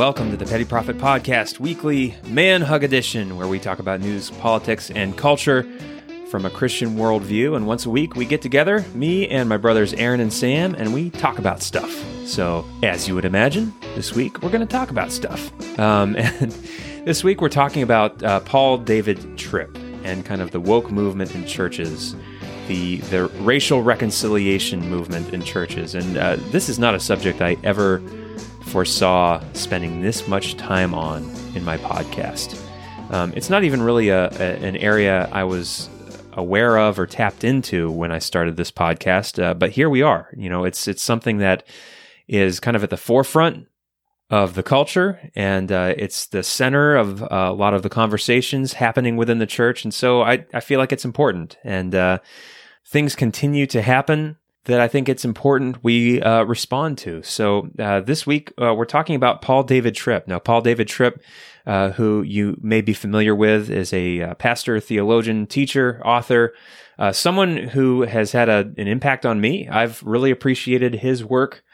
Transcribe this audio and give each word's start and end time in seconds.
welcome 0.00 0.30
to 0.30 0.36
the 0.38 0.46
Petty 0.46 0.64
Prophet 0.64 0.96
Podcast 0.96 1.60
Weekly 1.60 2.14
Man 2.26 2.62
Hug 2.62 2.82
Edition, 2.84 3.36
where 3.36 3.46
we 3.46 3.58
talk 3.58 3.80
about 3.80 4.00
news, 4.00 4.30
politics, 4.30 4.90
and 4.90 5.14
culture 5.14 5.68
from 6.30 6.46
a 6.46 6.50
Christian 6.50 6.96
worldview. 6.96 7.54
And 7.54 7.66
once 7.66 7.84
a 7.84 7.90
week, 7.90 8.16
we 8.16 8.24
get 8.24 8.40
together, 8.40 8.82
me 8.94 9.28
and 9.28 9.46
my 9.46 9.58
brothers 9.58 9.92
Aaron 9.92 10.20
and 10.20 10.32
Sam, 10.32 10.74
and 10.74 10.94
we 10.94 11.10
talk 11.10 11.38
about 11.38 11.60
stuff. 11.60 11.92
So, 12.24 12.64
as 12.82 13.08
you 13.08 13.14
would 13.14 13.26
imagine, 13.26 13.74
this 13.94 14.14
week 14.14 14.42
we're 14.42 14.48
going 14.48 14.66
to 14.66 14.74
talk 14.74 14.90
about 14.90 15.12
stuff. 15.12 15.52
Um, 15.78 16.16
and 16.18 16.50
this 17.04 17.22
week 17.22 17.42
we're 17.42 17.50
talking 17.50 17.82
about 17.82 18.22
uh, 18.22 18.40
Paul 18.40 18.78
David 18.78 19.36
Tripp 19.36 19.76
and 20.02 20.24
kind 20.24 20.40
of 20.40 20.50
the 20.50 20.60
woke 20.60 20.90
movement 20.90 21.34
in 21.34 21.44
churches. 21.44 22.16
The, 22.68 22.98
the 23.10 23.26
racial 23.40 23.82
reconciliation 23.82 24.88
movement 24.88 25.34
in 25.34 25.42
churches. 25.42 25.94
And 25.94 26.16
uh, 26.16 26.36
this 26.52 26.70
is 26.70 26.78
not 26.78 26.94
a 26.94 27.00
subject 27.00 27.42
I 27.42 27.58
ever 27.64 28.00
foresaw 28.70 29.42
spending 29.52 30.00
this 30.00 30.28
much 30.28 30.56
time 30.56 30.94
on 30.94 31.28
in 31.56 31.64
my 31.64 31.76
podcast. 31.78 32.56
Um, 33.10 33.32
it's 33.34 33.50
not 33.50 33.64
even 33.64 33.82
really 33.82 34.10
a, 34.10 34.28
a, 34.28 34.64
an 34.64 34.76
area 34.76 35.28
I 35.32 35.42
was 35.42 35.88
aware 36.34 36.78
of 36.78 36.96
or 36.96 37.06
tapped 37.06 37.42
into 37.42 37.90
when 37.90 38.12
I 38.12 38.20
started 38.20 38.56
this 38.56 38.70
podcast, 38.70 39.42
uh, 39.42 39.54
but 39.54 39.70
here 39.70 39.90
we 39.90 40.02
are. 40.02 40.28
You 40.36 40.48
know, 40.48 40.64
it's 40.64 40.86
it's 40.86 41.02
something 41.02 41.38
that 41.38 41.66
is 42.28 42.60
kind 42.60 42.76
of 42.76 42.84
at 42.84 42.90
the 42.90 42.96
forefront 42.96 43.66
of 44.30 44.54
the 44.54 44.62
culture, 44.62 45.18
and 45.34 45.72
uh, 45.72 45.94
it's 45.96 46.26
the 46.26 46.44
center 46.44 46.94
of 46.94 47.24
uh, 47.24 47.26
a 47.30 47.52
lot 47.52 47.74
of 47.74 47.82
the 47.82 47.88
conversations 47.88 48.74
happening 48.74 49.16
within 49.16 49.38
the 49.38 49.46
church. 49.46 49.82
And 49.82 49.92
so 49.92 50.22
I 50.22 50.46
I 50.54 50.60
feel 50.60 50.78
like 50.78 50.92
it's 50.92 51.04
important, 51.04 51.58
and 51.64 51.92
uh, 51.92 52.18
things 52.86 53.16
continue 53.16 53.66
to 53.66 53.82
happen 53.82 54.36
that 54.64 54.80
I 54.80 54.88
think 54.88 55.08
it's 55.08 55.24
important 55.24 55.82
we 55.82 56.20
uh, 56.20 56.42
respond 56.42 56.98
to. 56.98 57.22
So 57.22 57.70
uh, 57.78 58.00
this 58.00 58.26
week 58.26 58.52
uh, 58.60 58.74
we're 58.74 58.84
talking 58.84 59.16
about 59.16 59.42
Paul 59.42 59.62
David 59.62 59.94
Tripp. 59.94 60.28
Now, 60.28 60.38
Paul 60.38 60.60
David 60.60 60.86
Tripp, 60.86 61.22
uh, 61.66 61.90
who 61.92 62.22
you 62.22 62.58
may 62.60 62.82
be 62.82 62.92
familiar 62.92 63.34
with, 63.34 63.70
is 63.70 63.92
a 63.92 64.20
uh, 64.20 64.34
pastor, 64.34 64.78
theologian, 64.78 65.46
teacher, 65.46 66.02
author, 66.04 66.52
uh, 66.98 67.12
someone 67.12 67.56
who 67.56 68.02
has 68.02 68.32
had 68.32 68.48
a, 68.50 68.70
an 68.76 68.86
impact 68.86 69.24
on 69.24 69.40
me. 69.40 69.66
I've 69.68 70.02
really 70.02 70.30
appreciated 70.30 70.96
his 70.96 71.24
work 71.24 71.64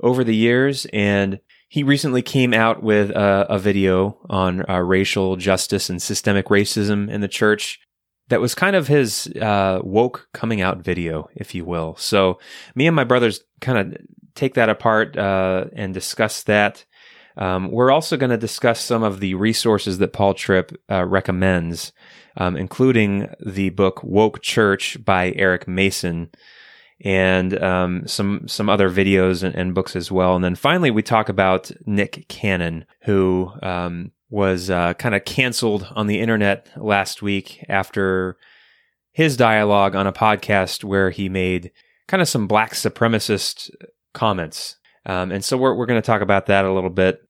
over 0.00 0.22
the 0.22 0.36
years, 0.36 0.86
and 0.92 1.40
he 1.68 1.82
recently 1.82 2.20
came 2.20 2.52
out 2.52 2.82
with 2.82 3.10
a, 3.10 3.46
a 3.48 3.58
video 3.58 4.18
on 4.28 4.58
racial 4.58 5.36
justice 5.36 5.88
and 5.88 6.02
systemic 6.02 6.46
racism 6.46 7.10
in 7.10 7.22
the 7.22 7.28
church 7.28 7.80
that 8.28 8.40
was 8.40 8.54
kind 8.54 8.74
of 8.74 8.88
his 8.88 9.26
uh, 9.40 9.80
woke 9.82 10.28
coming 10.32 10.60
out 10.60 10.78
video, 10.78 11.28
if 11.34 11.54
you 11.54 11.64
will. 11.64 11.96
So 11.96 12.38
me 12.74 12.86
and 12.86 12.96
my 12.96 13.04
brothers 13.04 13.42
kind 13.60 13.78
of 13.78 14.00
take 14.34 14.54
that 14.54 14.68
apart 14.68 15.16
uh, 15.16 15.66
and 15.74 15.92
discuss 15.92 16.42
that. 16.44 16.84
Um, 17.36 17.70
we're 17.70 17.90
also 17.90 18.16
going 18.16 18.30
to 18.30 18.36
discuss 18.36 18.80
some 18.80 19.02
of 19.02 19.20
the 19.20 19.34
resources 19.34 19.98
that 19.98 20.12
Paul 20.12 20.34
Tripp 20.34 20.72
uh, 20.90 21.04
recommends, 21.04 21.92
um, 22.36 22.56
including 22.56 23.28
the 23.44 23.70
book 23.70 24.02
"Woke 24.04 24.40
Church" 24.40 25.04
by 25.04 25.32
Eric 25.32 25.66
Mason, 25.66 26.30
and 27.04 27.60
um, 27.60 28.06
some 28.06 28.46
some 28.46 28.68
other 28.68 28.88
videos 28.88 29.42
and, 29.42 29.54
and, 29.54 29.74
books 29.74 29.96
as 29.96 30.12
well. 30.12 30.36
And 30.36 30.44
then 30.44 30.54
finally, 30.54 30.92
we 30.92 31.02
talk 31.02 31.28
about 31.28 31.72
Nick 31.86 32.26
Cannon, 32.28 32.84
who 33.02 33.50
um, 33.62 34.12
was 34.34 34.68
uh, 34.68 34.92
kind 34.94 35.14
of 35.14 35.24
canceled 35.24 35.86
on 35.94 36.08
the 36.08 36.18
internet 36.18 36.68
last 36.76 37.22
week 37.22 37.64
after 37.68 38.36
his 39.12 39.36
dialogue 39.36 39.94
on 39.94 40.08
a 40.08 40.12
podcast 40.12 40.82
where 40.82 41.10
he 41.10 41.28
made 41.28 41.70
kind 42.08 42.20
of 42.20 42.28
some 42.28 42.48
black 42.48 42.72
supremacist 42.72 43.70
comments. 44.12 44.74
Um, 45.06 45.30
and 45.30 45.44
so 45.44 45.56
we're, 45.56 45.76
we're 45.76 45.86
going 45.86 46.02
to 46.02 46.06
talk 46.06 46.20
about 46.20 46.46
that 46.46 46.64
a 46.64 46.72
little 46.72 46.90
bit. 46.90 47.20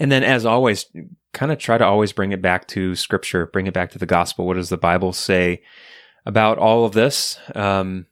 And 0.00 0.10
then, 0.10 0.24
as 0.24 0.46
always, 0.46 0.86
kind 1.34 1.52
of 1.52 1.58
try 1.58 1.76
to 1.76 1.84
always 1.84 2.14
bring 2.14 2.32
it 2.32 2.40
back 2.40 2.66
to 2.68 2.96
scripture, 2.96 3.46
bring 3.46 3.66
it 3.66 3.74
back 3.74 3.90
to 3.90 3.98
the 3.98 4.06
gospel. 4.06 4.46
What 4.46 4.54
does 4.54 4.70
the 4.70 4.78
Bible 4.78 5.12
say 5.12 5.60
about 6.24 6.56
all 6.56 6.86
of 6.86 6.94
this? 6.94 7.38
Um, 7.54 8.06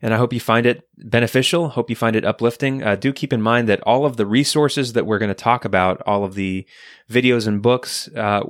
and 0.00 0.14
I 0.14 0.16
hope 0.16 0.32
you 0.32 0.40
find 0.40 0.66
it 0.66 0.88
beneficial. 0.96 1.70
Hope 1.70 1.90
you 1.90 1.96
find 1.96 2.16
it 2.16 2.24
uplifting. 2.24 2.82
Uh, 2.82 2.96
do 2.96 3.12
keep 3.12 3.32
in 3.32 3.42
mind 3.42 3.68
that 3.68 3.80
all 3.82 4.04
of 4.04 4.16
the 4.16 4.26
resources 4.26 4.92
that 4.92 5.06
we're 5.06 5.18
going 5.18 5.30
to 5.30 5.34
talk 5.34 5.64
about, 5.64 6.02
all 6.06 6.24
of 6.24 6.34
the 6.34 6.66
videos 7.10 7.46
and 7.46 7.62
books 7.62 8.08
uh, 8.16 8.42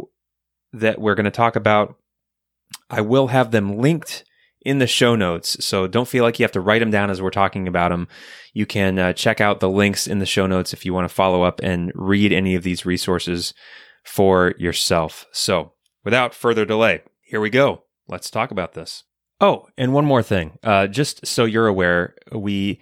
that 0.72 1.00
we're 1.00 1.14
going 1.14 1.24
to 1.24 1.30
talk 1.30 1.56
about, 1.56 1.96
I 2.90 3.00
will 3.00 3.28
have 3.28 3.50
them 3.50 3.78
linked 3.78 4.24
in 4.60 4.78
the 4.78 4.86
show 4.86 5.14
notes. 5.14 5.64
So 5.64 5.86
don't 5.86 6.08
feel 6.08 6.24
like 6.24 6.38
you 6.38 6.44
have 6.44 6.52
to 6.52 6.60
write 6.60 6.80
them 6.80 6.90
down 6.90 7.10
as 7.10 7.22
we're 7.22 7.30
talking 7.30 7.68
about 7.68 7.90
them. 7.90 8.08
You 8.52 8.66
can 8.66 8.98
uh, 8.98 9.12
check 9.12 9.40
out 9.40 9.60
the 9.60 9.70
links 9.70 10.06
in 10.06 10.18
the 10.18 10.26
show 10.26 10.46
notes 10.46 10.72
if 10.72 10.84
you 10.84 10.92
want 10.92 11.08
to 11.08 11.14
follow 11.14 11.42
up 11.42 11.60
and 11.62 11.92
read 11.94 12.32
any 12.32 12.54
of 12.54 12.64
these 12.64 12.84
resources 12.84 13.54
for 14.04 14.54
yourself. 14.58 15.26
So 15.32 15.72
without 16.04 16.34
further 16.34 16.64
delay, 16.64 17.02
here 17.22 17.40
we 17.40 17.50
go. 17.50 17.84
Let's 18.08 18.30
talk 18.30 18.50
about 18.50 18.74
this. 18.74 19.04
Oh, 19.40 19.68
and 19.76 19.92
one 19.92 20.04
more 20.04 20.22
thing. 20.22 20.58
Uh, 20.64 20.86
just 20.88 21.26
so 21.26 21.44
you're 21.44 21.68
aware, 21.68 22.14
we 22.32 22.80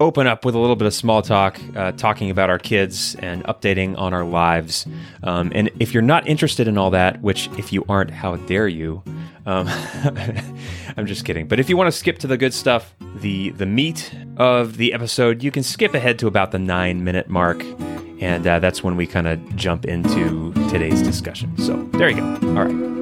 open 0.00 0.26
up 0.26 0.44
with 0.44 0.54
a 0.54 0.58
little 0.58 0.76
bit 0.76 0.86
of 0.86 0.94
small 0.94 1.22
talk, 1.22 1.58
uh, 1.74 1.92
talking 1.92 2.30
about 2.30 2.50
our 2.50 2.58
kids 2.58 3.16
and 3.16 3.42
updating 3.44 3.98
on 3.98 4.14
our 4.14 4.24
lives. 4.24 4.86
Um, 5.22 5.50
and 5.54 5.70
if 5.80 5.92
you're 5.92 6.02
not 6.02 6.28
interested 6.28 6.68
in 6.68 6.78
all 6.78 6.90
that, 6.90 7.20
which 7.22 7.48
if 7.58 7.72
you 7.72 7.84
aren't, 7.88 8.10
how 8.10 8.36
dare 8.36 8.68
you? 8.68 9.02
Um, 9.46 9.66
I'm 10.96 11.06
just 11.06 11.24
kidding. 11.24 11.48
But 11.48 11.58
if 11.58 11.68
you 11.68 11.76
want 11.76 11.88
to 11.88 11.98
skip 11.98 12.18
to 12.18 12.26
the 12.26 12.36
good 12.36 12.54
stuff, 12.54 12.94
the 13.16 13.50
the 13.50 13.66
meat 13.66 14.14
of 14.36 14.76
the 14.76 14.92
episode, 14.92 15.42
you 15.42 15.50
can 15.50 15.62
skip 15.62 15.94
ahead 15.94 16.18
to 16.20 16.26
about 16.26 16.52
the 16.52 16.58
nine 16.58 17.02
minute 17.02 17.28
mark. 17.28 17.64
And 18.20 18.46
uh, 18.46 18.58
that's 18.58 18.82
when 18.82 18.96
we 18.96 19.06
kind 19.06 19.26
of 19.26 19.56
jump 19.56 19.84
into 19.84 20.52
today's 20.68 21.02
discussion. 21.02 21.56
So 21.58 21.76
there 21.94 22.10
you 22.10 22.16
go. 22.16 22.48
All 22.56 22.64
right. 22.64 22.97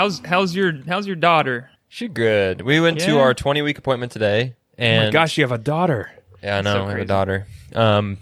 How's 0.00 0.20
how's 0.20 0.54
your 0.54 0.72
how's 0.88 1.06
your 1.06 1.14
daughter? 1.14 1.68
She 1.86 2.08
good. 2.08 2.62
We 2.62 2.80
went 2.80 3.00
to 3.00 3.18
our 3.18 3.34
20 3.34 3.60
week 3.60 3.76
appointment 3.76 4.10
today, 4.10 4.54
and 4.78 5.02
oh 5.02 5.06
my 5.08 5.12
gosh, 5.12 5.36
you 5.36 5.44
have 5.44 5.52
a 5.52 5.58
daughter. 5.58 6.10
yeah, 6.42 6.56
I 6.56 6.60
know 6.62 6.72
so 6.72 6.84
I 6.86 6.90
have 6.92 7.00
a 7.00 7.04
daughter. 7.04 7.46
Um, 7.74 8.16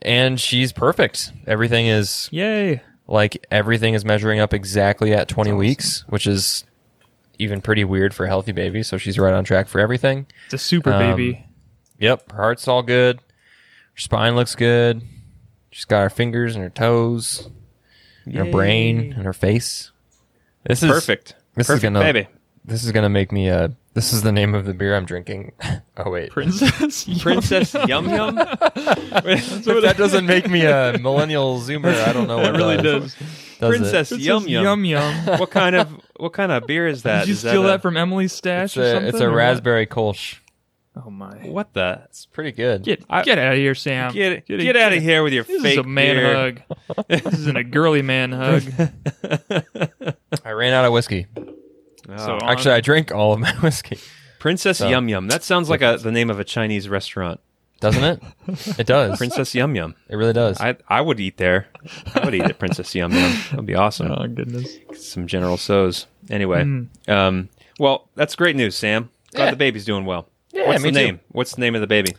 and 0.00 0.40
she's 0.40 0.72
perfect. 0.72 1.30
Everything 1.46 1.88
is 1.88 2.30
Yay! 2.32 2.80
like 3.06 3.46
everything 3.50 3.92
is 3.92 4.02
measuring 4.02 4.40
up 4.40 4.54
exactly 4.54 5.12
at 5.12 5.28
20 5.28 5.52
weeks, 5.52 6.06
which 6.08 6.26
is 6.26 6.64
even 7.38 7.60
pretty 7.60 7.84
weird 7.84 8.14
for 8.14 8.24
a 8.24 8.28
healthy 8.28 8.52
baby. 8.52 8.82
So 8.82 8.96
she's 8.96 9.18
right 9.18 9.34
on 9.34 9.44
track 9.44 9.68
for 9.68 9.82
everything. 9.82 10.24
It's 10.46 10.54
a 10.54 10.58
super 10.58 10.90
Um, 10.94 11.00
baby. 11.00 11.44
Yep, 11.98 12.32
her 12.32 12.38
heart's 12.38 12.66
all 12.66 12.82
good. 12.82 13.18
Her 13.18 14.00
spine 14.00 14.36
looks 14.36 14.54
good. 14.54 15.02
She's 15.70 15.84
got 15.84 16.00
her 16.00 16.08
fingers 16.08 16.54
and 16.54 16.64
her 16.64 16.70
toes, 16.70 17.50
and 18.24 18.36
her 18.36 18.50
brain 18.50 19.12
and 19.12 19.26
her 19.26 19.34
face. 19.34 19.92
This 20.68 20.82
is 20.82 20.90
perfect. 20.90 21.34
This 21.54 21.66
perfect, 21.66 21.78
is 21.78 21.82
gonna 21.82 22.00
baby. 22.00 22.28
This 22.64 22.84
is 22.84 22.92
gonna 22.92 23.08
make 23.08 23.32
me 23.32 23.48
uh 23.48 23.68
this 23.94 24.12
is 24.12 24.22
the 24.22 24.30
name 24.30 24.54
of 24.54 24.66
the 24.66 24.74
beer 24.74 24.94
I'm 24.94 25.06
drinking. 25.06 25.52
oh 25.96 26.10
wait. 26.10 26.30
Princess 26.30 27.08
Princess 27.20 27.74
Yum 27.86 28.08
Yum. 28.08 28.38
if 28.38 29.64
that 29.64 29.94
doesn't 29.96 30.26
make 30.26 30.48
me 30.48 30.66
a 30.66 30.98
millennial 31.00 31.58
zoomer, 31.60 31.94
I 32.06 32.12
don't 32.12 32.28
know 32.28 32.36
what 32.36 32.54
it 32.54 32.58
really 32.58 32.76
does. 32.76 33.14
does. 33.14 33.58
Princess 33.58 34.12
it? 34.12 34.20
Yum 34.20 34.46
Yum. 34.46 34.62
Yum 34.62 34.84
Yum. 34.84 35.26
what 35.40 35.50
kind 35.50 35.74
of 35.74 35.88
what 36.18 36.34
kind 36.34 36.52
of 36.52 36.66
beer 36.66 36.86
is 36.86 37.02
that? 37.04 37.20
Did 37.20 37.28
you 37.28 37.32
is 37.32 37.40
steal 37.40 37.62
that, 37.62 37.68
that, 37.68 37.76
a, 37.76 37.78
from 37.80 37.96
Emily's 37.96 38.34
stash 38.34 38.76
it's 38.76 38.76
or 38.76 38.82
a, 38.82 38.90
something? 38.92 39.08
It's 39.08 39.20
a 39.20 39.30
raspberry 39.30 39.86
Kolsch. 39.86 40.38
Oh 40.94 41.10
my! 41.10 41.36
What 41.44 41.74
the? 41.74 42.02
It's 42.06 42.26
pretty 42.26 42.52
good. 42.52 42.82
Get 42.82 43.04
I, 43.08 43.22
get 43.22 43.38
out 43.38 43.52
of 43.52 43.58
here, 43.58 43.74
Sam. 43.74 44.12
Get 44.12 44.46
get, 44.46 44.58
get 44.58 44.76
out 44.76 44.92
of 44.92 45.02
here 45.02 45.22
with 45.22 45.32
your 45.32 45.44
this 45.44 45.62
fake 45.62 45.78
is 45.78 45.78
a 45.78 45.88
man 45.88 46.16
beer. 46.16 46.34
hug. 46.34 47.06
this 47.08 47.34
isn't 47.34 47.56
a 47.56 47.64
girly 47.64 48.02
man 48.02 48.32
hug. 48.32 48.62
I 50.44 50.50
ran 50.50 50.72
out 50.72 50.84
of 50.84 50.92
whiskey. 50.92 51.26
Oh. 51.36 52.16
So 52.16 52.38
Actually, 52.42 52.74
I 52.74 52.80
drank 52.80 53.12
all 53.12 53.32
of 53.32 53.40
my 53.40 53.52
whiskey. 53.62 53.98
Princess 54.38 54.78
So- 54.78 54.88
Yum 54.88 55.08
Yum. 55.08 55.28
That 55.28 55.42
sounds 55.42 55.68
like 55.68 55.82
a, 55.82 55.98
the 56.00 56.12
name 56.12 56.30
of 56.30 56.38
a 56.40 56.44
Chinese 56.44 56.88
restaurant. 56.88 57.40
Doesn't 57.80 58.02
it? 58.02 58.22
It 58.78 58.86
does. 58.88 59.18
Princess 59.18 59.54
Yum 59.54 59.76
Yum. 59.76 59.94
It 60.08 60.16
really 60.16 60.32
does. 60.32 60.60
I 60.60 60.76
I 60.88 61.00
would 61.00 61.20
eat 61.20 61.36
there. 61.36 61.68
I 62.14 62.24
would 62.24 62.34
eat 62.34 62.42
at 62.42 62.58
Princess 62.58 62.92
Yum 62.94 63.12
Yum. 63.12 63.32
That'd 63.50 63.66
be 63.66 63.74
awesome. 63.76 64.10
oh 64.10 64.26
goodness. 64.26 64.78
Some 64.94 65.26
General 65.28 65.56
Tso's. 65.56 66.06
Anyway, 66.28 66.62
Mm. 66.64 66.88
um, 67.08 67.48
well, 67.78 68.08
that's 68.16 68.34
great 68.34 68.56
news, 68.56 68.74
Sam. 68.76 69.10
Glad 69.32 69.44
Yeah. 69.44 69.50
the 69.52 69.56
baby's 69.56 69.84
doing 69.84 70.04
well. 70.06 70.28
Yeah, 70.52 70.66
What's 70.66 70.82
me 70.82 70.90
the 70.90 70.98
too. 70.98 71.06
name? 71.06 71.20
What's 71.28 71.54
the 71.54 71.60
name 71.60 71.74
of 71.76 71.80
the 71.80 71.86
baby? 71.86 72.16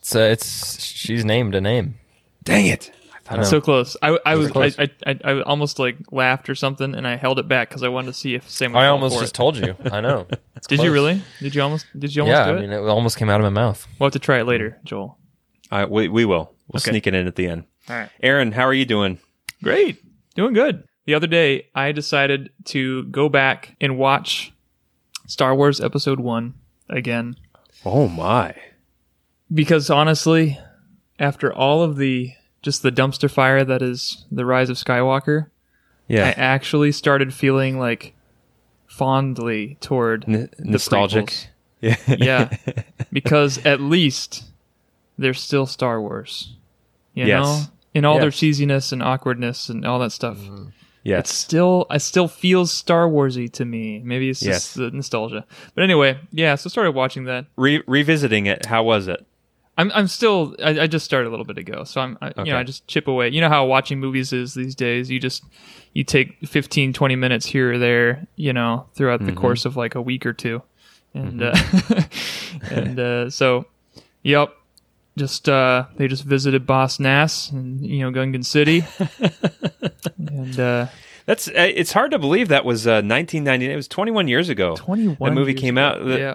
It's 0.00 0.16
uh, 0.16 0.20
it's 0.20 0.82
she's 0.82 1.24
named 1.24 1.54
a 1.54 1.60
name. 1.60 1.98
Dang 2.42 2.66
it! 2.66 2.90
I 3.28 3.36
know. 3.38 3.42
So 3.42 3.60
close. 3.60 3.96
I 4.02 4.18
I 4.24 4.36
was 4.36 4.50
close. 4.50 4.78
I, 4.78 4.88
I, 5.06 5.10
I 5.24 5.32
I 5.32 5.42
almost 5.42 5.78
like 5.78 5.96
laughed 6.12 6.48
or 6.48 6.54
something, 6.54 6.94
and 6.94 7.06
I 7.08 7.16
held 7.16 7.38
it 7.38 7.48
back 7.48 7.68
because 7.68 7.82
I 7.82 7.88
wanted 7.88 8.08
to 8.08 8.12
see 8.14 8.34
if 8.34 8.48
Sam. 8.48 8.72
Would 8.72 8.78
I 8.78 8.86
almost 8.86 9.18
just 9.18 9.32
it. 9.32 9.36
told 9.36 9.56
you. 9.56 9.74
I 9.90 10.00
know. 10.00 10.26
Did 10.28 10.38
close. 10.68 10.82
you 10.84 10.92
really? 10.92 11.22
Did 11.40 11.54
you 11.54 11.62
almost? 11.62 11.86
Did 11.98 12.14
you 12.14 12.22
almost 12.22 12.38
Yeah, 12.38 12.46
do 12.46 12.52
I 12.52 12.56
it? 12.58 12.60
mean, 12.60 12.70
it 12.72 12.78
almost 12.78 13.16
came 13.16 13.28
out 13.28 13.40
of 13.40 13.44
my 13.44 13.50
mouth. 13.60 13.86
we'll 13.98 14.06
have 14.06 14.12
to 14.12 14.18
try 14.18 14.38
it 14.40 14.44
later, 14.44 14.78
Joel. 14.84 15.18
All 15.72 15.78
right, 15.80 15.90
we 15.90 16.08
we 16.08 16.24
will. 16.24 16.52
We'll 16.68 16.80
Okay. 16.80 16.90
sneak 16.90 17.06
it 17.06 17.14
in 17.14 17.26
at 17.26 17.36
the 17.36 17.48
end. 17.48 17.64
All 17.88 17.96
right. 17.96 18.08
Aaron, 18.22 18.52
how 18.52 18.62
are 18.64 18.74
you 18.74 18.84
doing? 18.84 19.18
Great. 19.62 20.02
Doing 20.34 20.52
good. 20.52 20.84
the 21.06 21.14
other 21.14 21.26
day 21.26 21.68
I 21.74 21.92
decided 21.92 22.50
to 22.66 23.04
go 23.04 23.28
back 23.28 23.74
and 23.80 23.96
watch 23.98 24.52
Star 25.26 25.54
Wars 25.54 25.80
Episode 25.80 26.20
One 26.20 26.54
again 26.88 27.36
Oh 27.84 28.06
my. 28.08 28.54
because 29.52 29.88
honestly, 29.90 30.58
after 31.18 31.52
all 31.52 31.82
of 31.82 31.96
the 31.96 32.32
just 32.66 32.82
the 32.82 32.90
dumpster 32.92 33.30
fire 33.30 33.64
that 33.64 33.80
is 33.80 34.26
the 34.30 34.44
Rise 34.44 34.68
of 34.68 34.76
Skywalker, 34.76 35.46
yeah, 36.08 36.26
I 36.26 36.30
actually 36.32 36.90
started 36.92 37.32
feeling 37.32 37.78
like 37.78 38.12
fondly 38.86 39.76
toward 39.80 40.24
N- 40.28 40.50
nostalgic. 40.58 41.26
prequels. 41.26 41.46
Yeah. 41.80 41.96
yeah, 42.08 42.56
because 43.12 43.64
at 43.64 43.80
least 43.80 44.44
they're 45.18 45.34
still 45.34 45.66
Star 45.66 46.00
Wars. 46.00 46.56
You 47.14 47.26
Yes. 47.26 47.44
know, 47.44 47.62
in 47.94 48.04
all 48.04 48.18
their 48.18 48.30
cheesiness 48.30 48.92
and 48.92 49.02
awkwardness 49.02 49.68
and 49.68 49.84
all 49.86 49.98
that 50.00 50.10
stuff. 50.12 50.38
Mm-hmm. 50.38 50.64
Yeah. 51.04 51.18
It's 51.20 51.30
yes. 51.30 51.38
still, 51.38 51.86
it 51.90 52.00
still 52.00 52.26
feels 52.28 52.72
Star 52.72 53.06
Warsy 53.08 53.50
to 53.52 53.64
me. 53.64 54.00
Maybe 54.04 54.28
it's 54.28 54.42
Yes. 54.42 54.54
just 54.64 54.74
the 54.74 54.90
nostalgia. 54.90 55.44
But 55.74 55.84
anyway, 55.84 56.18
yeah. 56.32 56.56
So 56.56 56.68
started 56.68 56.92
watching 56.92 57.24
that. 57.24 57.46
Re- 57.56 57.82
revisiting 57.86 58.46
it, 58.46 58.66
how 58.66 58.82
was 58.82 59.06
it? 59.06 59.24
I'm, 59.78 59.92
I'm 59.94 60.06
still. 60.06 60.56
I, 60.62 60.80
I 60.80 60.86
just 60.86 61.04
started 61.04 61.28
a 61.28 61.30
little 61.30 61.44
bit 61.44 61.58
ago, 61.58 61.84
so 61.84 62.00
I'm. 62.00 62.16
I, 62.22 62.32
You 62.44 62.52
know, 62.52 62.58
I 62.58 62.62
just 62.62 62.86
chip 62.86 63.08
away. 63.08 63.28
You 63.28 63.40
know 63.40 63.48
how 63.48 63.66
watching 63.66 64.00
movies 64.00 64.32
is 64.32 64.54
these 64.54 64.74
days. 64.74 65.10
You 65.10 65.20
just, 65.20 65.44
you 65.92 66.02
take 66.04 66.38
15, 66.46 66.92
20 66.94 67.16
minutes 67.16 67.44
here 67.46 67.72
or 67.74 67.78
there. 67.78 68.26
You 68.36 68.52
know, 68.52 68.86
throughout 68.94 69.20
Mm-hmm. 69.20 69.34
the 69.34 69.40
course 69.40 69.64
of 69.66 69.76
like 69.76 69.94
a 69.94 70.00
week 70.00 70.24
or 70.24 70.32
two, 70.32 70.62
and 71.14 71.42
uh, 71.42 71.54
and 72.70 72.98
uh, 72.98 73.30
so, 73.30 73.66
yep. 74.22 74.54
Just 75.18 75.48
uh, 75.48 75.86
they 75.96 76.08
just 76.08 76.24
visited 76.24 76.66
Boss 76.66 77.00
Nass 77.00 77.50
and 77.50 77.84
you 77.86 78.00
know 78.00 78.10
Gungan 78.10 78.44
City, 78.44 78.84
and 80.18 80.60
uh, 80.60 80.86
That's 81.24 81.48
uh, 81.48 81.52
it's 81.74 81.92
hard 81.92 82.10
to 82.10 82.18
believe 82.18 82.48
that 82.48 82.64
was 82.64 82.86
uh, 82.86 83.00
1999. 83.02 83.70
It 83.70 83.76
was 83.76 83.88
21 83.88 84.28
years 84.28 84.48
ago. 84.48 84.76
21. 84.76 85.16
That 85.18 85.34
movie 85.34 85.52
years 85.52 85.60
came 85.60 85.78
ago. 85.78 85.86
out. 85.86 86.04
The, 86.04 86.18
yeah. 86.18 86.34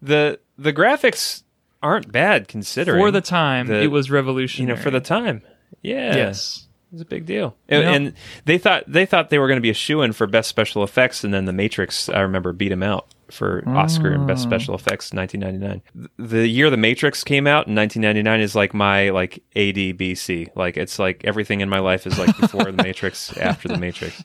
the 0.00 0.40
the 0.56 0.72
graphics 0.72 1.41
aren't 1.82 2.10
bad 2.12 2.48
considering 2.48 3.00
For 3.00 3.10
the 3.10 3.20
time, 3.20 3.66
the- 3.66 3.82
it 3.82 3.90
was 3.90 4.10
revolutionary. 4.10 4.70
you 4.70 4.76
know 4.76 4.82
for 4.82 4.90
the 4.90 5.00
time. 5.00 5.42
Yeah. 5.82 6.14
yes, 6.16 6.66
It 6.92 6.94
was 6.96 7.00
a 7.02 7.06
big 7.06 7.26
deal. 7.26 7.56
And, 7.68 7.82
Yeah. 7.82 7.92
and 7.92 8.12
they 8.44 8.58
thought 8.58 8.84
they 8.86 9.06
thought 9.06 9.30
they 9.30 9.38
were 9.38 9.48
going 9.48 9.56
to 9.56 9.62
be 9.62 9.70
a 9.70 9.74
shoe 9.74 10.02
in 10.02 10.12
for 10.12 10.26
best 10.26 10.48
special 10.48 10.84
effects, 10.84 11.24
and 11.24 11.32
then 11.34 11.44
The 11.46 11.52
Matrix, 11.52 12.08
I 12.08 12.20
remember, 12.20 12.52
beat 12.52 12.68
them 12.68 12.82
out 12.82 13.06
for 13.30 13.64
Oscar 13.66 14.12
and 14.12 14.26
best 14.26 14.42
special 14.42 14.74
effects, 14.74 15.10
1999. 15.14 16.10
The 16.18 16.46
year 16.46 16.68
The 16.68 16.76
Matrix 16.76 17.24
came 17.24 17.46
out 17.46 17.66
in 17.66 17.74
1999 17.74 18.40
is 18.40 18.54
like 18.54 18.74
my 18.74 19.08
like 19.08 19.42
ADBC. 19.56 20.50
Like 20.54 20.76
it's 20.76 20.98
like 20.98 21.22
everything 21.24 21.62
in 21.62 21.68
my 21.70 21.78
life 21.78 22.06
is 22.06 22.18
like 22.18 22.36
before 22.38 22.64
The 22.70 22.82
Matrix, 22.82 23.34
after 23.38 23.68
The 23.68 23.78
Matrix. 23.78 24.22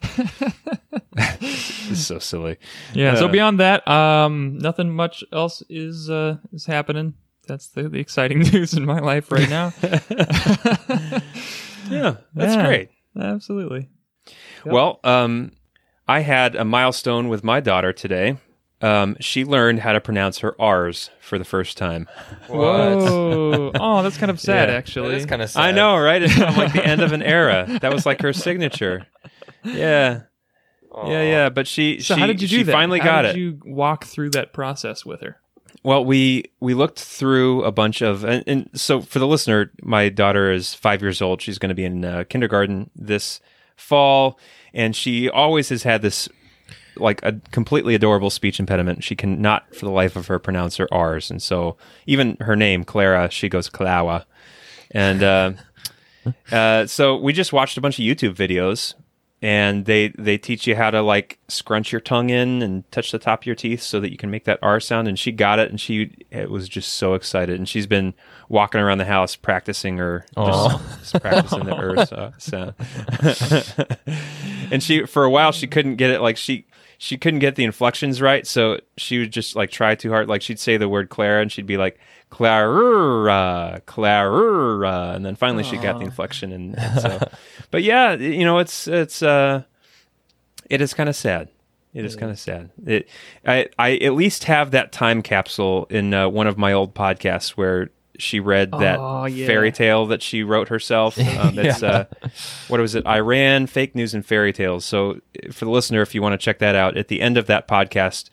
it's 1.16 2.04
so 2.04 2.18
silly. 2.18 2.58
yeah. 2.94 3.14
so 3.14 3.26
Uh, 3.26 3.32
beyond 3.32 3.60
that, 3.60 3.86
um, 3.88 4.58
nothing 4.58 4.94
much 4.94 5.24
else 5.32 5.62
is 5.70 6.10
uh, 6.10 6.36
is 6.52 6.66
happening. 6.66 7.14
That's 7.48 7.68
the, 7.68 7.88
the 7.88 7.98
exciting 7.98 8.38
news 8.52 8.74
in 8.74 8.84
my 8.86 9.00
life 9.00 9.32
right 9.32 9.48
now. 9.50 9.72
Yeah, 11.90 12.16
that's 12.34 12.54
Yeah. 12.54 12.66
great. 12.66 12.90
Absolutely. 13.18 13.88
Well, 14.66 15.00
um, 15.04 15.52
I 16.06 16.20
had 16.20 16.54
a 16.54 16.64
milestone 16.64 17.28
with 17.28 17.42
my 17.42 17.60
daughter 17.60 17.94
today. 17.94 18.36
Um, 18.82 19.16
she 19.20 19.44
learned 19.44 19.80
how 19.80 19.92
to 19.92 20.00
pronounce 20.00 20.38
her 20.40 20.54
R's 20.60 21.08
for 21.20 21.38
the 21.38 21.44
first 21.46 21.78
time. 21.78 22.06
Whoa. 22.48 23.72
oh, 23.74 24.02
that's 24.02 24.18
kind 24.18 24.30
of 24.30 24.38
sad, 24.38 24.68
Yeah. 24.68 24.74
actually. 24.76 25.16
It's 25.16 25.24
kind 25.26 25.40
of 25.42 25.48
sad. 25.50 25.62
I 25.62 25.72
know, 25.72 25.96
right? 25.96 26.22
It's 26.22 26.34
kind 26.34 26.50
of 26.50 26.56
like 26.58 26.72
the 26.74 26.84
end 26.84 27.00
of 27.00 27.12
an 27.12 27.22
era. 27.22 27.66
That 27.80 27.92
was 27.92 28.04
like 28.06 28.20
her 28.20 28.32
signature. 28.34 29.06
Yeah, 29.64 30.22
yeah, 31.06 31.22
yeah. 31.22 31.48
But 31.48 31.66
she, 31.66 32.00
so 32.00 32.14
she, 32.14 32.20
how 32.20 32.26
did 32.26 32.40
you 32.42 32.48
do 32.48 32.56
she 32.58 32.62
that? 32.64 32.72
finally 32.72 32.98
How 33.00 33.06
got 33.06 33.22
did 33.22 33.36
it. 33.36 33.38
you 33.38 33.58
walk 33.64 34.04
through 34.04 34.30
that 34.30 34.52
process 34.52 35.04
with 35.06 35.22
her? 35.22 35.38
Well, 35.82 36.04
we 36.04 36.44
we 36.60 36.74
looked 36.74 36.98
through 36.98 37.62
a 37.64 37.72
bunch 37.72 38.02
of, 38.02 38.24
and, 38.24 38.44
and 38.46 38.70
so 38.74 39.00
for 39.00 39.18
the 39.18 39.26
listener, 39.26 39.70
my 39.82 40.08
daughter 40.08 40.50
is 40.50 40.74
five 40.74 41.00
years 41.02 41.22
old. 41.22 41.40
She's 41.40 41.58
going 41.58 41.68
to 41.68 41.74
be 41.74 41.84
in 41.84 42.04
uh, 42.04 42.24
kindergarten 42.28 42.90
this 42.96 43.40
fall, 43.76 44.38
and 44.74 44.94
she 44.94 45.30
always 45.30 45.68
has 45.68 45.84
had 45.84 46.02
this 46.02 46.28
like 46.96 47.22
a 47.22 47.40
completely 47.52 47.94
adorable 47.94 48.30
speech 48.30 48.58
impediment. 48.58 49.04
She 49.04 49.14
cannot, 49.14 49.72
for 49.74 49.84
the 49.84 49.92
life 49.92 50.16
of 50.16 50.26
her, 50.26 50.40
pronounce 50.40 50.76
her 50.78 50.92
R's, 50.92 51.30
and 51.30 51.40
so 51.40 51.76
even 52.06 52.36
her 52.40 52.56
name, 52.56 52.82
Clara, 52.82 53.30
she 53.30 53.48
goes 53.48 53.70
Klawa, 53.70 54.24
and 54.90 55.22
uh, 55.22 55.52
uh, 56.52 56.86
so 56.86 57.16
we 57.16 57.32
just 57.32 57.52
watched 57.52 57.78
a 57.78 57.80
bunch 57.80 57.98
of 57.98 58.04
YouTube 58.04 58.34
videos. 58.34 58.94
And 59.40 59.84
they 59.84 60.08
they 60.18 60.36
teach 60.36 60.66
you 60.66 60.74
how 60.74 60.90
to 60.90 61.00
like 61.00 61.38
scrunch 61.46 61.92
your 61.92 62.00
tongue 62.00 62.28
in 62.28 62.60
and 62.60 62.90
touch 62.90 63.12
the 63.12 63.20
top 63.20 63.42
of 63.42 63.46
your 63.46 63.54
teeth 63.54 63.82
so 63.82 64.00
that 64.00 64.10
you 64.10 64.16
can 64.16 64.32
make 64.32 64.44
that 64.44 64.58
R 64.62 64.80
sound. 64.80 65.06
And 65.06 65.16
she 65.16 65.30
got 65.30 65.60
it, 65.60 65.70
and 65.70 65.80
she 65.80 66.10
it 66.30 66.50
was 66.50 66.68
just 66.68 66.94
so 66.94 67.14
excited. 67.14 67.56
And 67.56 67.68
she's 67.68 67.86
been 67.86 68.14
walking 68.48 68.80
around 68.80 68.98
the 68.98 69.04
house 69.04 69.36
practicing 69.36 69.98
her 69.98 70.24
just, 70.34 70.78
just 70.98 71.22
practicing 71.22 71.64
the 71.66 71.74
R 71.74 72.34
sound. 72.38 72.74
and 74.72 74.82
she 74.82 75.06
for 75.06 75.24
a 75.24 75.30
while 75.30 75.52
she 75.52 75.66
couldn't 75.66 75.96
get 75.96 76.10
it 76.10 76.20
like 76.20 76.36
she 76.36 76.66
she 76.98 77.16
couldn't 77.16 77.38
get 77.40 77.54
the 77.54 77.64
inflections 77.64 78.20
right 78.20 78.46
so 78.46 78.80
she 78.96 79.18
would 79.18 79.32
just 79.32 79.54
like 79.54 79.70
try 79.70 79.94
too 79.94 80.10
hard 80.10 80.28
like 80.28 80.42
she'd 80.42 80.58
say 80.58 80.76
the 80.76 80.88
word 80.88 81.08
clara 81.08 81.40
and 81.40 81.52
she'd 81.52 81.66
be 81.66 81.76
like 81.76 81.98
clara 82.30 83.80
clara 83.86 85.12
and 85.14 85.24
then 85.24 85.34
finally 85.34 85.64
she 85.64 85.76
got 85.78 85.98
the 85.98 86.04
inflection 86.04 86.52
and, 86.52 86.78
and 86.78 87.00
so 87.00 87.30
but 87.70 87.82
yeah 87.82 88.14
you 88.14 88.44
know 88.44 88.58
it's 88.58 88.86
it's 88.86 89.22
uh 89.22 89.62
it 90.68 90.80
is 90.80 90.92
kind 90.94 91.08
of 91.08 91.16
sad 91.16 91.48
it 91.94 92.04
is 92.04 92.16
kind 92.16 92.30
of 92.30 92.38
sad. 92.38 92.70
It, 92.86 93.08
I, 93.46 93.66
I 93.78 93.96
at 93.96 94.12
least 94.12 94.44
have 94.44 94.70
that 94.72 94.92
time 94.92 95.22
capsule 95.22 95.86
in 95.88 96.12
uh, 96.12 96.28
one 96.28 96.46
of 96.46 96.58
my 96.58 96.72
old 96.72 96.94
podcasts 96.94 97.50
where 97.52 97.88
she 98.18 98.40
read 98.40 98.70
that 98.72 98.98
Oh, 99.00 99.24
yeah. 99.24 99.46
fairy 99.46 99.72
tale 99.72 100.04
that 100.06 100.22
she 100.22 100.42
wrote 100.44 100.68
herself. 100.68 101.16
Um, 101.38 101.58
it's 101.58 101.82
uh, 101.82 102.04
what 102.68 102.78
was 102.78 102.94
it? 102.94 103.06
Iran 103.06 103.66
fake 103.66 103.94
news 103.96 104.12
and 104.14 104.24
fairy 104.24 104.52
tales. 104.52 104.84
So 104.84 105.20
for 105.50 105.64
the 105.64 105.70
listener, 105.70 106.02
if 106.02 106.14
you 106.14 106.20
want 106.20 106.34
to 106.34 106.44
check 106.44 106.58
that 106.58 106.76
out, 106.76 106.96
at 106.98 107.08
the 107.08 107.22
end 107.22 107.38
of 107.38 107.46
that 107.46 107.66
podcast, 107.66 108.28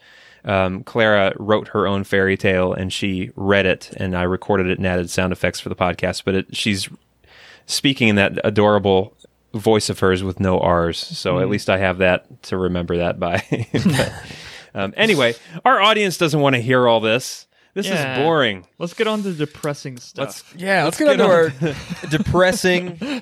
um, 0.45 0.83
Clara 0.83 1.33
wrote 1.37 1.67
her 1.69 1.85
own 1.87 2.03
fairy 2.05 2.37
tale 2.37 2.71
and 2.73 2.93
she 2.93 3.31
read 3.35 3.65
it, 3.65 3.91
and 3.97 4.15
I 4.15 4.23
recorded 4.23 4.67
it 4.67 4.77
and 4.77 4.87
added 4.87 5.09
sound 5.09 5.33
effects 5.33 5.59
for 5.59 5.69
the 5.69 5.75
podcast. 5.75 6.23
But 6.23 6.35
it, 6.35 6.55
she's 6.55 6.87
speaking 7.65 8.07
in 8.07 8.15
that 8.15 8.39
adorable 8.45 9.15
voice 9.53 9.89
of 9.89 9.99
hers 9.99 10.23
with 10.23 10.39
no 10.39 10.59
R's. 10.59 10.97
So 10.99 11.39
at 11.39 11.49
least 11.49 11.69
I 11.69 11.77
have 11.77 11.97
that 11.99 12.43
to 12.43 12.57
remember 12.57 12.97
that 12.97 13.19
by. 13.19 13.43
But, 13.73 14.83
um, 14.83 14.93
anyway, 14.97 15.33
our 15.63 15.79
audience 15.81 16.17
doesn't 16.17 16.39
want 16.41 16.55
to 16.57 16.61
hear 16.61 16.85
all 16.87 16.99
this. 16.99 17.47
This 17.75 17.87
Yeah. 17.87 18.17
is 18.17 18.19
boring. 18.19 18.67
Let's 18.77 18.93
get 18.93 19.07
on 19.07 19.23
to 19.23 19.31
depressing 19.33 19.97
stuff. 19.97 20.53
Yeah, 20.57 20.83
let's, 20.83 20.99
Let's 20.99 21.17
get 21.17 21.21
on 21.21 21.49
get 21.49 21.59
to 21.61 21.71
our 21.71 22.09
depressing, 22.09 23.21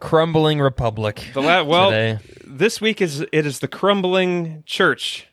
crumbling 0.00 0.60
republic. 0.60 1.22
The 1.34 1.42
la- 1.42 1.62
well, 1.62 1.90
today. 1.90 2.18
this 2.46 2.80
week 2.80 3.00
is 3.00 3.20
it 3.20 3.46
is 3.46 3.58
the 3.60 3.68
crumbling 3.68 4.62
church. 4.66 5.26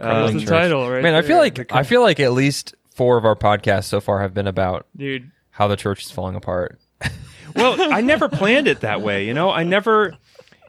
That's 0.00 0.32
Um, 0.32 0.38
the 0.38 0.46
title, 0.46 0.90
right? 0.90 1.02
Man, 1.02 1.14
I 1.14 1.20
feel 1.22 1.36
there. 1.42 1.54
like 1.66 1.72
I 1.72 1.82
feel 1.82 2.02
like 2.02 2.18
at 2.20 2.32
least 2.32 2.74
four 2.94 3.16
of 3.16 3.24
our 3.24 3.36
podcasts 3.36 3.84
so 3.84 4.00
far 4.00 4.20
have 4.22 4.34
been 4.34 4.46
about 4.46 4.86
dude. 4.96 5.30
how 5.50 5.68
the 5.68 5.76
church 5.76 6.04
is 6.04 6.10
falling 6.10 6.34
apart. 6.36 6.78
well, 7.56 7.76
I 7.92 8.00
never 8.00 8.28
planned 8.28 8.66
it 8.66 8.80
that 8.80 9.00
way. 9.02 9.26
You 9.26 9.34
know, 9.34 9.50
I 9.50 9.62
never. 9.64 10.16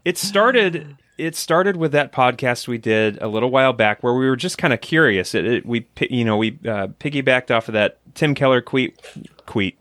It 0.05 0.17
started. 0.17 0.97
It 1.17 1.35
started 1.35 1.77
with 1.77 1.91
that 1.91 2.11
podcast 2.11 2.67
we 2.67 2.79
did 2.79 3.21
a 3.21 3.27
little 3.27 3.51
while 3.51 3.73
back, 3.73 4.01
where 4.01 4.13
we 4.13 4.27
were 4.27 4.35
just 4.35 4.57
kind 4.57 4.73
of 4.73 4.81
curious. 4.81 5.35
It, 5.35 5.45
it, 5.45 5.65
we, 5.65 5.85
you 6.09 6.25
know, 6.25 6.35
we 6.37 6.57
uh, 6.65 6.87
piggybacked 6.99 7.55
off 7.55 7.67
of 7.67 7.73
that 7.73 7.99
Tim 8.15 8.33
Keller 8.33 8.59
tweet, 8.59 8.99
tweet, 9.45 9.77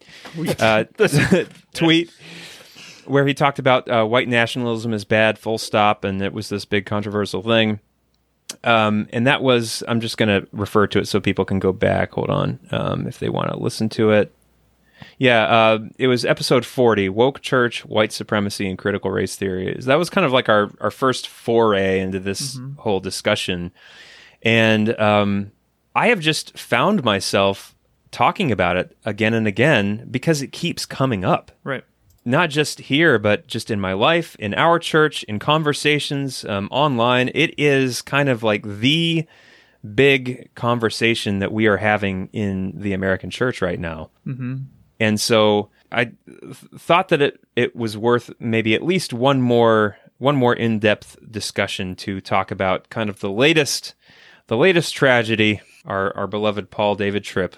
uh, 0.60 0.84
tweet, 1.72 2.10
where 3.06 3.26
he 3.26 3.32
talked 3.32 3.58
about 3.58 3.88
uh, 3.88 4.04
white 4.04 4.28
nationalism 4.28 4.92
is 4.92 5.06
bad, 5.06 5.38
full 5.38 5.56
stop, 5.56 6.04
and 6.04 6.20
it 6.20 6.34
was 6.34 6.50
this 6.50 6.66
big 6.66 6.84
controversial 6.84 7.42
thing. 7.42 7.80
Um, 8.64 9.08
and 9.12 9.26
that 9.26 9.42
was, 9.42 9.82
I'm 9.88 10.00
just 10.00 10.16
going 10.16 10.28
to 10.28 10.48
refer 10.52 10.86
to 10.88 10.98
it 10.98 11.08
so 11.08 11.20
people 11.20 11.44
can 11.44 11.58
go 11.58 11.72
back. 11.72 12.12
Hold 12.12 12.30
on, 12.30 12.58
um, 12.70 13.06
if 13.06 13.18
they 13.18 13.28
want 13.28 13.50
to 13.50 13.58
listen 13.58 13.88
to 13.90 14.10
it. 14.10 14.34
Yeah, 15.18 15.44
uh, 15.44 15.78
it 15.98 16.08
was 16.08 16.24
episode 16.24 16.64
40 16.64 17.08
Woke 17.08 17.40
Church, 17.40 17.84
White 17.84 18.12
Supremacy, 18.12 18.68
and 18.68 18.78
Critical 18.78 19.10
Race 19.10 19.36
Theory. 19.36 19.76
That 19.80 19.98
was 19.98 20.10
kind 20.10 20.24
of 20.26 20.32
like 20.32 20.48
our, 20.48 20.70
our 20.80 20.90
first 20.90 21.28
foray 21.28 22.00
into 22.00 22.20
this 22.20 22.58
whole 22.78 23.00
discussion. 23.00 23.72
And 24.42 24.98
um, 24.98 25.52
I 25.94 26.08
have 26.08 26.20
just 26.20 26.58
found 26.58 27.02
myself 27.04 27.74
talking 28.10 28.50
about 28.50 28.76
it 28.76 28.96
again 29.04 29.34
and 29.34 29.46
again 29.46 30.06
because 30.10 30.42
it 30.42 30.52
keeps 30.52 30.84
coming 30.84 31.24
up 31.24 31.52
Right. 31.64 31.84
Not 32.24 32.50
just 32.50 32.80
here, 32.80 33.18
but 33.18 33.46
just 33.46 33.70
in 33.70 33.80
my 33.80 33.92
life, 33.92 34.36
in 34.38 34.54
our 34.54 34.78
church, 34.78 35.22
in 35.24 35.38
conversations 35.38 36.44
um, 36.44 36.68
online. 36.70 37.30
It 37.34 37.58
is 37.58 38.02
kind 38.02 38.28
of 38.28 38.42
like 38.42 38.62
the 38.64 39.26
big 39.94 40.54
conversation 40.54 41.38
that 41.38 41.52
we 41.52 41.66
are 41.66 41.78
having 41.78 42.28
in 42.32 42.72
the 42.74 42.92
American 42.92 43.30
church 43.30 43.62
right 43.62 43.80
now. 43.80 44.10
Mm-hmm. 44.26 44.56
And 44.98 45.18
so 45.18 45.70
I 45.90 46.04
th- 46.04 46.56
thought 46.76 47.08
that 47.08 47.22
it, 47.22 47.40
it 47.56 47.74
was 47.74 47.96
worth 47.96 48.30
maybe 48.38 48.74
at 48.74 48.84
least 48.84 49.12
one 49.12 49.40
more 49.40 49.96
one 50.18 50.36
more 50.36 50.54
in-depth 50.54 51.16
discussion 51.30 51.96
to 51.96 52.20
talk 52.20 52.50
about 52.50 52.90
kind 52.90 53.08
of 53.08 53.20
the 53.20 53.30
latest 53.30 53.94
the 54.48 54.56
latest 54.56 54.94
tragedy. 54.94 55.62
Our 55.86 56.14
our 56.14 56.26
beloved 56.26 56.70
Paul 56.70 56.94
David 56.94 57.24
Tripp. 57.24 57.56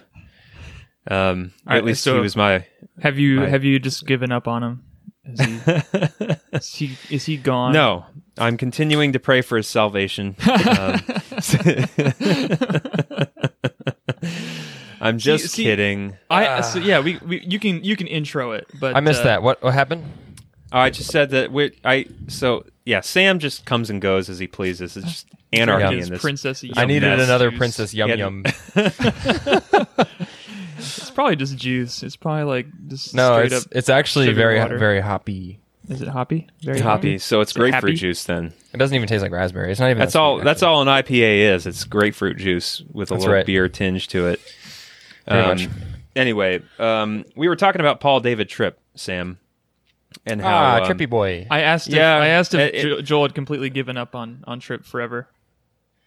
Um, 1.10 1.52
All 1.66 1.72
at 1.72 1.76
right, 1.76 1.84
least 1.84 2.02
so- 2.04 2.14
he 2.14 2.20
was 2.20 2.36
my. 2.36 2.64
Have 3.02 3.18
you 3.18 3.40
Right. 3.40 3.48
have 3.48 3.64
you 3.64 3.78
just 3.78 4.06
given 4.06 4.30
up 4.30 4.46
on 4.46 4.62
him? 4.62 4.84
Is 5.24 5.40
he 5.40 5.58
is 6.52 6.74
he, 6.74 6.96
is 7.14 7.24
he 7.26 7.36
gone? 7.36 7.72
No, 7.72 8.04
I'm 8.38 8.56
continuing 8.56 9.12
to 9.12 9.18
pray 9.20 9.40
for 9.42 9.56
his 9.56 9.66
salvation. 9.68 10.36
Um, 10.46 11.00
I'm 15.00 15.18
just 15.18 15.48
see- 15.50 15.64
kidding. 15.64 16.16
I 16.30 16.60
so, 16.60 16.78
yeah. 16.78 17.00
We, 17.00 17.18
we 17.26 17.40
you 17.40 17.58
can 17.58 17.82
you 17.82 17.96
can 17.96 18.06
intro 18.06 18.52
it, 18.52 18.68
but 18.78 18.94
I 18.96 19.00
missed 19.00 19.22
uh, 19.22 19.24
that. 19.24 19.42
What 19.42 19.60
what 19.62 19.74
happened? 19.74 20.04
Oh, 20.70 20.78
I 20.78 20.90
just 20.90 21.10
said 21.10 21.30
that 21.30 21.50
we 21.50 21.72
I 21.84 22.06
so 22.28 22.64
yeah, 22.84 23.00
Sam 23.00 23.38
just 23.40 23.64
comes 23.64 23.90
and 23.90 24.00
goes 24.00 24.30
as 24.30 24.38
he 24.38 24.46
pleases. 24.46 24.96
It's 24.96 25.06
just 25.06 25.26
anarchy 25.52 25.96
his 25.96 26.06
in 26.06 26.12
this. 26.14 26.22
princess. 26.22 26.64
I 26.76 26.84
needed 26.84 27.18
another 27.18 27.50
juice. 27.50 27.58
Princess 27.58 27.92
Yum 27.94 28.10
Yeah. 28.10 28.14
Yum. 28.14 28.44
It's 30.82 31.10
probably 31.10 31.36
just 31.36 31.56
juice. 31.56 32.02
It's 32.02 32.16
probably 32.16 32.44
like 32.44 32.66
just 32.88 33.14
No, 33.14 33.34
straight 33.36 33.52
it's 33.52 33.66
up. 33.66 33.72
it's 33.72 33.88
actually 33.88 34.26
sugar 34.26 34.36
very 34.36 34.58
water. 34.58 34.78
very 34.78 35.00
hoppy. 35.00 35.58
Is 35.88 36.00
it 36.00 36.08
hoppy? 36.08 36.48
Very 36.62 36.78
hoppy, 36.80 37.18
so 37.18 37.40
it's 37.40 37.50
it 37.52 37.58
grapefruit 37.58 37.82
happy? 37.90 37.94
juice. 37.96 38.24
Then 38.24 38.52
It 38.72 38.76
doesn't 38.76 38.94
even 38.94 39.08
taste 39.08 39.22
like 39.22 39.32
raspberry. 39.32 39.70
It's 39.72 39.80
not 39.80 39.86
even. 39.90 39.98
that's 39.98 40.12
that 40.12 40.18
all. 40.20 40.36
sweet, 40.38 40.44
That's 40.44 40.62
all 40.62 40.80
an 40.82 40.88
IPA 40.88 41.54
is. 41.54 41.66
It's 41.66 41.84
grapefruit 41.84 42.36
juice 42.38 42.82
with 42.92 43.10
a 43.10 43.14
That's 43.14 43.22
little 43.22 43.34
right. 43.34 43.46
beer 43.46 43.68
tinge 43.68 44.06
to 44.08 44.28
it. 44.28 44.40
Pretty 45.26 45.40
Um, 45.42 45.48
much. 45.48 45.68
Anyway, 46.14 46.62
um, 46.78 47.24
we 47.36 47.48
were 47.48 47.56
talking 47.56 47.80
about 47.80 48.00
Paul 48.00 48.20
David 48.20 48.48
Tripp, 48.48 48.78
Sam, 48.94 49.38
and 50.26 50.40
how 50.40 50.48
Ah, 50.54 50.82
um, 50.82 50.88
trippy 50.90 51.08
boy. 51.08 51.46
I 51.50 51.62
asked. 51.62 51.88
If, 51.88 51.94
Yeah, 51.94 52.16
I 52.16 52.26
asked 52.28 52.54
if 52.54 52.60
it- 52.60 52.74
it- 52.74 52.82
Jo- 52.82 53.00
Joel 53.02 53.22
had 53.24 53.34
completely 53.34 53.70
given 53.70 53.96
up 53.96 54.14
on 54.14 54.44
on 54.46 54.60
Tripp 54.60 54.84
forever. 54.84 55.28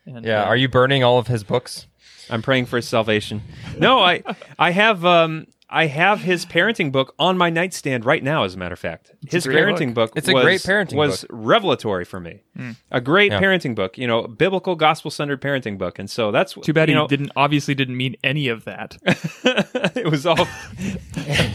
And, 0.06 0.24
yeah, 0.24 0.44
uh, 0.44 0.46
are 0.46 0.56
you 0.56 0.70
burning 0.70 1.04
all 1.04 1.18
of 1.18 1.28
his 1.28 1.44
books? 1.44 1.88
I'm 2.30 2.42
praying 2.42 2.66
for 2.68 2.78
his 2.78 2.88
salvation. 2.88 3.42
No, 3.78 4.00
I 4.00 4.24
I 4.60 4.72
have 4.72 5.06
um 5.06 5.48
I 5.68 5.88
have 5.88 6.22
his 6.22 6.46
parenting 6.46 6.92
book 6.92 7.16
on 7.18 7.38
my 7.38 7.50
nightstand 7.50 8.06
right 8.06 8.24
now. 8.24 8.44
As 8.44 8.54
a 8.54 8.58
matter 8.58 8.74
of 8.74 8.80
fact, 8.80 9.12
his 9.28 9.48
parenting 9.48 9.94
book. 9.96 10.12
It's 10.16 10.30
a 10.30 10.34
was, 10.34 10.44
great 10.44 10.62
parenting 10.62 10.96
was 10.96 11.22
book. 11.22 11.30
revelatory 11.34 12.06
for 12.06 12.20
me. 12.20 12.42
A 12.92 13.02
great 13.02 13.32
Yeah. 13.32 13.42
parenting 13.42 13.74
book. 13.74 13.98
You 13.98 14.06
know, 14.08 14.28
biblical, 14.28 14.76
gospel 14.76 15.10
centered 15.10 15.42
parenting 15.42 15.78
book. 15.78 15.98
And 15.98 16.10
so 16.10 16.32
that's 16.32 16.54
Too 16.54 16.72
bad 16.72 16.88
you 16.88 16.96
he 16.96 17.02
know, 17.02 17.08
didn't 17.08 17.32
obviously 17.36 17.74
didn't 17.74 17.98
mean 17.98 18.16
any 18.24 18.48
of 18.48 18.64
that. 18.66 18.96
it 19.96 20.10
was 20.10 20.26
all. 20.26 20.48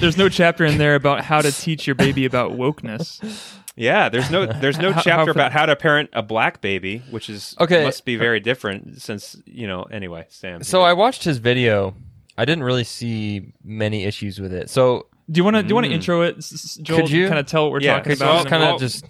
There's 0.01 0.17
no 0.19 0.29
chapter 0.29 0.65
in 0.65 0.79
there 0.79 0.97
about 0.97 1.23
how 1.23 1.41
to 1.41 1.53
teach 1.53 1.87
your 1.87 1.95
baby 1.95 2.25
about 2.25 2.53
wokeness. 2.53 3.21
Yeah, 3.81 4.09
there's 4.11 4.31
no 4.31 4.45
there's 4.61 4.79
no 4.79 4.89
How- 4.93 4.97
how 4.99 5.03
chapter 5.03 5.33
fa- 5.33 5.39
about 5.39 5.53
how 5.53 5.65
to 5.67 5.75
parent 5.75 6.11
a 6.13 6.23
black 6.23 6.61
baby, 6.61 6.99
which 7.11 7.31
is 7.31 7.57
Okay. 7.59 7.83
must 7.85 8.05
be 8.05 8.17
very 8.17 8.39
different 8.41 9.01
since 9.01 9.37
you 9.47 9.67
know. 9.67 9.85
Anyway, 9.85 10.27
Sam. 10.29 10.63
So 10.63 10.83
I 10.83 10.93
watched 10.93 11.25
his 11.25 11.39
video. 11.39 11.95
I 12.37 12.45
didn't 12.45 12.65
really 12.65 12.85
see 12.85 13.53
many 13.65 14.05
issues 14.05 14.39
with 14.41 14.53
it. 14.53 14.69
So 14.71 15.07
Do 15.31 15.39
you 15.39 15.45
want 15.45 15.57
to 15.57 15.63
do 15.63 15.69
you 15.71 15.75
want 15.75 15.87
to 15.87 15.93
intro 15.93 16.23
it, 16.23 16.37
S- 16.39 16.53
S- 16.53 16.79
Joel? 16.83 16.99
Mm. 16.99 17.03
Could 17.03 17.11
you? 17.11 17.27
kind 17.29 17.39
of 17.41 17.47
tell 17.47 17.65
what 17.65 17.73
we're 17.73 17.81
Yeah, 17.81 17.97
talking 17.97 18.13
about? 18.13 18.29
all 18.31 18.41
in 18.43 18.47
a 18.47 18.51
kind 18.51 18.63
of 18.65 18.81
just 18.81 19.05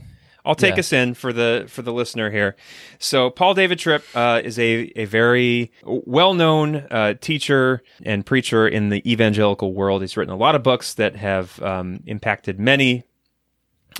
I'll 0.44 0.54
take 0.54 0.74
Yeah. 0.76 0.80
us 0.80 0.92
in 0.92 1.14
for 1.14 1.32
the 1.32 1.64
for 1.68 1.82
the 1.82 1.92
listener 1.92 2.30
here. 2.30 2.56
So 2.98 3.28
Paul 3.28 3.54
David 3.54 3.78
Tripp 3.78 4.04
uh, 4.14 4.40
is 4.42 4.58
a 4.58 4.90
a 4.96 5.04
very 5.04 5.70
well 5.84 6.32
known 6.34 6.86
uh, 6.90 7.14
teacher 7.20 7.82
and 8.04 8.24
preacher 8.24 8.66
in 8.68 8.88
the 8.88 9.02
evangelical 9.10 9.74
world. 9.74 10.00
He's 10.00 10.16
written 10.16 10.32
a 10.32 10.38
lot 10.38 10.54
of 10.54 10.62
books 10.62 10.94
that 10.94 11.16
have 11.16 11.60
um, 11.62 12.02
impacted 12.06 12.58
many. 12.60 13.04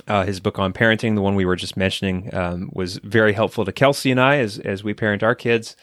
Uh, 0.07 0.23
his 0.23 0.39
book 0.39 0.59
on 0.59 0.73
parenting, 0.73 1.15
the 1.15 1.21
one 1.21 1.35
we 1.35 1.45
were 1.45 1.55
just 1.55 1.77
mentioning, 1.77 2.33
um, 2.33 2.69
was 2.73 2.97
very 2.97 3.33
helpful 3.33 3.65
to 3.65 3.71
Kelsey 3.71 4.11
and 4.11 4.19
I 4.19 4.37
as 4.37 4.59
as 4.59 4.83
we 4.83 4.93
parent 4.93 5.23
our 5.23 5.35
kids. 5.35 5.75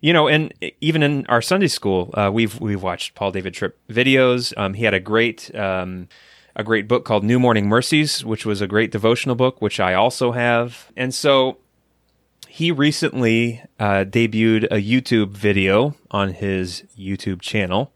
You 0.00 0.12
know, 0.12 0.28
and 0.28 0.52
even 0.80 1.02
in 1.02 1.26
our 1.26 1.40
Sunday 1.40 1.68
school, 1.68 2.10
uh, 2.14 2.30
we've 2.32 2.60
we've 2.60 2.82
watched 2.82 3.14
Paul 3.14 3.30
David 3.30 3.54
Tripp 3.54 3.78
videos. 3.88 4.52
Um, 4.56 4.74
he 4.74 4.84
had 4.84 4.94
a 4.94 5.00
great 5.00 5.54
um, 5.54 6.08
a 6.56 6.62
great 6.62 6.86
book 6.86 7.04
called 7.04 7.24
New 7.24 7.40
Morning 7.40 7.68
Mercies, 7.68 8.24
which 8.24 8.46
was 8.46 8.60
a 8.60 8.66
great 8.66 8.90
devotional 8.90 9.34
book, 9.34 9.60
which 9.60 9.80
I 9.80 9.94
also 9.94 10.32
have. 10.32 10.92
And 10.96 11.12
so 11.14 11.58
he 12.48 12.70
recently 12.70 13.62
uh, 13.80 14.04
debuted 14.04 14.64
a 14.64 14.76
YouTube 14.76 15.30
video 15.30 15.96
on 16.10 16.34
his 16.34 16.84
YouTube 16.96 17.40
channel 17.40 17.92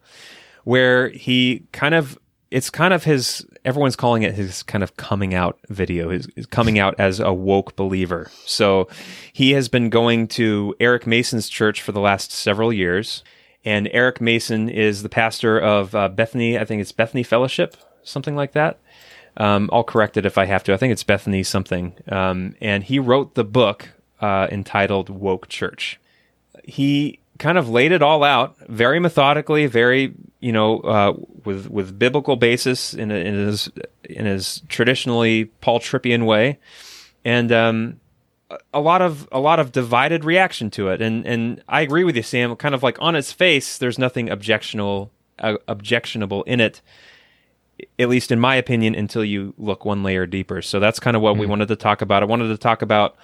where 0.64 1.10
he 1.10 1.66
kind 1.72 1.94
of 1.94 2.18
it's 2.50 2.70
kind 2.70 2.94
of 2.94 3.04
his 3.04 3.46
everyone's 3.64 3.96
calling 3.96 4.22
it 4.22 4.34
his 4.34 4.62
kind 4.62 4.82
of 4.82 4.96
coming 4.96 5.34
out 5.34 5.58
video 5.68 6.10
his, 6.10 6.28
his 6.34 6.46
coming 6.46 6.78
out 6.78 6.94
as 6.98 7.20
a 7.20 7.32
woke 7.32 7.76
believer. 7.76 8.30
So 8.44 8.88
he 9.32 9.52
has 9.52 9.68
been 9.68 9.90
going 9.90 10.28
to 10.28 10.74
eric 10.80 11.06
mason's 11.06 11.48
church 11.48 11.82
for 11.82 11.92
the 11.92 12.00
last 12.00 12.32
several 12.32 12.72
years. 12.72 13.22
And 13.64 13.88
eric 13.92 14.20
mason 14.20 14.68
is 14.68 15.02
the 15.02 15.08
pastor 15.08 15.58
of 15.58 15.94
uh, 15.94 16.08
bethany 16.08 16.58
i 16.58 16.64
think 16.64 16.80
it's 16.80 16.92
bethany 16.92 17.22
fellowship 17.22 17.76
something 18.02 18.36
like 18.36 18.52
that. 18.52 18.78
Um, 19.36 19.68
i'll 19.72 19.84
correct 19.84 20.16
it 20.16 20.26
if 20.26 20.38
i 20.38 20.46
have 20.46 20.64
to. 20.64 20.74
I 20.74 20.76
think 20.76 20.92
it's 20.92 21.04
bethany 21.04 21.42
something. 21.42 21.94
Um, 22.08 22.54
and 22.60 22.84
he 22.84 22.98
wrote 22.98 23.34
the 23.34 23.44
book 23.44 23.90
uh, 24.20 24.48
entitled 24.50 25.10
woke 25.10 25.48
church. 25.48 26.00
He 26.64 27.20
kind 27.38 27.56
of 27.56 27.68
laid 27.68 27.92
it 27.92 28.02
all 28.02 28.24
out 28.24 28.56
very 28.68 29.00
methodically, 29.00 29.66
very 29.66 30.14
you 30.40 30.52
know 30.52 30.80
uh, 30.80 31.14
with 31.44 31.70
with 31.70 31.98
biblical 31.98 32.36
basis 32.36 32.94
in, 32.94 33.10
in 33.10 33.34
his 33.34 33.70
in 34.04 34.26
his 34.26 34.62
traditionally 34.68 35.46
Paul 35.60 35.80
Trippian 35.80 36.26
way, 36.26 36.58
and 37.24 37.50
um, 37.52 38.00
a- 38.72 38.80
lot 38.80 39.02
of 39.02 39.28
a 39.32 39.40
lot 39.40 39.60
of 39.60 39.72
divided 39.72 40.24
reaction 40.24 40.70
to 40.70 40.88
it. 40.88 41.00
And 41.00 41.26
and 41.26 41.62
I 41.68 41.80
agree 41.80 42.04
with 42.04 42.16
you, 42.16 42.22
Sam. 42.22 42.54
Kind 42.56 42.74
of 42.74 42.82
like 42.82 43.00
on 43.00 43.14
its 43.14 43.32
face, 43.32 43.78
there's 43.78 43.98
nothing 43.98 44.28
objectionable 44.28 45.10
uh, 45.38 45.56
objectionable 45.66 46.42
in 46.44 46.60
it. 46.60 46.82
At 47.96 48.08
least 48.08 48.32
in 48.32 48.40
my 48.40 48.56
opinion, 48.56 48.96
until 48.96 49.24
you 49.24 49.54
look 49.56 49.84
one 49.84 50.02
layer 50.02 50.26
deeper. 50.26 50.62
So 50.62 50.80
that's 50.80 50.98
kind 50.98 51.16
of 51.16 51.22
what 51.22 51.36
we 51.36 51.46
wanted 51.46 51.68
to 51.68 51.76
talk 51.76 52.02
about. 52.02 52.24
I 52.24 52.26
wanted 52.26 52.48
to 52.48 52.58
talk 52.58 52.82
about 52.82 53.16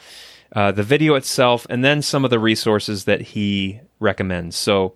uh, 0.55 0.73
the 0.73 0.83
video 0.83 1.15
itself, 1.15 1.67
and 1.69 1.85
then 1.85 2.01
some 2.03 2.25
of 2.25 2.31
the 2.31 2.39
resources 2.39 3.05
that 3.05 3.21
he 3.21 3.81
recommends. 3.99 4.57
So, 4.57 4.95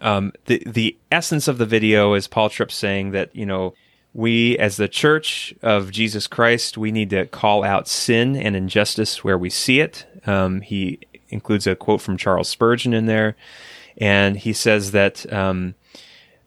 um, 0.00 0.32
the 0.46 0.62
the 0.66 0.96
essence 1.10 1.48
of 1.48 1.58
the 1.58 1.66
video 1.66 2.14
is 2.14 2.26
Paul 2.26 2.48
Tripp 2.48 2.72
saying 2.72 3.10
that 3.10 3.34
you 3.36 3.44
know 3.44 3.74
we 4.14 4.56
as 4.58 4.76
the 4.76 4.88
Church 4.88 5.54
of 5.62 5.90
Jesus 5.90 6.26
Christ 6.26 6.78
we 6.78 6.90
need 6.90 7.10
to 7.10 7.26
call 7.26 7.64
out 7.64 7.88
sin 7.88 8.36
and 8.36 8.56
injustice 8.56 9.22
where 9.22 9.38
we 9.38 9.50
see 9.50 9.80
it. 9.80 10.06
Um, 10.26 10.60
he 10.62 11.00
includes 11.28 11.66
a 11.66 11.76
quote 11.76 12.00
from 12.00 12.16
Charles 12.16 12.48
Spurgeon 12.48 12.94
in 12.94 13.06
there, 13.06 13.36
and 13.98 14.36
he 14.36 14.52
says 14.52 14.92
that 14.92 15.30
um, 15.32 15.74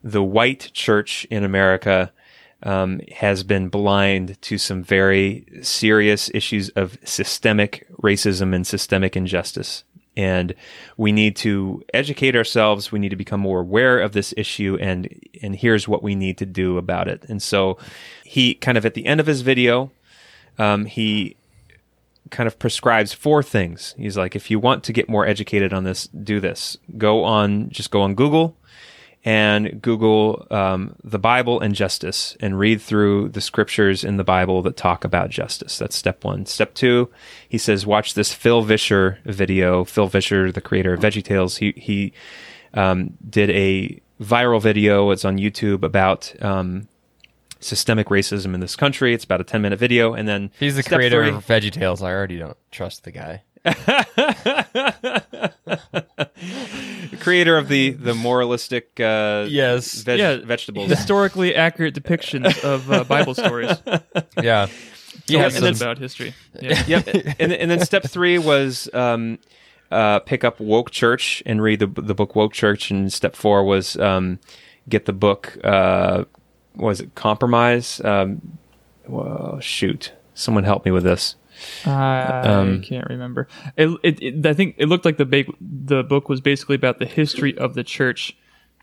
the 0.04 0.24
white 0.24 0.72
church 0.74 1.26
in 1.30 1.44
America 1.44 2.12
um, 2.66 3.00
has 3.14 3.44
been 3.44 3.70
blind 3.70 4.42
to 4.42 4.58
some 4.58 4.84
very 4.84 5.46
serious 5.62 6.30
issues 6.34 6.70
of 6.70 6.98
systemic 7.06 7.88
racism 8.02 8.54
and 8.54 8.66
systemic 8.66 9.16
injustice. 9.16 9.84
And 10.18 10.56
we 10.98 11.12
need 11.12 11.36
to 11.38 11.84
educate 11.94 12.36
ourselves. 12.36 12.92
We 12.92 13.00
need 13.00 13.10
to 13.10 13.16
become 13.16 13.42
more 13.42 13.60
aware 13.60 14.00
of 14.00 14.14
this 14.14 14.34
issue, 14.38 14.78
and 14.80 15.10
and 15.42 15.58
here's 15.58 15.90
what 15.90 16.02
we 16.02 16.16
need 16.16 16.38
to 16.38 16.46
do 16.46 16.78
about 16.78 17.10
it. 17.10 17.26
And 17.28 17.44
so, 17.44 17.78
he 18.24 18.54
kind 18.54 18.78
of 18.78 18.86
at 18.86 18.94
the 18.94 19.06
end 19.06 19.20
of 19.20 19.28
his 19.28 19.42
video, 19.42 19.92
um, 20.58 20.86
he 20.86 21.36
kind 22.30 22.48
of 22.48 22.58
prescribes 22.58 23.12
four 23.12 23.44
things. 23.44 23.94
He's 23.98 24.18
like, 24.18 24.38
if 24.38 24.50
you 24.50 24.58
want 24.58 24.86
to 24.86 24.94
get 24.94 25.10
more 25.10 25.28
educated 25.28 25.74
on 25.74 25.84
this, 25.84 26.08
do 26.08 26.40
this. 26.40 26.78
Go 26.98 27.26
on, 27.26 27.70
just 27.70 27.92
go 27.92 28.02
on 28.02 28.16
Google 28.16 28.58
and 29.26 29.82
Google 29.82 30.46
um, 30.52 30.96
the 31.04 31.18
Bible 31.18 31.60
and 31.60 31.74
justice 31.74 32.38
and 32.40 32.60
read 32.60 32.80
through 32.80 33.30
the 33.30 33.42
scriptures 33.42 34.04
in 34.04 34.18
the 34.18 34.24
Bible 34.24 34.62
that 34.62 34.78
talk 34.78 35.04
about 35.04 35.32
justice. 35.32 35.80
That's 35.80 35.96
step 35.96 36.24
one. 36.24 36.46
Step 36.46 36.76
two, 36.76 37.10
he 37.50 37.58
says, 37.58 37.88
watch 37.88 38.14
this 38.14 38.34
Phil 38.34 38.62
Vischer 38.62 39.18
video. 39.26 39.84
Phil 39.84 40.08
Vischer, 40.08 40.52
the 40.52 40.62
creator 40.62 40.94
of 40.94 41.00
VeggieTales, 41.00 41.58
he 41.58 41.74
he 41.76 42.14
um, 42.76 43.18
did 43.28 43.50
a 43.50 44.00
viral 44.22 44.62
video. 44.62 45.10
It's 45.10 45.26
on 45.26 45.40
YouTube 45.40 45.82
about 45.82 46.32
um, 46.42 46.88
systemic 47.60 48.08
racism 48.10 48.54
in 48.54 48.60
this 48.60 48.76
country. 48.76 49.16
It's 49.16 49.24
about 49.24 49.42
a 49.42 49.44
ten 49.44 49.64
minute 49.64 49.80
video, 49.80 50.14
and 50.14 50.28
then 50.28 50.52
he's 50.60 50.76
the 50.76 50.84
creator 50.84 51.26
three- 51.26 51.36
of 51.36 51.46
VeggieTales. 51.48 52.04
I 52.04 52.14
already 52.14 52.38
don't 52.38 52.58
trust 52.70 53.06
the 53.06 53.12
guy. 53.12 53.42
creator 57.20 57.58
of 57.58 57.68
the 57.68 57.92
the 57.92 58.14
moralistic 58.14 59.00
uh, 59.00 59.46
Yes. 59.50 60.02
veg- 60.02 60.20
yeah, 60.20 60.38
vegetables. 60.46 60.90
historically 60.90 61.56
accurate 61.56 61.94
depictions 61.96 62.64
of 62.64 62.92
uh, 62.92 63.04
Bible 63.04 63.34
stories. 63.34 63.72
Yeah. 64.42 64.68
He 65.28 65.36
Yeah, 65.36 65.44
has 65.44 65.56
and 65.62 65.78
some, 65.78 65.86
about 65.88 65.98
history. 65.98 66.34
Yeah. 66.62 66.84
yep. 66.88 67.08
And, 67.40 67.54
and 67.54 67.72
then 67.72 67.80
step 67.86 68.04
three 68.04 68.38
was 68.38 68.90
um, 68.94 69.40
uh, 69.92 70.20
pick 70.20 70.44
up 70.44 70.60
Woke 70.60 70.92
Church 70.92 71.42
and 71.46 71.62
read 71.62 71.80
the 71.80 71.88
the 71.88 72.14
book 72.14 72.36
Woke 72.36 72.54
Church. 72.54 72.92
And 72.92 73.12
step 73.12 73.36
four 73.36 73.64
was 73.64 73.98
um, 73.98 74.40
get 74.90 75.06
the 75.06 75.14
book. 75.14 75.58
Uh, 75.64 76.26
was 76.76 77.00
it 77.00 77.16
Compromise? 77.16 78.02
Um, 78.04 78.58
well, 79.08 79.60
shoot, 79.62 80.12
someone 80.34 80.66
help 80.66 80.84
me 80.86 80.92
with 80.92 81.04
this. 81.04 81.36
I 81.86 82.42
Um, 82.42 82.82
can't 82.82 83.08
remember. 83.10 83.48
It, 83.78 83.90
it, 84.04 84.22
it, 84.22 84.46
I 84.46 84.54
think 84.54 84.76
it 84.78 84.88
looked 84.88 85.06
like 85.06 85.18
the 85.18 85.26
ba- 85.26 85.52
the 85.62 86.04
book 86.04 86.30
was 86.30 86.42
basically 86.42 86.76
about 86.76 87.00
the 87.00 87.06
history 87.06 87.58
of 87.58 87.74
the 87.76 87.84
church 87.84 88.36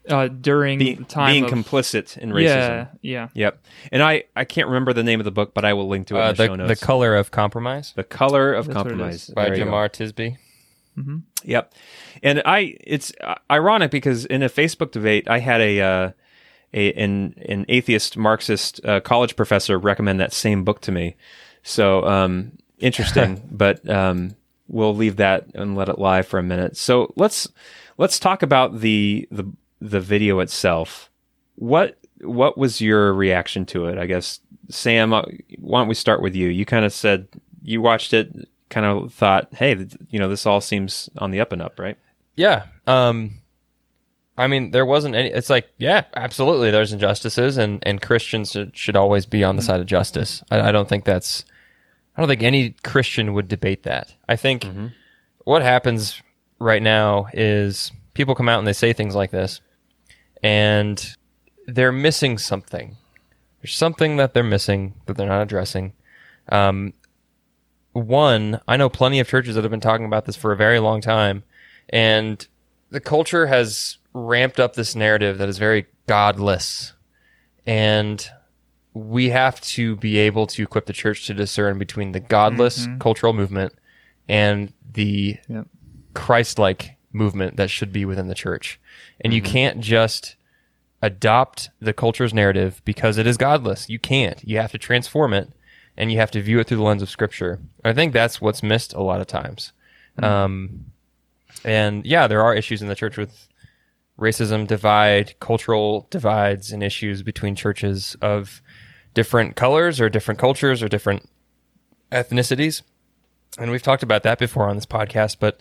uh, 0.09 0.29
during 0.29 0.79
Be- 0.79 0.95
the 0.95 1.05
time 1.05 1.33
being 1.33 1.45
of, 1.45 1.51
complicit 1.51 2.19
in 2.19 2.31
racism. 2.31 2.45
Yeah, 2.47 2.87
yeah. 3.03 3.29
Yep. 3.35 3.65
And 3.93 4.03
I, 4.03 4.25
I 4.35 4.45
can't 4.45 4.67
remember 4.67 4.93
the 4.93 5.05
name 5.05 5.21
of 5.21 5.25
the 5.25 5.31
book, 5.31 5.55
but 5.55 5.65
I 5.65 5.75
will 5.75 5.89
link 5.89 6.09
to 6.09 6.17
it 6.17 6.21
Uh, 6.21 6.31
in 6.31 6.37
the, 6.37 6.47
show 6.47 6.57
the, 6.57 6.67
the 6.75 6.77
color 6.77 7.15
of 7.15 7.31
compromise 7.31 7.93
The 7.95 8.03
color 8.05 8.53
of 8.53 8.67
That's 8.67 8.77
compromise 8.77 9.31
by 9.31 9.45
There 9.45 9.59
you 9.59 9.65
go. 9.65 9.71
Jemar 9.71 9.89
Tisby. 9.89 10.39
Yep. 11.45 11.75
And 12.23 12.43
I, 12.45 12.77
it's 12.81 13.13
uh, 13.23 13.37
ironic 13.51 13.91
because 13.91 14.25
in 14.27 14.43
a 14.43 14.49
Facebook 14.49 14.91
debate, 14.93 15.29
I 15.29 15.39
had 15.39 15.61
a, 15.61 15.81
uh, 15.81 16.11
a 16.75 16.93
an 16.95 17.35
an 17.49 17.65
atheist 17.69 18.17
Marxist 18.17 18.85
uh, 18.85 19.01
college 19.01 19.37
professor 19.37 19.79
recommend 19.79 20.21
that 20.21 20.33
same 20.33 20.65
book 20.65 20.81
to 20.83 20.93
me. 20.93 21.17
So 21.63 22.05
um, 22.07 22.53
interesting, 22.83 23.43
but 23.51 23.89
um, 23.89 24.37
we'll 24.69 24.95
leave 24.95 25.17
that 25.17 25.47
and 25.55 25.77
let 25.77 25.89
it 25.89 25.99
lie 25.99 26.23
for 26.23 26.39
a 26.39 26.43
minute. 26.43 26.77
So 26.77 27.13
let's 27.17 27.49
let's 27.99 28.19
talk 28.19 28.43
about 28.43 28.81
the 28.81 29.29
the 29.31 29.45
the 29.81 30.01
video 30.01 30.41
itself. 30.41 31.11
What 31.57 31.99
what 32.21 32.57
was 32.57 32.81
your 32.81 33.13
reaction 33.13 33.67
to 33.67 33.87
it? 33.87 33.99
I 33.99 34.07
guess 34.07 34.41
Sam, 34.69 35.13
uh, 35.13 35.23
why 35.59 35.81
don't 35.81 35.89
we 35.89 35.95
start 35.95 36.23
with 36.23 36.35
you? 36.35 36.49
You 36.49 36.65
kind 36.65 36.85
of 36.85 36.93
said 36.93 37.29
you 37.63 37.81
watched 37.81 38.13
it, 38.13 38.49
kind 38.71 38.87
of 38.87 39.13
thought, 39.13 39.53
hey, 39.55 39.87
you 40.09 40.19
know, 40.19 40.29
this 40.29 40.47
all 40.47 40.61
seems 40.61 41.09
on 41.19 41.31
the 41.31 41.41
up 41.41 41.53
and 41.53 41.63
up, 41.63 41.79
right? 41.79 41.99
Yeah. 42.37 42.67
Um, 42.87 43.43
I 44.37 44.47
mean, 44.47 44.71
there 44.71 44.87
wasn't 44.87 45.15
any. 45.15 45.29
It's 45.29 45.51
like, 45.51 45.69
yeah, 45.77 46.05
absolutely. 46.15 46.71
There's 46.71 46.93
injustices, 46.93 47.59
and 47.59 47.83
and 47.87 48.01
Christians 48.01 48.53
should, 48.53 48.77
should 48.77 48.97
always 48.97 49.27
be 49.27 49.45
on 49.45 49.57
the 49.57 49.63
side 49.63 49.81
of 49.81 49.87
justice. 49.87 50.43
I, 50.51 50.69
I 50.69 50.73
don't 50.73 50.89
think 50.89 51.05
that's. 51.05 51.45
I 52.17 52.21
don't 52.21 52.29
think 52.29 52.43
any 52.43 52.71
Christian 52.83 53.33
would 53.35 53.49
debate 53.49 53.85
that. 53.85 54.15
I 54.29 54.37
think 54.37 54.65
what 55.45 55.63
happens 55.63 56.23
right 56.59 56.83
now 56.83 57.27
is 57.33 57.91
people 58.15 58.35
come 58.35 58.49
out 58.49 58.59
and 58.59 58.67
they 58.67 58.73
say 58.73 58.93
things 58.93 59.15
like 59.15 59.31
this, 59.31 59.61
and 60.43 61.17
they're 61.67 61.93
missing 61.93 62.39
something. 62.39 62.97
There's 63.61 63.75
something 63.75 64.17
that 64.17 64.35
they're 64.35 64.43
missing 64.43 64.95
that 65.07 65.17
they're 65.17 65.29
not 65.29 65.43
addressing. 65.43 65.93
Um, 66.49 66.93
one, 67.93 68.61
I 68.67 68.77
know 68.77 68.89
plenty 68.89 69.21
of 69.21 69.29
churches 69.29 69.55
that 69.55 69.65
have 69.65 69.71
been 69.71 69.81
talking 69.81 70.07
about 70.07 70.25
this 70.25 70.37
for 70.37 70.53
a 70.53 70.57
very 70.57 70.81
long 70.81 71.01
time, 71.01 71.45
and 71.89 72.47
the 72.91 73.01
culture 73.01 73.47
has 73.47 73.99
ramped 74.13 74.61
up 74.61 74.75
this 74.75 74.95
narrative 74.95 75.39
that 75.39 75.49
is 75.49 75.59
very 75.59 75.87
godless. 76.07 76.93
And 77.67 78.29
we 78.95 79.31
have 79.31 79.61
to 79.61 79.97
be 79.97 80.19
able 80.19 80.47
to 80.47 80.63
equip 80.63 80.87
the 80.87 80.93
church 80.93 81.27
to 81.27 81.35
discern 81.35 81.79
between 81.79 82.13
the 82.13 82.21
godless 82.21 82.87
mm-hmm. 82.87 82.99
cultural 82.99 83.33
movement 83.33 83.73
and 84.29 84.73
the 84.93 85.39
Yep. 85.49 85.67
Christ 86.15 86.59
like 86.59 86.97
movement 87.13 87.57
that 87.57 87.71
should 87.71 87.93
be 87.93 88.05
within 88.05 88.29
the 88.29 88.35
church. 88.35 88.81
And 89.21 89.33
you 89.33 89.43
mm-hmm. 89.43 89.53
can't 89.53 89.81
just 89.81 90.37
adopt 91.01 91.71
the 91.81 91.93
culture's 91.93 92.33
narrative 92.33 92.81
because 92.85 93.19
it 93.19 93.27
is 93.27 93.37
godless. 93.37 93.89
You 93.89 93.99
can't. 93.99 94.43
You 94.47 94.59
have 94.59 94.73
to 94.73 94.79
transform 94.79 95.33
it 95.33 95.51
and 95.97 96.13
you 96.13 96.19
have 96.19 96.31
to 96.33 96.43
view 96.43 96.61
it 96.61 96.67
through 96.67 96.79
the 96.79 96.83
lens 96.83 97.03
of 97.03 97.11
scripture. 97.11 97.61
I 97.85 97.93
think 97.93 98.13
that's 98.13 98.41
what's 98.41 98.63
missed 98.63 98.95
a 98.95 99.03
lot 99.03 99.21
of 99.21 99.27
times. 99.27 99.73
Mm-hmm. 100.19 100.25
Um, 100.25 100.85
and 101.65 102.05
yeah, 102.07 102.27
there 102.27 102.43
are 102.43 102.55
issues 102.55 102.83
in 102.83 102.89
the 102.89 102.95
church 102.95 103.17
with 103.17 103.49
racism 104.19 104.67
divide, 104.67 105.39
cultural 105.41 106.07
divides, 106.11 106.73
and 106.73 106.83
issues 106.83 107.23
between 107.23 107.55
churches 107.55 108.17
of 108.23 108.62
different 109.15 109.57
colors 109.57 110.01
or 110.01 110.09
different 110.09 110.41
cultures 110.41 110.83
or 110.83 110.89
different 110.89 111.29
ethnicities. 112.11 112.83
And 113.59 113.71
we've 113.71 113.83
talked 113.83 114.03
about 114.03 114.23
that 114.23 114.39
before 114.39 114.69
on 114.69 114.77
this 114.77 114.87
podcast, 114.87 115.37
but 115.39 115.61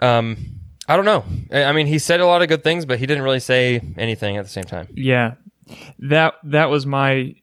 um, 0.00 0.60
I 0.88 0.96
don't 0.96 1.04
know. 1.04 1.24
I 1.52 1.64
I 1.64 1.72
mean, 1.72 1.86
he 1.86 1.98
said 1.98 2.20
a 2.20 2.26
lot 2.26 2.42
of 2.42 2.48
good 2.48 2.64
things, 2.64 2.86
but 2.86 2.98
he 2.98 3.06
didn't 3.06 3.24
really 3.24 3.40
say 3.40 3.80
anything 3.96 4.36
at 4.36 4.44
the 4.44 4.50
same 4.50 4.64
time. 4.64 4.88
Yeah, 4.94 5.34
that 5.98 6.34
that 6.44 6.70
was 6.70 6.86
my 6.86 7.34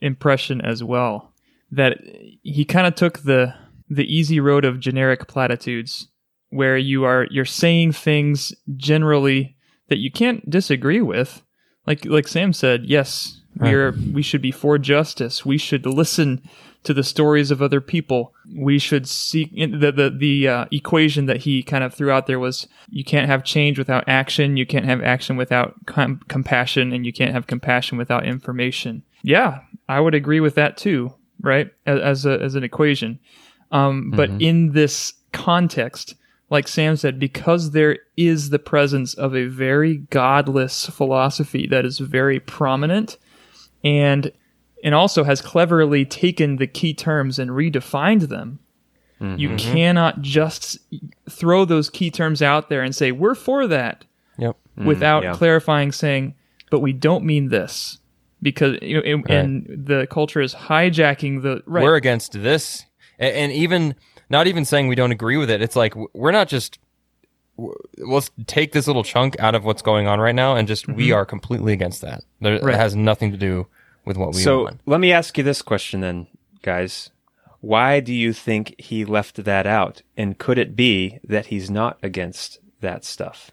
impression 0.00 0.60
as 0.60 0.84
well. 0.84 1.32
That 1.72 1.98
he 2.42 2.64
kind 2.64 2.86
of 2.86 2.94
took 2.94 3.20
the 3.20 3.54
the 3.88 4.04
easy 4.04 4.40
road 4.40 4.64
of 4.64 4.80
generic 4.80 5.26
platitudes, 5.26 6.08
where 6.50 6.76
you 6.76 7.04
are 7.04 7.26
you're 7.30 7.44
saying 7.44 7.92
things 7.92 8.54
generally 8.76 9.56
that 9.88 9.98
you 9.98 10.10
can't 10.10 10.48
disagree 10.48 11.00
with. 11.00 11.42
Like 11.86 12.04
like 12.04 12.28
Sam 12.28 12.52
said, 12.52 12.84
yes, 12.84 13.40
we're 13.58 13.92
we 14.12 14.22
should 14.22 14.42
be 14.42 14.50
for 14.50 14.78
justice. 14.78 15.44
We 15.44 15.58
should 15.58 15.86
listen 15.86 16.42
to 16.84 16.94
the 16.94 17.02
stories 17.02 17.50
of 17.50 17.60
other 17.60 17.80
people. 17.80 18.32
We 18.54 18.78
should 18.78 19.08
seek 19.08 19.52
the 19.54 19.92
the 19.92 20.14
the 20.16 20.48
uh, 20.48 20.64
equation 20.70 21.26
that 21.26 21.38
he 21.38 21.62
kind 21.62 21.82
of 21.82 21.92
threw 21.92 22.10
out 22.10 22.26
there 22.26 22.38
was 22.38 22.68
you 22.88 23.04
can't 23.04 23.28
have 23.28 23.44
change 23.44 23.78
without 23.78 24.04
action, 24.06 24.56
you 24.56 24.66
can't 24.66 24.84
have 24.84 25.02
action 25.02 25.36
without 25.36 25.74
com- 25.86 26.20
compassion, 26.28 26.92
and 26.92 27.04
you 27.04 27.12
can't 27.12 27.32
have 27.32 27.46
compassion 27.46 27.98
without 27.98 28.26
information. 28.26 29.02
Yeah, 29.22 29.60
I 29.88 30.00
would 30.00 30.14
agree 30.14 30.40
with 30.40 30.54
that 30.54 30.76
too, 30.76 31.12
right? 31.40 31.70
As, 31.86 32.00
as 32.00 32.26
a 32.26 32.40
as 32.40 32.54
an 32.54 32.64
equation. 32.64 33.18
Um, 33.72 34.12
but 34.12 34.30
in 34.40 34.72
this 34.72 35.12
context, 35.32 36.14
like 36.50 36.68
Sam 36.68 36.96
said, 36.96 37.18
because 37.18 37.72
there 37.72 37.98
is 38.16 38.50
the 38.50 38.60
presence 38.60 39.14
of 39.14 39.34
a 39.34 39.46
very 39.46 39.98
godless 40.10 40.86
philosophy 40.86 41.66
that 41.66 41.84
is 41.84 41.98
very 41.98 42.38
prominent 42.38 43.18
and 43.86 44.32
and 44.84 44.94
also 44.94 45.24
has 45.24 45.40
cleverly 45.40 46.04
taken 46.04 46.56
the 46.56 46.66
key 46.66 46.94
terms 46.94 47.38
and 47.38 47.50
redefined 47.50 48.28
them. 48.28 48.58
You 49.18 49.48
mm-hmm. 49.48 49.56
cannot 49.56 50.20
just 50.20 50.78
throw 51.30 51.64
those 51.64 51.88
key 51.88 52.10
terms 52.10 52.42
out 52.42 52.68
there 52.68 52.82
and 52.82 52.94
say 52.94 53.12
we're 53.12 53.34
for 53.34 53.66
that 53.66 54.04
Yep. 54.36 54.58
Mm, 54.78 54.84
without 54.84 55.22
yeah. 55.22 55.32
clarifying 55.32 55.90
saying 55.90 56.34
but 56.70 56.80
we 56.80 56.92
don't 56.92 57.24
mean 57.24 57.48
this 57.48 57.98
because 58.42 58.76
you 58.82 58.96
know 58.96 59.02
and, 59.06 59.30
and 59.30 59.86
the 59.86 60.06
culture 60.10 60.40
is 60.40 60.54
hijacking 60.54 61.42
the 61.42 61.62
right 61.66 61.82
We're 61.82 61.96
against 61.96 62.32
this, 62.32 62.84
A- 63.18 63.36
and 63.36 63.52
even 63.52 63.94
not 64.28 64.46
even 64.46 64.64
saying 64.64 64.88
we 64.88 64.94
don't 64.94 65.12
agree 65.12 65.36
with 65.36 65.50
it. 65.50 65.62
It's 65.62 65.76
like 65.76 65.94
we're 66.14 66.32
not 66.32 66.48
just. 66.48 66.78
Let's 67.96 68.30
take 68.46 68.72
this 68.72 68.86
little 68.86 69.02
chunk 69.02 69.34
out 69.40 69.54
of 69.54 69.64
what's 69.64 69.80
going 69.80 70.06
on 70.06 70.20
right 70.20 70.34
now, 70.34 70.56
and 70.56 70.68
just 70.68 70.86
we 70.86 71.06
mm-hmm. 71.06 71.14
are 71.14 71.24
completely 71.24 71.72
against 71.72 72.02
that. 72.02 72.22
There, 72.42 72.60
Right. 72.60 72.74
It 72.74 72.76
has 72.76 72.94
nothing 72.94 73.30
to 73.30 73.38
do 73.38 73.66
with 74.06 74.16
what 74.16 74.28
we 74.34 74.40
So 74.40 74.62
want. 74.64 74.80
let 74.86 75.00
me 75.00 75.12
ask 75.12 75.36
you 75.36 75.44
this 75.44 75.60
question 75.62 76.00
then, 76.00 76.26
guys. 76.62 77.10
Why 77.60 78.00
do 78.00 78.14
you 78.14 78.32
think 78.32 78.74
he 78.78 79.04
left 79.04 79.44
that 79.44 79.66
out? 79.66 80.02
And 80.16 80.38
could 80.38 80.56
it 80.58 80.76
be 80.76 81.18
that 81.24 81.46
he's 81.46 81.70
not 81.70 81.98
against 82.02 82.58
that 82.80 83.04
stuff? 83.04 83.50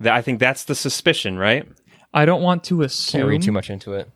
That, 0.00 0.14
I 0.14 0.22
think 0.22 0.38
that's 0.38 0.64
the 0.64 0.74
suspicion, 0.74 1.38
right? 1.38 1.66
I 2.14 2.24
don't 2.24 2.42
want 2.42 2.62
to 2.64 2.76
Can't 2.78 2.86
assume 2.86 3.26
read 3.28 3.42
too 3.42 3.52
much 3.52 3.68
into 3.70 3.94
it. 3.94 4.08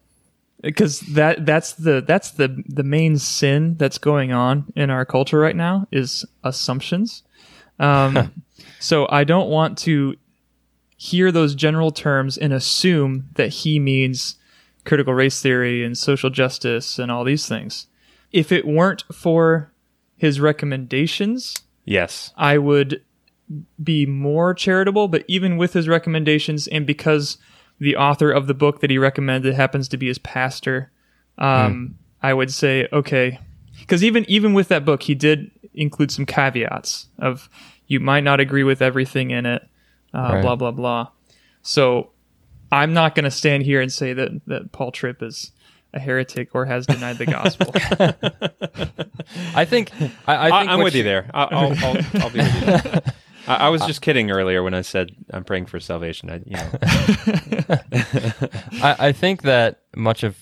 because 0.62 1.00
that 1.00 1.44
that's 1.46 1.72
the 1.72 2.02
that's 2.06 2.32
the 2.32 2.62
the 2.68 2.82
main 2.82 3.16
sin 3.18 3.76
that's 3.78 3.98
going 3.98 4.32
on 4.32 4.70
in 4.76 4.90
our 4.90 5.04
culture 5.04 5.38
right 5.38 5.56
now 5.56 5.86
is 5.90 6.24
assumptions. 6.44 7.22
Um, 7.78 8.42
so 8.80 9.06
I 9.10 9.24
don't 9.24 9.48
want 9.48 9.78
to 9.78 10.14
hear 10.96 11.32
those 11.32 11.54
general 11.54 11.90
terms 11.90 12.36
and 12.38 12.52
assume 12.52 13.28
that 13.34 13.48
he 13.48 13.78
means 13.80 14.36
critical 14.86 15.12
race 15.14 15.40
theory 15.40 15.84
and 15.84 15.96
social 15.98 16.30
justice 16.30 16.98
and 16.98 17.10
all 17.10 17.24
these 17.24 17.46
things. 17.46 17.86
If 18.32 18.50
it 18.52 18.66
weren't 18.66 19.04
for 19.12 19.72
his 20.16 20.40
recommendations, 20.40 21.54
Yes. 21.84 22.32
I 22.36 22.58
would 22.58 23.02
be 23.82 24.06
more 24.06 24.52
charitable, 24.54 25.06
but 25.06 25.24
even 25.28 25.56
with 25.56 25.72
his 25.72 25.86
recommendations, 25.86 26.66
and 26.66 26.84
because 26.84 27.38
the 27.78 27.94
author 27.94 28.32
of 28.32 28.48
the 28.48 28.54
book 28.54 28.80
that 28.80 28.90
he 28.90 28.98
recommended 28.98 29.54
happens 29.54 29.86
to 29.88 29.96
be 29.96 30.08
his 30.08 30.18
pastor, 30.18 30.90
um, 31.38 31.94
I 32.22 32.34
would 32.34 32.52
say 32.52 32.88
okay, 32.92 33.38
because 33.78 34.02
even 34.02 34.24
even 34.28 34.52
with 34.52 34.66
that 34.68 34.84
book, 34.84 35.02
he 35.04 35.14
did 35.14 35.50
include 35.74 36.10
some 36.10 36.26
caveats 36.26 37.06
of 37.20 37.48
you 37.86 38.00
might 38.00 38.24
not 38.24 38.40
agree 38.40 38.64
with 38.64 38.82
everything 38.82 39.30
in 39.30 39.46
it, 39.46 39.62
uh, 40.12 40.30
Right. 40.32 40.42
blah 40.42 40.56
blah 40.56 40.72
blah. 40.72 41.08
So 41.62 42.10
I'm 42.72 42.92
not 42.92 43.14
going 43.14 43.24
to 43.24 43.30
stand 43.30 43.62
here 43.64 43.80
and 43.80 43.92
say 43.92 44.12
that 44.12 44.40
that 44.46 44.72
Paul 44.72 44.90
Tripp 44.92 45.22
is 45.22 45.52
a 45.94 46.00
heretic 46.00 46.54
or 46.54 46.66
has 46.66 46.86
denied 46.86 47.18
the 47.18 47.26
gospel. 47.26 47.70
I 49.54 49.64
think 49.64 49.90
I, 50.26 50.34
I 50.34 50.46
I, 50.46 50.50
think 50.60 50.70
I'm 50.70 50.82
with 50.82 50.94
you 50.94 50.98
you- 50.98 51.04
there. 51.04 51.30
I, 51.32 51.44
I'll, 51.44 51.72
I'll, 51.84 51.96
I'll 52.22 52.30
be 52.30 52.38
with 52.38 52.54
you. 52.54 52.60
There. 52.60 53.02
I, 53.48 53.54
I 53.54 53.68
was 53.68 53.84
just 53.86 54.02
kidding 54.02 54.30
earlier 54.30 54.62
when 54.62 54.74
I 54.74 54.82
said 54.82 55.10
I'm 55.30 55.44
praying 55.44 55.66
for 55.66 55.78
salvation. 55.80 56.30
I, 56.30 56.40
you 56.44 56.56
know, 56.56 56.70
I, 58.82 58.96
I 58.98 59.12
think 59.12 59.42
that 59.42 59.80
much 59.94 60.22
of 60.22 60.36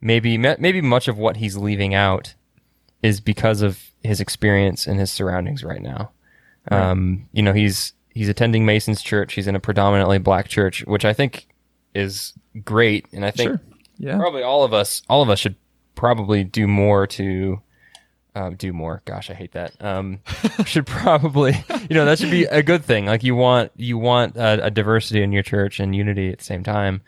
maybe 0.00 0.38
maybe 0.38 0.80
much 0.80 1.08
of 1.08 1.18
what 1.18 1.38
he's 1.38 1.56
leaving 1.56 1.94
out 1.94 2.34
is 3.02 3.20
because 3.20 3.62
of 3.62 3.82
his 4.02 4.20
experience 4.20 4.86
and 4.86 5.00
his 5.00 5.10
surroundings 5.10 5.64
right 5.64 5.82
now. 5.82 6.12
Um, 6.70 7.28
you 7.32 7.42
know, 7.42 7.52
he's 7.52 7.92
he's 8.18 8.28
attending 8.28 8.66
Mason's 8.66 9.00
church. 9.00 9.34
He's 9.34 9.46
in 9.46 9.54
a 9.54 9.60
predominantly 9.60 10.18
black 10.18 10.48
church, 10.48 10.84
which 10.86 11.04
I 11.04 11.12
think 11.12 11.46
is 11.94 12.34
great, 12.64 13.06
and 13.12 13.24
I 13.24 13.30
think 13.30 13.50
Sure. 13.50 13.60
Yeah. 13.96 14.16
probably 14.18 14.42
all 14.42 14.64
of 14.64 14.72
us 14.74 15.02
all 15.08 15.22
of 15.22 15.30
us 15.30 15.38
should 15.38 15.54
probably 15.94 16.44
do 16.44 16.66
more 16.66 17.06
to 17.06 17.60
um, 18.34 18.54
do 18.56 18.72
more. 18.72 19.02
Gosh, 19.04 19.30
I 19.30 19.34
hate 19.34 19.52
that. 19.52 19.72
Um, 19.82 20.20
should 20.66 20.86
probably, 20.86 21.64
you 21.88 21.94
know, 21.96 22.04
that 22.04 22.18
should 22.18 22.30
be 22.30 22.44
a 22.44 22.62
good 22.62 22.84
thing. 22.84 23.06
Like 23.06 23.22
you 23.24 23.34
want 23.36 23.72
you 23.76 23.98
want 23.98 24.36
a, 24.36 24.66
a 24.66 24.70
diversity 24.70 25.22
in 25.22 25.32
your 25.32 25.42
church 25.42 25.80
and 25.80 25.94
unity 25.94 26.30
at 26.30 26.38
the 26.38 26.44
same 26.44 26.62
time. 26.62 27.00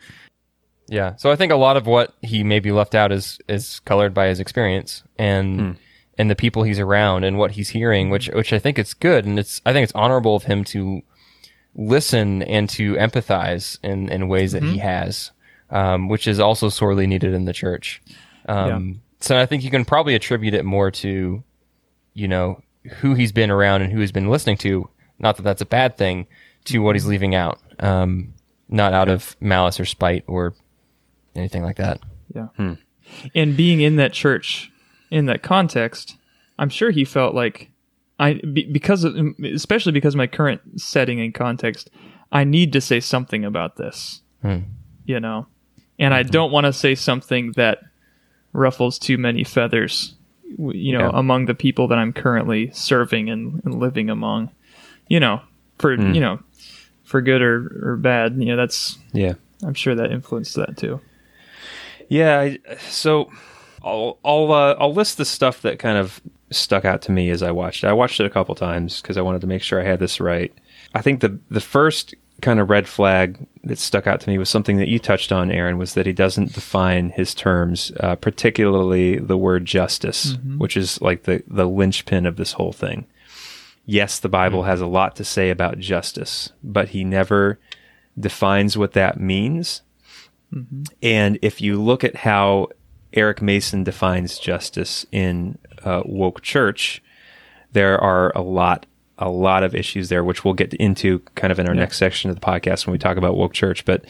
Yeah. 0.87 1.15
So 1.15 1.31
I 1.31 1.35
think 1.35 1.51
a 1.51 1.55
lot 1.57 1.77
of 1.77 1.87
what 1.87 2.13
he 2.21 2.43
maybe 2.43 2.71
left 2.71 2.95
out 2.95 3.11
is 3.11 3.37
is 3.47 3.79
colored 3.81 4.13
by 4.13 4.27
his 4.27 4.39
experience 4.39 5.03
and 5.17 5.77
and 6.17 6.29
the 6.29 6.35
people 6.35 6.63
he's 6.63 6.79
around 6.79 7.23
and 7.23 7.37
what 7.37 7.51
he's 7.51 7.69
hearing, 7.69 8.09
which 8.09 8.27
which 8.29 8.53
I 8.53 8.59
think 8.59 8.77
it's 8.79 8.93
good 8.93 9.25
and 9.25 9.39
it's 9.39 9.61
I 9.65 9.73
think 9.73 9.83
it's 9.83 9.93
honorable 9.93 10.35
of 10.35 10.43
him 10.43 10.63
to 10.65 11.01
listen 11.75 12.43
and 12.43 12.69
to 12.69 12.95
empathize 12.95 13.79
in 13.83 14.09
in 14.09 14.27
ways 14.27 14.51
that 14.51 14.63
he 14.63 14.77
has, 14.79 15.31
um, 15.69 16.09
which 16.09 16.27
is 16.27 16.39
also 16.39 16.69
sorely 16.69 17.07
needed 17.07 17.33
in 17.33 17.45
the 17.45 17.53
church. 17.53 18.01
Um, 18.47 19.01
So 19.19 19.39
I 19.39 19.45
think 19.45 19.63
you 19.63 19.69
can 19.69 19.85
probably 19.85 20.15
attribute 20.15 20.53
it 20.55 20.65
more 20.65 20.89
to, 20.91 21.43
you 22.13 22.27
know, 22.27 22.61
who 22.99 23.13
he's 23.13 23.31
been 23.31 23.51
around 23.51 23.83
and 23.83 23.93
who 23.93 23.99
he's 23.99 24.11
been 24.11 24.29
listening 24.29 24.57
to. 24.57 24.89
Not 25.19 25.37
that 25.37 25.43
that's 25.43 25.61
a 25.61 25.65
bad 25.65 25.95
thing. 25.97 26.27
To 26.65 26.79
what 26.79 26.95
he's 26.95 27.05
leaving 27.07 27.33
out, 27.33 27.59
um, 27.79 28.33
not 28.69 28.93
out 28.93 29.09
of 29.09 29.35
malice 29.39 29.79
or 29.79 29.85
spite 29.85 30.23
or 30.27 30.53
anything 31.35 31.63
like 31.63 31.77
that. 31.77 31.99
Yeah. 32.35 32.47
And 33.35 33.57
being 33.57 33.81
in 33.81 33.95
that 33.97 34.13
church, 34.13 34.70
in 35.11 35.25
that 35.25 35.43
context, 35.43 36.17
I'm 36.57 36.69
sure 36.69 36.89
he 36.89 37.05
felt 37.05 37.35
like 37.35 37.69
I 38.19 38.33
because 38.33 39.03
of, 39.03 39.15
especially 39.43 39.91
because 39.91 40.13
of 40.13 40.17
my 40.17 40.27
current 40.27 40.61
setting 40.79 41.19
and 41.19 41.33
context, 41.33 41.89
I 42.31 42.43
need 42.43 42.73
to 42.73 42.81
say 42.81 42.99
something 42.99 43.43
about 43.43 43.75
this. 43.75 44.21
Hmm. 44.41 44.59
You 45.05 45.19
know, 45.19 45.47
and 45.99 46.13
I 46.13 46.23
hmm. 46.23 46.29
don't 46.29 46.51
want 46.51 46.65
to 46.65 46.73
say 46.73 46.95
something 46.95 47.51
that 47.57 47.79
ruffles 48.53 48.97
too 48.97 49.17
many 49.17 49.43
feathers. 49.43 50.15
You 50.57 50.97
know, 50.97 51.09
Yeah. 51.09 51.11
among 51.13 51.45
the 51.45 51.55
people 51.55 51.87
that 51.87 51.97
I'm 51.97 52.11
currently 52.11 52.71
serving 52.73 53.29
and, 53.29 53.61
and 53.63 53.79
living 53.79 54.09
among. 54.09 54.51
You 55.07 55.19
know, 55.19 55.41
for 55.79 55.95
hmm. 55.95 56.13
you 56.13 56.21
know, 56.21 56.39
for 57.03 57.21
good 57.21 57.41
or, 57.41 57.91
or 57.93 57.97
bad. 57.97 58.35
You 58.37 58.45
know, 58.45 58.55
that's 58.55 58.97
Yeah. 59.13 59.33
I'm 59.63 59.73
sure 59.73 59.95
that 59.95 60.11
influenced 60.11 60.55
that 60.55 60.77
too. 60.77 61.01
Yeah, 62.09 62.39
I, 62.39 62.59
so 62.89 63.31
I'll 63.83 64.17
I'll 64.23 64.51
uh, 64.51 64.75
I'll 64.79 64.93
list 64.93 65.17
the 65.17 65.25
stuff 65.25 65.61
that 65.61 65.79
kind 65.79 65.97
of 65.97 66.21
stuck 66.51 66.85
out 66.85 67.01
to 67.03 67.11
me 67.11 67.29
as 67.29 67.41
I 67.41 67.51
watched 67.51 67.83
it. 67.83 67.87
I 67.87 67.93
watched 67.93 68.19
it 68.19 68.25
a 68.25 68.29
couple 68.29 68.55
times 68.55 69.01
because 69.01 69.17
I 69.17 69.21
wanted 69.21 69.41
to 69.41 69.47
make 69.47 69.63
sure 69.63 69.81
I 69.81 69.85
had 69.85 69.99
this 69.99 70.19
right. 70.19 70.53
I 70.93 71.01
think 71.01 71.21
the 71.21 71.39
the 71.49 71.61
first 71.61 72.13
kind 72.41 72.59
of 72.59 72.69
red 72.69 72.87
flag 72.87 73.37
that 73.63 73.77
stuck 73.77 74.07
out 74.07 74.19
to 74.19 74.29
me 74.29 74.37
was 74.37 74.49
something 74.49 74.77
that 74.77 74.87
you 74.87 74.97
touched 74.97 75.31
on, 75.31 75.51
Aaron, 75.51 75.77
was 75.77 75.93
that 75.93 76.07
he 76.07 76.13
doesn't 76.13 76.53
define 76.53 77.11
his 77.11 77.35
terms, 77.35 77.91
uh, 77.99 78.15
particularly 78.15 79.19
the 79.19 79.37
word 79.37 79.65
justice, 79.65 80.35
which 80.57 80.75
is 80.75 80.99
like 81.01 81.23
the 81.23 81.43
the 81.47 81.67
linchpin 81.67 82.25
of 82.25 82.35
this 82.37 82.53
whole 82.53 82.73
thing. 82.73 83.05
Yes, 83.85 84.19
the 84.19 84.29
Bible 84.29 84.63
has 84.63 84.81
a 84.81 84.87
lot 84.87 85.15
to 85.17 85.23
say 85.23 85.49
about 85.49 85.79
justice, 85.79 86.51
but 86.63 86.89
he 86.89 87.03
never 87.03 87.59
defines 88.19 88.77
what 88.77 88.93
that 88.93 89.19
means. 89.19 89.81
And 91.01 91.39
if 91.41 91.61
you 91.61 91.81
look 91.81 92.03
at 92.03 92.15
how 92.17 92.69
Eric 93.13 93.41
Mason 93.41 93.83
defines 93.83 94.39
justice 94.39 95.05
in 95.11 95.57
uh, 95.83 96.01
woke 96.05 96.41
church, 96.41 97.01
there 97.73 97.99
are 97.99 98.31
a 98.35 98.41
lot, 98.41 98.85
a 99.17 99.29
lot 99.29 99.63
of 99.63 99.75
issues 99.75 100.09
there, 100.09 100.23
which 100.23 100.43
we'll 100.43 100.53
get 100.53 100.73
into 100.75 101.19
kind 101.35 101.51
of 101.51 101.59
in 101.59 101.67
our 101.67 101.75
next 101.75 101.97
section 101.97 102.29
of 102.29 102.35
the 102.35 102.41
podcast 102.41 102.85
when 102.85 102.91
we 102.91 102.99
talk 102.99 103.17
about 103.17 103.35
woke 103.35 103.53
church. 103.53 103.85
But 103.85 104.05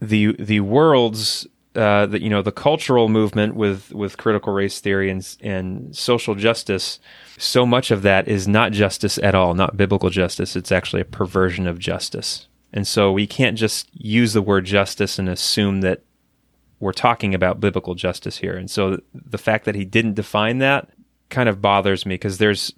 the 0.00 0.34
the 0.38 0.60
world's 0.60 1.46
uh, 1.74 2.06
the 2.06 2.22
you 2.22 2.28
know 2.28 2.42
the 2.42 2.52
cultural 2.52 3.08
movement 3.08 3.54
with 3.54 3.92
with 3.94 4.18
critical 4.18 4.52
race 4.52 4.80
theory 4.80 5.10
and 5.10 5.36
and 5.40 5.96
social 5.96 6.34
justice, 6.34 6.98
so 7.38 7.64
much 7.64 7.90
of 7.90 8.02
that 8.02 8.28
is 8.28 8.46
not 8.46 8.72
justice 8.72 9.18
at 9.18 9.34
all, 9.34 9.54
not 9.54 9.76
biblical 9.76 10.10
justice. 10.10 10.54
It's 10.56 10.72
actually 10.72 11.02
a 11.02 11.06
perversion 11.06 11.66
of 11.66 11.78
justice. 11.78 12.46
And 12.74 12.86
so 12.86 13.12
we 13.12 13.26
can't 13.26 13.58
just 13.58 13.88
use 13.92 14.32
the 14.32 14.40
word 14.40 14.64
justice 14.64 15.18
and 15.18 15.28
assume 15.28 15.82
that 15.82 16.02
we're 16.82 16.92
talking 16.92 17.32
about 17.32 17.60
biblical 17.60 17.94
justice 17.94 18.38
here. 18.38 18.56
And 18.56 18.68
so 18.68 19.00
the 19.14 19.38
fact 19.38 19.66
that 19.66 19.76
he 19.76 19.84
didn't 19.84 20.14
define 20.14 20.58
that 20.58 20.88
kind 21.30 21.48
of 21.48 21.62
bothers 21.62 22.04
me 22.04 22.16
because 22.16 22.38
there's 22.38 22.74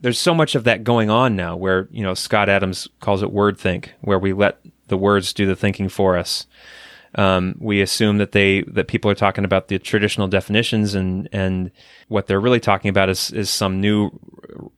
there's 0.00 0.18
so 0.18 0.34
much 0.34 0.56
of 0.56 0.64
that 0.64 0.82
going 0.82 1.08
on 1.08 1.36
now 1.36 1.54
where, 1.54 1.86
you 1.92 2.02
know, 2.02 2.14
Scott 2.14 2.48
Adams 2.48 2.88
calls 2.98 3.22
it 3.22 3.30
word 3.30 3.56
think, 3.56 3.94
where 4.00 4.18
we 4.18 4.32
let 4.32 4.58
the 4.88 4.96
words 4.96 5.32
do 5.32 5.46
the 5.46 5.54
thinking 5.54 5.88
for 5.88 6.18
us. 6.18 6.48
Um, 7.14 7.56
we 7.60 7.82
assume 7.82 8.16
that 8.18 8.32
they 8.32 8.62
that 8.68 8.88
people 8.88 9.10
are 9.10 9.14
talking 9.14 9.44
about 9.44 9.68
the 9.68 9.78
traditional 9.78 10.28
definitions 10.28 10.94
and 10.94 11.28
and 11.30 11.70
what 12.08 12.26
they're 12.26 12.40
really 12.40 12.60
talking 12.60 12.88
about 12.88 13.10
is 13.10 13.30
is 13.32 13.50
some 13.50 13.80
new 13.82 14.10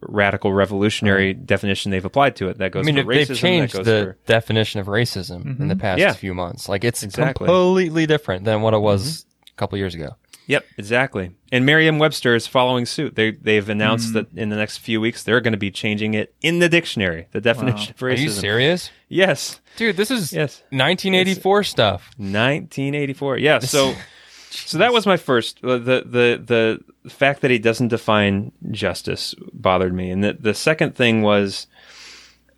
radical 0.00 0.52
revolutionary 0.52 1.32
definition 1.34 1.90
they've 1.90 2.04
applied 2.04 2.36
to 2.36 2.48
it 2.48 2.58
that 2.58 2.72
goes 2.72 2.86
I 2.88 2.92
mean, 2.92 3.04
for 3.04 3.10
racism 3.10 3.26
they've 3.28 3.36
changed 3.36 3.74
the 3.76 3.82
for 3.84 4.16
definition 4.26 4.80
of 4.80 4.86
racism 4.88 5.60
in 5.60 5.68
the 5.68 5.76
past 5.76 6.00
Yeah. 6.00 6.12
few 6.12 6.34
months. 6.34 6.68
Like 6.68 6.82
it's 6.84 7.02
Exactly. 7.02 7.46
completely 7.46 8.06
different 8.06 8.44
than 8.44 8.62
what 8.62 8.74
it 8.74 8.78
was 8.80 9.26
a 9.48 9.54
couple 9.56 9.78
years 9.78 9.94
ago. 9.94 10.16
Yep, 10.46 10.64
exactly. 10.76 11.30
And 11.50 11.64
Merriam-Webster 11.64 12.34
is 12.34 12.46
following 12.46 12.84
suit. 12.86 13.14
They 13.14 13.30
they've 13.30 13.68
announced 13.68 14.12
that 14.12 14.26
in 14.36 14.50
the 14.50 14.56
next 14.56 14.78
few 14.78 15.00
weeks 15.00 15.22
they're 15.22 15.40
going 15.40 15.52
to 15.52 15.58
be 15.58 15.70
changing 15.70 16.14
it 16.14 16.34
in 16.42 16.58
the 16.58 16.68
dictionary, 16.68 17.28
the 17.32 17.40
definition 17.40 17.92
of 17.92 17.96
racism. 18.00 18.18
Are 18.18 18.20
you 18.20 18.30
serious? 18.30 18.90
Yes, 19.08 19.60
Dude, 19.76 19.96
this 19.96 20.10
is 20.10 20.32
Yes. 20.32 20.62
1984 20.70 21.64
stuff. 21.64 22.10
1984. 22.18 23.38
Yeah. 23.38 23.58
So 23.60 23.94
so 24.50 24.78
that 24.78 24.92
was 24.92 25.06
my 25.06 25.16
first 25.16 25.62
the 25.62 25.78
the 25.78 26.80
the 27.04 27.10
fact 27.10 27.40
that 27.40 27.50
he 27.50 27.58
doesn't 27.58 27.88
define 27.88 28.52
justice 28.70 29.34
bothered 29.52 29.94
me. 29.94 30.10
And 30.10 30.22
the 30.22 30.34
the 30.34 30.54
second 30.54 30.94
thing 30.94 31.22
was 31.22 31.66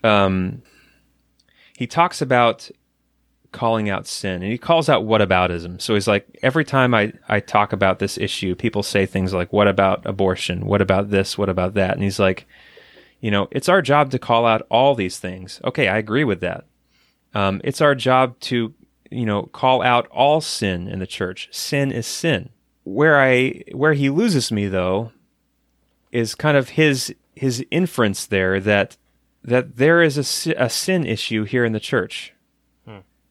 um 0.03 0.63
he 1.77 1.87
talks 1.87 2.21
about 2.23 2.71
calling 3.57 3.89
out 3.89 4.07
sin 4.07 4.43
and 4.43 4.53
he 4.53 4.59
calls 4.59 4.89
out 4.89 5.05
whataboutism. 5.05 5.81
So 5.81 5.95
he's 5.95 6.07
like 6.07 6.29
every 6.43 6.65
time 6.65 6.95
I 6.95 7.13
I 7.29 7.41
talk 7.41 7.73
about 7.73 7.99
this 7.99 8.19
issue, 8.19 8.55
people 8.55 8.83
say 8.83 9.07
things 9.07 9.33
like 9.33 9.53
what 9.53 9.67
about 9.67 10.05
abortion? 10.05 10.67
What 10.67 10.83
about 10.83 11.11
this? 11.11 11.37
What 11.39 11.49
about 11.49 11.75
that? 11.75 11.95
And 11.95 12.03
he's 12.03 12.21
like 12.21 12.47
you 13.21 13.31
know, 13.31 13.49
it's 13.51 13.69
our 13.69 13.83
job 13.83 14.11
to 14.11 14.19
call 14.19 14.47
out 14.47 14.67
all 14.71 14.95
these 14.95 15.19
things. 15.19 15.61
Okay, 15.65 15.89
I 15.89 15.97
agree 15.97 16.25
with 16.25 16.41
that. 16.41 16.67
Um, 17.35 17.61
it's 17.65 17.81
our 17.81 17.95
job 17.95 18.39
to, 18.41 18.75
you 19.11 19.27
know, 19.27 19.45
call 19.45 19.83
out 19.83 20.07
all 20.09 20.41
sin 20.41 20.87
in 20.87 20.99
the 20.99 21.07
church. 21.07 21.49
Sin 21.51 21.91
is 21.91 22.07
sin. 22.07 22.51
Where 22.85 23.21
I 23.21 23.65
where 23.73 23.95
he 23.95 24.11
loses 24.11 24.53
me 24.53 24.69
though 24.69 25.13
is 26.13 26.35
kind 26.35 26.57
of 26.57 26.71
his 26.71 27.15
his 27.35 27.65
inference 27.71 28.27
there 28.27 28.61
that 28.61 28.97
that 29.43 29.77
there 29.77 30.03
is 30.03 30.47
a, 30.47 30.55
a 30.65 30.71
sin 30.71 31.07
issue 31.07 31.45
here 31.45 31.65
in 31.65 31.73
the 31.73 31.81
church. 31.81 32.33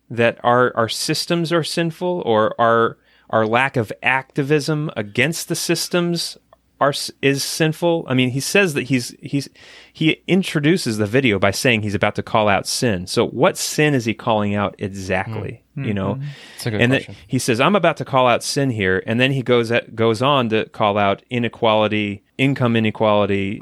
That 0.10 0.40
our 0.44 0.76
our 0.76 0.90
systems 0.90 1.52
are 1.52 1.64
sinful 1.64 2.22
or 2.26 2.54
our 2.60 2.98
our 3.30 3.46
lack 3.48 3.76
of 3.76 3.92
activism 4.04 4.92
against 4.96 5.48
the 5.48 5.56
systems 5.56 6.38
are 6.80 6.94
is 7.22 7.44
sinful. 7.44 8.06
I 8.08 8.14
mean, 8.14 8.32
he 8.32 8.40
says 8.40 8.74
that 8.74 8.84
he's 8.84 9.16
he's 9.22 9.50
he 9.92 10.22
introduces 10.28 10.98
the 10.98 11.06
video 11.06 11.40
by 11.40 11.52
saying 11.52 11.82
he's 11.82 11.96
about 11.96 12.16
to 12.16 12.24
call 12.24 12.50
out 12.50 12.68
sin. 12.68 13.08
So 13.08 13.28
what 13.28 13.58
sin 13.58 13.94
is 13.94 14.06
he 14.06 14.14
calling 14.14 14.56
out 14.56 14.76
exactly? 14.78 15.64
Hmm. 15.76 15.84
You 15.84 15.90
hmm. 15.92 15.96
know, 15.96 16.14
hmm. 16.16 16.24
It's 16.56 16.66
a 16.66 16.72
good 16.72 16.82
and 16.82 16.92
question. 16.92 17.16
he 17.28 17.40
says, 17.40 17.60
"I'm 17.60 17.76
about 17.76 17.98
to 17.98 18.06
call 18.06 18.28
out 18.28 18.44
sin 18.44 18.70
here," 18.70 19.02
and 19.06 19.20
then 19.20 19.32
he 19.32 19.42
goes 19.42 19.72
at, 19.72 19.96
goes 19.96 20.22
on 20.22 20.50
to 20.50 20.66
call 20.70 20.98
out 20.98 21.24
inequality, 21.30 22.24
income 22.38 22.76
inequality, 22.76 23.62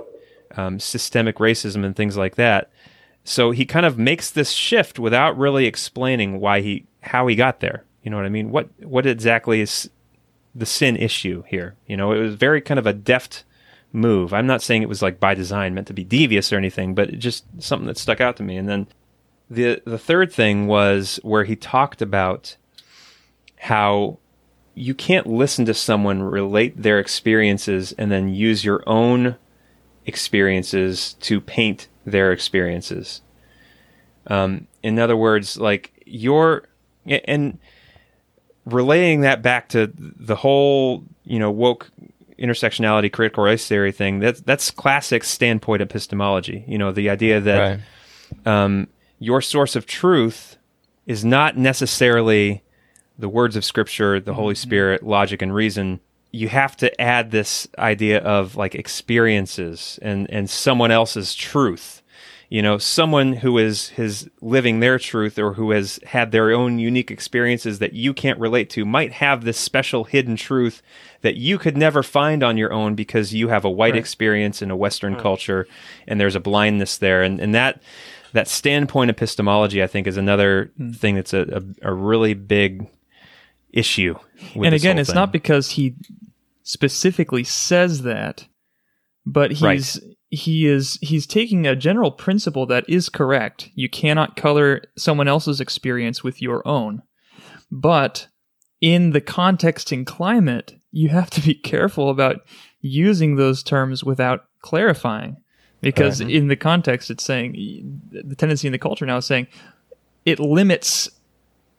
um, 0.55 0.79
systemic 0.79 1.37
racism, 1.37 1.85
and 1.85 1.95
things 1.95 2.17
like 2.17 2.35
that. 2.35 2.71
So 3.23 3.51
he 3.51 3.65
kind 3.65 3.85
of 3.85 3.97
makes 3.97 4.29
this 4.29 4.51
shift 4.51 4.99
without 4.99 5.37
really 5.37 5.65
explaining 5.65 6.39
why 6.39 6.61
he 6.61 6.85
how 7.01 7.27
he 7.27 7.35
got 7.35 7.59
there. 7.59 7.83
You 8.03 8.11
know 8.11 8.17
what 8.17 8.25
I 8.25 8.29
mean? 8.29 8.51
What 8.51 8.69
what 8.83 9.05
exactly 9.05 9.61
is 9.61 9.89
the 10.53 10.65
sin 10.65 10.97
issue 10.97 11.43
here? 11.47 11.75
You 11.87 11.97
know, 11.97 12.11
it 12.11 12.19
was 12.19 12.35
very 12.35 12.61
kind 12.61 12.79
of 12.79 12.85
a 12.85 12.93
deft 12.93 13.45
move. 13.93 14.33
I'm 14.33 14.47
not 14.47 14.61
saying 14.61 14.81
it 14.81 14.89
was 14.89 15.01
like 15.01 15.19
by 15.19 15.35
design 15.35 15.73
meant 15.73 15.87
to 15.87 15.93
be 15.93 16.03
devious 16.03 16.51
or 16.51 16.57
anything, 16.57 16.95
but 16.95 17.17
just 17.17 17.45
something 17.59 17.87
that 17.87 17.97
stuck 17.97 18.19
out 18.19 18.35
to 18.37 18.43
me. 18.43 18.57
And 18.57 18.67
then 18.67 18.87
the 19.49 19.81
the 19.85 19.99
third 19.99 20.33
thing 20.33 20.67
was 20.67 21.19
where 21.23 21.45
he 21.45 21.55
talked 21.55 22.01
about 22.01 22.57
how 23.57 24.17
you 24.75 24.93
can't 24.93 25.27
listen 25.27 25.65
to 25.65 25.73
someone 25.73 26.21
relate 26.21 26.81
their 26.81 26.99
experiences 26.99 27.93
and 27.93 28.11
then 28.11 28.27
use 28.27 28.65
your 28.65 28.83
own 28.87 29.35
experiences 30.05 31.13
to 31.21 31.39
paint 31.39 31.87
their 32.05 32.31
experiences. 32.31 33.21
Um, 34.27 34.67
in 34.81 34.99
other 34.99 35.17
words, 35.17 35.57
like 35.57 35.91
your 36.05 36.67
and 37.05 37.59
relaying 38.65 39.21
that 39.21 39.41
back 39.41 39.69
to 39.69 39.91
the 39.97 40.35
whole, 40.35 41.03
you 41.25 41.39
know, 41.39 41.51
woke 41.51 41.89
intersectionality, 42.39 43.11
critical 43.11 43.43
race 43.43 43.67
theory 43.67 43.91
thing. 43.91 44.19
That's 44.19 44.41
that's 44.41 44.71
classic 44.71 45.23
standpoint 45.23 45.81
epistemology. 45.81 46.63
You 46.67 46.77
know, 46.77 46.91
the 46.91 47.09
idea 47.09 47.39
that 47.41 47.79
Right. 48.45 48.47
um, 48.47 48.87
your 49.19 49.41
source 49.41 49.75
of 49.75 49.85
truth 49.85 50.57
is 51.05 51.23
not 51.25 51.57
necessarily 51.57 52.63
the 53.19 53.29
words 53.29 53.55
of 53.55 53.63
Scripture, 53.63 54.19
the 54.19 54.33
Holy 54.33 54.55
Spirit, 54.55 55.03
logic, 55.03 55.41
and 55.41 55.53
reason. 55.53 55.99
You 56.33 56.49
have 56.49 56.75
to 56.75 56.99
add 56.99 57.29
this 57.29 57.67
idea 57.77 58.17
of 58.17 58.55
like 58.57 58.73
experiences 58.75 59.99
and 60.01 60.29
and 60.29 60.49
someone 60.49 60.91
else's 60.91 61.33
truth. 61.33 62.01
You 62.49 62.61
know 62.61 62.77
someone 62.79 63.33
who 63.33 63.57
is 63.59 63.91
is 63.97 64.29
living 64.41 64.79
their 64.79 64.97
truth 64.97 65.37
or 65.37 65.53
who 65.53 65.71
has 65.71 65.99
had 66.05 66.31
their 66.31 66.51
own 66.51 66.79
unique 66.79 67.11
experiences 67.11 67.79
that 67.79 67.93
you 67.93 68.13
can't 68.13 68.39
relate 68.39 68.69
to 68.71 68.83
might 68.83 69.13
have 69.13 69.43
this 69.43 69.59
special 69.59 70.05
hidden 70.05 70.35
truth 70.35 70.81
that 71.21 71.35
you 71.35 71.57
could 71.57 71.77
never 71.77 72.03
find 72.03 72.43
on 72.43 72.57
your 72.57 72.73
own 72.73 72.95
because 72.95 73.33
you 73.33 73.47
have 73.47 73.63
a 73.63 73.69
white 73.69 73.95
experience 73.95 74.61
in 74.61 74.71
a 74.71 74.75
western 74.75 75.13
hmm. 75.13 75.19
culture 75.19 75.67
and 76.07 76.19
there's 76.19 76.35
a 76.35 76.39
blindness 76.39 76.97
there. 76.97 77.21
And 77.21 77.39
and 77.39 77.53
that 77.53 77.81
that 78.33 78.47
standpoint 78.47 79.11
epistemology 79.11 79.83
i 79.83 79.87
think 79.87 80.07
is 80.07 80.17
another 80.17 80.71
hmm. 80.77 80.91
thing 80.91 81.13
that's 81.13 81.33
a, 81.33 81.63
a, 81.83 81.89
a 81.89 81.93
really 81.93 82.33
big 82.33 82.87
issue 83.73 84.15
with 84.55 84.65
and 84.67 84.75
again, 84.75 84.99
it's 84.99 85.13
not 85.13 85.31
because 85.31 85.71
he 85.71 85.95
specifically 86.63 87.43
says 87.43 88.03
that, 88.03 88.47
but 89.25 89.51
he's 89.51 89.99
Right. 90.01 90.15
he 90.29 90.67
is 90.67 90.97
he's 91.01 91.27
taking 91.27 91.67
a 91.67 91.75
general 91.75 92.11
principle 92.11 92.65
that 92.67 92.85
is 92.87 93.09
correct. 93.09 93.69
You 93.75 93.89
cannot 93.89 94.35
color 94.35 94.81
someone 94.97 95.27
else's 95.27 95.59
experience 95.59 96.23
with 96.23 96.41
your 96.41 96.65
own. 96.67 97.01
But 97.71 98.27
in 98.81 99.11
the 99.11 99.21
context 99.21 99.91
and 99.91 100.05
climate, 100.05 100.75
you 100.91 101.09
have 101.09 101.29
to 101.31 101.41
be 101.41 101.53
careful 101.71 102.09
about 102.09 102.41
using 102.81 103.35
those 103.35 103.63
terms 103.63 104.03
without 104.03 104.45
clarifying. 104.61 105.37
Because 105.81 106.21
uh-huh. 106.21 106.29
in 106.29 106.47
the 106.47 106.55
context, 106.55 107.11
it's 107.11 107.25
saying 107.25 108.01
the 108.11 108.35
tendency 108.35 108.67
in 108.67 108.71
the 108.71 108.79
culture 108.79 109.05
now 109.05 109.17
is 109.17 109.25
saying 109.25 109.47
it 110.25 110.39
limits 110.39 111.09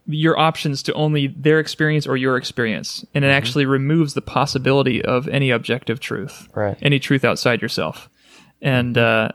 your 0.07 0.38
options 0.38 0.83
to 0.85 0.93
only 0.95 1.29
their 1.29 1.59
experience 1.61 2.07
or 2.07 2.17
your 2.17 2.37
experience, 2.37 3.05
and 3.14 3.25
it 3.25 3.29
actually 3.29 3.64
removes 3.67 4.14
the 4.14 4.21
possibility 4.23 5.03
of 5.03 5.27
any 5.29 5.51
objective 5.51 5.99
truth, 6.01 6.49
Right. 6.55 6.77
any 6.83 6.99
truth 6.99 7.25
outside 7.25 7.62
yourself, 7.62 8.09
and 8.61 8.99
uh, 8.99 9.31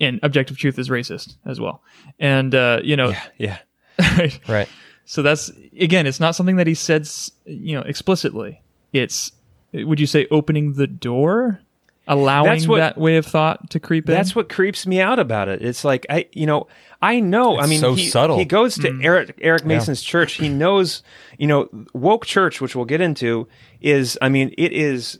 and 0.00 0.20
objective 0.22 0.58
truth 0.58 0.78
is 0.78 0.88
racist 0.90 1.36
as 1.46 1.60
well, 1.60 1.82
and 2.18 2.54
uh, 2.54 2.80
you 2.82 2.96
know, 2.96 3.14
yeah 3.38 3.58
right? 4.18 4.38
Right. 4.48 4.68
So 5.04 5.22
that's 5.22 5.50
again, 5.78 6.06
it's 6.06 6.20
not 6.20 6.34
something 6.34 6.56
that 6.56 6.66
he 6.66 6.74
said, 6.74 7.08
you 7.44 7.74
know, 7.76 7.82
explicitly. 7.82 8.62
It's 8.92 9.32
would 9.72 9.98
you 10.00 10.06
say 10.06 10.26
opening 10.30 10.74
the 10.74 10.86
door, 10.86 11.60
allowing 12.06 12.50
That's 12.50 12.66
what- 12.66 12.78
that 12.78 12.98
way 12.98 13.16
of 13.16 13.26
thought 13.26 13.70
to 13.70 13.80
creep 13.80 14.08
in? 14.08 14.14
That's 14.14 14.34
what 14.34 14.48
creeps 14.48 14.86
me 14.86 15.00
out 15.00 15.18
about 15.18 15.48
it. 15.48 15.62
It's 15.62 15.84
like 15.84 16.06
I, 16.10 16.26
you 16.32 16.46
know, 16.46 16.66
I 17.00 17.20
know. 17.20 17.58
I 17.58 17.66
mean, 17.66 17.80
so 17.80 17.94
he, 17.94 18.08
subtle. 18.08 18.38
He 18.38 18.44
goes 18.44 18.76
to 18.76 18.98
Eric 19.02 19.38
Eric 19.40 19.64
Mason's 19.64 20.02
church. 20.02 20.34
He 20.34 20.48
knows, 20.48 21.02
you 21.38 21.46
know, 21.46 21.68
woke 21.92 22.26
church, 22.26 22.60
which 22.60 22.76
we'll 22.76 22.84
get 22.84 23.00
into, 23.00 23.48
is 23.80 24.18
I 24.22 24.28
mean, 24.28 24.54
it 24.56 24.72
is 24.72 25.18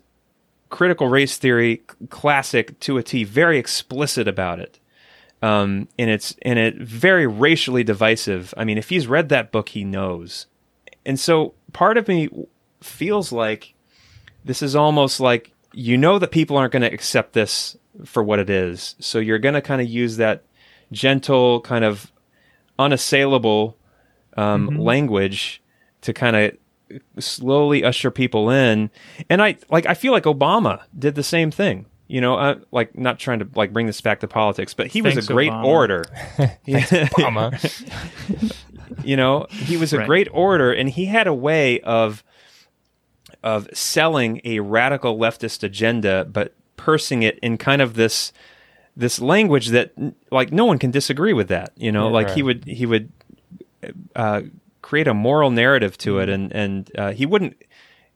critical 0.71 1.09
race 1.09 1.37
theory 1.37 1.83
classic 2.09 2.79
to 2.81 2.99
a 2.99 3.03
T. 3.03 3.25
Very 3.25 3.59
explicit 3.59 4.27
about 4.29 4.59
it. 4.61 4.79
Um, 5.43 5.89
and 5.99 6.09
it's 6.09 6.37
and 6.43 6.59
it 6.59 6.77
very 6.77 7.27
racially 7.27 7.83
divisive. 7.83 8.55
I 8.57 8.65
mean, 8.65 8.79
if 8.79 8.89
he's 8.89 9.07
read 9.09 9.29
that 9.31 9.51
book, 9.51 9.71
he 9.71 9.83
knows. 9.85 10.47
And 11.05 11.19
so 11.19 11.55
part 11.73 11.97
of 11.99 12.07
me 12.07 12.29
feels 12.81 13.33
like 13.33 13.75
this 14.45 14.63
is 14.63 14.77
almost 14.77 15.19
like 15.19 15.52
you 15.73 15.97
know 15.97 16.19
that 16.19 16.31
people 16.31 16.57
aren't 16.57 16.73
going 16.73 16.83
to 16.83 16.93
accept 16.93 17.33
this 17.33 17.77
for 18.05 18.23
what 18.23 18.39
it 18.39 18.49
is. 18.51 18.95
So 19.01 19.19
you're 19.19 19.39
going 19.39 19.55
to 19.55 19.61
kind 19.63 19.81
of 19.81 19.89
use 19.89 20.17
that 20.17 20.45
gentle, 20.91 21.61
kind 21.61 21.85
of 21.85 22.11
unassailable 22.79 23.77
um, 24.37 24.79
language 24.79 25.63
to 26.03 26.13
kind 26.13 26.37
of 26.37 26.57
slowly 27.19 27.85
usher 27.85 28.11
people 28.11 28.51
in. 28.51 28.91
And 29.31 29.43
I 29.43 29.57
like 29.71 29.87
I 29.87 29.95
feel 29.95 30.13
like 30.13 30.25
Obama 30.25 30.83
did 30.99 31.15
the 31.15 31.23
same 31.23 31.51
thing. 31.51 31.87
You 32.09 32.21
know, 32.21 32.35
uh, 32.35 32.57
like 32.73 32.97
not 32.99 33.19
trying 33.19 33.39
to 33.39 33.49
like 33.55 33.73
bring 33.73 33.87
this 33.87 34.01
back 34.03 34.21
to 34.21 34.29
politics, 34.29 34.75
but 34.75 34.89
he 34.89 35.01
was 35.01 35.17
a 35.17 35.23
great 35.33 35.51
Obama. 35.51 35.65
orator. 35.65 36.05
Comma. 37.19 37.59
you 39.05 39.17
know 39.17 39.47
he 39.51 39.77
was 39.79 39.93
a 39.95 39.99
Right. 39.99 40.07
great 40.07 40.29
orator 40.33 40.71
and 40.73 40.89
he 40.89 41.07
had 41.07 41.27
a 41.27 41.33
way 41.35 41.81
of 41.81 42.23
of 43.43 43.69
selling 43.73 44.41
a 44.45 44.61
radical 44.61 45.19
leftist 45.19 45.63
agenda 45.63 46.25
but 46.25 46.55
pursing 46.77 47.23
it 47.23 47.39
in 47.41 47.57
kind 47.57 47.83
of 47.83 47.95
this 47.95 48.33
this 48.97 49.21
language 49.21 49.69
that 49.69 49.93
like 50.31 50.53
no 50.53 50.65
one 50.65 50.79
can 50.79 50.91
disagree 50.91 51.33
with 51.33 51.49
that 51.49 51.73
you 51.77 51.91
know? 51.93 52.09
Like 52.09 52.31
he 52.31 52.43
would 52.43 52.65
he 52.65 52.87
would 52.87 53.11
uh, 54.15 54.43
create 54.81 55.09
a 55.09 55.15
moral 55.15 55.51
narrative 55.51 55.97
to 55.99 56.19
it 56.19 56.29
and 56.29 56.53
and 56.53 56.91
uh, 56.99 57.13
he 57.13 57.27
wouldn't 57.27 57.57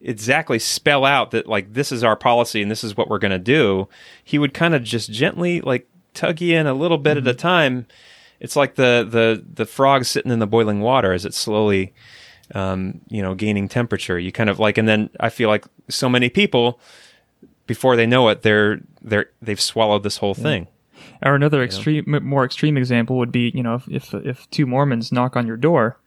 exactly 0.00 0.58
spell 0.58 1.04
out 1.04 1.30
that 1.30 1.46
like 1.46 1.72
this 1.72 1.90
is 1.90 2.04
our 2.04 2.16
policy 2.16 2.62
and 2.62 2.70
this 2.70 2.84
is 2.84 2.96
what 2.96 3.08
we're 3.08 3.18
going 3.18 3.30
to 3.30 3.38
do. 3.38 3.88
He 4.22 4.38
would 4.38 4.54
kind 4.54 4.74
of 4.74 4.82
just 4.82 5.10
gently 5.10 5.60
like 5.60 5.88
tug 6.14 6.40
you 6.40 6.56
in 6.56 6.66
a 6.66 6.74
little 6.74 6.98
bit 6.98 7.16
at 7.16 7.26
a 7.26 7.34
time. 7.34 7.86
It's 8.38 8.56
like 8.56 8.74
the 8.74 9.06
the 9.08 9.44
the 9.54 9.66
frog 9.66 10.04
sitting 10.04 10.30
in 10.30 10.38
the 10.38 10.46
boiling 10.46 10.80
water 10.80 11.12
as 11.12 11.24
it 11.24 11.34
slowly 11.34 11.94
um, 12.54 13.00
you 13.08 13.22
know 13.22 13.34
gaining 13.34 13.68
temperature 13.68 14.18
you 14.18 14.30
kind 14.32 14.48
of 14.48 14.58
like 14.58 14.78
and 14.78 14.88
then 14.88 15.10
i 15.20 15.28
feel 15.28 15.48
like 15.48 15.64
so 15.88 16.08
many 16.08 16.28
people 16.28 16.78
before 17.66 17.96
they 17.96 18.06
know 18.06 18.28
it 18.28 18.42
they're 18.42 18.80
they're 19.02 19.30
they've 19.42 19.60
swallowed 19.60 20.02
this 20.02 20.18
whole 20.18 20.34
thing 20.34 20.66
Or 21.22 21.34
another 21.34 21.62
extreme, 21.62 22.04
more 22.22 22.44
extreme 22.44 22.76
example 22.76 23.16
would 23.18 23.30
be, 23.32 23.50
you 23.54 23.62
know, 23.62 23.76
if, 23.76 23.88
if 23.88 24.14
if 24.14 24.50
two 24.50 24.66
Mormons 24.66 25.12
knock 25.12 25.36
on 25.36 25.46
your 25.46 25.56
door, 25.56 25.98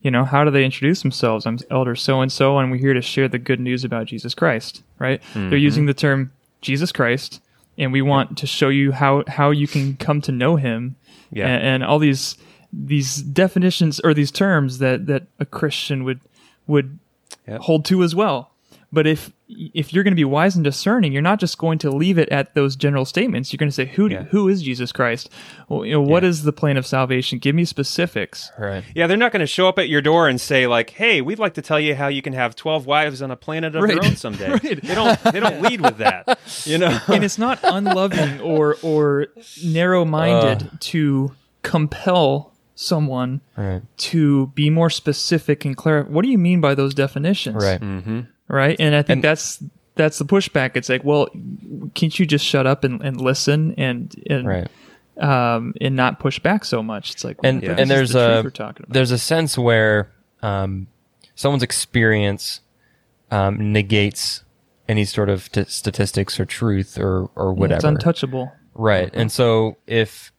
you 0.00 0.10
know, 0.10 0.24
how 0.24 0.44
do 0.44 0.50
they 0.50 0.64
introduce 0.64 1.02
themselves? 1.02 1.46
I'm 1.46 1.58
Elder 1.70 1.94
so 1.94 2.20
and 2.20 2.30
so, 2.32 2.58
and 2.58 2.70
we're 2.70 2.78
here 2.78 2.94
to 2.94 3.02
share 3.02 3.28
the 3.28 3.38
good 3.38 3.60
news 3.60 3.84
about 3.84 4.06
Jesus 4.06 4.34
Christ. 4.34 4.82
Right? 4.98 5.20
They're 5.34 5.58
using 5.58 5.86
the 5.86 5.94
term 5.94 6.32
Jesus 6.62 6.90
Christ, 6.92 7.40
and 7.78 7.92
we 7.92 8.02
want 8.02 8.38
to 8.38 8.46
show 8.46 8.68
you 8.68 8.92
how 8.92 9.24
how 9.28 9.50
you 9.50 9.66
can 9.66 9.96
come 9.96 10.20
to 10.22 10.32
know 10.32 10.56
Him. 10.56 10.96
Yeah. 11.30 11.46
and, 11.48 11.62
and 11.64 11.84
all 11.84 11.98
these 11.98 12.36
these 12.84 13.16
definitions 13.22 14.00
or 14.00 14.12
these 14.14 14.30
terms 14.30 14.78
that 14.78 15.06
that 15.06 15.24
a 15.38 15.44
Christian 15.46 16.04
would 16.04 16.20
would 16.66 16.98
Yep. 17.48 17.60
hold 17.62 17.84
to 17.86 18.02
as 18.02 18.14
well. 18.14 18.50
But 18.92 19.06
if 19.06 19.30
if 19.48 19.92
you're 19.92 20.02
going 20.02 20.12
to 20.12 20.16
be 20.16 20.24
wise 20.24 20.56
and 20.56 20.64
discerning, 20.64 21.12
you're 21.12 21.22
not 21.22 21.38
just 21.38 21.58
going 21.58 21.78
to 21.78 21.90
leave 21.90 22.18
it 22.18 22.28
at 22.30 22.54
those 22.54 22.74
general 22.74 23.04
statements. 23.04 23.52
You're 23.52 23.58
going 23.58 23.68
to 23.68 23.74
say, 23.74 23.84
"Who 23.86 24.08
Yeah. 24.08 24.24
who 24.24 24.48
is 24.48 24.62
Jesus 24.62 24.90
Christ? 24.90 25.28
Well, 25.68 25.84
you 25.84 25.92
know, 25.92 26.00
what 26.00 26.22
Yeah. 26.24 26.30
is 26.30 26.42
the 26.44 26.52
plan 26.52 26.76
of 26.76 26.86
salvation? 26.86 27.38
Give 27.38 27.54
me 27.54 27.64
specifics." 27.64 28.50
Right. 28.58 28.82
yeah 28.94 29.06
they're 29.06 29.16
not 29.16 29.30
going 29.32 29.40
to 29.40 29.46
show 29.46 29.68
up 29.68 29.78
at 29.78 29.88
your 29.88 30.00
door 30.02 30.28
and 30.28 30.40
say 30.40 30.66
like 30.66 30.90
hey 30.90 31.20
we'd 31.20 31.38
like 31.38 31.54
to 31.54 31.62
tell 31.62 31.78
you 31.78 31.94
how 31.94 32.08
you 32.08 32.22
can 32.22 32.32
have 32.32 32.56
12 32.56 32.86
wives 32.86 33.22
on 33.22 33.30
a 33.30 33.36
planet 33.36 33.74
of 33.76 33.88
your 33.88 34.04
own 34.04 34.16
someday 34.16 34.50
Right. 34.64 34.82
they 34.82 34.94
don't 34.94 35.22
they 35.24 35.40
don't 35.40 35.62
lead 35.62 35.80
with 35.82 35.98
that 35.98 36.38
you 36.64 36.78
know 36.78 36.98
and 37.08 37.22
it's 37.24 37.38
not 37.38 37.58
unloving 37.62 38.40
or 38.40 38.76
or 38.82 39.28
narrow-minded 39.64 40.62
uh. 40.66 40.76
to 40.80 41.32
compel 41.62 42.52
someone 42.76 43.40
Right. 43.56 43.82
to 43.96 44.46
be 44.48 44.70
more 44.70 44.90
specific 44.90 45.64
and 45.64 45.76
clear. 45.76 46.04
What 46.04 46.22
do 46.24 46.30
you 46.30 46.38
mean 46.38 46.60
by 46.60 46.74
those 46.76 46.94
definitions? 46.94 47.64
Right. 47.64 47.80
right? 48.48 48.76
And 48.78 48.94
I 48.94 49.02
think 49.02 49.16
And- 49.16 49.24
that's 49.24 49.62
that's 49.96 50.18
the 50.18 50.26
pushback. 50.26 50.72
It's 50.76 50.90
like, 50.90 51.02
well, 51.04 51.26
can't 51.94 52.16
you 52.18 52.26
just 52.26 52.44
shut 52.44 52.66
up 52.66 52.84
and, 52.84 53.00
and 53.02 53.18
listen 53.18 53.74
and 53.78 54.14
and 54.28 54.46
Right. 54.46 54.68
um 55.18 55.72
and 55.80 55.96
not 55.96 56.20
push 56.20 56.38
back 56.38 56.64
so 56.66 56.82
much? 56.82 57.12
It's 57.12 57.24
like, 57.24 57.38
and 57.42 57.62
well, 57.62 57.80
and 57.80 57.90
there's 57.90 58.10
the 58.12 58.40
a 58.40 58.42
we're 58.42 58.50
talking 58.50 58.84
about. 58.84 58.92
there's 58.92 59.10
a 59.10 59.18
sense 59.18 59.56
where 59.56 60.10
um, 60.42 60.86
someone's 61.34 61.62
experience 61.62 62.60
um, 63.30 63.72
negates 63.72 64.44
any 64.88 65.04
sort 65.06 65.28
of 65.30 65.50
t- 65.50 65.64
statistics 65.64 66.38
or 66.38 66.44
truth 66.44 66.98
or 66.98 67.30
or 67.34 67.52
Yeah, 67.54 67.60
whatever. 67.60 67.76
It's 67.76 67.84
untouchable. 67.84 68.52
Right. 68.74 69.08
And 69.14 69.32
so 69.32 69.78
if 69.86 70.30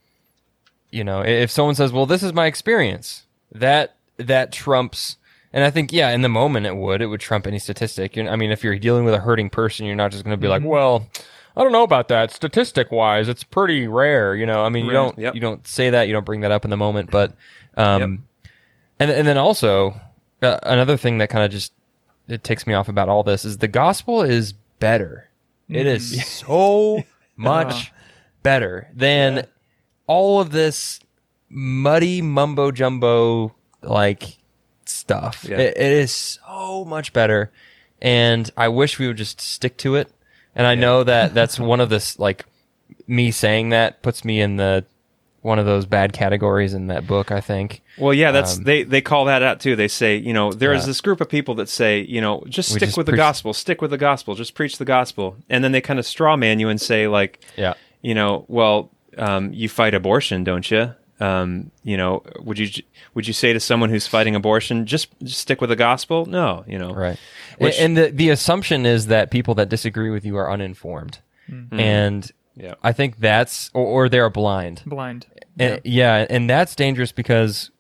you 0.98 1.04
know, 1.04 1.22
if 1.22 1.52
someone 1.52 1.76
says, 1.76 1.92
"Well, 1.94 2.06
this 2.06 2.24
is 2.24 2.34
my 2.34 2.48
experience." 2.48 3.24
That 3.52 3.96
that 4.18 4.52
trumps 4.52 5.16
and 5.54 5.64
I 5.64 5.72
think 5.72 5.94
yeah, 5.94 6.12
in 6.12 6.22
the 6.22 6.30
moment 6.30 6.66
it 6.66 6.76
would. 6.76 7.02
It 7.02 7.08
would 7.08 7.20
trump 7.22 7.48
any 7.48 7.60
statistic. 7.60 8.16
You're, 8.16 8.30
I 8.30 8.36
mean, 8.36 8.52
if 8.52 8.64
you're 8.64 8.78
dealing 8.78 9.06
with 9.06 9.14
a 9.14 9.20
hurting 9.20 9.50
person, 9.50 9.86
you're 9.86 9.96
not 9.96 10.12
just 10.12 10.24
going 10.24 10.38
to 10.38 10.42
be 10.42 10.48
like, 10.48 10.64
"Well, 10.64 11.08
I 11.56 11.64
don't 11.64 11.72
know 11.72 11.84
about 11.84 12.10
that. 12.10 12.32
Statistic 12.32 12.92
wise, 12.92 13.28
it's 13.30 13.44
pretty 13.44 13.88
rare." 13.88 14.36
You 14.36 14.46
know, 14.46 14.64
I 14.64 14.70
mean, 14.70 14.86
you 14.86 14.92
don't 14.92 15.18
Yep. 15.18 15.36
you 15.36 15.42
don't 15.42 15.66
say 15.66 15.90
that. 15.90 16.08
You 16.08 16.14
don't 16.14 16.26
bring 16.26 16.42
that 16.42 16.52
up 16.52 16.66
in 16.66 16.70
the 16.70 16.78
moment, 16.78 17.12
but 17.12 17.34
um 17.76 18.26
and 19.00 19.10
and 19.10 19.28
then 19.28 19.38
also 19.38 20.00
uh, 20.42 20.60
another 20.64 20.98
thing 20.98 21.18
that 21.20 21.30
kind 21.30 21.46
of 21.46 21.52
just 21.52 21.74
it 22.28 22.44
takes 22.44 22.68
me 22.68 22.74
off 22.74 22.90
about 22.90 23.10
all 23.10 23.24
this 23.24 23.46
is 23.46 23.60
the 23.60 23.68
gospel 23.68 24.22
is 24.22 24.54
better. 24.80 25.30
It 25.70 25.88
is 25.88 26.26
so 26.28 27.04
much 27.36 27.92
better 28.44 28.90
than 28.94 29.48
all 30.08 30.40
of 30.40 30.52
this 30.52 31.00
muddy 31.50 32.22
mumbo 32.22 32.72
jumbo 32.72 33.54
like 33.82 34.38
stuff. 34.86 35.46
Yeah. 35.48 35.58
It, 35.58 35.78
it 35.78 35.92
is 35.92 36.12
so 36.14 36.86
much 36.86 37.14
better, 37.14 37.52
and 38.02 38.50
I 38.58 38.68
wish 38.70 39.00
we 39.00 39.08
would 39.08 39.18
just 39.18 39.40
stick 39.42 39.78
to 39.78 39.96
it. 39.96 40.12
And 40.56 40.66
I 40.66 40.76
know 40.76 41.04
that 41.04 41.34
that's 41.36 41.60
one 41.60 41.80
of 41.80 41.90
this 41.90 42.18
like 42.20 42.46
me 43.06 43.32
saying 43.32 43.70
that 43.70 44.02
puts 44.02 44.26
me 44.26 44.42
in 44.42 44.58
the 44.58 44.86
one 45.42 45.60
of 45.60 45.66
those 45.66 45.86
bad 45.86 46.12
categories 46.14 46.74
in 46.74 46.88
that 46.88 47.06
book. 47.08 47.32
I 47.32 47.40
think. 47.42 47.82
Well, 47.98 48.14
yeah, 48.14 48.32
that's 48.32 48.58
Um, 48.58 48.64
they 48.64 48.84
they 48.84 49.02
call 49.02 49.26
that 49.26 49.42
out 49.44 49.60
too. 49.60 49.76
They 49.76 49.88
say, 49.88 50.18
you 50.18 50.34
know, 50.34 50.52
there 50.52 50.74
is 50.74 50.84
Yeah. 50.84 50.88
this 50.88 51.02
group 51.02 51.22
of 51.22 51.30
people 51.30 51.56
that 51.56 51.70
say, 51.70 52.00
you 52.02 52.22
know, 52.22 52.44
just 52.48 52.70
stick 52.70 52.82
just 52.82 52.98
with 52.98 53.06
the 53.08 53.16
gospel, 53.16 53.54
stick 53.54 53.82
with 53.82 53.92
the 53.92 53.98
gospel, 53.98 54.36
just 54.36 54.56
preach 54.56 54.78
the 54.78 54.86
gospel, 54.86 55.38
and 55.50 55.64
then 55.64 55.72
they 55.72 55.82
kind 55.82 56.00
of 56.00 56.06
straw 56.06 56.36
man 56.36 56.60
you 56.60 56.70
and 56.70 56.80
say, 56.82 57.08
like, 57.08 57.40
Yeah. 57.56 57.74
you 58.02 58.14
know, 58.14 58.46
well, 58.48 58.92
um, 59.18 59.54
you 59.54 59.68
fight 59.70 59.94
abortion, 59.94 60.44
don't 60.44 60.70
you? 60.70 60.94
Um, 61.20 61.72
you 61.84 61.98
know, 61.98 62.22
would 62.42 62.60
you 62.60 62.70
would 63.16 63.26
you 63.28 63.34
say 63.34 63.52
to 63.52 63.60
someone 63.60 63.90
who's 63.90 64.06
fighting 64.06 64.36
abortion, 64.36 64.86
just, 64.86 65.08
just 65.24 65.40
stick 65.42 65.60
with 65.62 65.72
the 65.72 65.76
gospel? 65.76 66.26
No, 66.28 66.64
you 66.68 66.78
know, 66.78 66.94
Right. 66.94 67.18
Which- 67.58 67.80
and 67.80 67.98
the 67.98 68.10
the 68.12 68.30
assumption 68.30 68.86
is 68.86 69.08
that 69.08 69.32
people 69.32 69.56
that 69.56 69.68
disagree 69.70 70.12
with 70.12 70.26
you 70.26 70.38
are 70.38 70.52
uninformed, 70.52 71.20
and 71.72 72.30
Yeah. 72.56 72.76
I 72.84 72.92
think 72.94 73.20
that's 73.20 73.72
or, 73.74 73.86
or 73.86 74.10
they're 74.10 74.30
blind. 74.30 74.82
Blind. 74.86 75.26
And, 75.60 75.82
yeah, 75.84 76.26
and 76.30 76.48
that's 76.50 76.76
dangerous 76.76 77.12
because 77.12 77.72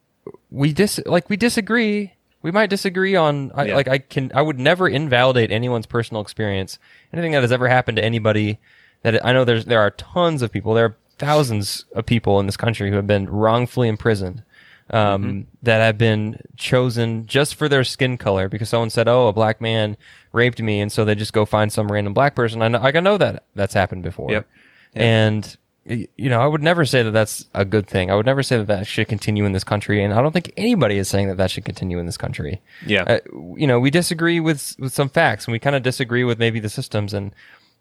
we 0.49 0.73
dis 0.73 0.99
like 1.05 1.29
we 1.29 1.37
disagree. 1.37 2.13
We 2.41 2.51
might 2.51 2.69
disagree 2.69 3.15
on 3.15 3.51
I, 3.53 3.65
Yeah. 3.65 3.75
like 3.75 3.87
I 3.87 3.97
can 3.99 4.31
I 4.33 4.41
would 4.41 4.59
never 4.59 4.87
invalidate 4.87 5.51
anyone's 5.51 5.85
personal 5.85 6.21
experience. 6.21 6.79
Anything 7.13 7.33
that 7.33 7.41
has 7.41 7.51
ever 7.51 7.67
happened 7.67 7.97
to 7.97 8.03
anybody 8.03 8.57
that 9.03 9.23
I 9.23 9.31
know 9.33 9.45
there's 9.45 9.65
there 9.65 9.79
are 9.81 9.91
tons 9.91 10.41
of 10.41 10.51
people. 10.51 10.73
There 10.73 10.85
are 10.85 10.97
thousands 11.17 11.85
of 11.93 12.05
people 12.05 12.39
in 12.39 12.45
this 12.45 12.57
country 12.57 12.89
who 12.89 12.95
have 12.95 13.07
been 13.07 13.29
wrongfully 13.29 13.87
imprisoned. 13.87 14.43
Um, 14.89 15.47
that 15.63 15.79
have 15.79 15.97
been 15.97 16.39
chosen 16.55 17.27
just 17.27 17.55
for 17.55 17.67
their 17.67 17.83
skin 17.83 18.17
color 18.17 18.47
because 18.47 18.69
someone 18.69 18.89
said, 18.89 19.09
"Oh, 19.09 19.27
a 19.27 19.33
black 19.33 19.59
man 19.59 19.97
raped 20.31 20.61
me," 20.61 20.79
and 20.79 20.89
so 20.89 21.03
they 21.03 21.13
just 21.13 21.33
go 21.33 21.43
find 21.45 21.73
some 21.73 21.91
random 21.91 22.13
black 22.13 22.35
person. 22.35 22.61
I 22.61 22.69
know, 22.69 22.79
I 22.79 22.91
know 22.91 23.17
that 23.17 23.43
that's 23.53 23.73
happened 23.73 24.03
before. 24.03 24.31
Yep. 24.31 24.47
Yep. 24.93 25.03
And 25.03 25.57
you 25.87 26.29
know, 26.29 26.41
I 26.41 26.47
would 26.47 26.61
never 26.63 26.85
say 26.85 27.01
that 27.03 27.11
that's 27.11 27.45
a 27.53 27.63
good 27.63 27.87
thing. 27.87 28.11
I 28.11 28.15
would 28.15 28.25
never 28.25 28.43
say 28.43 28.57
that 28.57 28.67
that 28.67 28.87
should 28.87 29.07
continue 29.07 29.45
in 29.45 29.53
this 29.53 29.63
country, 29.63 30.03
and 30.03 30.13
I 30.13 30.21
don't 30.21 30.31
think 30.31 30.51
anybody 30.57 30.97
is 30.97 31.07
saying 31.07 31.27
that 31.29 31.37
that 31.37 31.49
should 31.49 31.65
continue 31.65 31.97
in 31.97 32.05
this 32.05 32.17
country. 32.17 32.61
Yeah. 32.85 33.03
Uh, 33.03 33.19
you 33.55 33.67
know, 33.67 33.79
we 33.79 33.89
disagree 33.89 34.39
with 34.39 34.75
with 34.79 34.93
some 34.93 35.09
facts, 35.09 35.45
and 35.45 35.53
we 35.53 35.59
kind 35.59 35.75
of 35.75 35.83
disagree 35.83 36.23
with 36.23 36.39
maybe 36.39 36.59
the 36.59 36.69
systems 36.69 37.13
and 37.13 37.33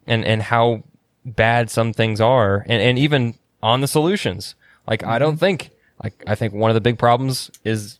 and 0.06 0.24
and 0.24 0.42
how 0.42 0.84
bad 1.26 1.68
some 1.70 1.92
things 1.92 2.20
are, 2.20 2.64
and 2.68 2.80
and 2.80 2.98
even 2.98 3.34
on 3.62 3.80
the 3.80 3.88
solutions. 3.88 4.54
Like, 4.86 5.04
I 5.04 5.18
don't 5.18 5.36
think 5.36 5.70
like 6.02 6.22
I 6.26 6.34
think 6.34 6.54
one 6.54 6.70
of 6.70 6.74
the 6.74 6.80
big 6.80 6.98
problems 6.98 7.50
is 7.64 7.98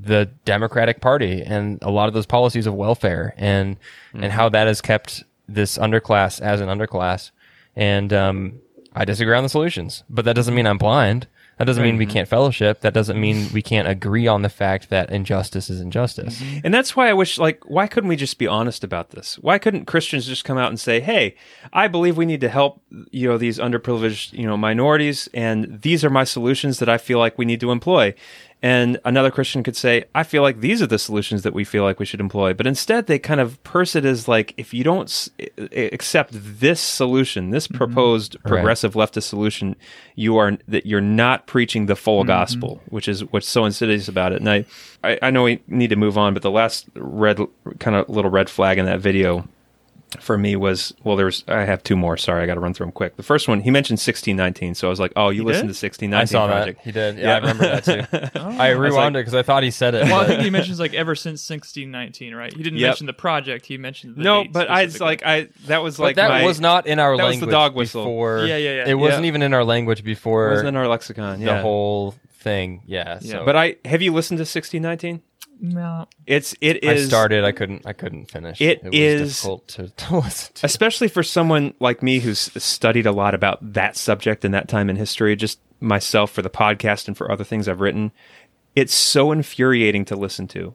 the 0.00 0.26
Democratic 0.44 1.00
Party 1.00 1.42
and 1.42 1.78
a 1.82 1.90
lot 1.90 2.08
of 2.08 2.14
those 2.14 2.26
policies 2.26 2.66
of 2.66 2.74
welfare 2.74 3.34
and 3.36 3.76
and 4.14 4.32
how 4.32 4.48
that 4.48 4.66
has 4.66 4.80
kept 4.80 5.24
this 5.48 5.76
underclass 5.76 6.40
as 6.40 6.60
an 6.60 6.68
underclass. 6.68 7.30
And 7.74 8.12
um, 8.12 8.60
I 8.94 9.04
disagree 9.04 9.36
on 9.36 9.42
the 9.42 9.48
solutions, 9.48 10.04
but 10.08 10.24
that 10.24 10.34
doesn't 10.34 10.54
mean 10.54 10.66
I'm 10.66 10.78
blind. 10.78 11.26
That 11.58 11.64
doesn't 11.64 11.82
mean 11.82 11.96
we 11.96 12.06
can't 12.06 12.28
fellowship. 12.28 12.80
That 12.80 12.94
doesn't 12.94 13.20
mean 13.20 13.48
we 13.52 13.62
can't 13.62 13.88
agree 13.88 14.26
on 14.26 14.42
the 14.42 14.48
fact 14.48 14.90
that 14.90 15.10
injustice 15.10 15.68
is 15.68 15.80
injustice. 15.80 16.40
Mm-hmm. 16.40 16.60
And 16.64 16.72
that's 16.72 16.96
why 16.96 17.08
I 17.08 17.12
wish, 17.12 17.38
like, 17.38 17.62
why 17.68 17.86
couldn't 17.86 18.08
we 18.08 18.16
just 18.16 18.38
be 18.38 18.46
honest 18.46 18.84
about 18.84 19.10
this? 19.10 19.38
Why 19.40 19.58
couldn't 19.58 19.86
Christians 19.86 20.26
just 20.26 20.44
come 20.44 20.56
out 20.56 20.68
and 20.68 20.78
say, 20.78 21.00
"Hey, 21.00 21.34
I 21.72 21.88
believe 21.88 22.16
we 22.16 22.26
need 22.26 22.40
to 22.42 22.48
help, 22.48 22.80
you 23.10 23.28
know, 23.28 23.38
these 23.38 23.58
underprivileged, 23.58 24.32
you 24.32 24.46
know, 24.46 24.56
minorities, 24.56 25.28
and 25.34 25.82
these 25.82 26.04
are 26.04 26.10
my 26.10 26.24
solutions 26.24 26.78
that 26.78 26.88
I 26.88 26.96
feel 26.96 27.18
like 27.18 27.36
we 27.36 27.44
need 27.44 27.60
to 27.60 27.70
employ." 27.70 28.14
And 28.60 28.98
another 29.04 29.30
Christian 29.30 29.62
could 29.62 29.76
say, 29.76 30.04
"I 30.14 30.24
feel 30.24 30.42
like 30.42 30.60
these 30.60 30.82
are 30.82 30.86
the 30.86 30.98
solutions 30.98 31.42
that 31.42 31.54
we 31.54 31.62
feel 31.62 31.84
like 31.84 32.00
we 32.00 32.06
should 32.06 32.20
employ." 32.20 32.54
But 32.54 32.66
instead, 32.66 33.06
they 33.06 33.18
kind 33.18 33.40
of 33.40 33.62
purse 33.62 33.94
it 33.94 34.04
as 34.04 34.26
like, 34.26 34.52
if 34.56 34.74
you 34.74 34.82
don't 34.82 35.08
s- 35.08 35.30
accept 35.72 36.30
this 36.32 36.80
solution, 36.80 37.50
this 37.50 37.68
mm-hmm. 37.68 37.76
proposed 37.76 38.36
progressive 38.44 38.94
leftist 38.94 39.24
solution, 39.24 39.76
you 40.16 40.36
are 40.38 40.58
that 40.66 40.86
you're 40.86 41.00
not 41.00 41.46
preaching 41.46 41.86
the 41.86 41.94
full 41.94 42.22
mm-hmm. 42.22 42.28
gospel, 42.28 42.80
which 42.88 43.06
is 43.06 43.24
what's 43.32 43.48
so 43.48 43.64
insidious 43.64 44.08
about 44.08 44.32
it. 44.32 44.40
And 44.40 44.50
I, 44.50 44.64
I, 45.04 45.18
I 45.22 45.30
know 45.30 45.44
we 45.44 45.62
need 45.68 45.90
to 45.90 45.96
move 45.96 46.18
on, 46.18 46.34
but 46.34 46.42
the 46.42 46.50
last 46.50 46.88
red 46.94 47.38
kind 47.78 47.96
of 47.96 48.08
little 48.08 48.30
red 48.30 48.50
flag 48.50 48.78
in 48.78 48.86
that 48.86 48.98
video 49.00 49.46
for 50.20 50.38
me 50.38 50.56
was 50.56 50.94
well, 51.04 51.16
there's 51.16 51.44
I 51.48 51.64
have 51.64 51.82
two 51.82 51.94
more. 51.96 52.16
Sorry, 52.16 52.42
I 52.42 52.46
got 52.46 52.54
to 52.54 52.60
run 52.60 52.72
through 52.74 52.86
them 52.86 52.92
quick. 52.92 53.16
The 53.16 53.22
first 53.22 53.46
one 53.48 53.60
he 53.60 53.70
mentioned 53.70 53.96
1619, 53.98 54.74
so 54.74 54.88
I 54.88 54.90
was 54.90 54.98
like, 54.98 55.12
oh, 55.16 55.28
you 55.30 55.44
listened 55.44 55.68
did? 55.68 55.74
to 55.74 55.86
1619 55.86 56.18
I 56.20 56.24
saw 56.24 56.46
project. 56.46 56.78
that. 56.78 56.84
He 56.84 56.92
did. 56.92 57.18
Yeah, 57.18 57.34
I 57.34 57.38
remember 57.38 57.80
that 57.80 58.32
too. 58.32 58.38
I 58.40 58.70
rewound 58.70 59.14
like- 59.14 59.20
it 59.20 59.24
because 59.26 59.34
I 59.34 59.42
thought 59.42 59.62
he 59.62 59.70
said 59.70 59.94
it. 59.94 60.04
Well, 60.04 60.20
I 60.20 60.26
think 60.26 60.40
he 60.42 60.50
mentions 60.50 60.80
like 60.80 60.94
ever 60.94 61.14
since 61.14 61.48
1619, 61.48 62.34
right? 62.34 62.52
He 62.54 62.62
didn't 62.62 62.78
Yep. 62.78 62.88
mention 62.88 63.06
the 63.06 63.12
project. 63.12 63.66
He 63.66 63.76
mentioned 63.76 64.16
the 64.16 64.22
No, 64.22 64.44
date 64.44 64.52
but 64.52 64.70
I 64.70 64.84
specifically. 64.84 65.06
like 65.06 65.22
I 65.26 65.48
that 65.66 65.82
was 65.82 65.96
But 65.98 66.02
like 66.04 66.16
that 66.16 66.30
my, 66.30 66.44
was 66.44 66.60
not 66.60 66.86
in 66.86 66.98
our 66.98 67.16
that 67.16 67.24
was 67.24 67.40
the 67.40 67.46
dog 67.46 67.74
whistle. 67.74 68.02
before. 68.04 68.44
Yeah, 68.46 68.56
yeah, 68.56 68.74
yeah. 68.76 68.88
It 68.88 68.94
wasn't 68.94 69.24
Yeah. 69.24 69.28
even 69.28 69.42
in 69.42 69.52
our 69.52 69.64
language 69.64 70.04
before 70.04 70.48
It 70.48 70.50
wasn't 70.52 70.68
in 70.68 70.76
our 70.76 70.88
lexicon. 70.88 71.40
the 71.44 71.60
whole 71.60 72.14
thing. 72.40 72.82
Yeah. 72.86 73.18
Yeah. 73.20 73.32
So. 73.40 73.44
But 73.44 73.56
I 73.56 73.76
have 73.84 74.00
you 74.00 74.12
listened 74.12 74.38
to 74.38 74.42
1619? 74.42 75.22
No. 75.60 76.06
It's 76.26 76.54
it 76.60 76.84
I 76.84 76.96
started. 76.98 77.44
I 77.44 77.52
couldn't. 77.52 77.86
I 77.86 77.92
couldn't 77.92 78.30
finish. 78.30 78.60
It 78.60 78.82
was 78.84 78.94
is- 78.94 79.34
difficult 79.36 79.68
to, 79.68 79.88
to 79.96 80.18
listen 80.18 80.54
to. 80.54 80.66
especially 80.66 81.08
for 81.08 81.22
someone 81.22 81.74
like 81.80 82.02
me 82.02 82.20
who's 82.20 82.38
studied 82.62 83.06
a 83.06 83.12
lot 83.12 83.34
about 83.34 83.58
that 83.74 83.96
subject 83.96 84.44
and 84.44 84.52
that 84.54 84.68
time 84.68 84.88
in 84.90 84.96
history, 84.96 85.34
just 85.36 85.58
myself 85.80 86.30
for 86.30 86.42
the 86.42 86.50
podcast 86.50 87.06
and 87.08 87.16
for 87.16 87.30
other 87.30 87.44
things 87.44 87.68
I've 87.68 87.80
written, 87.80 88.12
it's 88.74 88.94
so 88.94 89.32
infuriating 89.32 90.04
to 90.06 90.16
listen 90.16 90.48
to. 90.48 90.74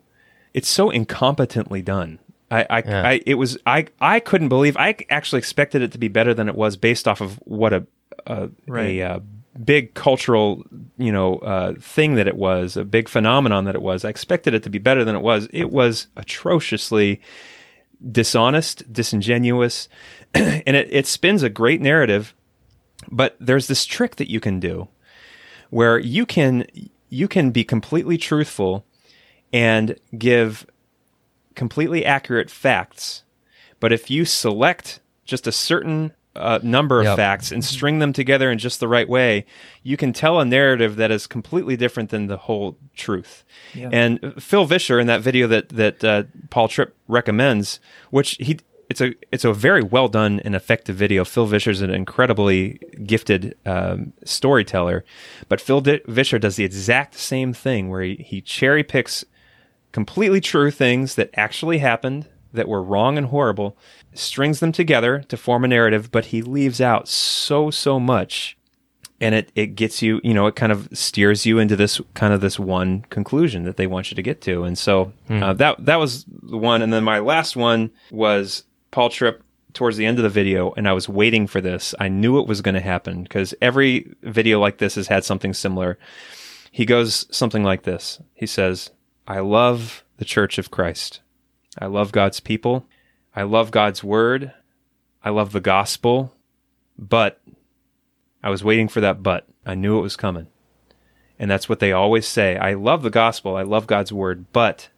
It's 0.53 0.69
so 0.69 0.89
incompetently 0.91 1.83
done. 1.83 2.19
I, 2.51 2.65
I, 2.69 2.77
Yeah. 2.85 3.07
I 3.07 3.21
it 3.25 3.35
was 3.35 3.57
I, 3.65 3.87
I 3.99 4.19
couldn't 4.19 4.49
believe 4.49 4.77
I 4.77 4.95
actually 5.09 5.39
expected 5.39 5.81
it 5.81 5.91
to 5.93 5.97
be 5.97 6.07
better 6.07 6.33
than 6.33 6.47
it 6.47 6.55
was 6.55 6.77
based 6.77 7.07
off 7.07 7.21
of 7.21 7.35
what 7.45 7.73
a 7.73 7.87
a, 8.27 8.49
Right. 8.67 8.99
a, 8.99 9.01
uh 9.01 9.19
big 9.63 9.93
cultural 9.93 10.63
you 10.97 11.11
know 11.11 11.37
uh, 11.39 11.73
thing 11.79 12.15
that 12.15 12.27
it 12.27 12.35
was 12.35 12.75
a 12.75 12.83
big 12.83 13.07
phenomenon 13.07 13.65
that 13.65 13.75
it 13.75 13.81
was. 13.81 14.03
I 14.03 14.09
expected 14.09 14.53
it 14.53 14.63
to 14.63 14.69
be 14.69 14.79
better 14.79 15.03
than 15.03 15.15
it 15.15 15.21
was. 15.21 15.47
It 15.51 15.71
was 15.71 16.07
atrociously 16.15 17.21
dishonest, 18.11 18.91
disingenuous, 18.91 19.87
and 20.33 20.75
it, 20.75 20.87
it 20.91 21.07
spins 21.07 21.43
a 21.43 21.49
great 21.49 21.81
narrative. 21.81 22.33
But 23.11 23.35
there's 23.39 23.67
this 23.67 23.85
trick 23.85 24.15
that 24.15 24.29
you 24.29 24.39
can 24.39 24.59
do 24.59 24.87
where 25.69 25.97
you 25.97 26.25
can 26.25 26.65
you 27.09 27.27
can 27.27 27.51
be 27.51 27.63
completely 27.63 28.17
truthful 28.17 28.85
and 29.51 29.97
give 30.17 30.65
completely 31.55 32.05
accurate 32.05 32.49
facts. 32.49 33.23
But 33.79 33.91
if 33.93 34.09
you 34.09 34.25
select 34.25 34.99
just 35.25 35.45
a 35.45 35.51
certain 35.51 36.13
uh, 36.35 36.59
number 36.63 36.99
of 36.99 37.05
Yep. 37.05 37.15
facts 37.17 37.51
and 37.51 37.63
string 37.63 37.99
them 37.99 38.11
together 38.13 38.51
in 38.51 38.57
just 38.57 38.79
the 38.79 38.87
right 38.87 39.07
way, 39.07 39.45
you 39.83 39.97
can 39.97 40.13
tell 40.13 40.39
a 40.39 40.45
narrative 40.45 40.95
that 40.95 41.11
is 41.11 41.27
completely 41.27 41.77
different 41.77 42.09
than 42.09 42.27
the 42.27 42.37
whole 42.37 42.77
truth. 42.95 43.43
Yeah. 43.73 43.89
And 43.91 44.33
Phil 44.41 44.65
Vischer 44.65 44.99
in 44.99 45.07
that 45.07 45.21
video 45.21 45.47
that 45.47 45.69
that 45.69 46.03
uh, 46.03 46.23
Paul 46.49 46.67
Tripp 46.67 46.95
recommends, 47.07 47.79
which 48.09 48.31
he 48.39 48.59
it's 48.89 48.99
a 48.99 49.13
it's 49.31 49.45
a 49.45 49.53
very 49.53 49.81
well 49.83 50.07
done 50.07 50.39
and 50.41 50.55
effective 50.55 50.95
video. 50.95 51.23
Phil 51.23 51.45
Vischer 51.45 51.71
is 51.71 51.81
an 51.81 51.89
incredibly 51.91 52.79
gifted 53.05 53.55
um, 53.65 54.13
storyteller, 54.23 55.03
but 55.49 55.61
Phil 55.61 55.81
Di- 55.81 56.01
Vischer 56.07 56.39
does 56.39 56.55
the 56.57 56.63
exact 56.65 57.15
same 57.15 57.53
thing 57.53 57.89
where 57.89 58.01
he, 58.01 58.15
he 58.15 58.41
cherry 58.41 58.83
picks 58.83 59.23
completely 59.91 60.41
true 60.41 60.71
things 60.71 61.15
that 61.15 61.29
actually 61.35 61.77
happened 61.77 62.27
that 62.53 62.67
were 62.67 62.83
wrong 62.83 63.17
and 63.17 63.27
horrible, 63.27 63.75
strings 64.13 64.59
them 64.59 64.71
together 64.71 65.23
to 65.27 65.37
form 65.37 65.65
a 65.65 65.67
narrative, 65.67 66.11
but 66.11 66.25
he 66.25 66.41
leaves 66.41 66.79
out 66.79 67.07
so 67.07 67.71
so 67.71 67.99
much 67.99 68.57
and 69.23 69.35
it 69.35 69.51
it 69.55 69.67
gets 69.67 70.01
you, 70.01 70.19
you 70.21 70.33
know, 70.33 70.47
it 70.47 70.55
kind 70.55 70.71
of 70.71 70.89
steers 70.91 71.45
you 71.45 71.57
into 71.57 71.77
this 71.77 72.01
kind 72.13 72.33
of 72.33 72.41
this 72.41 72.59
one 72.59 73.03
conclusion 73.09 73.63
that 73.63 73.77
they 73.77 73.87
want 73.87 74.11
you 74.11 74.15
to 74.15 74.21
get 74.21 74.41
to. 74.41 74.65
And 74.65 74.77
so 74.77 75.13
uh, 75.29 75.53
that 75.53 75.85
that 75.85 75.95
was 75.95 76.25
the 76.27 76.57
one 76.57 76.81
and 76.81 76.91
then 76.91 77.05
my 77.05 77.19
last 77.19 77.55
one 77.55 77.89
was 78.11 78.65
Paul 78.91 79.09
Tripp 79.09 79.41
towards 79.73 79.95
the 79.95 80.05
end 80.05 80.19
of 80.19 80.23
the 80.23 80.29
video 80.29 80.73
and 80.73 80.89
I 80.89 80.93
was 80.93 81.07
waiting 81.07 81.47
for 81.47 81.61
this. 81.61 81.95
I 81.99 82.09
knew 82.09 82.37
it 82.39 82.47
was 82.47 82.61
going 82.61 82.75
to 82.75 82.81
happen 82.81 83.23
because 83.23 83.53
every 83.61 84.13
video 84.23 84.59
like 84.59 84.79
this 84.79 84.95
has 84.95 85.07
had 85.07 85.23
something 85.23 85.53
similar. 85.53 85.97
He 86.71 86.85
goes 86.85 87.25
something 87.35 87.63
like 87.63 87.83
this. 87.83 88.19
He 88.33 88.45
says, 88.45 88.89
"I 89.25 89.39
love 89.39 90.03
the 90.17 90.25
Church 90.25 90.57
of 90.57 90.69
Christ. 90.69 91.21
I 91.77 91.85
love 91.85 92.11
God's 92.11 92.39
people. 92.39 92.85
I 93.35 93.43
love 93.43 93.71
God's 93.71 94.03
word. 94.03 94.53
I 95.23 95.29
love 95.29 95.51
the 95.51 95.61
gospel. 95.61 96.33
But 96.97 97.41
I 98.43 98.49
was 98.49 98.63
waiting 98.63 98.87
for 98.87 99.01
that 99.01 99.23
but. 99.23 99.47
I 99.65 99.75
knew 99.75 99.97
it 99.97 100.03
was 100.03 100.15
coming. 100.15 100.47
And 101.39 101.49
that's 101.49 101.67
what 101.67 101.79
they 101.79 101.91
always 101.91 102.27
say. 102.27 102.57
I 102.57 102.73
love 102.73 103.01
the 103.01 103.09
gospel. 103.09 103.55
I 103.55 103.63
love 103.63 103.87
God's 103.87 104.13
word, 104.13 104.45
but 104.53 104.89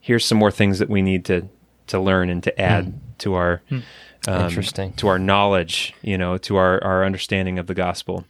here's 0.00 0.24
some 0.24 0.38
more 0.38 0.50
things 0.50 0.78
that 0.78 0.90
we 0.90 1.00
need 1.00 1.24
to 1.26 1.48
to 1.86 1.98
learn 1.98 2.28
and 2.30 2.42
to 2.42 2.60
add 2.60 3.00
to 3.18 3.34
our 3.34 3.62
um, 3.70 4.44
Interesting. 4.44 4.92
to 4.94 5.08
our 5.08 5.18
knowledge, 5.18 5.94
you 6.02 6.18
know, 6.18 6.38
to 6.38 6.56
our 6.56 6.82
our 6.84 7.04
understanding 7.04 7.58
of 7.58 7.66
the 7.66 7.74
gospel. 7.74 8.24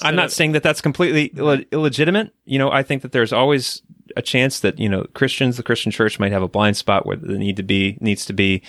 I'm 0.00 0.16
not 0.16 0.32
saying 0.32 0.52
that 0.52 0.62
that's 0.62 0.80
completely 0.80 1.32
Ill- 1.36 1.64
illegitimate. 1.70 2.34
You 2.44 2.58
know, 2.58 2.70
I 2.70 2.82
think 2.82 3.02
that 3.02 3.12
there's 3.12 3.32
always 3.32 3.82
a 4.16 4.22
chance 4.22 4.60
that 4.60 4.78
you 4.78 4.88
know 4.88 5.04
Christians, 5.14 5.56
the 5.56 5.62
Christian 5.62 5.92
church, 5.92 6.18
might 6.18 6.32
have 6.32 6.42
a 6.42 6.48
blind 6.48 6.76
spot 6.76 7.06
where 7.06 7.16
the 7.16 7.38
need 7.38 7.56
to 7.56 7.62
be 7.62 7.98
needs 8.00 8.24
to 8.26 8.32
be 8.32 8.62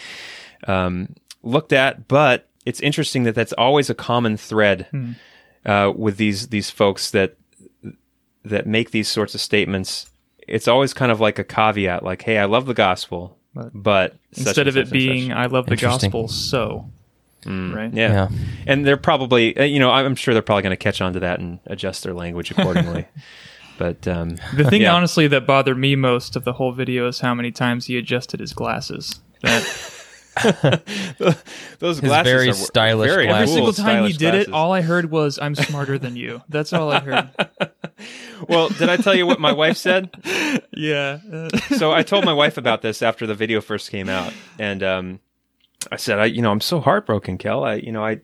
um, 0.68 1.14
looked 1.41 1.74
at. 1.74 2.08
But 2.08 2.48
it's 2.66 2.80
interesting 2.80 3.24
that 3.24 3.36
that's 3.36 3.54
always 3.54 3.89
a 3.89 3.96
common 3.96 4.38
thread 4.38 4.88
uh, 5.66 5.91
with 5.96 6.18
these 6.18 6.48
these 6.50 6.70
folks 6.70 7.12
that 7.12 7.36
that 8.44 8.68
make 8.68 8.91
these 8.91 9.08
sorts 9.08 9.36
of 9.36 9.41
statements. 9.41 10.10
It's 10.48 10.68
always 10.68 10.94
kind 10.94 11.12
of 11.12 11.20
like 11.22 11.39
a 11.39 11.44
caveat, 11.44 12.04
like, 12.04 12.22
"Hey, 12.24 12.38
I 12.38 12.46
love 12.46 12.66
the 12.66 12.74
gospel, 12.74 13.38
But 13.54 13.72
but 13.74 14.16
Instead 14.34 14.68
of 14.68 14.76
it 14.78 14.91
being, 14.91 15.30
such." 15.30 15.38
I 15.38 15.46
love 15.46 15.68
the 15.68 15.78
gospel, 15.78 16.28
so. 16.28 16.89
Right? 17.46 17.94
yeah. 17.94 18.14
Yeah. 18.14 18.30
and 18.68 18.86
they're 18.88 18.96
probably, 18.96 19.58
uh, 19.58 19.64
you 19.64 19.78
know, 19.78 19.91
I'm 19.91 20.16
sure 20.16 20.34
they're 20.34 20.41
probably 20.41 20.64
going 20.64 20.72
to 20.72 20.78
catch 20.78 21.02
on 21.02 21.12
to 21.12 21.20
that 21.20 21.41
and 21.41 21.60
adjust 21.66 22.04
their 22.04 22.14
language 22.14 22.52
accordingly. 22.58 23.06
But 23.78 24.07
um, 24.07 24.38
The 24.55 24.65
thing, 24.69 24.82
yeah. 24.84 24.93
honestly, 24.93 25.28
that 25.28 25.45
bothered 25.45 25.78
me 25.78 25.95
most 25.95 26.36
of 26.36 26.43
the 26.43 26.53
whole 26.53 26.71
video 26.71 27.07
is 27.07 27.19
how 27.19 27.34
many 27.34 27.51
times 27.51 27.86
he 27.88 27.97
adjusted 27.97 28.39
his 28.39 28.53
glasses. 28.53 29.19
That 29.41 29.63
those 31.80 31.99
His 31.99 32.01
glasses 32.01 32.32
very 32.32 32.49
are 32.49 32.53
stylish 32.53 33.07
very 33.09 33.28
every 33.28 33.45
glasses. 33.45 33.55
cool, 33.55 33.74
single 33.74 33.86
time 33.93 34.05
he 34.05 34.13
did 34.13 34.32
glasses. 34.32 34.47
it, 34.47 34.53
all 34.53 34.71
I 34.71 34.82
heard 34.82 35.11
was, 35.11 35.38
"I'm 35.39 35.53
smarter 35.53 35.99
than 35.99 36.15
you." 36.15 36.41
That's 36.49 36.74
all 36.74 36.91
I 36.91 36.99
heard. 37.01 37.30
well, 38.49 38.69
did 38.69 38.89
I 38.89 38.97
tell 38.97 39.13
you 39.13 39.28
what 39.28 39.39
my 39.39 39.51
wife 39.51 39.78
said? 39.78 40.09
yeah. 40.71 41.19
So 41.78 41.91
I 41.91 42.01
told 42.03 42.26
my 42.26 42.34
wife 42.34 42.57
about 42.57 42.82
this 42.82 43.01
after 43.03 43.28
the 43.28 43.36
video 43.36 43.61
first 43.61 43.91
came 43.91 44.09
out, 44.09 44.34
and 44.57 44.82
um, 44.82 45.19
I 45.91 45.97
said, 45.97 46.17
I, 46.17 46.26
you 46.26 46.41
know, 46.41 46.51
I'm 46.51 46.61
so 46.61 46.80
heartbroken, 46.80 47.38
Kel. 47.38 47.63
I, 47.63 47.76
you 47.76 47.91
know, 47.91 48.03
I, 48.03 48.21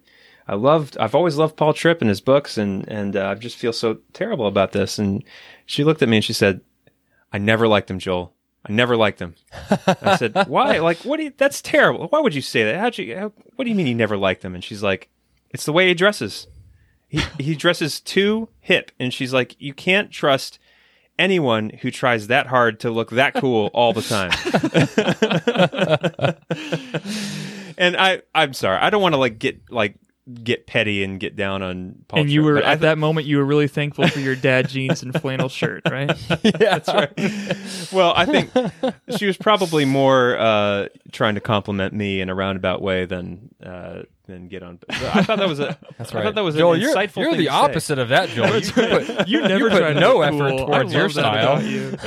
I 0.49 0.55
loved, 0.55 0.97
I've 0.97 1.13
always 1.13 1.35
loved 1.35 1.57
Paul 1.57 1.75
Tripp 1.75 2.01
and 2.01 2.09
his 2.09 2.21
books, 2.21 2.57
and 2.57 2.87
and 2.87 3.15
uh, 3.15 3.27
I 3.27 3.35
just 3.35 3.55
feel 3.55 3.71
so 3.71 3.99
terrible 4.13 4.47
about 4.47 4.71
this. 4.71 4.97
And 4.97 5.23
she 5.67 5.83
looked 5.83 6.01
at 6.01 6.09
me 6.09 6.17
and 6.17 6.23
she 6.25 6.33
said, 6.33 6.61
I 7.31 7.37
never 7.37 7.67
liked 7.67 7.91
him, 7.91 7.99
Joel. 7.99 8.33
I 8.65 8.71
never 8.71 8.97
liked 8.97 9.19
him. 9.19 9.35
I 9.85 10.15
said, 10.17 10.35
why? 10.47 10.79
Like, 10.79 10.97
what? 11.01 11.17
Do 11.17 11.25
you, 11.25 11.33
that's 11.37 11.61
terrible. 11.61 12.07
Why 12.07 12.19
would 12.19 12.33
you 12.33 12.41
say 12.41 12.63
that? 12.63 12.77
How'd 12.77 12.97
you? 12.97 13.15
How, 13.15 13.31
what 13.55 13.65
do 13.65 13.69
you 13.69 13.75
mean 13.75 13.85
you 13.85 13.93
never 13.93 14.17
liked 14.17 14.43
him? 14.43 14.55
And 14.55 14.63
she's 14.63 14.81
like, 14.81 15.09
it's 15.51 15.65
the 15.65 15.71
way 15.71 15.87
he 15.87 15.93
dresses. 15.93 16.47
He 17.07 17.21
he 17.39 17.53
dresses 17.53 17.99
too 17.99 18.49
hip, 18.59 18.91
and 18.99 19.13
she's 19.13 19.31
like, 19.31 19.55
you 19.59 19.75
can't 19.75 20.09
trust 20.09 20.57
anyone 21.19 21.69
who 21.81 21.91
tries 21.91 22.25
that 22.25 22.47
hard 22.47 22.79
to 22.79 22.89
look 22.89 23.11
that 23.11 23.35
cool 23.35 23.69
all 23.75 23.93
the 23.93 24.01
time. 24.01 24.31
and 27.77 27.95
I 27.97 28.23
I'm 28.33 28.53
sorry. 28.53 28.79
I 28.79 28.89
don't 28.89 29.03
want 29.03 29.13
to 29.13 29.19
like 29.19 29.37
get 29.37 29.69
like 29.69 29.93
get 30.43 30.67
petty 30.67 31.03
and 31.03 31.19
get 31.19 31.35
down 31.35 31.61
on 31.61 31.95
Paul. 32.07 32.21
and 32.21 32.29
you 32.29 32.43
were 32.43 32.57
at 32.57 32.81
that 32.81 32.97
moment, 32.97 33.27
you 33.27 33.37
were 33.37 33.45
really 33.45 33.67
thankful 33.67 34.07
for 34.07 34.19
your 34.19 34.35
dad 34.35 34.69
jeans 34.69 35.01
and 35.03 35.19
flannel 35.19 35.49
shirt, 35.49 35.83
right? 35.89 36.09
yeah, 36.43 36.79
that's 36.79 36.89
right. 36.89 37.11
well, 37.91 38.13
I 38.15 38.25
think 38.25 38.51
she 39.17 39.25
was 39.25 39.37
probably 39.37 39.85
more 39.85 40.37
uh, 40.37 40.87
trying 41.11 41.35
to 41.35 41.41
compliment 41.41 41.93
me 41.93 42.21
in 42.21 42.29
a 42.29 42.35
roundabout 42.35 42.81
way 42.81 43.05
than 43.05 43.49
uh, 43.63 44.03
than 44.29 44.47
get 44.47 44.63
on. 44.63 44.79
I 44.89 45.23
thought 45.23 45.39
that 45.39 45.47
was 45.49 45.59
a. 45.59 45.77
That's 45.97 46.11
I 46.13 46.15
right. 46.17 46.23
thought 46.23 46.35
that 46.35 46.43
was 46.43 46.55
Joel, 46.55 46.73
an 46.73 46.81
you're, 46.81 46.95
insightful. 46.95 47.17
you're 47.17 47.31
thing 47.31 47.39
the 47.39 47.45
to 47.45 47.51
say. 47.51 47.55
opposite 47.57 47.99
of 47.99 48.09
that, 48.09 48.29
Joel. 48.29 48.57
You 48.59 48.71
put, 48.71 49.27
You 49.27 49.41
never 49.41 49.69
put 49.69 49.79
tried 49.79 49.93
to 49.93 49.99
no 49.99 50.17
look 50.19 50.27
effort 50.33 50.49
cool. 50.57 50.65
towards 50.67 50.93
your 50.93 51.09
style. 51.09 51.61
you. 51.61 51.97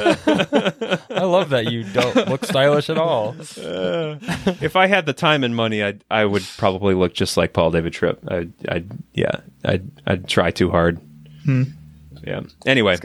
I 1.11 1.25
love 1.25 1.51
that 1.51 1.71
you 1.71 1.85
don't 1.85 2.29
look 2.29 2.45
stylish 2.45 2.89
at 2.91 2.99
all. 2.99 3.37
Uh, 3.41 4.17
if 4.61 4.77
I 4.77 4.87
had 4.87 5.07
the 5.07 5.13
time 5.13 5.45
and 5.45 5.55
money, 5.55 5.83
I 5.85 5.95
I 6.11 6.25
would 6.25 6.45
probably 6.59 6.95
look 6.95 7.13
just 7.15 7.37
like 7.37 7.53
Paul 7.53 7.71
David 7.71 7.93
Tripp. 7.93 8.21
I 8.31 8.49
I 8.69 8.85
yeah, 9.15 9.33
I'd 9.65 9.91
I'd 10.07 10.29
try 10.29 10.51
too 10.51 10.71
hard. 10.71 11.01
Hmm. 11.45 11.65
Yeah. 12.25 12.41
Anyway, 12.67 12.97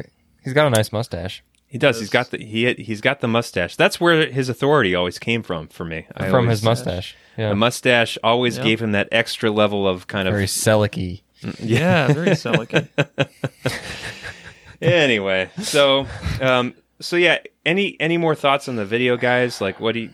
He's 0.44 0.54
got 0.54 0.68
a 0.68 0.70
nice 0.70 0.92
mustache. 0.92 1.44
He 1.68 1.78
does. 1.78 2.00
He's 2.00 2.10
got 2.10 2.32
the 2.32 2.38
he 2.38 2.74
he's 2.74 3.02
got 3.02 3.20
the 3.22 3.28
mustache. 3.28 3.76
That's 3.76 4.00
where 4.00 4.26
his 4.28 4.50
authority 4.50 4.96
always 4.96 5.20
came 5.20 5.44
from 5.44 5.68
for 5.68 5.84
me. 5.86 6.06
I 6.16 6.26
From 6.30 6.46
always- 6.46 6.60
his 6.60 6.64
mustache. 6.64 7.16
Yeah. 7.38 7.50
The 7.50 7.56
mustache 7.56 8.18
always 8.24 8.56
Yep. 8.58 8.66
gave 8.66 8.82
him 8.82 8.92
that 8.94 9.08
extra 9.12 9.52
level 9.52 9.88
of 9.88 10.08
kind 10.08 10.28
of 10.28 10.34
Very 10.34 10.48
Selicky. 10.48 11.22
Yeah, 11.60 12.12
very 12.14 12.30
Selican. 12.32 12.88
anyway 14.82 15.50
so 15.62 16.06
um 16.42 16.74
so 17.00 17.16
yeah 17.16 17.40
any 17.66 17.96
any 18.00 18.18
more 18.18 18.36
thoughts 18.36 18.68
on 18.70 18.76
the 18.76 18.86
video 18.86 19.18
guys 19.18 19.60
like 19.60 19.80
what 19.80 19.94
do 19.94 20.02
you 20.02 20.10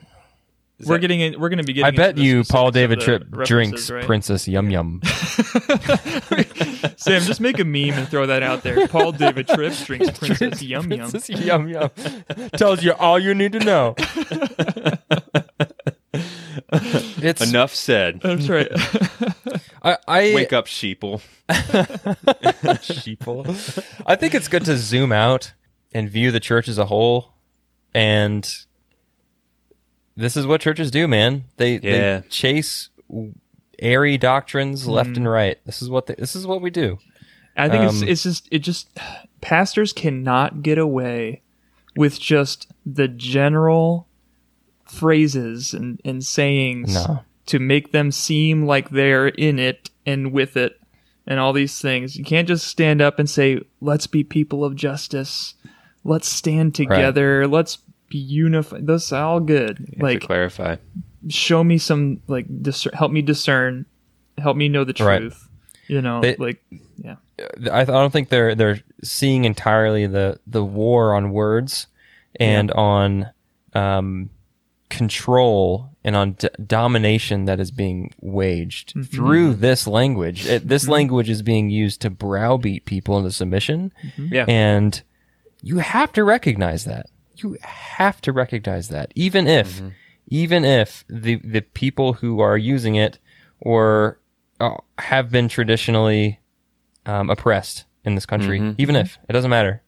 is 0.84 0.90
We're 0.90 0.96
that- 0.96 1.02
getting 1.02 1.20
in, 1.22 1.40
we're 1.40 1.50
going 1.50 1.58
to 1.58 1.64
be 1.64 1.74
getting. 1.74 1.94
I 1.94 1.96
bet 1.96 2.18
you 2.18 2.44
Paul 2.44 2.72
David 2.72 3.00
the 3.00 3.04
Tripp 3.04 3.32
drinks 3.46 3.90
right? 3.90 4.06
Princess 4.06 4.48
Yum 4.48 4.70
Yum. 4.70 5.02
Sam, 6.98 7.22
just 7.22 7.42
make 7.42 7.60
a 7.60 7.66
meme 7.66 7.92
and 7.92 8.08
throw 8.08 8.26
that 8.26 8.44
out 8.44 8.64
there. 8.64 8.88
Paul 8.88 9.12
David 9.12 9.48
Tripp 9.48 9.74
drinks 9.86 10.12
Princess 10.20 10.62
Yum 10.62 10.92
Yum. 10.92 11.10
Princess 11.10 11.30
Yum 11.30 11.68
Yum. 11.68 11.90
Tells 12.56 12.84
you 12.84 12.94
all 12.94 13.20
you 13.20 13.34
need 13.34 13.54
to 13.54 13.60
know. 13.60 13.96
it's 16.72 17.42
enough 17.42 17.74
said 17.74 18.20
That's 18.22 18.50
right. 18.50 18.68
I, 19.82 19.98
I 20.08 20.32
wake 20.36 20.54
up 20.54 20.66
sheeple 20.68 21.22
sheeple. 22.82 23.84
I 24.06 24.16
think 24.16 24.34
it's 24.36 24.48
good 24.48 24.66
to 24.66 24.78
zoom 24.78 25.12
out 25.12 25.54
and 25.94 26.10
view 26.10 26.32
the 26.32 26.40
church 26.40 26.68
as 26.68 26.78
a 26.78 26.86
whole. 26.86 27.34
And 27.94 28.50
this 30.16 30.36
is 30.38 30.46
what 30.48 30.62
churches 30.62 30.92
do, 30.92 31.08
man. 31.08 31.46
They, 31.58 31.74
Yeah. 31.80 32.20
they 32.20 32.28
chase 32.30 32.90
airy 33.80 34.18
doctrines 34.18 34.88
left 34.88 35.18
and 35.18 35.30
right. 35.30 35.58
This 35.66 35.82
is 35.82 35.90
what 35.90 36.06
they, 36.08 36.16
this 36.16 36.36
is 36.36 36.46
what 36.48 36.62
we 36.62 36.70
do. 36.70 37.00
I 37.56 37.70
think 37.70 37.84
it's 37.84 38.02
Um, 38.02 38.08
it's 38.08 38.24
just 38.24 38.48
it 38.52 38.60
just 38.60 38.90
pastors 39.42 39.94
cannot 39.94 40.64
get 40.64 40.78
away 40.78 41.42
with 41.96 42.20
just 42.20 42.72
the 42.86 43.08
general 43.08 44.08
phrases 44.86 45.74
and, 45.74 46.02
and 46.04 46.24
sayings 46.24 46.94
No. 46.96 47.20
to 47.48 47.60
make 47.60 47.92
them 47.92 48.12
seem 48.12 48.66
like 48.66 48.90
they're 48.90 49.28
in 49.28 49.60
it 49.60 49.90
and 50.06 50.32
with 50.32 50.58
it 50.58 50.80
and 51.26 51.40
all 51.40 51.54
these 51.54 51.80
things. 51.80 52.16
You 52.18 52.24
can't 52.24 52.48
just 52.48 52.68
stand 52.68 53.02
up 53.02 53.20
and 53.20 53.30
say, 53.30 53.60
"Let's 53.82 54.08
be 54.08 54.24
people 54.24 54.66
of 54.66 54.76
justice. 54.76 55.54
Let's 56.04 56.28
stand 56.28 56.76
together. 56.76 57.48
Let's 57.48 57.78
be 57.78 57.83
unified." 58.18 58.88
That's 58.88 59.12
all 59.12 59.40
good. 59.40 59.80
like 59.98 60.02
like 60.02 60.22
to 60.22 60.28
clarify 60.28 60.76
show 61.30 61.64
me 61.64 61.78
some 61.78 62.22
like 62.28 62.46
dis- 62.62 62.88
help 62.94 63.12
me 63.12 63.22
discern, 63.22 63.86
help 64.38 64.58
me 64.58 64.70
know 64.70 64.84
the 64.84 64.94
Right. 65.04 65.20
truth. 65.20 65.48
You 65.88 66.02
know, 66.02 66.22
They- 66.22 66.36
like 66.36 66.64
yeah. 66.98 67.16
Uh, 67.40 67.72
I, 67.72 67.82
I 67.82 67.86
don't 67.86 68.12
think 68.12 68.30
they're 68.30 68.56
they're 68.56 68.80
seeing 69.04 69.46
entirely 69.46 70.08
the 70.08 70.40
the 70.48 70.64
war 70.64 71.14
on 71.14 71.32
words 71.32 71.88
and 72.40 72.72
on 72.72 73.30
um, 73.74 74.30
control 74.90 75.90
and 76.04 76.16
on 76.16 76.34
d- 76.34 76.50
domination 76.66 77.46
that 77.46 77.60
is 77.60 77.72
being 77.72 78.14
waged 78.22 78.90
mm-hmm. 78.90 79.04
through 79.04 79.54
this 79.56 79.88
language. 79.88 80.46
It, 80.46 80.68
this 80.68 80.84
mm-hmm. 80.84 80.92
language 80.92 81.30
is 81.30 81.42
being 81.42 81.70
used 81.70 82.02
to 82.02 82.10
browbeat 82.10 82.86
people 82.86 83.18
into 83.18 83.32
submission, 83.32 83.92
mm-hmm. 84.04 84.34
yeah 84.34 84.46
and 84.48 85.02
you 85.62 85.80
have 85.80 86.12
to 86.14 86.24
recognize 86.24 86.86
that. 86.86 87.08
You 87.36 87.58
have 87.62 88.22
to 88.22 88.32
recognize 88.32 88.90
that, 88.90 89.12
even 89.16 89.48
if 89.48 89.82
even 90.28 90.64
if 90.66 91.04
the 91.10 91.36
the 91.44 91.62
people 91.62 92.14
who 92.14 92.40
are 92.40 92.58
using 92.58 92.96
it 92.96 93.20
or 93.60 94.20
uh, 94.60 94.76
have 95.00 95.30
been 95.32 95.48
traditionally 95.50 96.40
um, 97.06 97.30
oppressed 97.30 97.86
in 98.06 98.16
this 98.16 98.26
country, 98.26 98.76
even 98.78 98.96
if 98.96 99.18
it 99.30 99.34
doesn't 99.34 99.50
matter. 99.52 99.82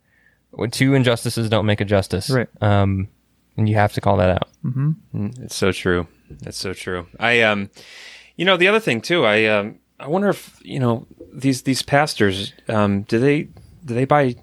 Two 0.71 0.93
injustices 0.93 1.49
don't 1.49 1.65
make 1.65 1.81
a 1.81 1.85
justice, 1.85 2.29
Right. 2.29 2.47
Um, 2.61 3.09
and 3.57 3.67
you 3.67 3.75
have 3.75 3.91
to 3.93 4.01
call 4.01 4.17
that 4.17 4.29
out. 4.29 4.49
it's 5.43 5.55
so 5.55 5.71
true. 5.71 6.07
It's 6.43 6.57
so 6.57 6.73
true. 6.73 7.07
I 7.19 7.41
um 7.41 7.69
you 8.35 8.45
know 8.45 8.57
the 8.57 8.67
other 8.67 8.79
thing 8.81 8.99
too 8.99 9.25
i 9.25 9.45
um 9.45 9.79
i 9.97 10.07
wonder 10.07 10.27
if 10.27 10.59
you 10.61 10.77
know 10.79 11.07
these 11.33 11.61
these 11.61 11.81
pastors 11.81 12.51
um 12.67 13.03
do 13.03 13.17
they 13.17 13.43
do 13.85 13.93
they 13.93 14.03
buy 14.03 14.35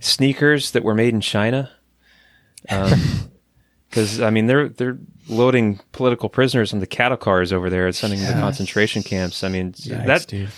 sneakers 0.00 0.72
that 0.72 0.82
were 0.82 0.94
made 0.94 1.14
in 1.14 1.20
china 1.20 1.70
um 2.70 2.92
because 3.90 4.20
i 4.20 4.30
mean 4.30 4.46
they're 4.46 4.68
they're 4.68 4.98
loading 5.28 5.80
political 5.92 6.28
prisoners 6.28 6.72
on 6.72 6.80
the 6.80 6.86
cattle 6.86 7.16
cars 7.16 7.52
over 7.52 7.70
there 7.70 7.86
and 7.86 7.94
sending 7.94 8.20
them 8.20 8.34
to 8.34 8.40
concentration 8.40 9.02
camps 9.02 9.42
i 9.44 9.48
mean 9.48 9.74
that 9.88 10.26
dude. 10.26 10.48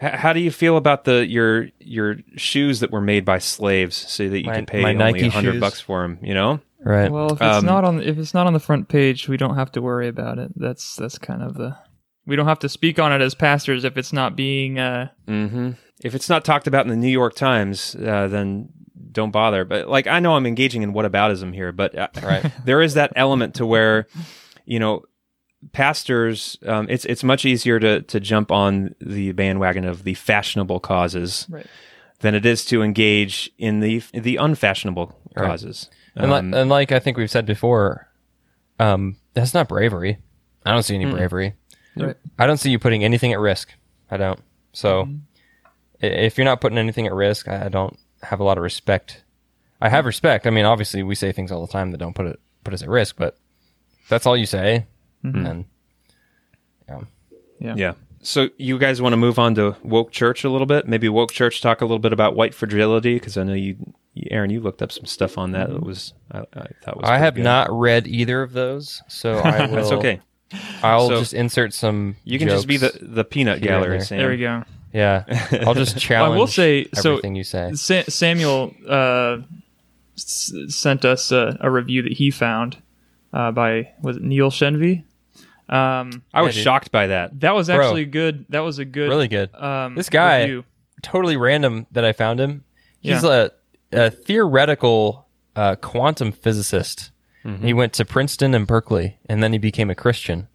H- 0.00 0.14
How 0.14 0.32
do 0.32 0.40
you 0.40 0.50
feel 0.50 0.76
about 0.76 1.04
the 1.04 1.26
your 1.26 1.68
your 1.78 2.16
shoes 2.36 2.80
that 2.80 2.90
were 2.90 3.00
made 3.00 3.24
by 3.24 3.38
slaves, 3.38 3.94
so 3.96 4.28
that 4.28 4.40
you 4.40 4.46
My- 4.46 4.56
can 4.56 4.66
pay 4.66 4.80
only 4.82 4.94
Nike 4.94 5.26
a 5.26 5.30
hundred 5.30 5.52
shoes? 5.52 5.60
bucks 5.60 5.80
for 5.80 6.02
them? 6.02 6.18
You 6.22 6.34
know, 6.34 6.60
Right. 6.84 7.08
Well, 7.12 7.26
if 7.34 7.40
it's 7.40 7.58
Um, 7.58 7.64
not 7.64 7.84
on 7.84 8.02
if 8.02 8.18
it's 8.18 8.34
not 8.34 8.48
on 8.48 8.52
the 8.52 8.58
front 8.58 8.88
page, 8.88 9.28
we 9.28 9.36
don't 9.36 9.54
have 9.54 9.70
to 9.72 9.80
worry 9.80 10.08
about 10.08 10.38
it. 10.40 10.50
That's 10.56 10.96
that's 10.96 11.18
kind 11.18 11.40
of 11.40 11.54
the 11.54 11.76
we 12.26 12.34
don't 12.34 12.48
have 12.48 12.58
to 12.60 12.68
speak 12.68 12.98
on 12.98 13.12
it 13.12 13.20
as 13.20 13.36
pastors 13.36 13.84
if 13.84 13.96
it's 13.96 14.12
not 14.12 14.34
being 14.34 14.80
uh 14.80 15.10
hmm 15.28 15.70
if 16.02 16.16
it's 16.16 16.28
not 16.28 16.44
talked 16.44 16.66
about 16.66 16.84
in 16.84 16.90
the 16.90 16.96
New 16.96 17.06
York 17.08 17.36
Times, 17.36 17.94
uh, 17.94 18.26
then 18.26 18.70
don't 19.10 19.30
bother. 19.30 19.64
But 19.64 19.88
like, 19.88 20.06
I 20.06 20.20
know 20.20 20.34
I'm 20.34 20.46
engaging 20.46 20.82
in 20.82 20.92
whataboutism 20.92 21.54
here, 21.54 21.72
but 21.72 21.96
uh, 21.96 22.08
Right. 22.22 22.44
there 22.64 22.80
is 22.82 22.94
that 22.94 23.12
element 23.16 23.54
to 23.56 23.66
where, 23.66 24.06
you 24.64 24.78
know, 24.78 25.02
pastors. 25.72 26.58
Um, 26.66 26.86
it's 26.90 27.04
it's 27.04 27.22
much 27.24 27.44
easier 27.44 27.78
to 27.80 28.02
to 28.02 28.20
jump 28.20 28.50
on 28.50 28.94
the 29.00 29.32
bandwagon 29.32 29.84
of 29.84 30.04
the 30.04 30.14
fashionable 30.14 30.80
causes 30.80 31.46
right. 31.50 31.66
than 32.20 32.34
it 32.34 32.44
is 32.46 32.64
to 32.66 32.82
engage 32.82 33.50
in 33.58 33.80
the 33.80 34.02
the 34.12 34.36
unfashionable 34.36 35.16
Right. 35.34 35.46
causes. 35.46 35.88
And, 36.14 36.26
Um, 36.26 36.30
like, 36.50 36.60
and 36.60 36.68
like 36.70 36.92
I 36.92 36.98
think 36.98 37.16
we've 37.16 37.30
said 37.30 37.46
before, 37.46 38.06
um, 38.78 39.16
that's 39.32 39.54
not 39.54 39.66
bravery. 39.68 40.18
I 40.66 40.72
don't 40.72 40.82
see 40.82 40.94
any 40.94 41.06
bravery. 41.10 41.54
Right. 41.96 42.16
I 42.38 42.46
don't 42.46 42.58
see 42.58 42.70
you 42.70 42.78
putting 42.78 43.02
anything 43.02 43.32
at 43.32 43.38
risk. 43.40 43.70
I 44.10 44.16
don't. 44.18 44.38
So, 44.74 45.08
I- 46.02 46.06
if 46.06 46.36
you're 46.36 46.44
not 46.44 46.60
putting 46.60 46.76
anything 46.78 47.06
at 47.06 47.14
risk, 47.14 47.48
I 47.48 47.66
I 47.66 47.68
don't 47.68 47.96
have 48.22 48.40
a 48.40 48.44
lot 48.44 48.58
of 48.58 48.64
respect. 48.64 49.22
I 49.80 49.88
have 49.88 50.06
respect. 50.06 50.46
I 50.46 50.50
mean, 50.50 50.64
obviously, 50.64 51.02
we 51.02 51.14
say 51.14 51.32
things 51.32 51.50
all 51.50 51.64
the 51.66 51.72
time 51.72 51.90
that 51.90 51.98
don't 51.98 52.14
put 52.14 52.26
it 52.26 52.40
put 52.64 52.74
us 52.74 52.82
at 52.82 52.88
risk, 52.88 53.16
but 53.16 53.36
that's 54.08 54.26
all 54.26 54.36
you 54.36 54.46
say, 54.46 54.86
mm-hmm. 55.24 55.42
then 55.42 55.64
Yeah. 57.58 57.74
Yeah. 57.76 57.92
So 58.22 58.50
you 58.56 58.78
guys 58.78 59.02
want 59.02 59.14
to 59.14 59.16
move 59.16 59.38
on 59.38 59.54
to 59.56 59.76
woke 59.82 60.12
church 60.12 60.44
a 60.44 60.50
little 60.50 60.66
bit? 60.66 60.86
Maybe 60.86 61.08
woke 61.08 61.32
church 61.32 61.60
talk 61.60 61.80
a 61.80 61.84
little 61.84 61.98
bit 61.98 62.12
about 62.12 62.36
white 62.36 62.54
fragility 62.54 63.14
because 63.14 63.36
I 63.36 63.42
know 63.42 63.54
you, 63.54 63.76
you- 64.14 64.28
Aaron, 64.30 64.50
you 64.50 64.60
looked 64.60 64.80
up 64.80 64.92
some 64.92 65.06
stuff 65.06 65.38
on 65.38 65.52
that. 65.52 65.68
That 65.68 65.76
mm-hmm. 65.76 65.86
was 65.86 66.12
I, 66.30 66.40
I 66.54 66.66
thought 66.84 66.98
was 66.98 67.08
I 67.08 67.18
have 67.18 67.34
good. 67.34 67.44
not 67.44 67.72
read 67.72 68.06
either 68.06 68.42
of 68.42 68.52
those, 68.52 69.02
so 69.08 69.38
I 69.38 69.66
will. 69.66 69.74
That's 69.74 69.90
okay. 69.90 70.20
I'll 70.82 71.08
So- 71.08 71.18
just 71.18 71.34
insert 71.34 71.74
some. 71.74 72.16
You 72.24 72.38
can 72.38 72.48
just 72.48 72.66
be 72.68 72.76
the 72.76 72.96
the 73.00 73.24
peanut 73.24 73.60
gallery. 73.60 73.98
there. 73.98 74.04
Sam. 74.04 74.18
There 74.18 74.30
we 74.30 74.38
go. 74.38 74.64
Yeah, 74.92 75.24
I'll 75.66 75.74
just 75.74 75.98
challenge. 76.08 76.34
I 76.34 76.38
will 76.38 76.46
say- 76.46 76.86
so- 76.94 77.12
everything 77.12 77.34
you 77.34 77.44
say. 77.44 77.72
Sa- 77.74 78.02
Samuel 78.08 78.74
uh, 78.88 79.38
s- 80.16 80.52
sent 80.68 81.04
us 81.04 81.32
a, 81.32 81.56
a 81.60 81.70
review 81.70 82.02
that 82.02 82.12
he 82.12 82.30
found 82.30 82.76
uh, 83.32 83.50
by 83.52 83.90
was 84.02 84.16
it 84.18 84.22
Neil 84.22 84.50
Shenvi. 84.50 85.04
Um, 85.68 86.22
I 86.34 86.42
was 86.42 86.56
Yeah, 86.56 86.64
shocked 86.64 86.90
by 86.92 87.06
that. 87.06 87.40
that 87.40 87.54
was 87.54 87.68
Bro. 87.68 87.80
actually 87.80 88.04
good. 88.04 88.44
That 88.50 88.60
was 88.60 88.78
a 88.78 88.84
good, 88.84 89.08
Really 89.08 89.28
good. 89.28 89.54
Um, 89.54 89.94
This 89.94 90.10
guy- 90.10 90.42
review. 90.42 90.64
Totally 91.00 91.36
random 91.36 91.86
that 91.92 92.04
I 92.04 92.12
found 92.12 92.38
him. 92.40 92.62
He's 93.00 93.24
Yeah. 93.24 93.48
a, 93.92 94.06
a 94.06 94.10
theoretical 94.10 95.26
uh, 95.56 95.76
quantum 95.76 96.30
physicist. 96.32 97.10
He 97.60 97.72
went 97.72 97.92
to 97.94 98.04
Princeton 98.04 98.54
and 98.54 98.68
Berkeley, 98.68 99.18
and 99.28 99.42
then 99.42 99.50
he 99.52 99.58
became 99.58 99.90
a 99.90 99.96
Christian. 99.96 100.46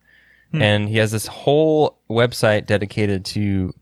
And 0.54 0.88
he 0.88 1.00
has 1.00 1.12
this 1.12 1.28
whole 1.28 1.98
website 2.10 2.66
dedicated 2.66 3.26
to 3.26 3.74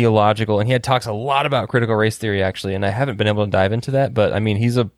theological, 0.00 0.60
and 0.60 0.68
he 0.68 0.72
had 0.72 0.84
talks 0.84 1.06
a 1.06 1.12
lot 1.12 1.46
about 1.46 1.68
critical 1.68 1.94
race 1.96 2.18
theory 2.18 2.42
actually. 2.42 2.74
And 2.74 2.84
I 2.84 2.90
haven't 2.90 3.16
been 3.16 3.26
able 3.26 3.44
to 3.46 3.50
dive 3.50 3.72
into 3.72 3.90
that, 3.92 4.12
but 4.12 4.32
I 4.34 4.40
mean, 4.40 4.56
he's 4.58 4.76
a 4.76 4.90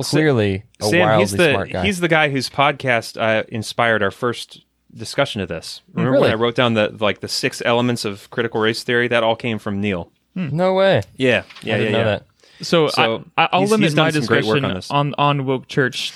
clearly 0.00 0.64
a 0.80 0.84
Sam, 0.84 1.00
wildly 1.00 1.22
he's 1.22 1.32
the 1.32 1.50
smart 1.52 1.70
guy. 1.70 1.84
he's 1.86 2.00
the 2.00 2.08
guy 2.08 2.28
whose 2.30 2.48
podcast 2.50 3.20
uh, 3.20 3.44
inspired 3.48 4.02
our 4.02 4.10
first 4.10 4.64
discussion 4.94 5.40
of 5.40 5.48
this. 5.48 5.82
Remember 5.94 6.20
when 6.20 6.30
I 6.30 6.34
wrote 6.34 6.54
down 6.54 6.74
the 6.74 6.94
like 7.00 7.20
the 7.20 7.28
six 7.28 7.62
elements 7.64 8.04
of 8.04 8.28
critical 8.30 8.60
race 8.60 8.82
theory? 8.82 9.08
That 9.08 9.22
all 9.22 9.36
came 9.36 9.58
from 9.58 9.80
Neil. 9.80 10.12
no 10.34 10.74
way. 10.74 11.02
Yeah, 11.16 11.42
yeah, 11.62 11.74
I 11.74 11.78
didn't 11.78 11.92
yeah, 11.92 11.98
know 11.98 12.04
yeah. 12.10 12.18
that. 12.18 12.26
So, 12.62 12.88
So 12.88 13.24
I, 13.38 13.48
I'll 13.52 13.60
he's- 13.60 13.70
limit 13.70 13.84
he's 13.88 13.96
my 13.96 14.10
some 14.10 14.26
great 14.26 14.44
work 14.44 14.60
discussion 14.60 14.94
on 14.94 15.14
on 15.14 15.38
on 15.40 15.46
woke 15.46 15.66
church 15.66 16.12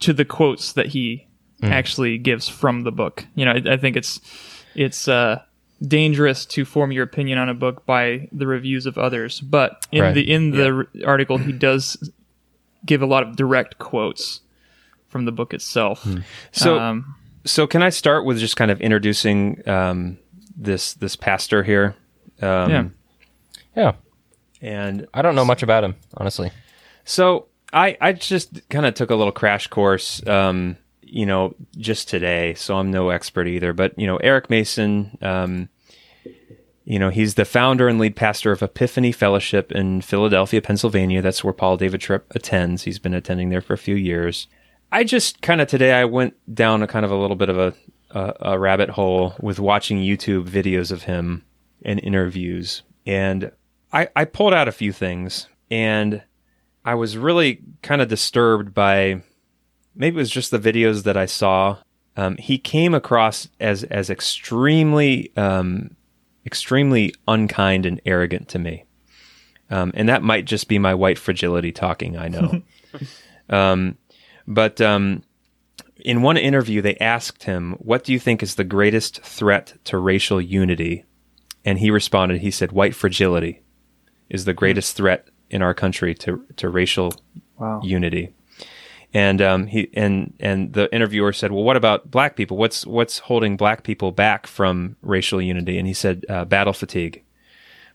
to 0.00 0.12
the 0.12 0.24
quotes 0.26 0.74
that 0.74 0.86
he 0.88 1.26
actually 1.62 2.18
gives 2.18 2.48
from 2.48 2.82
the 2.82 2.92
book. 2.92 3.24
You 3.34 3.46
know, 3.46 3.52
I, 3.52 3.72
I 3.74 3.76
think 3.78 3.96
it's 3.96 4.20
it's 4.74 5.08
uh, 5.08 5.40
dangerous 5.86 6.46
to 6.46 6.64
form 6.64 6.90
your 6.92 7.04
opinion 7.04 7.38
on 7.38 7.48
a 7.48 7.54
book 7.54 7.84
by 7.86 8.28
the 8.32 8.46
reviews 8.46 8.86
of 8.86 8.96
others, 8.98 9.40
but 9.40 9.86
in 9.92 10.02
Right. 10.02 10.14
the 10.14 10.30
in 10.32 10.50
the 10.52 10.70
r- 10.72 10.86
article 11.06 11.38
he 11.38 11.52
does 11.52 12.10
give 12.84 13.02
a 13.02 13.06
lot 13.06 13.22
of 13.22 13.36
direct 13.36 13.78
quotes 13.78 14.40
from 15.08 15.24
the 15.24 15.32
book 15.32 15.52
itself. 15.52 16.06
So 16.52 16.78
um, 16.78 17.14
so 17.44 17.66
can 17.66 17.82
I 17.82 17.90
start 17.90 18.24
with 18.24 18.38
just 18.38 18.56
kind 18.56 18.70
of 18.70 18.80
introducing 18.80 19.66
um, 19.68 20.18
this 20.56 20.94
this 20.94 21.14
pastor 21.16 21.62
here? 21.62 21.94
Um, 22.42 22.70
yeah, 22.70 22.84
Yeah, 23.74 23.92
And 24.62 25.06
I 25.14 25.22
don't 25.22 25.34
know 25.34 25.44
much 25.44 25.62
about 25.62 25.84
him 25.84 25.94
honestly. 26.16 26.50
So 27.04 27.46
I 27.72 27.96
I 28.00 28.12
just 28.12 28.68
kind 28.70 28.86
of 28.86 28.94
took 28.94 29.10
a 29.10 29.14
little 29.14 29.32
crash 29.32 29.66
course, 29.68 30.26
um, 30.26 30.76
you 31.06 31.26
know, 31.26 31.54
just 31.78 32.08
today. 32.08 32.54
So 32.54 32.76
I'm 32.76 32.90
no 32.90 33.10
expert 33.10 33.46
either, 33.46 33.72
but 33.72 33.98
you 33.98 34.06
know, 34.06 34.16
Eric 34.18 34.50
Mason, 34.50 35.16
um, 35.22 35.68
you 36.84 36.98
know, 36.98 37.10
he's 37.10 37.34
the 37.34 37.44
founder 37.44 37.88
and 37.88 37.98
lead 37.98 38.16
pastor 38.16 38.52
of 38.52 38.62
Epiphany 38.62 39.12
Fellowship 39.12 39.72
in 39.72 40.00
Philadelphia, 40.02 40.62
Pennsylvania. 40.62 41.22
That's 41.22 41.42
where 41.42 41.52
Paul 41.52 41.76
David 41.76 42.00
Tripp 42.00 42.26
attends. 42.34 42.84
He's 42.84 42.98
been 42.98 43.14
attending 43.14 43.48
there 43.48 43.60
for 43.60 43.72
a 43.72 43.78
few 43.78 43.96
years. 43.96 44.46
I 44.92 45.04
just 45.04 45.42
kind 45.42 45.60
of 45.60 45.68
today 45.68 45.92
I 45.92 46.04
went 46.04 46.34
down 46.54 46.82
a 46.82 46.86
kind 46.86 47.04
of 47.04 47.10
a 47.10 47.16
little 47.16 47.36
bit 47.36 47.48
of 47.48 47.58
a 47.58 47.74
a, 48.10 48.52
a 48.52 48.58
rabbit 48.58 48.90
hole 48.90 49.34
with 49.40 49.58
watching 49.58 49.98
YouTube 49.98 50.48
videos 50.48 50.92
of 50.92 51.02
him 51.02 51.44
and 51.82 51.98
interviews, 52.00 52.82
and 53.04 53.50
I 53.92 54.08
I 54.14 54.24
pulled 54.24 54.54
out 54.54 54.68
a 54.68 54.72
few 54.72 54.92
things 54.92 55.48
and. 55.70 56.22
I 56.88 56.94
was 56.94 57.18
really 57.18 57.62
kind 57.82 58.00
of 58.00 58.06
disturbed 58.06 58.72
by 58.72 59.22
maybe 59.96 60.16
it 60.16 60.20
was 60.20 60.30
just 60.30 60.50
the 60.50 60.58
videos 60.58 61.04
that 61.04 61.16
I 61.16 61.26
saw. 61.26 61.78
Um, 62.16 62.36
he 62.36 62.58
came 62.58 62.94
across 62.94 63.48
as 63.60 63.84
as 63.84 64.08
extremely 64.10 65.36
um, 65.36 65.96
extremely 66.44 67.14
unkind 67.26 67.86
and 67.86 68.00
arrogant 68.06 68.48
to 68.48 68.58
me, 68.58 68.84
um, 69.70 69.92
and 69.94 70.08
that 70.08 70.22
might 70.22 70.44
just 70.44 70.68
be 70.68 70.78
my 70.78 70.94
white 70.94 71.18
fragility 71.18 71.72
talking. 71.72 72.16
I 72.16 72.28
know, 72.28 72.62
um, 73.50 73.98
but 74.46 74.80
um, 74.80 75.22
in 75.96 76.22
one 76.22 76.36
interview 76.36 76.80
they 76.80 76.96
asked 76.96 77.42
him, 77.42 77.72
"What 77.78 78.04
do 78.04 78.12
you 78.12 78.18
think 78.18 78.42
is 78.42 78.54
the 78.54 78.64
greatest 78.64 79.22
threat 79.22 79.74
to 79.84 79.98
racial 79.98 80.40
unity?" 80.40 81.04
And 81.64 81.80
he 81.80 81.90
responded, 81.90 82.40
he 82.40 82.50
said, 82.50 82.72
"White 82.72 82.94
fragility 82.94 83.62
is 84.30 84.44
the 84.44 84.54
greatest 84.54 84.96
threat 84.96 85.28
in 85.50 85.62
our 85.62 85.74
country 85.74 86.14
to 86.14 86.44
to 86.56 86.68
racial 86.68 87.14
wow. 87.58 87.80
unity. 87.82 88.32
And 89.16 89.40
um, 89.40 89.66
he 89.66 89.88
and 89.94 90.34
and 90.40 90.74
the 90.74 90.94
interviewer 90.94 91.32
said, 91.32 91.50
"Well, 91.50 91.64
what 91.64 91.78
about 91.78 92.10
black 92.10 92.36
people? 92.36 92.58
What's 92.58 92.84
what's 92.86 93.20
holding 93.20 93.56
black 93.56 93.82
people 93.82 94.12
back 94.12 94.46
from 94.46 94.96
racial 95.00 95.40
unity?" 95.40 95.78
And 95.78 95.86
he 95.88 95.94
said, 95.94 96.26
uh, 96.28 96.44
"Battle 96.44 96.74
fatigue. 96.74 97.24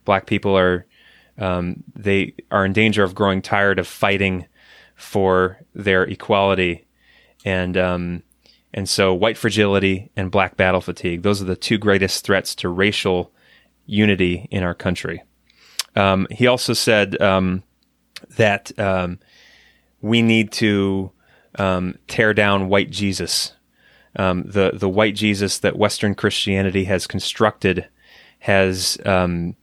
Black 0.04 0.26
people 0.26 0.58
are 0.58 0.84
um, 1.38 1.84
they 1.94 2.34
are 2.50 2.64
in 2.64 2.72
danger 2.72 3.04
of 3.04 3.14
growing 3.14 3.40
tired 3.40 3.78
of 3.78 3.86
fighting 3.86 4.46
for 4.96 5.60
their 5.76 6.02
equality, 6.02 6.86
and 7.44 7.76
um, 7.76 8.24
and 8.74 8.88
so 8.88 9.14
white 9.14 9.38
fragility 9.38 10.10
and 10.16 10.28
black 10.28 10.56
battle 10.56 10.80
fatigue. 10.80 11.22
Those 11.22 11.40
are 11.40 11.44
the 11.44 11.54
two 11.54 11.78
greatest 11.78 12.24
threats 12.24 12.52
to 12.56 12.68
racial 12.68 13.30
unity 13.86 14.48
in 14.50 14.64
our 14.64 14.74
country." 14.74 15.22
Um, 15.94 16.26
he 16.32 16.48
also 16.48 16.72
said 16.72 17.22
um, 17.22 17.62
that 18.38 18.76
um, 18.76 19.20
we 20.02 20.20
need 20.20 20.52
to 20.52 21.10
um, 21.58 21.96
tear 22.08 22.34
down 22.34 22.68
white 22.68 22.90
Jesus. 22.90 23.54
Um, 24.16 24.42
the 24.42 24.72
the 24.74 24.90
white 24.90 25.14
Jesus 25.14 25.60
that 25.60 25.78
Western 25.78 26.14
Christianity 26.14 26.84
has 26.84 27.06
constructed 27.06 27.88
has 28.40 28.98
um, 29.06 29.56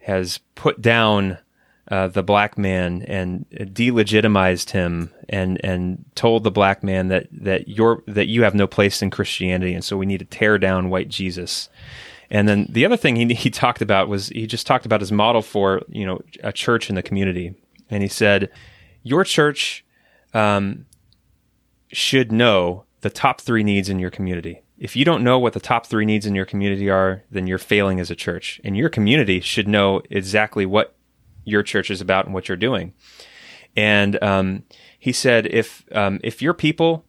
has 0.00 0.40
put 0.54 0.82
down 0.82 1.38
uh, 1.88 2.08
the 2.08 2.22
black 2.22 2.58
man 2.58 3.02
and 3.02 3.46
delegitimized 3.50 4.70
him 4.70 5.12
and 5.28 5.58
and 5.64 6.04
told 6.14 6.44
the 6.44 6.50
black 6.50 6.82
man 6.82 7.08
that 7.08 7.28
that 7.32 7.68
you're 7.68 8.02
that 8.06 8.26
you 8.26 8.42
have 8.42 8.54
no 8.54 8.66
place 8.66 9.00
in 9.00 9.10
Christianity 9.10 9.72
and 9.72 9.84
so 9.84 9.96
we 9.96 10.06
need 10.06 10.18
to 10.18 10.24
tear 10.24 10.58
down 10.58 10.90
white 10.90 11.08
Jesus. 11.08 11.68
And 12.28 12.48
then 12.48 12.66
the 12.68 12.84
other 12.84 12.96
thing 12.96 13.16
he 13.16 13.32
he 13.34 13.50
talked 13.50 13.80
about 13.80 14.08
was 14.08 14.28
he 14.28 14.46
just 14.46 14.66
talked 14.66 14.84
about 14.84 15.00
his 15.00 15.12
model 15.12 15.42
for 15.42 15.82
you 15.88 16.04
know 16.04 16.20
a 16.42 16.52
church 16.52 16.88
in 16.88 16.96
the 16.96 17.02
community, 17.02 17.54
and 17.88 18.02
he 18.02 18.08
said, 18.08 18.50
your 19.06 19.22
church 19.22 19.84
um, 20.34 20.84
should 21.92 22.32
know 22.32 22.84
the 23.02 23.10
top 23.10 23.40
three 23.40 23.62
needs 23.62 23.88
in 23.88 24.00
your 24.00 24.10
community. 24.10 24.62
If 24.78 24.96
you 24.96 25.04
don't 25.04 25.22
know 25.22 25.38
what 25.38 25.52
the 25.52 25.60
top 25.60 25.86
three 25.86 26.04
needs 26.04 26.26
in 26.26 26.34
your 26.34 26.44
community 26.44 26.90
are, 26.90 27.22
then 27.30 27.46
you're 27.46 27.56
failing 27.56 28.00
as 28.00 28.10
a 28.10 28.16
church, 28.16 28.60
and 28.64 28.76
your 28.76 28.88
community 28.88 29.38
should 29.40 29.68
know 29.68 30.02
exactly 30.10 30.66
what 30.66 30.96
your 31.44 31.62
church 31.62 31.88
is 31.88 32.00
about 32.00 32.24
and 32.24 32.34
what 32.34 32.48
you're 32.48 32.56
doing. 32.56 32.94
And 33.76 34.20
um, 34.22 34.64
he 34.98 35.12
said, 35.12 35.46
if 35.46 35.84
um, 35.92 36.18
if 36.24 36.42
your 36.42 36.54
people 36.54 37.04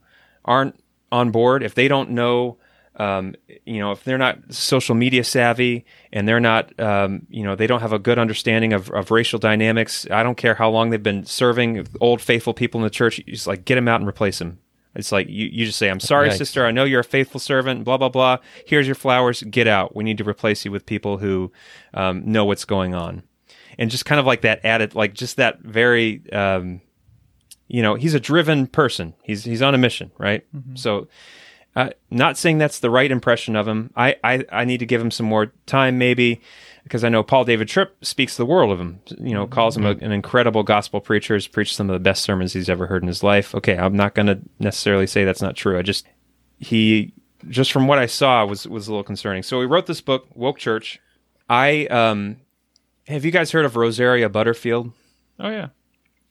aren't 0.46 0.80
on 1.12 1.32
board, 1.32 1.64
if 1.64 1.74
they 1.74 1.88
don't 1.88 2.12
know 2.12 2.60
um, 2.98 3.36
you 3.66 3.80
know, 3.80 3.92
if 3.92 4.04
they're 4.04 4.18
not 4.18 4.40
social 4.52 4.96
media 4.96 5.24
savvy 5.24 5.86
and 6.12 6.28
they're 6.28 6.40
not, 6.40 6.78
um, 6.80 7.28
you 7.30 7.44
know, 7.44 7.56
they 7.56 7.68
don't 7.68 7.82
have 7.82 7.94
a 7.94 8.00
good 8.00 8.18
understanding 8.18 8.74
of, 8.74 8.90
of 8.90 9.12
racial 9.12 9.38
dynamics. 9.38 10.08
I 10.10 10.24
don't 10.24 10.38
care 10.38 10.56
how 10.56 10.70
long 10.70 10.90
they've 10.90 11.02
been 11.02 11.26
serving 11.26 11.88
old 12.02 12.22
faithful 12.22 12.56
people 12.56 12.80
in 12.80 12.84
the 12.84 12.90
church. 12.90 13.20
You 13.20 13.26
just 13.26 13.46
like 13.46 13.66
get 13.66 13.76
them 13.76 13.88
out 13.88 14.02
and 14.02 14.10
replace 14.10 14.40
them. 14.40 14.60
It's 14.96 15.12
like 15.12 15.28
you, 15.30 15.46
you 15.46 15.66
just 15.68 15.78
say, 15.78 15.90
I'm 15.90 16.00
sorry, 16.00 16.30
Yikes. 16.30 16.38
sister. 16.38 16.66
I 16.66 16.72
know 16.72 16.84
you're 16.84 17.02
a 17.02 17.04
faithful 17.04 17.40
servant, 17.40 17.84
blah, 17.84 17.98
blah, 17.98 18.10
blah. 18.10 18.38
Here's 18.66 18.88
your 18.88 18.96
flowers. 18.96 19.44
Get 19.44 19.68
out. 19.68 19.96
We 19.96 20.04
need 20.04 20.18
to 20.18 20.28
replace 20.28 20.66
you 20.66 20.72
with 20.72 20.88
people 20.88 21.20
who 21.20 21.52
um, 21.94 22.24
know 22.26 22.46
what's 22.46 22.66
going 22.66 22.96
on. 22.96 23.22
And 23.78 23.92
just 23.92 24.06
kind 24.06 24.20
of 24.20 24.26
like 24.26 24.42
that 24.42 24.66
added, 24.66 24.96
like 24.96 25.14
just 25.14 25.38
that 25.38 25.60
very, 25.60 26.24
um, 26.32 26.82
you 27.68 27.84
know, 27.84 27.94
he's 27.94 28.16
a 28.16 28.20
driven 28.20 28.66
person. 28.66 29.14
He's, 29.22 29.44
he's 29.44 29.62
on 29.62 29.76
a 29.76 29.78
mission, 29.78 30.12
right? 30.18 30.44
So, 30.74 31.08
uh, 31.78 31.92
not 32.10 32.40
saying 32.40 32.58
that's 32.58 32.80
the 32.80 32.90
right 32.90 33.12
impression 33.12 33.56
of 33.56 33.68
him. 33.68 33.92
I, 33.96 34.16
I, 34.24 34.44
I 34.52 34.66
need 34.66 34.80
to 34.80 34.88
give 34.88 35.00
him 35.00 35.12
some 35.12 35.28
more 35.28 35.54
time, 35.68 36.00
maybe, 36.00 36.42
because 36.82 37.04
I 37.04 37.10
know 37.10 37.22
Paul 37.22 37.46
David 37.46 37.68
Tripp 37.68 38.04
speaks 38.04 38.36
the 38.36 38.48
world 38.48 38.72
of 38.72 38.80
him. 38.80 39.00
You 39.20 39.36
know, 39.36 39.46
calls 39.46 39.78
him 39.78 39.86
a, 39.86 39.92
an 39.92 40.12
incredible 40.12 40.64
gospel 40.64 41.00
preacher. 41.02 41.36
Has 41.36 41.46
preached 41.46 41.76
some 41.76 41.88
of 41.88 41.94
the 41.94 42.00
best 42.00 42.24
sermons 42.24 42.54
he's 42.54 42.68
ever 42.68 42.88
heard 42.88 43.04
in 43.04 43.08
his 43.08 43.22
life. 43.22 43.54
Okay, 43.54 43.78
I'm 43.78 43.96
not 43.96 44.16
going 44.16 44.26
to 44.26 44.40
necessarily 44.58 45.06
say 45.06 45.24
that's 45.24 45.42
not 45.42 45.56
true. 45.56 45.78
I 45.78 45.84
just 45.84 46.08
he 46.58 47.14
just 47.48 47.72
from 47.72 47.86
what 47.86 48.00
I 48.00 48.08
saw 48.08 48.44
was 48.44 48.68
was 48.68 48.88
a 48.88 48.92
little 48.92 49.04
concerning. 49.04 49.44
So 49.44 49.60
he 49.60 49.68
wrote 49.68 49.86
this 49.86 50.02
book, 50.02 50.26
Woke 50.34 50.58
Church. 50.58 51.00
I 51.48 51.86
um 51.88 52.38
Have 53.08 53.24
you 53.24 53.32
guys 53.32 53.52
heard 53.52 53.66
of 53.66 53.76
Rosaria 53.76 54.30
Butterfield? 54.30 54.94
Oh 55.40 55.50
yeah. 55.50 55.68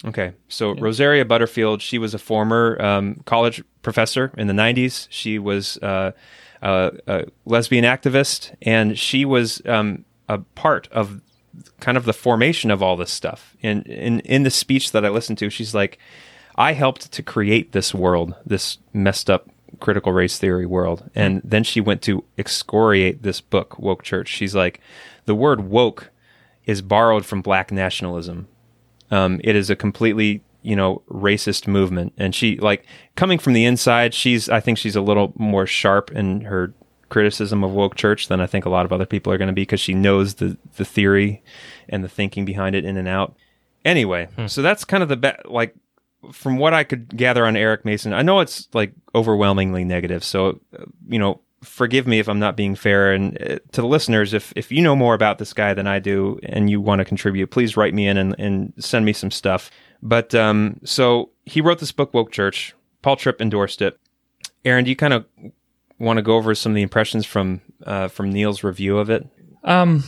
Okay, 0.05 0.35
so 0.49 0.75
Rosaria 0.75 1.25
Butterfield, 1.25 1.81
she 1.81 1.99
was 1.99 2.13
a 2.13 2.19
former 2.19 2.81
um, 2.83 3.23
college 3.25 3.65
professor 3.83 4.31
in 4.37 4.47
the 4.47 4.53
'90s. 4.53 5.07
She 5.11 5.39
was 5.39 5.79
uh, 5.79 6.13
a, 6.61 6.93
a 7.07 7.25
lesbian 7.47 7.85
activist, 7.85 8.55
and 8.61 8.99
she 8.99 9.25
was 9.25 9.63
um, 9.65 10.05
a 10.29 10.39
part 10.39 10.89
of 10.93 11.23
kind 11.81 11.97
of 11.97 12.05
the 12.05 12.13
formation 12.13 12.71
of 12.71 12.83
all 12.83 12.97
this 12.97 13.11
stuff. 13.11 13.57
And 13.63 13.87
in 13.87 14.21
in 14.21 14.43
the 14.43 14.51
speech 14.51 14.93
that 14.93 15.05
I 15.05 15.09
listened 15.09 15.39
to, 15.39 15.49
she's 15.49 15.75
like, 15.75 15.99
"I 16.57 16.75
helped 16.75 17.11
to 17.13 17.23
create 17.23 17.73
this 17.73 17.95
world, 17.95 18.35
this 18.45 18.77
messed 18.93 19.31
up 19.31 19.49
critical 19.81 20.13
race 20.13 20.37
theory 20.37 20.67
world." 20.67 21.11
And 21.15 21.41
then 21.43 21.65
she 21.65 21.81
went 21.81 22.03
to 22.03 22.23
excoriate 22.37 23.23
this 23.23 23.41
book, 23.41 23.79
Woke 23.79 24.03
Church. 24.03 24.29
She's 24.29 24.55
like, 24.55 24.79
"The 25.25 25.35
word 25.35 25.63
woke 25.63 26.11
is 26.67 26.83
borrowed 26.83 27.25
from 27.25 27.41
black 27.41 27.73
nationalism." 27.73 28.49
Um, 29.11 29.41
it 29.45 29.57
is 29.57 29.71
a 29.71 29.77
completely 29.77 30.43
you 30.63 30.77
know 30.77 31.03
racist 31.09 31.67
movement, 31.67 32.13
and 32.17 32.35
she 32.35 32.57
like 32.59 32.85
coming 33.15 33.39
from 33.39 33.53
the 33.53 33.65
inside. 33.65 34.15
She's 34.15 34.49
I 34.49 34.61
think 34.61 34.79
she's 34.79 34.97
a 34.97 35.01
little 35.01 35.33
more 35.37 35.67
sharp 35.67 36.11
in 36.13 36.43
her 36.43 36.75
criticism 37.09 37.63
of 37.63 37.71
woke 37.71 37.95
church 37.95 38.27
than 38.29 38.41
I 38.41 38.47
think 38.47 38.65
a 38.65 38.69
lot 38.69 38.85
of 38.85 38.93
other 38.93 39.07
people 39.07 39.33
are 39.33 39.39
going 39.39 39.47
to 39.49 39.55
be 39.55 39.63
because 39.63 39.81
she 39.81 39.95
knows 39.95 40.35
the 40.35 40.57
the 40.77 40.85
theory 40.85 41.43
and 41.89 42.03
the 42.03 42.09
thinking 42.09 42.45
behind 42.45 42.75
it 42.75 42.85
in 42.85 42.97
and 42.97 43.09
out. 43.09 43.37
Anyway, 43.85 44.29
so 44.47 44.63
that's 44.63 44.85
kind 44.85 45.03
of 45.03 45.09
the 45.09 45.17
be- 45.17 45.33
like 45.45 45.75
from 46.33 46.59
what 46.59 46.75
I 46.75 46.83
could 46.83 47.17
gather 47.17 47.47
on 47.47 47.57
Eric 47.57 47.85
Mason. 47.85 48.13
I 48.13 48.23
know 48.23 48.41
it's 48.41 48.69
like 48.73 48.93
overwhelmingly 49.15 49.85
negative, 49.85 50.25
so 50.25 50.61
uh, 50.77 50.85
you 51.07 51.21
know 51.21 51.41
forgive 51.67 52.07
me 52.07 52.19
if 52.19 52.29
I'm 52.29 52.39
not 52.39 52.57
being 52.57 52.75
fair. 52.75 53.13
And 53.13 53.41
uh, 53.41 53.59
to 53.73 53.81
the 53.81 53.87
listeners, 53.87 54.33
if 54.33 54.53
if 54.57 54.73
you 54.73 54.83
know 54.83 54.97
more 54.97 55.15
about 55.15 55.39
this 55.39 55.53
guy 55.53 55.75
than 55.75 55.87
I 55.87 55.99
do 55.99 56.39
and 56.43 56.71
you 56.71 56.81
want 56.81 57.01
to 57.01 57.05
contribute, 57.05 57.51
please 57.51 57.77
write 57.77 57.95
me 57.95 58.07
in 58.07 58.17
and, 58.17 58.35
and 58.39 58.73
send 58.79 59.05
me 59.05 59.13
some 59.13 59.31
stuff. 59.31 59.71
But 60.03 60.35
um, 60.35 60.81
so 60.85 61.31
he 61.45 61.61
wrote 61.61 61.79
this 61.79 61.93
book, 61.93 62.15
Woke 62.15 62.33
Church. 62.33 62.75
Paul 63.03 63.17
Tripp 63.17 63.41
endorsed 63.41 63.83
it. 63.83 63.99
Aaron, 64.65 64.85
do 64.85 64.91
you 64.91 64.97
kind 64.97 65.13
of 65.13 65.27
want 65.99 66.19
to 66.19 66.23
go 66.23 66.37
over 66.37 66.55
some 66.55 66.73
of 66.73 66.77
the 66.77 66.83
impressions 66.83 67.27
from 67.27 67.61
uh, 67.85 68.09
from 68.09 68.33
Neil's 68.33 68.65
review 68.65 68.99
of 68.99 69.11
it? 69.11 69.27
Um, 69.65 70.05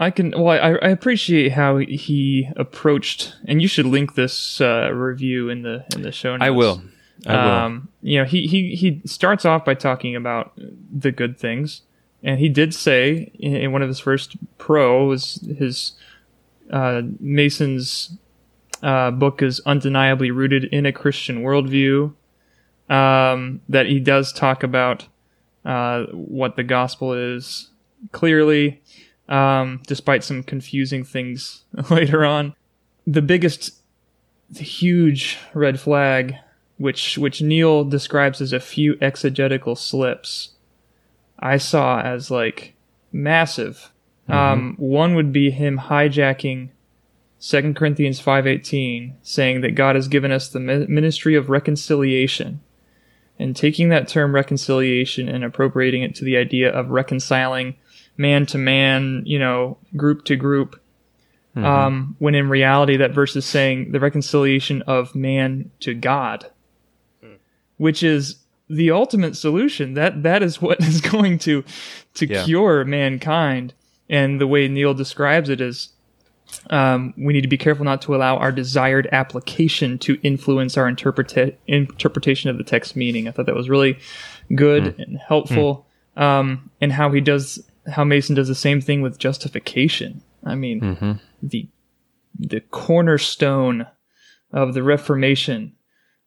I 0.00 0.10
can. 0.10 0.30
Well, 0.30 0.48
I, 0.48 0.72
I 0.74 0.88
appreciate 0.88 1.52
how 1.52 1.78
he 1.78 2.48
approached, 2.56 3.34
and 3.46 3.60
you 3.60 3.68
should 3.68 3.86
link 3.86 4.14
this 4.14 4.60
uh, 4.60 4.90
review 4.92 5.48
in 5.48 5.62
the 5.62 5.84
in 5.94 6.02
the 6.02 6.12
show 6.12 6.32
notes. 6.32 6.42
I 6.42 6.50
will. 6.50 6.82
Um, 7.26 7.88
you 8.02 8.18
know, 8.18 8.24
he, 8.24 8.46
he 8.46 8.74
he 8.74 9.02
starts 9.04 9.44
off 9.44 9.64
by 9.64 9.74
talking 9.74 10.14
about 10.14 10.52
the 10.56 11.10
good 11.10 11.38
things, 11.38 11.82
and 12.22 12.38
he 12.38 12.48
did 12.48 12.74
say 12.74 13.32
in, 13.38 13.56
in 13.56 13.72
one 13.72 13.82
of 13.82 13.88
his 13.88 13.98
first 13.98 14.36
pro 14.56 15.06
was 15.06 15.46
his 15.58 15.92
uh, 16.70 17.02
Mason's 17.18 18.16
uh, 18.82 19.10
book 19.10 19.42
is 19.42 19.60
undeniably 19.66 20.30
rooted 20.30 20.64
in 20.64 20.86
a 20.86 20.92
Christian 20.92 21.42
worldview. 21.42 22.14
Um, 22.88 23.60
that 23.68 23.84
he 23.84 24.00
does 24.00 24.32
talk 24.32 24.62
about 24.62 25.06
uh, 25.64 26.04
what 26.12 26.56
the 26.56 26.62
gospel 26.62 27.12
is 27.12 27.68
clearly, 28.12 28.80
um, 29.28 29.82
despite 29.86 30.24
some 30.24 30.42
confusing 30.42 31.04
things 31.04 31.64
later 31.90 32.24
on. 32.24 32.54
The 33.06 33.20
biggest, 33.20 33.82
the 34.48 34.62
huge 34.62 35.36
red 35.52 35.78
flag 35.78 36.36
which 36.78 37.18
which 37.18 37.42
Neil 37.42 37.84
describes 37.84 38.40
as 38.40 38.52
a 38.52 38.60
few 38.60 38.96
exegetical 39.00 39.76
slips, 39.76 40.50
I 41.38 41.58
saw 41.58 42.00
as 42.00 42.30
like 42.30 42.74
massive. 43.12 43.90
Um, 44.28 44.74
one 44.78 45.14
would 45.14 45.32
be 45.32 45.50
him 45.50 45.78
hijacking 45.78 46.68
2 47.40 47.74
Corinthians 47.74 48.20
5:18, 48.20 49.14
saying 49.22 49.60
that 49.62 49.74
God 49.74 49.96
has 49.96 50.06
given 50.06 50.30
us 50.30 50.48
the 50.48 50.60
ministry 50.60 51.34
of 51.34 51.48
reconciliation, 51.48 52.60
and 53.38 53.56
taking 53.56 53.88
that 53.88 54.08
term 54.08 54.34
reconciliation 54.34 55.28
and 55.28 55.44
appropriating 55.44 56.02
it 56.02 56.14
to 56.16 56.24
the 56.24 56.36
idea 56.36 56.70
of 56.70 56.90
reconciling 56.90 57.74
man 58.16 58.44
to 58.46 58.58
man, 58.58 59.22
you 59.24 59.38
know, 59.38 59.78
group 59.96 60.24
to 60.24 60.36
group. 60.36 60.80
Um, 61.56 62.14
when 62.20 62.36
in 62.36 62.48
reality, 62.48 62.96
that 62.98 63.10
verse 63.10 63.34
is 63.34 63.44
saying 63.44 63.90
the 63.90 63.98
reconciliation 63.98 64.82
of 64.82 65.16
man 65.16 65.72
to 65.80 65.92
God 65.92 66.46
which 67.78 68.02
is 68.02 68.36
the 68.68 68.90
ultimate 68.90 69.34
solution. 69.36 69.94
That 69.94 70.22
that 70.22 70.42
is 70.42 70.60
what 70.60 70.80
is 70.84 71.00
going 71.00 71.38
to 71.40 71.64
to 72.14 72.26
Yeah. 72.26 72.44
cure 72.44 72.84
mankind. 72.84 73.72
And 74.10 74.40
the 74.40 74.46
way 74.46 74.68
Neil 74.68 74.94
describes 74.94 75.48
it 75.50 75.60
is, 75.60 75.90
um, 76.70 77.12
we 77.18 77.32
need 77.34 77.42
to 77.42 77.48
be 77.48 77.58
careful 77.58 77.84
not 77.84 78.00
to 78.02 78.14
allow 78.14 78.36
our 78.38 78.50
desired 78.52 79.06
application 79.12 79.98
to 79.98 80.18
influence 80.22 80.78
our 80.78 80.90
interpreta- 80.90 81.54
interpretation 81.66 82.48
of 82.48 82.56
the 82.56 82.64
text 82.64 82.96
meaning. 82.96 83.28
I 83.28 83.32
thought 83.32 83.44
that 83.46 83.54
was 83.54 83.68
really 83.68 83.98
good 84.54 84.98
and 84.98 85.18
helpful. 85.18 85.86
Um, 86.16 86.70
and 86.80 86.90
how 86.90 87.12
he 87.12 87.20
does, 87.20 87.62
how 87.92 88.02
Mason 88.02 88.34
does 88.34 88.48
the 88.48 88.54
same 88.54 88.80
thing 88.80 89.02
with 89.02 89.18
justification. 89.18 90.22
I 90.44 90.54
mean, 90.54 91.20
the 91.42 91.68
the 92.38 92.60
cornerstone 92.60 93.86
of 94.52 94.72
the 94.74 94.82
Reformation 94.82 95.72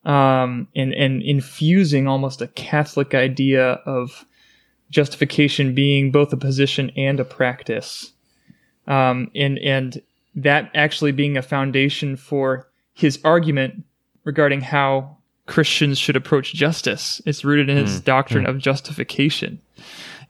um, 0.04 0.68
and 0.74 0.92
and 0.94 1.22
infusing 1.22 2.08
almost 2.08 2.42
a 2.42 2.48
Catholic 2.48 3.14
idea 3.14 3.72
of 3.86 4.24
justification 4.90 5.74
being 5.74 6.10
both 6.10 6.32
a 6.32 6.36
position 6.36 6.90
and 6.96 7.20
a 7.20 7.24
practice, 7.24 8.12
um, 8.86 9.30
and 9.34 9.58
and 9.58 10.02
that 10.34 10.70
actually 10.74 11.12
being 11.12 11.36
a 11.36 11.42
foundation 11.42 12.16
for 12.16 12.68
his 12.94 13.18
argument 13.24 13.84
regarding 14.24 14.60
how 14.60 15.16
Christians 15.46 15.98
should 15.98 16.16
approach 16.16 16.54
justice. 16.54 17.20
It's 17.26 17.44
rooted 17.44 17.68
in 17.68 17.76
his 17.76 18.00
doctrine 18.00 18.46
of 18.46 18.58
justification. 18.58 19.60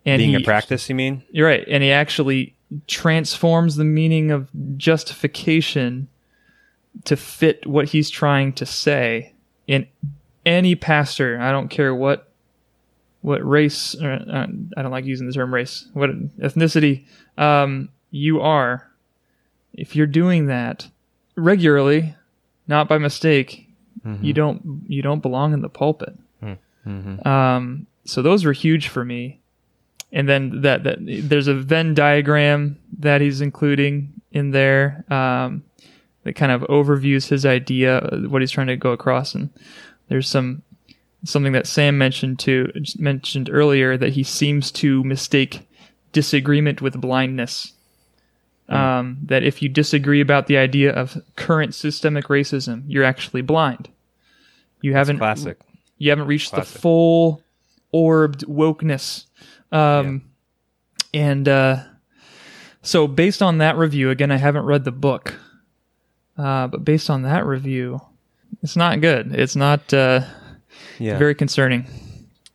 And 0.05 0.18
Being 0.18 0.31
he, 0.31 0.37
a 0.37 0.41
practice, 0.41 0.89
you 0.89 0.95
mean? 0.97 1.23
you're 1.31 1.47
right, 1.47 1.64
and 1.68 1.83
he 1.83 1.93
actually 1.93 2.55
transforms 2.87 3.77
the 3.77 3.85
meaning 3.85 4.31
of 4.31 4.49
justification 4.77 6.09
to 7.05 7.16
fit 7.16 7.66
what 7.66 7.91
he's 7.91 8.11
trying 8.11 8.53
to 8.55 8.66
say. 8.66 9.32
In 9.67 9.87
any 10.45 10.75
pastor, 10.75 11.41
I 11.41 11.53
don't 11.53 11.69
care 11.69 11.95
what 11.95 12.29
what 13.21 13.47
race, 13.49 13.95
or, 13.95 14.11
uh, 14.13 14.47
I 14.77 14.83
don't 14.83 14.91
like 14.91 15.05
using 15.05 15.29
the 15.29 15.33
term 15.33 15.55
race, 15.55 15.87
what 15.93 16.11
ethnicity 16.39 17.05
um, 17.39 17.89
you 18.11 18.41
are. 18.41 18.91
If 19.73 19.95
you're 19.95 20.09
doing 20.09 20.47
that 20.47 20.89
regularly, 21.37 22.17
not 22.67 22.89
by 22.89 22.99
mistake, 22.99 23.69
you 24.21 24.33
don't 24.33 24.83
you 24.89 25.03
don't 25.03 25.21
belong 25.21 25.53
in 25.53 25.61
the 25.63 25.69
pulpit. 25.69 26.15
Um, 27.25 27.87
so 28.05 28.21
those 28.23 28.45
were 28.45 28.53
huge 28.53 28.89
for 28.89 29.05
me 29.05 29.39
and 30.13 30.29
then 30.29 30.61
that, 30.63 30.85
that 30.85 30.99
there's 31.01 31.47
a 31.49 31.55
Venn 31.55 31.95
diagram 31.95 32.79
that 32.99 33.21
he's 33.21 33.41
including 33.41 34.13
in 34.31 34.51
there 34.51 35.05
um, 35.11 35.63
that 36.25 36.35
kind 36.35 36.53
of 36.53 36.62
overviews 36.62 37.29
his 37.29 37.45
idea, 37.45 37.99
uh, 37.99 38.18
what 38.29 38.43
he's 38.43 38.51
trying 38.51 38.68
to 38.68 38.77
go 38.77 38.93
across, 38.93 39.35
and 39.35 39.51
there's 40.09 40.29
some 40.29 40.62
something 41.25 41.53
that 41.53 41.66
Sam 41.66 41.99
mentioned 41.99 42.39
too 42.39 42.73
mentioned 42.99 43.49
earlier 43.53 43.97
that 43.97 44.12
he 44.14 44.23
seems 44.23 44.70
to 44.73 45.05
mistake 45.05 45.68
disagreement 46.12 46.81
with 46.83 47.01
blindness. 47.01 47.73
Um, 48.68 49.18
that 49.25 49.43
if 49.43 49.61
you 49.61 49.68
disagree 49.68 50.23
about 50.23 50.47
the 50.47 50.57
idea 50.57 50.93
of 50.93 51.20
current 51.37 51.75
systemic 51.75 52.27
racism, 52.29 52.85
you're 52.87 53.05
actually 53.05 53.43
blind. 53.43 53.91
You 54.81 54.95
haven't 54.95 55.18
Classic. 55.18 55.59
you 55.99 56.09
haven't 56.09 56.27
reached 56.27 56.53
Classic. 56.53 56.73
the 56.73 56.79
full 56.79 57.43
orbed 57.93 58.47
wokeness. 58.47 59.27
Um, 59.70 60.31
And 61.12 61.47
uh, 61.49 61.83
so, 62.81 63.07
based 63.07 63.43
on 63.43 63.59
that 63.59 63.77
review, 63.77 64.09
again, 64.11 64.31
I 64.31 64.39
haven't 64.39 64.64
read 64.64 64.85
the 64.85 64.93
book, 64.93 65.35
uh, 66.39 66.66
but 66.68 66.85
based 66.85 67.11
on 67.11 67.22
that 67.22 67.47
review, 67.47 68.01
it's 68.62 68.76
not 68.76 69.01
good. 69.01 69.35
It's 69.35 69.57
not 69.57 69.93
uh, 69.93 70.22
Yeah. 70.99 71.18
very 71.18 71.35
concerning. 71.35 71.87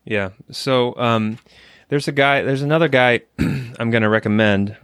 Yeah. 0.06 0.30
So 0.52 0.96
um, 0.98 1.38
there's 1.90 2.08
a 2.08 2.12
guy. 2.12 2.42
There's 2.42 2.62
another 2.62 2.88
guy 2.88 3.22
I'm 3.40 3.92
going 3.92 4.04
to 4.04 4.10
recommend, 4.10 4.76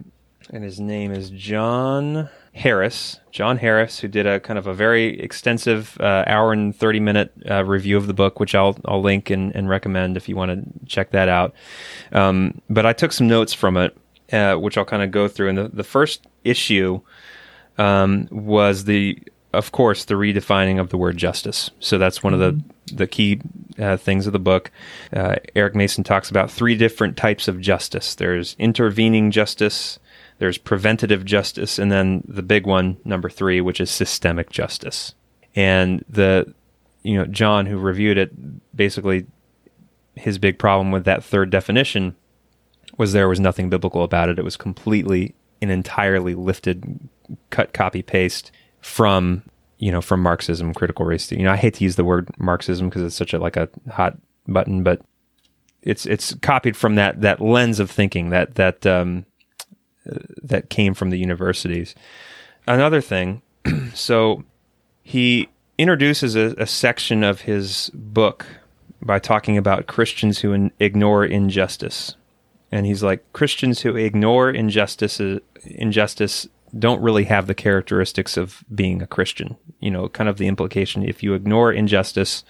and 0.50 0.62
his 0.62 0.78
name 0.80 1.12
is 1.12 1.30
Jon 1.30 2.28
Harris. 2.52 3.18
Jon 3.32 3.56
Harris, 3.58 3.98
who 4.00 4.06
did 4.08 4.26
a 4.26 4.38
kind 4.38 4.58
of 4.58 4.66
a 4.66 4.74
very 4.74 5.18
extensive 5.20 5.96
uh, 6.00 6.24
hour 6.26 6.52
and 6.52 6.76
thirty 6.76 7.00
minute 7.00 7.32
uh, 7.50 7.64
review 7.64 7.96
of 7.96 8.06
the 8.06 8.14
book, 8.14 8.38
which 8.38 8.54
I'll 8.54 8.76
I'll 8.84 9.00
link 9.02 9.30
and, 9.30 9.54
and 9.56 9.68
recommend 9.68 10.16
if 10.16 10.28
you 10.28 10.36
want 10.36 10.50
to 10.52 10.86
check 10.86 11.10
that 11.12 11.28
out. 11.28 11.54
Um, 12.12 12.60
but 12.68 12.84
I 12.86 12.92
took 12.92 13.12
some 13.12 13.26
notes 13.26 13.52
from 13.54 13.76
it, 13.78 13.96
uh, 14.32 14.56
which 14.56 14.76
I'll 14.78 14.84
kind 14.84 15.02
of 15.02 15.10
go 15.10 15.26
through. 15.26 15.48
And 15.48 15.58
the, 15.58 15.68
the 15.68 15.84
first 15.84 16.26
issue 16.44 17.00
um, 17.78 18.28
was 18.30 18.84
the, 18.84 19.18
of 19.52 19.72
course, 19.72 20.04
the 20.04 20.14
redefining 20.14 20.80
of 20.80 20.90
the 20.90 20.96
word 20.96 21.16
justice. 21.16 21.70
So 21.80 21.98
that's 21.98 22.22
one 22.22 22.34
of 22.34 22.40
the 22.40 22.62
the 22.92 23.06
key 23.06 23.40
uh, 23.78 23.96
things 23.96 24.26
of 24.26 24.32
the 24.32 24.38
book. 24.38 24.70
Uh, 25.12 25.36
Eric 25.56 25.74
Mason 25.74 26.04
talks 26.04 26.30
about 26.30 26.50
three 26.50 26.76
different 26.76 27.16
types 27.16 27.48
of 27.48 27.60
justice. 27.60 28.14
There's 28.14 28.56
intervening 28.58 29.30
justice, 29.30 29.98
there's 30.38 30.58
preventative 30.58 31.24
justice, 31.24 31.78
and 31.78 31.90
then 31.90 32.22
the 32.28 32.42
big 32.42 32.66
one, 32.66 32.98
number 33.04 33.30
three, 33.30 33.60
which 33.60 33.80
is 33.80 33.90
systemic 33.90 34.50
justice. 34.50 35.14
And 35.56 36.04
the, 36.08 36.52
you 37.02 37.16
know, 37.16 37.26
Jon, 37.26 37.66
who 37.66 37.78
reviewed 37.78 38.18
it, 38.18 38.76
basically 38.76 39.26
his 40.14 40.38
big 40.38 40.58
problem 40.58 40.90
with 40.90 41.04
that 41.04 41.24
third 41.24 41.50
definition 41.50 42.14
was 42.98 43.12
there 43.12 43.28
was 43.28 43.40
nothing 43.40 43.70
biblical 43.70 44.04
about 44.04 44.28
it. 44.28 44.38
It 44.38 44.44
was 44.44 44.56
completely 44.56 45.34
and 45.60 45.70
entirely 45.70 46.34
lifted, 46.34 47.08
cut, 47.50 47.72
copy, 47.72 48.02
paste 48.02 48.50
from 48.80 49.42
you 49.78 49.90
know 49.92 50.00
from 50.00 50.22
Marxism, 50.22 50.74
critical 50.74 51.04
race 51.04 51.26
theory. 51.26 51.40
You 51.40 51.46
know, 51.46 51.52
I 51.52 51.56
hate 51.56 51.74
to 51.74 51.84
use 51.84 51.96
the 51.96 52.04
word 52.04 52.28
Marxism 52.38 52.88
because 52.88 53.02
it's 53.02 53.16
such 53.16 53.34
a 53.34 53.38
like 53.38 53.56
a 53.56 53.68
hot 53.90 54.16
button, 54.46 54.82
but 54.82 55.00
it's 55.82 56.06
it's 56.06 56.34
copied 56.34 56.76
from 56.76 56.94
that 56.96 57.20
that 57.20 57.40
lens 57.40 57.80
of 57.80 57.90
thinking 57.90 58.30
that 58.30 58.54
that 58.56 58.86
um, 58.86 59.26
that 60.42 60.70
came 60.70 60.94
from 60.94 61.10
the 61.10 61.18
universities. 61.18 61.94
Another 62.66 63.00
thing, 63.00 63.42
so 63.94 64.44
he 65.02 65.48
introduces 65.78 66.36
a, 66.36 66.54
a 66.58 66.66
section 66.66 67.22
of 67.22 67.42
his 67.42 67.90
book 67.94 68.46
by 69.02 69.18
talking 69.18 69.58
about 69.58 69.86
Christians 69.86 70.38
who 70.38 70.52
in, 70.52 70.72
ignore 70.80 71.24
injustice. 71.24 72.16
And 72.72 72.86
he's 72.86 73.02
like, 73.02 73.32
Christians 73.32 73.80
who 73.80 73.96
ignore 73.96 74.50
injustice, 74.50 75.20
injustice 75.64 76.48
don't 76.78 77.02
really 77.02 77.24
have 77.24 77.46
the 77.46 77.54
characteristics 77.54 78.36
of 78.36 78.64
being 78.74 79.02
a 79.02 79.06
Christian. 79.06 79.56
You 79.80 79.90
know, 79.90 80.08
kind 80.08 80.28
of 80.28 80.38
the 80.38 80.48
implication 80.48 81.02
if 81.02 81.22
you 81.22 81.34
ignore 81.34 81.72
injustice, 81.72 82.44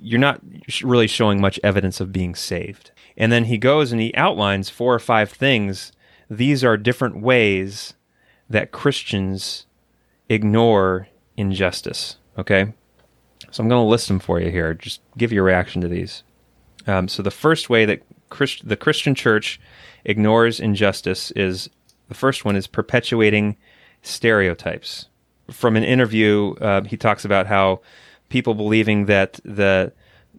you're 0.00 0.18
not 0.20 0.40
really 0.82 1.06
showing 1.06 1.40
much 1.40 1.60
evidence 1.62 2.00
of 2.00 2.12
being 2.12 2.34
saved. 2.34 2.90
And 3.16 3.30
then 3.30 3.44
he 3.44 3.58
goes 3.58 3.92
and 3.92 4.00
he 4.00 4.14
outlines 4.14 4.70
four 4.70 4.94
or 4.94 4.98
five 4.98 5.30
things. 5.30 5.92
These 6.28 6.64
are 6.64 6.76
different 6.76 7.20
ways 7.20 7.94
that 8.48 8.72
Christians 8.72 9.66
ignore 10.28 11.08
injustice. 11.36 12.16
Okay. 12.38 12.72
So 13.50 13.62
I'm 13.62 13.68
going 13.68 13.84
to 13.84 13.90
list 13.90 14.08
them 14.08 14.20
for 14.20 14.40
you 14.40 14.50
here. 14.50 14.74
Just 14.74 15.00
give 15.18 15.32
your 15.32 15.44
reaction 15.44 15.82
to 15.82 15.88
these. 15.88 16.22
Um, 16.86 17.08
so 17.08 17.22
the 17.22 17.30
first 17.30 17.68
way 17.68 17.84
that 17.84 18.02
Christ- 18.28 18.66
the 18.68 18.76
Christian 18.76 19.14
church 19.14 19.60
ignores 20.04 20.60
injustice 20.60 21.30
is 21.32 21.68
the 22.10 22.14
first 22.14 22.44
one 22.44 22.56
is 22.56 22.66
perpetuating 22.66 23.56
stereotypes. 24.02 25.06
From 25.50 25.76
an 25.76 25.84
interview, 25.84 26.54
uh, 26.60 26.82
he 26.82 26.96
talks 26.98 27.24
about 27.24 27.46
how 27.46 27.80
people 28.28 28.54
believing 28.54 29.06
that 29.06 29.40
the 29.44 29.92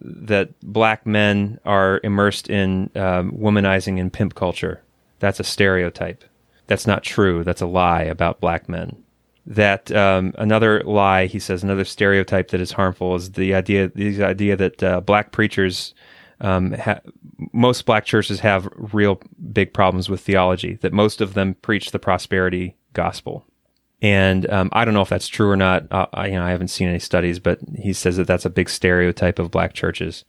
that 0.03 0.59
black 0.61 1.05
men 1.05 1.59
are 1.63 2.01
immersed 2.03 2.49
in 2.49 2.89
um, 2.95 3.31
womanizing 3.31 3.99
and 3.99 4.11
pimp 4.11 4.35
culture. 4.35 4.81
That's 5.19 5.39
a 5.39 5.43
stereotype. 5.43 6.23
That's 6.67 6.87
not 6.87 7.03
true. 7.03 7.43
That's 7.43 7.61
a 7.61 7.67
lie 7.67 8.03
about 8.03 8.39
black 8.41 8.67
men 8.67 9.01
that 9.45 9.91
um, 9.91 10.33
another 10.37 10.83
lie 10.83 11.25
he 11.25 11.39
says 11.39 11.63
another 11.63 11.85
stereotype 11.85 12.49
that 12.49 12.61
is 12.61 12.71
harmful 12.71 13.15
is 13.15 13.31
the 13.31 13.55
idea 13.55 13.87
the 13.95 14.23
idea 14.23 14.55
that 14.55 14.83
uh, 14.83 15.01
black 15.01 15.31
preachers 15.31 15.93
um, 16.41 16.73
ha- 16.73 16.99
most 17.53 17.85
black 17.85 18.05
churches 18.05 18.39
have 18.41 18.67
real 18.75 19.21
big 19.53 19.73
problems 19.73 20.09
with 20.09 20.21
theology 20.21 20.75
that 20.81 20.93
most 20.93 21.21
of 21.21 21.33
them 21.33 21.55
preach 21.55 21.91
the 21.91 21.99
prosperity 21.99 22.75
gospel 22.93 23.45
and 24.01 24.49
um, 24.49 24.69
I 24.73 24.83
don't 24.83 24.95
know 24.95 25.03
if 25.03 25.09
that's 25.09 25.27
true 25.27 25.47
or 25.47 25.55
not. 25.55 25.85
Uh, 25.91 26.07
I, 26.11 26.27
you 26.27 26.33
know, 26.33 26.43
I 26.43 26.49
haven't 26.49 26.69
seen 26.69 26.87
any 26.87 26.97
studies, 26.97 27.37
but 27.37 27.59
he 27.77 27.93
says 27.93 28.17
that 28.17 28.25
that's 28.25 28.45
a 28.45 28.49
big 28.49 28.67
stereotype 28.67 29.37
of 29.37 29.51
black 29.51 29.73
churches. 29.73 30.25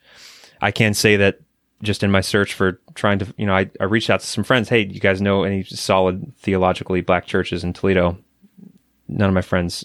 I 0.60 0.70
can 0.70 0.92
say 0.92 1.16
that 1.16 1.40
just 1.82 2.02
in 2.02 2.10
my 2.10 2.20
search 2.20 2.52
for 2.52 2.82
trying 2.94 3.18
to, 3.20 3.34
you 3.38 3.46
know, 3.46 3.54
I, 3.54 3.70
I 3.80 3.84
reached 3.84 4.10
out 4.10 4.20
to 4.20 4.26
some 4.26 4.44
friends. 4.44 4.68
Hey, 4.68 4.80
you 4.80 5.00
guys 5.00 5.22
know 5.22 5.42
any 5.42 5.64
solid 5.64 6.36
theologically 6.36 7.00
black 7.00 7.24
churches 7.24 7.64
in 7.64 7.72
Toledo? 7.72 8.18
none 9.12 9.28
of 9.28 9.34
my 9.34 9.42
friends, 9.42 9.84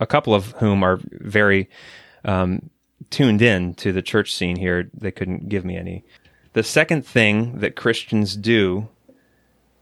a 0.00 0.06
couple 0.06 0.34
of 0.34 0.52
whom 0.52 0.82
are 0.82 1.00
very 1.12 1.68
um, 2.24 2.70
tuned 3.10 3.42
in 3.42 3.74
to 3.74 3.92
the 3.92 4.02
church 4.02 4.34
scene 4.34 4.56
here, 4.56 4.90
they 4.94 5.10
couldn't 5.10 5.48
give 5.48 5.64
me 5.64 5.76
any. 5.76 6.04
The 6.52 6.62
second 6.62 7.06
thing 7.06 7.58
that 7.60 7.76
Christians 7.76 8.36
do 8.36 8.88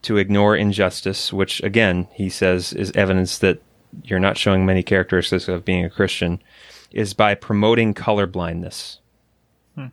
to 0.02 0.16
ignore 0.16 0.56
injustice, 0.56 1.32
which 1.32 1.62
again, 1.62 2.08
he 2.12 2.28
says 2.28 2.72
is 2.72 2.92
evidence 2.92 3.38
that 3.38 3.60
you're 4.04 4.20
not 4.20 4.38
showing 4.38 4.64
many 4.64 4.82
characteristics 4.82 5.48
of 5.48 5.64
being 5.64 5.84
a 5.84 5.90
Christian, 5.90 6.40
is 6.90 7.12
by 7.12 7.34
promoting 7.34 7.92
colorblindness. 7.92 8.98
Hmm. 9.74 9.86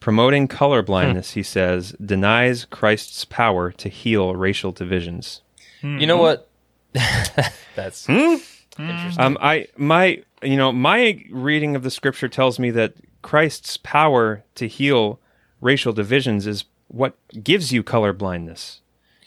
Promoting 0.00 0.48
colorblindness, 0.48 1.32
hmm. 1.32 1.40
he 1.40 1.42
says, 1.42 1.92
denies 2.04 2.64
Christ's 2.64 3.24
power 3.24 3.70
to 3.72 3.88
heal 3.88 4.34
racial 4.34 4.72
divisions. 4.72 5.42
Hmm. 5.80 5.98
You 5.98 6.06
know 6.06 6.16
what? 6.16 6.48
That's 7.74 8.06
hmm? 8.06 8.36
Interesting. 8.78 9.22
Um, 9.22 9.38
I 9.40 9.68
my 9.76 10.22
you 10.42 10.56
know 10.56 10.72
my 10.72 11.24
reading 11.30 11.76
of 11.76 11.82
the 11.82 11.90
scripture 11.90 12.28
tells 12.28 12.58
me 12.58 12.70
that 12.72 12.94
Christ's 13.22 13.76
power 13.78 14.44
to 14.54 14.68
heal 14.68 15.20
racial 15.60 15.92
divisions 15.92 16.46
is 16.46 16.64
what 16.88 17.16
gives 17.42 17.72
you 17.72 17.82
color 17.82 18.12
blindness. 18.12 18.80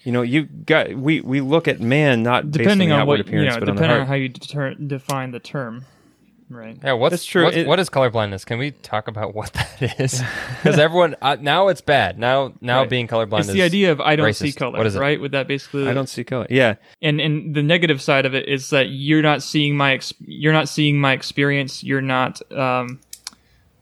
You 0.03 0.13
know, 0.13 0.21
you 0.21 0.43
got 0.43 0.93
we 0.93 1.19
we 1.21 1.41
look 1.41 1.67
at 1.67 1.81
man 1.81 2.23
not 2.23 2.49
depending 2.49 2.91
on, 2.91 3.01
on 3.01 3.07
what 3.07 3.19
appearance, 3.19 3.55
yeah, 3.55 3.59
but 3.59 3.65
depending 3.65 3.91
on, 3.91 4.01
on 4.01 4.07
how 4.07 4.13
you 4.13 4.29
deter- 4.29 4.75
define 4.75 5.31
the 5.31 5.39
term. 5.39 5.83
Right. 6.49 6.77
Yeah. 6.81 6.93
What's 6.93 7.11
That's 7.11 7.25
true. 7.25 7.43
What, 7.43 7.55
it, 7.55 7.67
what 7.67 7.79
is 7.79 7.89
colorblindness? 7.89 8.45
Can 8.45 8.57
we 8.57 8.71
talk 8.71 9.07
about 9.07 9.35
what 9.35 9.53
that 9.53 9.99
is? 9.99 10.23
Because 10.63 10.79
everyone 10.79 11.15
uh, 11.21 11.37
now 11.39 11.67
it's 11.67 11.81
bad. 11.81 12.17
Now 12.17 12.53
now 12.61 12.79
right. 12.79 12.89
being 12.89 13.07
colorblind 13.07 13.39
it's 13.39 13.49
is 13.49 13.53
the 13.53 13.61
idea 13.61 13.91
of 13.91 14.01
I 14.01 14.15
don't 14.15 14.27
racist. 14.27 14.37
see 14.37 14.53
color. 14.53 14.77
What 14.77 14.87
is 14.87 14.95
it? 14.95 14.99
Right? 14.99 15.19
Would 15.19 15.33
that 15.33 15.47
basically? 15.47 15.87
I 15.87 15.93
don't 15.93 16.07
see 16.07 16.23
color. 16.23 16.47
Yeah. 16.49 16.75
And 17.01 17.19
and 17.21 17.55
the 17.55 17.63
negative 17.63 18.01
side 18.01 18.25
of 18.25 18.33
it 18.33 18.47
is 18.47 18.69
that 18.71 18.89
you're 18.89 19.21
not 19.21 19.43
seeing 19.43 19.77
my 19.77 19.93
ex- 19.93 20.13
you're 20.19 20.53
not 20.53 20.69
seeing 20.69 20.99
my 20.99 21.13
experience. 21.13 21.83
You're 21.83 22.01
not. 22.01 22.41
Um, 22.51 22.99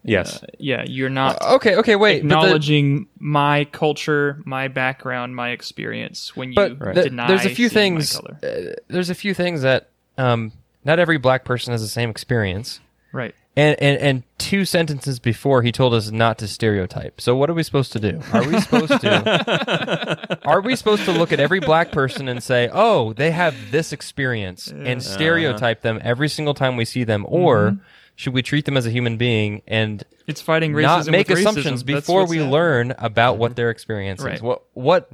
yes. 0.03 0.43
Uh, 0.43 0.47
yeah. 0.59 0.83
You're 0.87 1.09
not. 1.09 1.41
Uh, 1.41 1.55
okay. 1.55 1.75
Okay. 1.77 1.95
Wait. 1.95 2.17
Acknowledging 2.17 3.03
the, 3.03 3.07
my 3.19 3.65
culture, 3.65 4.41
my 4.45 4.67
background, 4.67 5.35
my 5.35 5.51
experience. 5.51 6.35
When 6.35 6.49
you 6.49 6.55
but 6.55 6.79
right. 6.79 6.95
deny. 6.95 7.27
There's 7.27 7.45
a 7.45 7.55
few 7.55 7.69
things. 7.69 8.19
Uh, 8.19 8.75
there's 8.87 9.09
a 9.09 9.15
few 9.15 9.33
things 9.33 9.61
that 9.61 9.91
um, 10.17 10.51
not 10.85 10.99
every 10.99 11.17
black 11.17 11.43
person 11.43 11.71
has 11.71 11.81
the 11.81 11.87
same 11.87 12.09
experience. 12.09 12.79
Right. 13.11 13.35
And, 13.57 13.77
and 13.81 13.97
and 13.99 14.23
two 14.37 14.65
sentences 14.65 15.19
before 15.19 15.61
he 15.61 15.71
told 15.71 15.93
us 15.93 16.11
not 16.11 16.37
to 16.39 16.47
stereotype. 16.47 17.21
So 17.21 17.37
what 17.37 17.49
are 17.49 17.53
we 17.53 17.63
supposed 17.63 17.93
to 17.93 17.99
do? 17.99 18.21
Are 18.33 18.45
we 18.45 18.59
supposed 18.59 18.99
to 19.01 20.39
Are 20.45 20.59
we 20.59 20.75
supposed 20.75 21.05
to 21.05 21.13
look 21.13 21.31
at 21.31 21.39
every 21.39 21.61
black 21.61 21.93
person 21.93 22.27
and 22.27 22.43
say, 22.43 22.69
"Oh, 22.71 23.13
they 23.13 23.31
have 23.31 23.55
this 23.71 23.93
experience," 23.93 24.67
and 24.67 25.01
stereotype 25.01 25.81
them 25.81 25.99
every 26.03 26.27
single 26.27 26.53
time 26.53 26.75
we 26.75 26.83
see 26.83 27.05
them 27.05 27.25
or 27.29 27.71
mm-hmm. 27.71 27.83
should 28.17 28.33
we 28.33 28.41
treat 28.41 28.65
them 28.65 28.75
as 28.75 28.85
a 28.85 28.91
human 28.91 29.15
being 29.15 29.61
and 29.67 30.03
it's 30.27 30.41
fighting 30.41 30.73
racism 30.73 30.83
not 30.83 31.07
make 31.07 31.29
assumptions 31.29 31.83
racism. 31.83 31.85
before 31.85 32.27
we 32.27 32.41
learn 32.41 32.93
about 32.97 33.33
mm-hmm. 33.33 33.41
what 33.41 33.55
their 33.55 33.69
experience 33.69 34.21
right. 34.21 34.35
is? 34.35 34.41
What 34.41 34.63
what 34.73 35.09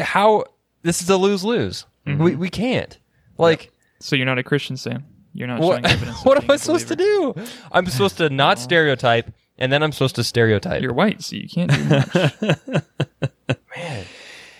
how 0.00 0.46
this 0.82 1.02
is 1.02 1.10
a 1.10 1.16
lose-lose. 1.16 1.86
Mm-hmm. 2.06 2.22
We 2.22 2.36
we 2.36 2.50
can't. 2.50 2.98
Like 3.38 3.70
so 4.00 4.16
you're 4.16 4.26
not 4.26 4.38
a 4.38 4.42
Christian, 4.42 4.76
Sam. 4.76 5.04
You're 5.32 5.48
not 5.48 5.60
what, 5.60 5.74
showing 5.74 5.86
evidence. 5.86 6.20
what 6.24 6.42
am 6.42 6.50
I 6.50 6.56
supposed 6.56 6.88
to 6.88 6.96
do? 6.96 7.34
I'm 7.70 7.86
supposed 7.86 8.18
to 8.18 8.30
not 8.30 8.58
stereotype, 8.68 9.32
and 9.58 9.72
then 9.72 9.82
I'm 9.82 9.92
supposed 9.92 10.16
to 10.16 10.24
stereotype. 10.24 10.82
You're 10.82 10.94
white, 10.94 11.22
so 11.22 11.36
you 11.36 11.48
can't 11.48 11.70
do 11.70 11.84
much. 12.68 12.84
Man. 13.76 14.06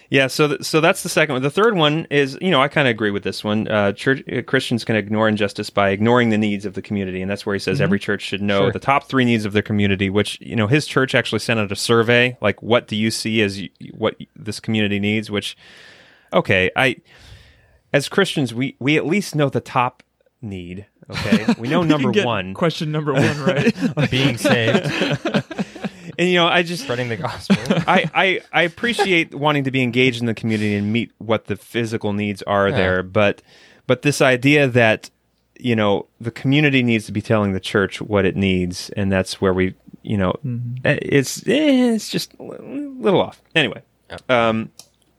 Yeah, 0.09 0.28
so 0.28 0.49
th- 0.49 0.62
so 0.62 0.80
that's 0.80 1.03
the 1.03 1.09
second 1.09 1.34
one. 1.34 1.43
The 1.43 1.51
third 1.51 1.74
one 1.74 2.07
is, 2.11 2.39
you 2.41 2.51
know, 2.51 2.62
I 2.62 2.68
kind 2.68 2.87
of 2.87 2.91
agree 2.91 3.11
with 3.11 3.24
this 3.24 3.43
one. 3.43 3.66
Uh, 3.66 3.93
church 3.93 4.22
uh, 4.32 4.43
Christians 4.43 4.84
can 4.84 4.95
ignore 4.95 5.28
injustice 5.28 5.68
by 5.68 5.91
ignoring 5.91 6.30
the 6.30 6.39
needs 6.39 6.64
of 6.64 6.74
the 6.74 6.82
community, 6.82 7.22
and 7.22 7.30
that's 7.30 7.45
where 7.45 7.55
he 7.55 7.59
says 7.59 7.78
mm-hmm. 7.78 7.84
every 7.84 7.99
church 7.99 8.22
should 8.22 8.43
know 8.43 8.64
sure. 8.64 8.72
the 8.72 8.78
top 8.78 9.09
three 9.09 9.24
needs 9.24 9.45
of 9.45 9.53
their 9.53 9.62
community. 9.62 10.09
Which 10.09 10.41
you 10.41 10.55
know, 10.55 10.68
his 10.68 10.87
church 10.87 11.14
actually 11.14 11.41
sent 11.41 11.59
out 11.59 11.72
a 11.72 11.76
survey, 11.76 12.37
like, 12.41 12.62
what 12.62 12.87
do 12.87 12.95
you 12.95 13.11
see 13.11 13.43
as 13.43 13.59
y- 13.59 13.70
what 13.95 14.16
this 14.37 14.61
community 14.61 15.01
needs? 15.01 15.28
Which, 15.28 15.57
okay, 16.32 16.70
I 16.76 16.97
as 17.93 18.09
Christians, 18.09 18.55
we 18.55 18.76
we 18.78 18.97
at 18.97 19.07
least 19.07 19.34
know 19.34 19.49
the 19.49 19.61
top 19.61 20.03
need. 20.41 20.87
Okay, 21.11 21.55
we 21.59 21.68
know 21.68 21.82
number 21.82 22.11
one. 22.24 22.55
Question 22.55 22.93
number 22.93 23.12
one, 23.12 23.41
right? 23.41 23.74
Being 24.11 24.37
saved. 24.37 24.87
and 26.18 26.28
you 26.28 26.34
know, 26.34 26.47
I 26.47 26.62
just 26.62 26.84
spreading 26.84 27.09
the 27.09 27.16
gospel. 27.16 27.57
I, 27.87 28.11
I 28.14 28.41
I 28.53 28.62
appreciate 28.62 29.34
wanting 29.34 29.64
to 29.64 29.70
be 29.70 29.82
engaged 29.82 30.20
in 30.20 30.26
the 30.26 30.34
community 30.34 30.74
and 30.74 30.93
meet 30.93 31.12
what 31.18 31.47
the 31.47 31.57
physical 31.57 32.12
needs 32.12 32.43
are 32.43 32.68
yeah. 32.68 32.76
there, 32.76 33.03
but 33.03 33.43
but 33.87 34.03
this 34.03 34.20
idea 34.20 34.68
that 34.68 35.11
you 35.59 35.76
know 35.76 36.07
the 36.20 36.30
community 36.30 36.82
needs 36.82 37.07
to 37.07 37.12
be 37.12 37.22
telling 37.22 37.53
the 37.53 37.61
church 37.61 38.01
what 38.01 38.24
it 38.24 38.37
needs, 38.37 38.91
and 38.91 39.11
that's 39.11 39.41
where 39.41 39.55
we 39.55 39.74
you 40.03 40.16
know 40.16 40.32
mm-hmm. 40.45 40.76
Eh, 40.84 40.99
it's 41.03 41.47
eh, 41.47 41.95
it's 41.95 42.09
just 42.09 42.34
a 42.34 42.43
little 42.43 43.20
off. 43.20 43.43
Anyway, 43.55 43.82
yeah. 44.11 44.18
um, 44.28 44.70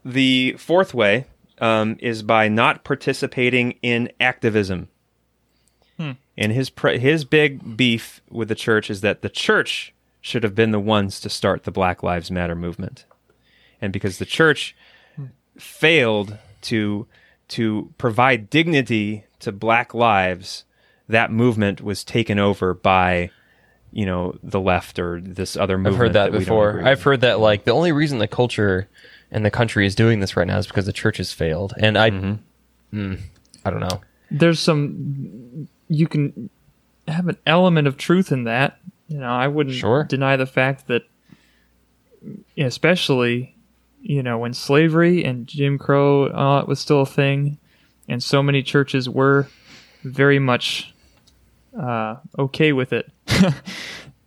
the 0.03 0.55
fourth 0.57 0.93
way 0.93 1.25
um, 1.59 1.97
is 1.99 2.23
by 2.23 2.47
not 2.47 2.83
participating 2.83 3.73
in 3.81 4.11
activism. 4.19 4.89
Hmm. 5.97 6.11
And 6.37 6.51
his 6.51 6.69
pre- 6.69 6.99
his 6.99 7.25
big 7.25 7.75
beef 7.75 8.21
with 8.29 8.49
the 8.49 8.55
church 8.55 8.89
is 8.89 9.01
that 9.01 9.21
the 9.21 9.29
church 9.29 9.93
should 10.21 10.43
have 10.43 10.55
been 10.55 10.71
the 10.71 10.79
ones 10.79 11.19
to 11.21 11.29
start 11.29 11.63
the 11.63 11.71
Black 11.71 12.03
Lives 12.03 12.29
Matter 12.29 12.55
movement, 12.55 13.05
and 13.81 13.91
because 13.91 14.19
the 14.19 14.25
church 14.25 14.75
hmm. 15.15 15.25
failed 15.57 16.37
to 16.63 17.07
to 17.49 17.93
provide 17.97 18.49
dignity 18.49 19.25
to 19.39 19.51
black 19.51 19.93
lives, 19.93 20.65
that 21.07 21.31
movement 21.31 21.81
was 21.81 22.03
taken 22.03 22.39
over 22.39 22.73
by 22.73 23.29
you 23.91 24.05
know 24.05 24.37
the 24.43 24.59
left 24.59 24.99
or 24.99 25.19
this 25.21 25.55
other 25.55 25.77
movement. 25.77 25.95
I've 25.95 25.99
heard 25.99 26.13
that, 26.13 26.31
we 26.31 26.39
don't 26.39 26.45
before. 26.45 26.79
I've 26.79 26.97
with. 26.97 27.03
heard 27.03 27.21
that 27.21 27.39
like 27.39 27.63
the 27.63 27.71
only 27.71 27.91
reason 27.91 28.19
the 28.19 28.27
culture 28.27 28.87
and 29.31 29.45
the 29.45 29.51
country 29.51 29.85
is 29.85 29.95
doing 29.95 30.19
this 30.19 30.35
right 30.37 30.47
now 30.47 30.57
is 30.57 30.67
because 30.67 30.85
the 30.85 30.93
church 30.93 31.17
has 31.17 31.31
failed. 31.33 31.73
And 31.79 31.97
I, 31.97 32.11
Mm-hmm. 32.11 32.97
mm, 32.97 33.19
I 33.65 33.69
don't 33.69 33.79
know. 33.81 34.01
There's 34.31 34.59
some 34.59 35.67
you 35.89 36.07
can 36.07 36.49
have 37.07 37.27
an 37.27 37.37
element 37.45 37.87
of 37.87 37.97
truth 37.97 38.31
in 38.31 38.43
that. 38.45 38.79
You 39.07 39.19
know, 39.19 39.29
I 39.29 39.47
wouldn't 39.47 39.75
Sure. 39.75 40.03
deny 40.03 40.35
the 40.35 40.45
fact 40.45 40.87
that, 40.87 41.03
especially, 42.57 43.55
you 44.01 44.23
know, 44.23 44.37
when 44.37 44.53
slavery 44.53 45.23
and 45.23 45.47
Jim 45.47 45.77
Crow 45.77 46.25
uh, 46.25 46.65
was 46.67 46.79
still 46.79 47.01
a 47.01 47.05
thing, 47.05 47.57
and 48.07 48.21
so 48.21 48.41
many 48.43 48.63
churches 48.63 49.09
were 49.09 49.47
very 50.03 50.39
much 50.39 50.93
uh, 51.77 52.15
okay 52.37 52.73
with 52.73 52.93
it. 52.93 53.11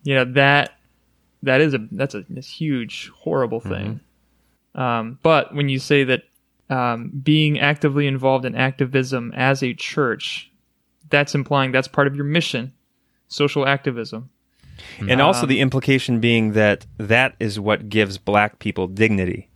you 0.03 0.15
know 0.15 0.25
that 0.25 0.71
that 1.43 1.61
is 1.61 1.73
a 1.73 1.87
that's 1.91 2.15
a, 2.15 2.23
a 2.35 2.41
huge 2.41 3.09
horrible 3.09 3.59
thing. 3.59 3.99
Um, 4.75 5.19
but 5.21 5.53
when 5.53 5.69
you 5.69 5.79
say 5.79 6.03
that 6.05 6.23
um, 6.69 7.11
being 7.23 7.59
actively 7.59 8.07
involved 8.07 8.45
in 8.45 8.55
activism 8.55 9.33
as 9.35 9.61
a 9.61 9.73
church, 9.73 10.49
that's 11.09 11.35
implying 11.35 11.71
that's 11.71 11.87
part 11.87 12.07
of 12.07 12.15
your 12.15 12.25
mission, 12.25 12.73
social 13.27 13.67
activism. 13.67 14.29
and 14.99 15.21
also 15.21 15.45
the 15.45 15.59
implication 15.59 16.19
being 16.19 16.53
that 16.53 16.85
that 16.97 17.35
is 17.39 17.59
what 17.59 17.89
gives 17.89 18.17
black 18.17 18.59
people 18.59 18.87
dignity. 18.87 19.49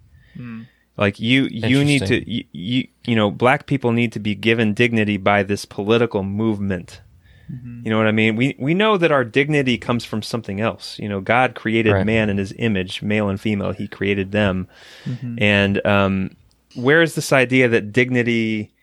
Like 0.97 1.19
you, 1.19 1.47
you 1.51 1.83
need 1.83 2.05
to, 2.05 2.29
you, 2.29 2.45
you, 2.51 2.87
you 3.05 3.15
know, 3.15 3.29
black 3.29 3.65
people 3.65 3.91
need 3.91 4.13
to 4.13 4.19
be 4.19 4.33
given 4.35 4.73
dignity 4.73 5.17
by 5.17 5.43
this 5.43 5.65
political 5.65 6.23
movement. 6.23 7.01
You 7.47 7.89
know 7.91 7.97
what 7.97 8.07
I 8.07 8.11
mean? 8.11 8.35
We 8.35 8.55
we 8.59 8.73
know 8.73 8.97
that 8.97 9.11
our 9.11 9.23
dignity 9.23 9.77
comes 9.77 10.03
from 10.05 10.21
something 10.21 10.59
else. 10.61 10.97
You 10.97 11.07
know, 11.09 11.21
God 11.21 11.53
created 11.55 11.93
Right. 11.93 12.05
man 12.05 12.29
in 12.29 12.37
His 12.37 12.53
image, 12.57 13.01
male 13.01 13.29
and 13.29 13.39
female. 13.39 13.71
He 13.71 13.87
created 13.87 14.31
them, 14.31 14.67
and 15.37 15.85
um, 15.85 16.35
where 16.75 17.01
is 17.01 17.15
this 17.15 17.31
idea 17.31 17.67
that 17.69 17.91
dignity 17.93 18.73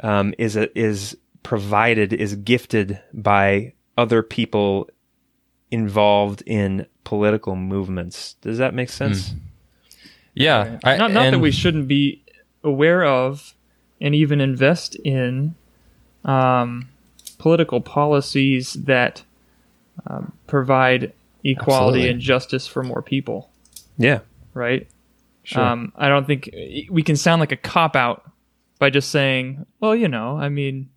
um, 0.00 0.34
is 0.38 0.56
a, 0.56 0.76
is 0.78 1.16
provided 1.42 2.12
is 2.12 2.36
gifted 2.36 3.00
by 3.12 3.72
other 3.98 4.22
people 4.22 4.88
involved 5.70 6.42
in 6.46 6.86
political 7.04 7.56
movements? 7.56 8.34
Does 8.40 8.58
that 8.58 8.74
make 8.74 8.88
sense? 8.88 9.34
Yeah, 10.34 10.78
I, 10.84 10.96
not 10.96 11.12
not 11.12 11.30
that 11.30 11.38
we 11.40 11.50
shouldn't 11.50 11.88
be 11.88 12.22
aware 12.62 13.04
of 13.04 13.54
and 14.00 14.14
even 14.14 14.40
invest 14.40 14.96
in 14.96 15.54
um, 16.24 16.88
political 17.44 17.78
policies 17.82 18.72
that 18.72 19.22
um, 20.06 20.32
provide 20.46 21.12
equality 21.44 21.98
Absolutely. 21.98 22.08
and 22.08 22.20
justice 22.20 22.66
for 22.66 22.82
more 22.82 23.02
people. 23.02 23.50
Yeah. 23.98 24.20
right? 24.54 24.88
Sure. 25.42 25.62
Um, 25.62 25.92
I 25.94 26.08
don't 26.08 26.26
think 26.26 26.48
we 26.90 27.02
can 27.02 27.16
sound 27.16 27.40
like 27.40 27.52
a 27.52 27.56
cop 27.58 27.96
out 27.96 28.30
by 28.78 28.88
just 28.88 29.10
saying, 29.10 29.66
"Well, 29.78 29.94
you 29.94 30.08
know, 30.08 30.38
I 30.38 30.48
mean." 30.48 30.88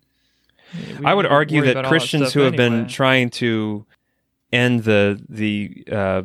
I 1.04 1.12
would 1.12 1.26
argue 1.26 1.62
that 1.66 1.84
Christians 1.84 2.32
who 2.32 2.40
have 2.40 2.56
been 2.56 2.88
trying 2.88 3.28
to 3.42 3.84
end 4.50 4.84
the 4.84 5.20
the 5.28 5.84
uh, 5.92 6.22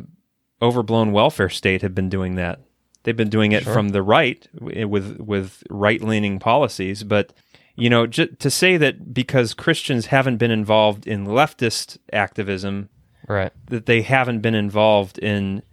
overblown 0.61 1.11
welfare 1.11 1.49
state 1.49 1.81
have 1.81 1.93
been 1.93 2.07
doing 2.09 2.35
that. 2.35 2.59
They've 3.03 3.15
been 3.23 3.29
doing 3.29 3.51
it 3.51 3.63
Sure. 3.63 3.73
from 3.73 3.89
the 3.89 4.01
right 4.01 4.47
with 4.57 5.17
with 5.19 5.63
right 5.69 6.01
leaning 6.01 6.39
policies, 6.39 7.03
but 7.03 7.33
you 7.75 7.89
know, 7.89 8.05
j- 8.07 8.27
to 8.27 8.49
say 8.49 8.77
that 8.77 9.13
because 9.13 9.53
Christians 9.53 10.07
haven't 10.07 10.37
been 10.37 10.51
involved 10.51 11.07
in 11.07 11.25
leftist 11.25 11.97
activism, 12.11 12.89
right. 13.27 13.51
that 13.67 13.85
they 13.85 14.01
haven't 14.01 14.39
been 14.41 14.55
involved 14.55 15.17
in 15.17 15.63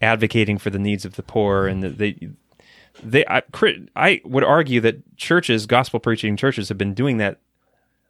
advocating 0.00 0.58
for 0.58 0.70
the 0.70 0.78
needs 0.78 1.04
of 1.04 1.16
the 1.16 1.22
poor, 1.22 1.66
and 1.66 1.82
that 1.82 1.98
they 1.98 2.28
they 3.02 3.24
I, 3.26 3.42
I 3.96 4.20
would 4.24 4.44
argue 4.44 4.80
that 4.82 5.16
churches, 5.16 5.66
gospel 5.66 6.00
preaching 6.00 6.36
churches, 6.36 6.68
have 6.68 6.78
been 6.78 6.94
doing 6.94 7.16
that 7.18 7.38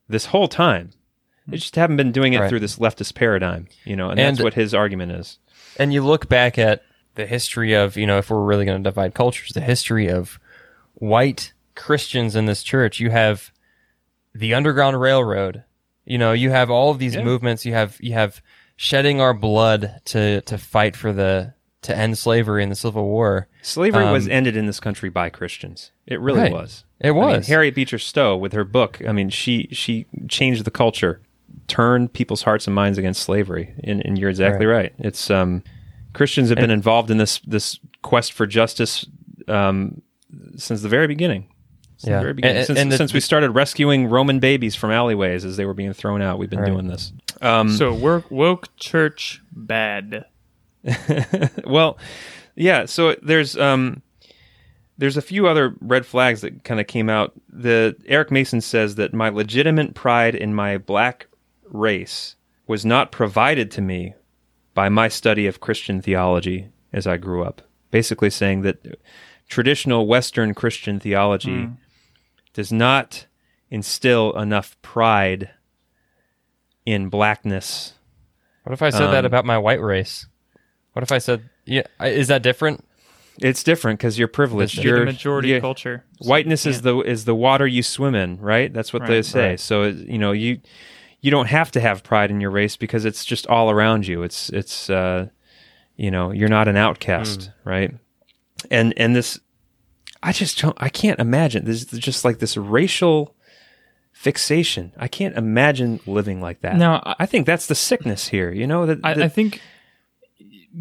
this 0.08 0.26
whole 0.26 0.48
time. 0.48 0.90
They 1.48 1.56
just 1.56 1.74
haven't 1.76 1.96
been 1.96 2.12
doing 2.12 2.34
it 2.34 2.40
Right. 2.40 2.48
through 2.48 2.60
this 2.60 2.78
leftist 2.78 3.14
paradigm, 3.14 3.66
you 3.84 3.96
know, 3.96 4.10
and, 4.10 4.20
And- 4.20 4.36
that's 4.36 4.44
what 4.44 4.54
his 4.54 4.74
argument 4.74 5.12
is. 5.12 5.38
and 5.78 5.92
you 5.92 6.02
look 6.02 6.28
back 6.28 6.58
at 6.58 6.82
the 7.16 7.26
history 7.26 7.72
of 7.74 7.96
you 7.96 8.06
know 8.06 8.18
if 8.18 8.30
we're 8.30 8.42
really 8.44 8.64
going 8.64 8.82
to 8.82 8.88
divide 8.88 9.12
cultures 9.14 9.50
the 9.50 9.60
history 9.60 10.08
of 10.08 10.38
white 10.94 11.52
christians 11.74 12.36
in 12.36 12.46
this 12.46 12.62
church 12.62 13.00
you 13.00 13.10
have 13.10 13.52
the 14.34 14.54
underground 14.54 15.00
railroad 15.00 15.64
you 16.04 16.18
know 16.18 16.32
you 16.32 16.50
have 16.50 16.70
all 16.70 16.90
of 16.90 16.98
these 16.98 17.14
Yeah. 17.14 17.24
movements 17.24 17.64
you 17.64 17.72
have 17.74 17.96
you 18.00 18.12
have 18.14 18.42
shedding 18.76 19.20
our 19.20 19.34
blood 19.34 20.00
to 20.06 20.40
to 20.42 20.58
fight 20.58 20.96
for 20.96 21.12
the 21.12 21.54
to 21.82 21.96
end 21.96 22.16
slavery 22.18 22.62
in 22.62 22.68
the 22.68 22.74
civil 22.76 23.04
war 23.04 23.48
Slavery 23.62 24.10
was 24.10 24.26
Um, 24.26 24.32
ended 24.32 24.56
in 24.56 24.66
this 24.66 24.80
country 24.80 25.08
by 25.08 25.30
Christians. 25.30 25.92
It 26.06 26.18
really 26.20 26.40
Right. 26.40 26.52
was. 26.52 26.84
It 27.00 27.08
I 27.10 27.12
mean, 27.12 27.20
was. 27.20 27.46
Harriet 27.46 27.76
Beecher 27.76 27.98
Stowe 27.98 28.36
with 28.36 28.52
her 28.54 28.64
book. 28.64 29.00
I 29.06 29.12
mean, 29.12 29.30
she 29.30 29.68
she 29.70 30.06
changed 30.28 30.64
the 30.64 30.70
culture, 30.72 31.20
turned 31.68 32.12
people's 32.12 32.42
hearts 32.42 32.66
and 32.66 32.74
minds 32.74 32.98
against 32.98 33.22
slavery. 33.22 33.72
And, 33.84 34.04
and 34.04 34.18
you're 34.18 34.30
exactly 34.30 34.66
right. 34.66 34.92
It's 34.98 35.30
um, 35.30 35.62
Christians 36.12 36.48
have 36.48 36.58
been 36.58 36.70
involved 36.72 37.08
in 37.10 37.18
this 37.18 37.38
this 37.46 37.78
quest 38.02 38.32
for 38.32 38.46
justice 38.46 39.06
um, 39.46 40.02
since 40.56 40.82
the 40.82 40.88
very 40.88 41.06
beginning. 41.06 41.46
Since 42.02 42.10
Yeah. 42.10 42.16
the 42.18 42.22
very 42.22 42.34
beginning. 42.34 42.56
And- 42.58 42.66
since, 42.66 42.78
and 42.78 42.92
the- 42.92 42.96
since 42.96 43.12
we 43.14 43.20
started 43.20 43.50
rescuing 43.52 44.06
Roman 44.08 44.38
babies 44.40 44.74
from 44.74 44.90
alleyways 44.90 45.44
as 45.44 45.56
they 45.56 45.64
were 45.64 45.74
being 45.74 45.92
thrown 45.92 46.20
out, 46.20 46.38
we've 46.38 46.50
been 46.50 46.58
Right. 46.58 46.66
doing 46.70 46.88
this. 46.88 47.12
Um, 47.40 47.70
So 47.70 47.94
woke 47.94 48.30
woke 48.30 48.68
church 48.76 49.40
bad. 49.52 50.24
well, 51.64 51.98
yeah. 52.56 52.86
So 52.86 53.14
there's 53.22 53.56
um, 53.56 54.02
there's 54.98 55.16
a 55.16 55.22
few 55.22 55.46
other 55.46 55.74
red 55.80 56.04
flags 56.06 56.40
that 56.42 56.64
kind 56.64 56.80
of 56.80 56.86
came 56.86 57.08
out. 57.08 57.32
The 57.48 57.96
Eric 58.06 58.30
Mason 58.30 58.60
says 58.60 58.96
that 58.96 59.14
my 59.14 59.28
legitimate 59.28 59.94
pride 59.94 60.34
in 60.34 60.54
my 60.54 60.78
black 60.78 61.26
race 61.66 62.36
was 62.66 62.84
not 62.84 63.12
provided 63.12 63.70
to 63.72 63.80
me 63.80 64.14
by 64.74 64.88
my 64.88 65.08
study 65.08 65.46
of 65.46 65.60
Christian 65.60 66.00
theology 66.02 66.66
as 66.92 67.06
I 67.06 67.16
grew 67.16 67.42
up. 67.44 67.62
Basically, 67.90 68.30
saying 68.30 68.62
that 68.62 68.98
traditional 69.48 70.06
Western 70.06 70.54
Christian 70.54 70.98
theology 70.98 71.68
does 72.52 72.72
not 72.72 73.26
instill 73.70 74.32
enough 74.38 74.76
pride 74.82 75.50
in 76.84 77.08
blackness 77.08 77.94
what 78.64 78.72
if 78.72 78.82
i 78.82 78.90
said 78.90 79.08
that 79.12 79.24
Um, 79.24 79.26
about 79.26 79.44
my 79.44 79.58
white 79.58 79.80
race 79.80 80.26
what 80.92 81.02
if 81.02 81.12
i 81.12 81.18
said 81.18 81.48
yeah 81.64 81.82
is 82.00 82.28
that 82.28 82.42
different 82.42 82.84
It's 83.38 83.62
different 83.62 83.98
because 83.98 84.18
you're 84.18 84.28
privileged. 84.28 84.76
You're 84.76 84.96
You're 84.96 85.06
the 85.06 85.12
majority 85.12 85.48
yeah, 85.48 85.60
culture. 85.60 86.04
So 86.20 86.28
Whiteness 86.28 86.66
is 86.66 86.82
the 86.82 87.00
is 87.00 87.24
the 87.24 87.34
water 87.34 87.66
you 87.66 87.82
swim 87.82 88.14
in, 88.14 88.38
right? 88.38 88.70
That's 88.72 88.92
what 88.92 89.06
they 89.06 89.22
say. 89.22 89.50
Right. 89.50 89.60
So 89.60 89.84
you 89.84 90.18
know 90.18 90.32
you 90.32 90.60
you 91.22 91.30
don't 91.30 91.48
have 91.48 91.70
to 91.72 91.80
have 91.80 92.02
pride 92.02 92.30
in 92.30 92.42
your 92.42 92.50
race 92.50 92.76
because 92.76 93.06
it's 93.06 93.24
just 93.24 93.46
all 93.46 93.70
around 93.70 94.06
you. 94.06 94.22
It's 94.22 94.50
it's 94.50 94.90
uh, 94.90 95.28
you 95.96 96.10
know 96.10 96.30
you're 96.30 96.50
not 96.50 96.68
an 96.68 96.76
outcast, 96.76 97.50
right? 97.64 97.94
And 98.70 98.92
and 98.98 99.16
this, 99.16 99.40
I 100.22 100.32
just 100.32 100.60
don't. 100.60 100.76
I 100.80 100.88
can't 100.88 101.18
imagine. 101.20 101.64
This 101.64 101.92
is 101.92 101.98
just 101.98 102.24
like 102.24 102.38
this 102.38 102.56
racial 102.56 103.34
fixation. 104.12 104.92
I 104.96 105.08
can't 105.08 105.36
imagine 105.36 106.00
living 106.06 106.40
like 106.40 106.60
that. 106.60 106.76
Now, 106.76 107.02
I- 107.04 107.16
I 107.20 107.26
think 107.26 107.46
that's 107.46 107.66
the 107.66 107.74
sickness 107.74 108.28
here. 108.28 108.50
You 108.52 108.66
know 108.66 108.86
that, 108.86 109.00
I, 109.02 109.14
that- 109.14 109.24
I 109.24 109.28
think 109.28 109.60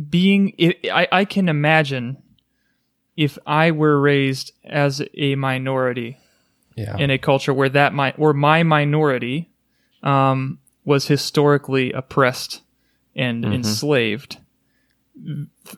being 0.10 0.54
I, 0.60 0.76
I 0.92 1.08
I 1.12 1.26
can 1.26 1.50
imagine 1.50 2.18
if 3.18 3.38
I 3.46 3.72
were 3.72 4.00
raised 4.00 4.52
as 4.64 5.02
a 5.16 5.36
minority 5.36 6.18
yeah 6.76 6.96
in 6.98 7.10
a 7.12 7.18
culture 7.18 7.54
where 7.54 7.68
that 7.70 7.94
my 7.94 8.14
or 8.18 8.34
my 8.34 8.64
minority 8.64 9.50
um, 10.04 10.60
was 10.86 11.08
historically 11.08 11.92
oppressed 11.92 12.62
and 13.16 13.44
enslaved. 13.54 14.38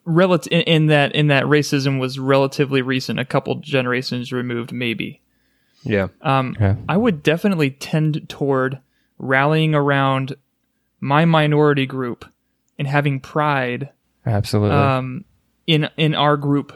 Relative 0.05 0.51
in, 0.51 0.61
in 0.61 0.85
that 0.87 1.13
in 1.15 1.27
that 1.27 1.43
racism 1.45 1.99
was 1.99 2.17
relatively 2.19 2.81
recent, 2.81 3.19
a 3.19 3.25
couple 3.25 3.55
generations 3.55 4.31
removed, 4.31 4.71
maybe. 4.71 5.21
yeah. 5.83 6.07
Um, 6.21 6.55
Yeah. 6.59 6.75
I 6.89 6.97
would 6.97 7.23
definitely 7.23 7.71
tend 7.71 8.27
toward 8.29 8.79
rallying 9.17 9.75
around 9.75 10.35
my 10.99 11.25
minority 11.25 11.85
group 11.85 12.25
and 12.79 12.87
having 12.87 13.19
pride 13.19 13.89
absolutely 14.25 14.77
um, 14.77 15.25
in 15.67 15.89
in 15.97 16.15
our 16.15 16.37
group, 16.37 16.71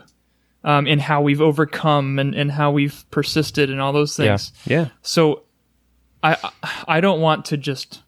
um, 0.63 0.85
in 0.87 0.99
how 0.99 1.21
we've 1.21 1.41
overcome 1.41 2.19
and, 2.19 2.35
and 2.35 2.51
how 2.51 2.71
we've 2.71 3.05
persisted 3.11 3.69
and 3.69 3.79
all 3.81 3.93
those 3.93 4.17
Yeah. 4.19 4.37
things. 4.37 4.51
Yeah. 4.65 4.87
So, 5.01 5.43
I 6.23 6.35
I 6.87 6.99
don't 7.01 7.21
want 7.21 7.45
to 7.45 7.57
just 7.57 8.01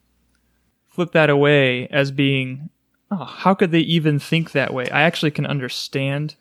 flip 0.88 1.12
that 1.14 1.30
away 1.30 1.88
as 1.88 2.12
being, 2.12 2.70
oh, 3.12 3.26
how 3.26 3.53
could 3.53 3.72
they 3.72 3.80
even 3.80 4.20
think 4.20 4.51
that 4.51 4.74
way? 4.74 4.89
I 4.89 5.01
actually 5.01 5.32
can 5.32 5.45
understand 5.45 6.36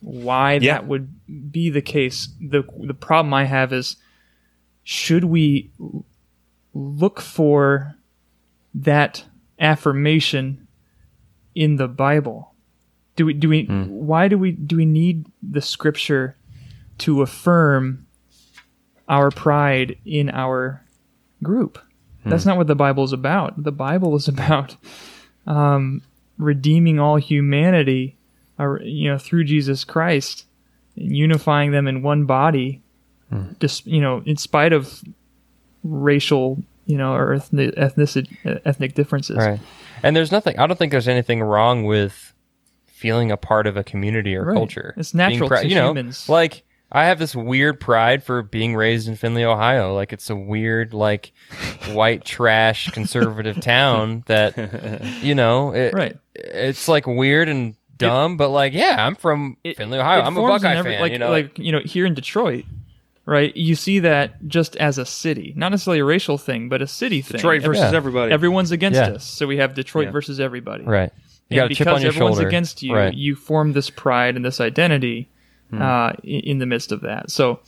why 0.00 0.54
Yeah. 0.54 0.74
that 0.74 0.86
would 0.86 1.52
be 1.52 1.70
the 1.70 1.82
case. 1.82 2.28
The 2.40 2.64
the 2.82 2.94
problem 2.94 3.34
I 3.34 3.44
have 3.44 3.72
is 3.72 3.96
should 4.82 5.24
we 5.24 5.70
look 6.72 7.20
for 7.20 7.96
that 8.74 9.24
affirmation 9.58 10.66
in 11.54 11.76
the 11.76 11.88
Bible? 11.88 12.54
Do 13.16 13.26
we 13.26 13.34
do 13.34 13.48
we 13.48 13.64
hmm. 13.64 13.84
why 13.84 14.28
do 14.28 14.38
we 14.38 14.52
do 14.52 14.76
we 14.76 14.86
need 14.86 15.26
the 15.42 15.60
scripture 15.60 16.36
to 16.98 17.22
affirm 17.22 18.06
our 19.08 19.30
pride 19.30 19.98
in 20.06 20.30
our 20.30 20.84
group? 21.42 21.78
Hmm. 22.22 22.30
That's 22.30 22.46
not 22.46 22.56
what 22.56 22.68
the 22.68 22.74
Bible 22.74 23.04
is 23.04 23.12
about. 23.12 23.62
The 23.62 23.72
Bible 23.72 24.16
is 24.16 24.28
about 24.34 24.76
um, 25.50 26.02
redeeming 26.38 26.98
all 27.00 27.16
humanity, 27.16 28.16
uh, 28.58 28.78
you 28.80 29.10
know, 29.10 29.18
through 29.18 29.44
Jesus 29.44 29.84
Christ, 29.84 30.46
and 30.96 31.14
unifying 31.16 31.72
them 31.72 31.86
in 31.88 32.02
one 32.02 32.24
body. 32.24 32.82
Just 33.60 33.86
you 33.86 34.00
know, 34.00 34.22
in 34.26 34.36
spite 34.36 34.72
of 34.72 35.02
racial, 35.84 36.58
you 36.86 36.96
know, 36.98 37.14
or 37.14 37.34
ethnic 37.34 37.74
ethnic, 37.76 38.26
ethnic 38.64 38.94
differences. 38.94 39.36
Right. 39.36 39.60
And 40.02 40.16
there's 40.16 40.32
nothing. 40.32 40.58
I 40.58 40.66
don't 40.66 40.76
think 40.76 40.90
there's 40.90 41.06
anything 41.06 41.40
wrong 41.40 41.84
with 41.84 42.32
feeling 42.86 43.30
a 43.30 43.36
part 43.36 43.66
of 43.68 43.76
a 43.76 43.84
community 43.84 44.34
or 44.34 44.44
Right. 44.44 44.54
culture. 44.54 44.94
It's 44.96 45.14
natural 45.14 45.48
to 45.48 45.66
you 45.68 45.74
know, 45.76 45.90
humans. 45.90 46.28
Like 46.28 46.64
I 46.92 47.04
have 47.06 47.18
this 47.20 47.36
weird 47.36 47.78
pride 47.78 48.24
for 48.24 48.42
being 48.42 48.74
raised 48.74 49.06
in 49.08 49.14
Findlay, 49.16 49.44
Ohio. 49.44 49.94
Like 49.94 50.12
it's 50.12 50.28
a 50.30 50.34
weird, 50.36 50.92
like 50.92 51.32
white 51.92 52.24
trash 52.24 52.90
conservative 52.90 53.60
town 53.60 54.24
that 54.26 54.56
you 55.22 55.34
know. 55.34 55.72
It, 55.74 55.94
Right. 55.94 56.16
It's 56.34 56.88
like 56.88 57.06
weird 57.06 57.48
and 57.48 57.76
dumb, 57.96 58.36
but 58.36 58.48
like 58.48 58.72
yeah, 58.72 58.96
I'm 59.06 59.14
from 59.14 59.56
It- 59.62 59.76
Findlay, 59.76 59.98
Ohio. 59.98 60.22
I'm 60.22 60.36
a 60.36 60.40
Buckeye 60.42 60.74
every- 60.76 60.92
fan. 60.92 61.00
Like, 61.00 61.12
you 61.12 61.18
know, 61.18 61.30
like 61.30 61.58
you 61.58 61.70
know, 61.72 61.80
here 61.80 62.06
in 62.06 62.14
Detroit, 62.14 62.64
right? 63.26 63.56
You 63.56 63.74
see 63.76 64.00
that 64.00 64.48
just 64.48 64.74
as 64.76 64.98
a 64.98 65.06
city, 65.06 65.52
not 65.56 65.70
necessarily 65.70 66.00
a 66.00 66.04
racial 66.04 66.38
thing, 66.38 66.68
but 66.68 66.82
a 66.82 66.86
city 66.88 67.20
thing. 67.22 67.36
Detroit 67.36 67.62
versus 67.62 67.90
Yeah. 67.92 67.96
everybody. 67.96 68.32
Everyone's 68.32 68.72
against 68.72 68.96
Yeah. 68.98 69.10
us, 69.10 69.24
so 69.24 69.46
we 69.46 69.58
have 69.58 69.74
Detroit 69.74 70.06
Yeah. 70.06 70.12
versus 70.12 70.40
everybody. 70.40 70.84
right. 70.84 71.12
You 71.48 71.56
got 71.56 71.66
a 71.66 71.68
chip 71.70 71.78
because 71.78 71.94
on 71.96 72.00
your 72.02 72.08
everyone's 72.12 72.36
shoulder. 72.36 72.48
against 72.48 72.82
you, 72.82 72.94
Right. 72.94 73.12
you 73.12 73.34
form 73.34 73.72
this 73.72 73.90
pride 73.90 74.36
and 74.36 74.44
this 74.44 74.60
identity 74.60 75.28
Hmm. 75.70 75.80
uh, 75.80 76.12
in, 76.24 76.40
in 76.40 76.58
the 76.58 76.66
midst 76.66 76.90
of 76.90 77.02
that. 77.02 77.30
So, 77.30 77.60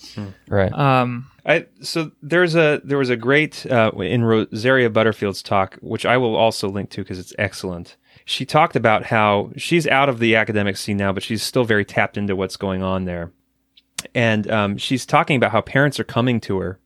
right. 0.48 0.72
um, 0.72 1.30
I, 1.46 1.66
so 1.80 2.10
there's 2.20 2.56
a 2.56 2.80
there 2.82 2.98
was 2.98 3.10
a 3.10 3.16
great 3.16 3.64
uh, 3.66 3.92
in 3.96 4.24
Rosaria 4.24 4.90
Butterfield's 4.90 5.42
talk, 5.42 5.78
which 5.80 6.04
I 6.04 6.16
will 6.16 6.34
also 6.34 6.68
link 6.68 6.90
to 6.90 7.02
because 7.02 7.18
it's 7.18 7.32
excellent. 7.38 7.96
She 8.24 8.44
talked 8.44 8.76
about 8.76 9.04
how 9.04 9.52
she's 9.56 9.86
out 9.86 10.08
of 10.08 10.18
the 10.18 10.36
academic 10.36 10.76
scene 10.76 10.96
now, 10.96 11.12
but 11.12 11.22
she's 11.22 11.42
still 11.42 11.64
very 11.64 11.84
tapped 11.84 12.16
into 12.16 12.36
what's 12.36 12.56
going 12.56 12.82
on 12.82 13.04
there. 13.04 13.32
And 14.14 14.50
um, 14.50 14.78
she's 14.78 15.06
talking 15.06 15.36
about 15.36 15.52
how 15.52 15.60
parents 15.60 16.00
are 16.00 16.04
coming 16.04 16.40
to 16.42 16.58
her 16.58 16.80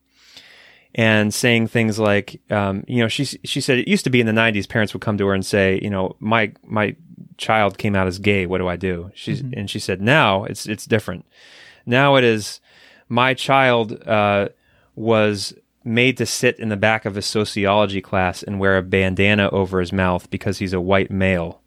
and 0.95 1.33
saying 1.33 1.69
things 1.69 1.99
like, 1.99 2.41
um, 2.51 2.85
you 2.87 3.03
know, 3.03 3.09
she 3.09 3.25
she 3.25 3.61
said 3.61 3.79
it 3.79 3.89
used 3.89 4.05
to 4.05 4.11
be 4.11 4.21
in 4.21 4.27
the 4.27 4.33
'90s, 4.33 4.69
parents 4.69 4.93
would 4.93 5.03
come 5.03 5.17
to 5.19 5.27
her 5.27 5.35
and 5.35 5.45
say, 5.45 5.79
you 5.83 5.91
know, 5.91 6.17
my 6.21 6.53
my 6.63 6.95
child 7.37 7.79
came 7.79 7.95
out 7.95 8.07
as 8.07 8.19
gay. 8.19 8.47
What 8.47 8.59
do 8.59 8.69
I 8.69 8.77
do? 8.77 9.11
She's 9.15 9.41
and 9.41 9.71
she 9.71 9.79
said 9.79 10.01
now 10.01 10.45
it's 10.45 10.67
it's 10.67 10.87
different. 10.87 11.25
Now 11.85 12.17
it 12.17 12.25
is 12.25 12.61
my 13.09 13.35
child 13.35 14.03
uh, 14.07 14.49
was 14.95 15.55
made 15.85 16.17
to 16.17 16.27
sit 16.27 16.59
in 16.59 16.69
the 16.69 16.77
back 16.77 17.05
of 17.05 17.17
a 17.17 17.23
sociology 17.23 18.01
class 18.01 18.43
and 18.43 18.59
wear 18.59 18.77
a 18.77 18.83
bandana 18.83 19.49
over 19.51 19.79
his 19.79 19.93
mouth 19.93 20.29
because 20.31 20.59
he's 20.59 20.73
a 20.73 20.81
white 20.81 21.11
male, 21.11 21.61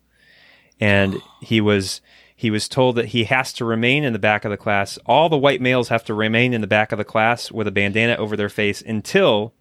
and 0.80 1.16
he 1.42 1.62
was 1.62 2.02
he 2.36 2.50
was 2.50 2.70
told 2.70 2.96
that 2.96 3.08
he 3.08 3.26
has 3.26 3.52
to 3.52 3.66
remain 3.66 4.04
in 4.06 4.14
the 4.14 4.20
back 4.20 4.46
of 4.46 4.52
the 4.52 4.58
class. 4.58 4.98
All 5.06 5.28
the 5.28 5.38
white 5.38 5.62
males 5.62 5.90
have 5.90 6.06
to 6.06 6.14
remain 6.14 6.54
in 6.54 6.62
the 6.62 6.68
back 6.68 6.92
of 6.92 6.98
the 6.98 7.04
class 7.04 7.52
with 7.52 7.68
a 7.68 7.72
bandana 7.72 8.16
over 8.16 8.38
their 8.38 8.50
face 8.50 8.82
until 8.82 9.54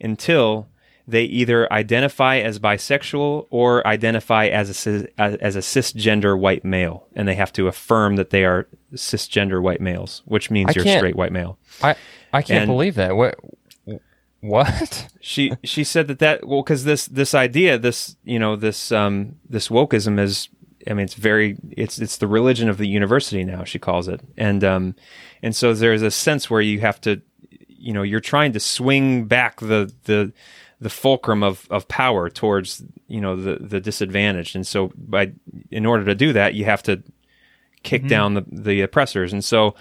until 0.00 0.68
they 1.06 1.24
either 1.24 1.72
identify 1.72 2.38
as 2.38 2.58
bisexual 2.58 3.46
or 3.50 3.86
identify 3.86 4.46
as 4.46 4.86
a 4.86 5.08
as 5.18 5.56
a 5.56 5.60
cisgender 5.60 6.38
white 6.38 6.64
male, 6.64 7.06
and 7.14 7.26
they 7.26 7.34
have 7.34 7.52
to 7.54 7.66
affirm 7.66 8.16
that 8.16 8.30
they 8.30 8.44
are 8.44 8.68
cisgender 8.94 9.60
white 9.60 9.80
males, 9.80 10.22
which 10.26 10.50
means 10.50 10.70
I 10.70 10.72
you're 10.76 10.96
straight 10.98 11.16
white 11.16 11.32
male. 11.32 11.58
I 11.82 11.96
I 12.32 12.42
can't 12.42 12.62
and- 12.62 12.68
believe 12.70 12.94
that. 12.96 13.16
What? 13.16 13.36
What? 14.40 15.08
She 15.24 15.52
she 15.62 15.84
said 15.84 16.08
that 16.08 16.18
that 16.18 16.48
well 16.48 16.64
because 16.64 16.82
this 16.82 17.06
this 17.06 17.32
idea 17.32 17.78
this 17.78 18.16
you 18.24 18.40
know 18.40 18.56
this 18.56 18.90
um 18.90 19.36
this 19.48 19.68
wokeism 19.68 20.18
is 20.18 20.48
I 20.84 20.94
mean 20.94 21.04
it's 21.04 21.14
very 21.14 21.56
it's 21.70 22.00
it's 22.00 22.16
the 22.16 22.26
religion 22.26 22.68
of 22.68 22.76
the 22.76 22.88
university 22.88 23.44
now 23.44 23.62
she 23.62 23.78
calls 23.78 24.08
it 24.08 24.20
and 24.36 24.64
um 24.64 24.96
and 25.40 25.54
so 25.54 25.74
there's 25.74 26.02
a 26.02 26.10
sense 26.10 26.50
where 26.50 26.60
you 26.60 26.80
have 26.80 27.00
to 27.02 27.22
you 27.68 27.92
know 27.92 28.02
you're 28.02 28.18
trying 28.18 28.52
to 28.54 28.58
swing 28.58 29.26
back 29.26 29.60
the 29.60 29.94
the 30.06 30.32
the 30.82 30.90
fulcrum 30.90 31.44
of, 31.44 31.66
of 31.70 31.86
power 31.86 32.28
towards 32.28 32.82
you 33.06 33.20
know 33.20 33.36
the 33.36 33.56
the 33.60 33.80
disadvantaged. 33.80 34.56
And 34.56 34.66
so 34.66 34.92
by 34.96 35.32
in 35.70 35.86
order 35.86 36.04
to 36.04 36.14
do 36.14 36.32
that 36.32 36.54
you 36.54 36.64
have 36.64 36.82
to 36.84 37.02
kick 37.82 38.02
mm-hmm. 38.02 38.08
down 38.08 38.34
the 38.34 38.44
the 38.50 38.80
oppressors. 38.80 39.32
And 39.32 39.44
so 39.44 39.74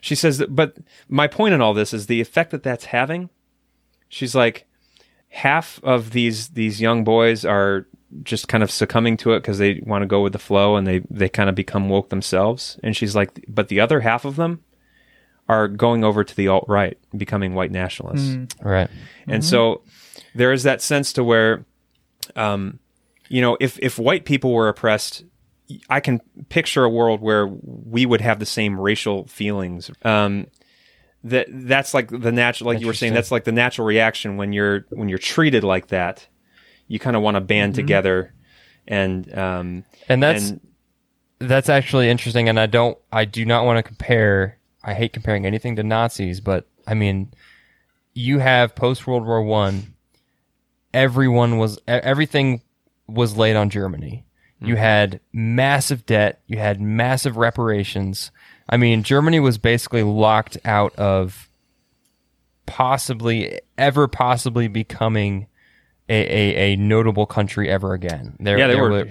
she 0.00 0.14
says 0.14 0.38
that 0.38 0.54
but 0.54 0.78
my 1.08 1.26
point 1.26 1.54
in 1.54 1.60
all 1.60 1.74
this 1.74 1.92
is 1.92 2.06
the 2.06 2.20
effect 2.20 2.50
that 2.52 2.62
that's 2.62 2.86
having 2.86 3.28
she's 4.08 4.34
like 4.34 4.66
half 5.28 5.78
of 5.82 6.12
these 6.12 6.48
these 6.48 6.80
young 6.80 7.04
boys 7.04 7.44
are 7.44 7.86
just 8.22 8.48
kind 8.48 8.62
of 8.62 8.70
succumbing 8.70 9.18
to 9.18 9.32
it 9.32 9.40
because 9.40 9.58
they 9.58 9.82
want 9.84 10.00
to 10.00 10.06
go 10.06 10.22
with 10.22 10.32
the 10.32 10.38
flow 10.38 10.76
and 10.76 10.86
they 10.86 11.00
they 11.10 11.28
kind 11.28 11.50
of 11.50 11.54
become 11.54 11.90
woke 11.90 12.08
themselves. 12.08 12.80
And 12.82 12.96
she's 12.96 13.14
like 13.14 13.44
but 13.46 13.68
the 13.68 13.80
other 13.80 14.00
half 14.00 14.24
of 14.24 14.36
them 14.36 14.62
are 15.48 15.68
going 15.68 16.02
over 16.02 16.24
to 16.24 16.34
the 16.34 16.48
alt 16.48 16.64
right 16.66 16.98
becoming 17.14 17.54
white 17.54 17.70
nationalists. 17.70 18.30
Mm. 18.30 18.64
Right. 18.64 18.88
and 19.26 19.42
mm-hmm. 19.42 19.50
so 19.50 19.82
there 20.36 20.52
is 20.52 20.62
that 20.62 20.82
sense 20.82 21.12
to 21.14 21.24
where 21.24 21.64
um 22.34 22.78
you 23.28 23.40
know 23.40 23.56
if 23.60 23.78
if 23.80 23.98
white 23.98 24.24
people 24.24 24.52
were 24.52 24.68
oppressed 24.68 25.24
I 25.90 25.98
can 25.98 26.20
picture 26.48 26.84
a 26.84 26.88
world 26.88 27.20
where 27.20 27.46
we 27.48 28.06
would 28.06 28.20
have 28.20 28.38
the 28.38 28.46
same 28.46 28.78
racial 28.78 29.26
feelings. 29.26 29.90
Um, 30.04 30.46
that 31.24 31.48
that's 31.50 31.92
like 31.92 32.08
the 32.08 32.30
natural, 32.30 32.68
like 32.68 32.80
you 32.80 32.86
were 32.86 32.94
saying, 32.94 33.14
that's 33.14 33.32
like 33.32 33.42
the 33.42 33.50
natural 33.50 33.84
reaction 33.84 34.36
when 34.36 34.52
you're 34.52 34.86
when 34.90 35.08
you're 35.08 35.18
treated 35.18 35.64
like 35.64 35.88
that. 35.88 36.28
You 36.86 37.00
kind 37.00 37.16
of 37.16 37.22
want 37.22 37.34
to 37.34 37.40
band 37.40 37.74
together, 37.74 38.32
and 38.86 39.36
um, 39.36 39.84
And 40.08 40.22
that's 40.22 40.50
and 40.50 40.60
that's 41.38 41.68
actually 41.68 42.08
interesting 42.08 42.48
and 42.48 42.58
i 42.58 42.66
don't 42.66 42.96
i 43.12 43.24
do 43.24 43.44
not 43.44 43.64
want 43.64 43.76
to 43.78 43.82
compare 43.82 44.58
i 44.82 44.94
hate 44.94 45.12
comparing 45.12 45.44
anything 45.44 45.76
to 45.76 45.82
nazis 45.82 46.40
but 46.40 46.66
i 46.86 46.94
mean 46.94 47.30
you 48.14 48.38
have 48.38 48.74
post 48.74 49.06
world 49.06 49.26
war 49.26 49.42
one 49.42 49.94
everyone 50.96 51.58
was 51.58 51.78
everything 51.86 52.62
was 53.06 53.36
laid 53.36 53.54
on 53.54 53.70
germany. 53.70 54.24
You 54.58 54.68
mm-hmm. 54.74 54.82
had 54.82 55.20
massive 55.34 56.06
debt. 56.06 56.40
You 56.46 56.56
had 56.58 56.80
massive 56.80 57.36
reparations. 57.36 58.30
I 58.68 58.78
mean 58.78 59.02
germany 59.02 59.38
was 59.38 59.58
basically 59.58 60.02
locked 60.02 60.58
out 60.64 60.94
of 60.96 61.48
possibly 62.64 63.60
ever 63.78 64.08
possibly 64.08 64.68
becoming 64.68 65.46
a, 66.08 66.14
a, 66.14 66.72
a 66.72 66.76
notable 66.76 67.26
country 67.26 67.68
ever 67.68 67.92
again. 67.92 68.36
There- 68.38 68.58
yeah, 68.58 68.68
they 68.68 68.74
there 68.74 68.82
were 68.82 69.04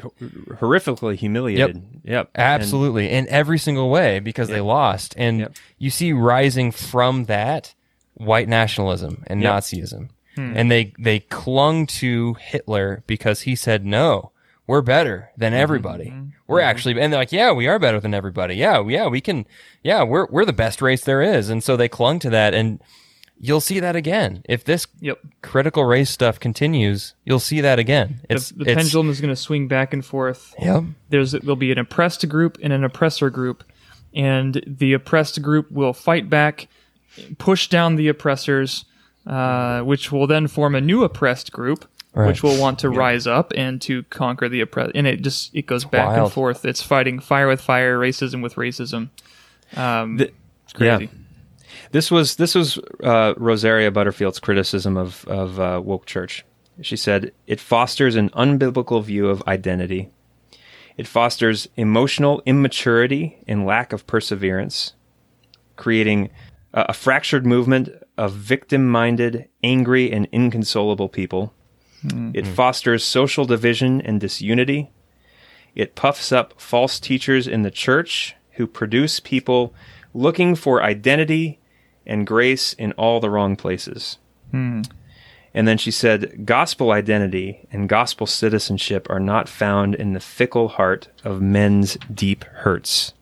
horrifically 0.55 1.15
humiliated. 1.15 1.83
Yep, 2.03 2.29
And- 2.33 2.43
Absolutely, 2.43 3.09
in 3.09 3.27
every 3.27 3.57
single 3.59 3.89
way 3.89 4.19
because 4.19 4.47
they 4.47 4.61
lost, 4.61 5.13
and 5.17 5.39
Yep. 5.39 5.55
you 5.77 5.89
see 5.89 6.13
rising 6.13 6.71
from 6.71 7.25
that 7.25 7.73
white 8.13 8.47
nationalism 8.47 9.23
and 9.27 9.41
Yep. 9.41 9.51
Nazism, 10.37 10.53
and 10.55 10.71
they 10.71 10.93
they 10.99 11.19
clung 11.19 11.85
to 11.87 12.35
Hitler 12.35 13.03
because 13.07 13.41
he 13.41 13.55
said 13.55 13.85
no. 13.85 14.31
We're 14.67 14.81
better 14.81 15.29
than 15.37 15.53
Mm-hmm. 15.53 15.61
everybody. 15.61 16.05
Mm-hmm, 16.05 16.29
we're 16.47 16.59
mm-hmm. 16.59 16.69
actually, 16.69 16.99
and 16.99 17.13
they're 17.13 17.21
like, 17.21 17.31
yeah, 17.31 17.51
we 17.51 17.67
are 17.67 17.77
better 17.77 17.99
than 17.99 18.13
everybody. 18.15 18.55
Yeah, 18.55 18.83
yeah, 18.87 19.07
we 19.07 19.21
can. 19.21 19.45
Yeah, 19.83 20.03
we're 20.03 20.25
we're 20.27 20.45
the 20.45 20.53
best 20.53 20.81
race 20.81 21.03
there 21.03 21.21
is, 21.21 21.49
and 21.49 21.63
so 21.63 21.77
they 21.77 21.87
clung 21.87 22.19
to 22.19 22.29
that. 22.31 22.53
And 22.55 22.81
you'll 23.39 23.61
see 23.61 23.79
that 23.79 23.95
again 23.95 24.43
if 24.47 24.63
this 24.63 24.87
yep. 24.99 25.19
critical 25.41 25.85
race 25.85 26.09
stuff 26.09 26.39
continues. 26.39 27.13
You'll 27.25 27.39
see 27.39 27.61
that 27.61 27.79
again. 27.79 28.21
It's 28.29 28.49
the, 28.49 28.63
the 28.63 28.71
it's, 28.71 28.81
pendulum 28.81 29.09
is 29.09 29.21
going 29.21 29.33
to 29.33 29.39
swing 29.39 29.67
back 29.67 29.93
and 29.93 30.03
forth. 30.03 30.55
Yep. 30.59 30.83
There's 31.09 31.31
there'll 31.33 31.55
be 31.55 31.71
an 31.71 31.77
oppressed 31.77 32.27
group 32.27 32.57
and 32.63 32.73
an 32.73 32.83
oppressor 32.83 33.29
group, 33.29 33.63
and 34.13 34.63
the 34.65 34.93
oppressed 34.93 35.41
group 35.41 35.69
will 35.71 35.93
fight 35.93 36.29
back, 36.29 36.67
push 37.37 37.67
down 37.67 37.97
the 37.97 38.07
oppressors, 38.07 38.85
uh, 39.25 39.81
which 39.81 40.11
will 40.11 40.27
then 40.27 40.47
form 40.47 40.75
a 40.75 40.81
new 40.81 41.03
oppressed 41.03 41.51
group, 41.51 41.85
Right. 42.13 42.27
which 42.27 42.43
will 42.43 42.57
want 42.59 42.79
to 42.79 42.89
rise 42.89 43.27
up 43.27 43.51
and 43.57 43.81
to 43.81 44.03
conquer 44.03 44.47
the 44.47 44.61
oppressed. 44.61 44.91
And 44.95 45.05
it 45.05 45.21
just 45.21 45.53
it 45.53 45.65
goes 45.65 45.83
back 45.83 46.17
and 46.17 46.31
forth. 46.31 46.63
It's 46.63 46.81
fighting 46.81 47.19
fire 47.19 47.47
with 47.47 47.59
fire, 47.59 47.99
racism 47.99 48.41
with 48.41 48.55
racism. 48.55 49.09
Um, 49.75 50.17
The- 50.17 50.31
it's 50.63 50.73
crazy. 50.73 51.09
This 51.91 52.09
was 52.09 52.35
this 52.37 52.55
was 52.55 52.79
uh, 53.03 53.33
Rosaria 53.37 53.91
Butterfield's 53.91 54.39
criticism 54.39 54.95
of 54.97 55.25
of 55.27 55.59
uh, 55.59 55.81
woke 55.83 56.05
church. 56.05 56.45
She 56.81 56.95
said 56.95 57.31
it 57.47 57.59
fosters 57.59 58.15
an 58.15 58.29
unbiblical 58.31 59.03
view 59.03 59.27
of 59.29 59.41
identity, 59.47 60.09
It 60.97 61.07
fosters 61.07 61.67
emotional 61.75 62.41
immaturity 62.45 63.37
and 63.47 63.65
lack 63.65 63.91
of 63.93 64.07
perseverance, 64.07 64.93
creating 65.75 66.29
a, 66.73 66.85
a 66.89 66.93
fractured 66.93 67.45
movement 67.45 67.89
of 68.17 68.33
victim 68.33 68.87
minded, 68.89 69.49
angry, 69.63 70.11
and 70.11 70.27
inconsolable 70.31 71.09
people. 71.09 71.53
Hmm. 72.01 72.31
It 72.33 72.47
fosters 72.47 73.03
social 73.03 73.45
division 73.45 74.01
and 74.01 74.19
disunity. 74.19 74.91
It 75.73 75.95
puffs 75.95 76.31
up 76.31 76.59
false 76.59 76.99
teachers 76.99 77.47
in 77.47 77.63
the 77.63 77.71
church 77.71 78.35
who 78.51 78.67
produce 78.67 79.19
people 79.19 79.73
looking 80.13 80.55
for 80.55 80.81
identity 80.81 81.59
and 82.05 82.25
grace 82.25 82.73
in 82.73 82.93
all 82.93 83.19
the 83.19 83.29
wrong 83.29 83.55
places. 83.55 84.17
Hmm. 84.51 84.83
And 85.53 85.67
then 85.67 85.77
she 85.77 85.91
said, 85.91 86.45
Gospel 86.45 86.91
identity 86.91 87.65
and 87.71 87.87
gospel 87.87 88.27
citizenship 88.27 89.09
are 89.09 89.21
not 89.21 89.47
found 89.47 89.95
in 89.95 90.13
the 90.13 90.19
fickle 90.19 90.67
heart 90.67 91.07
of 91.23 91.41
men's 91.41 91.97
deep 92.13 92.43
hurts. 92.43 93.13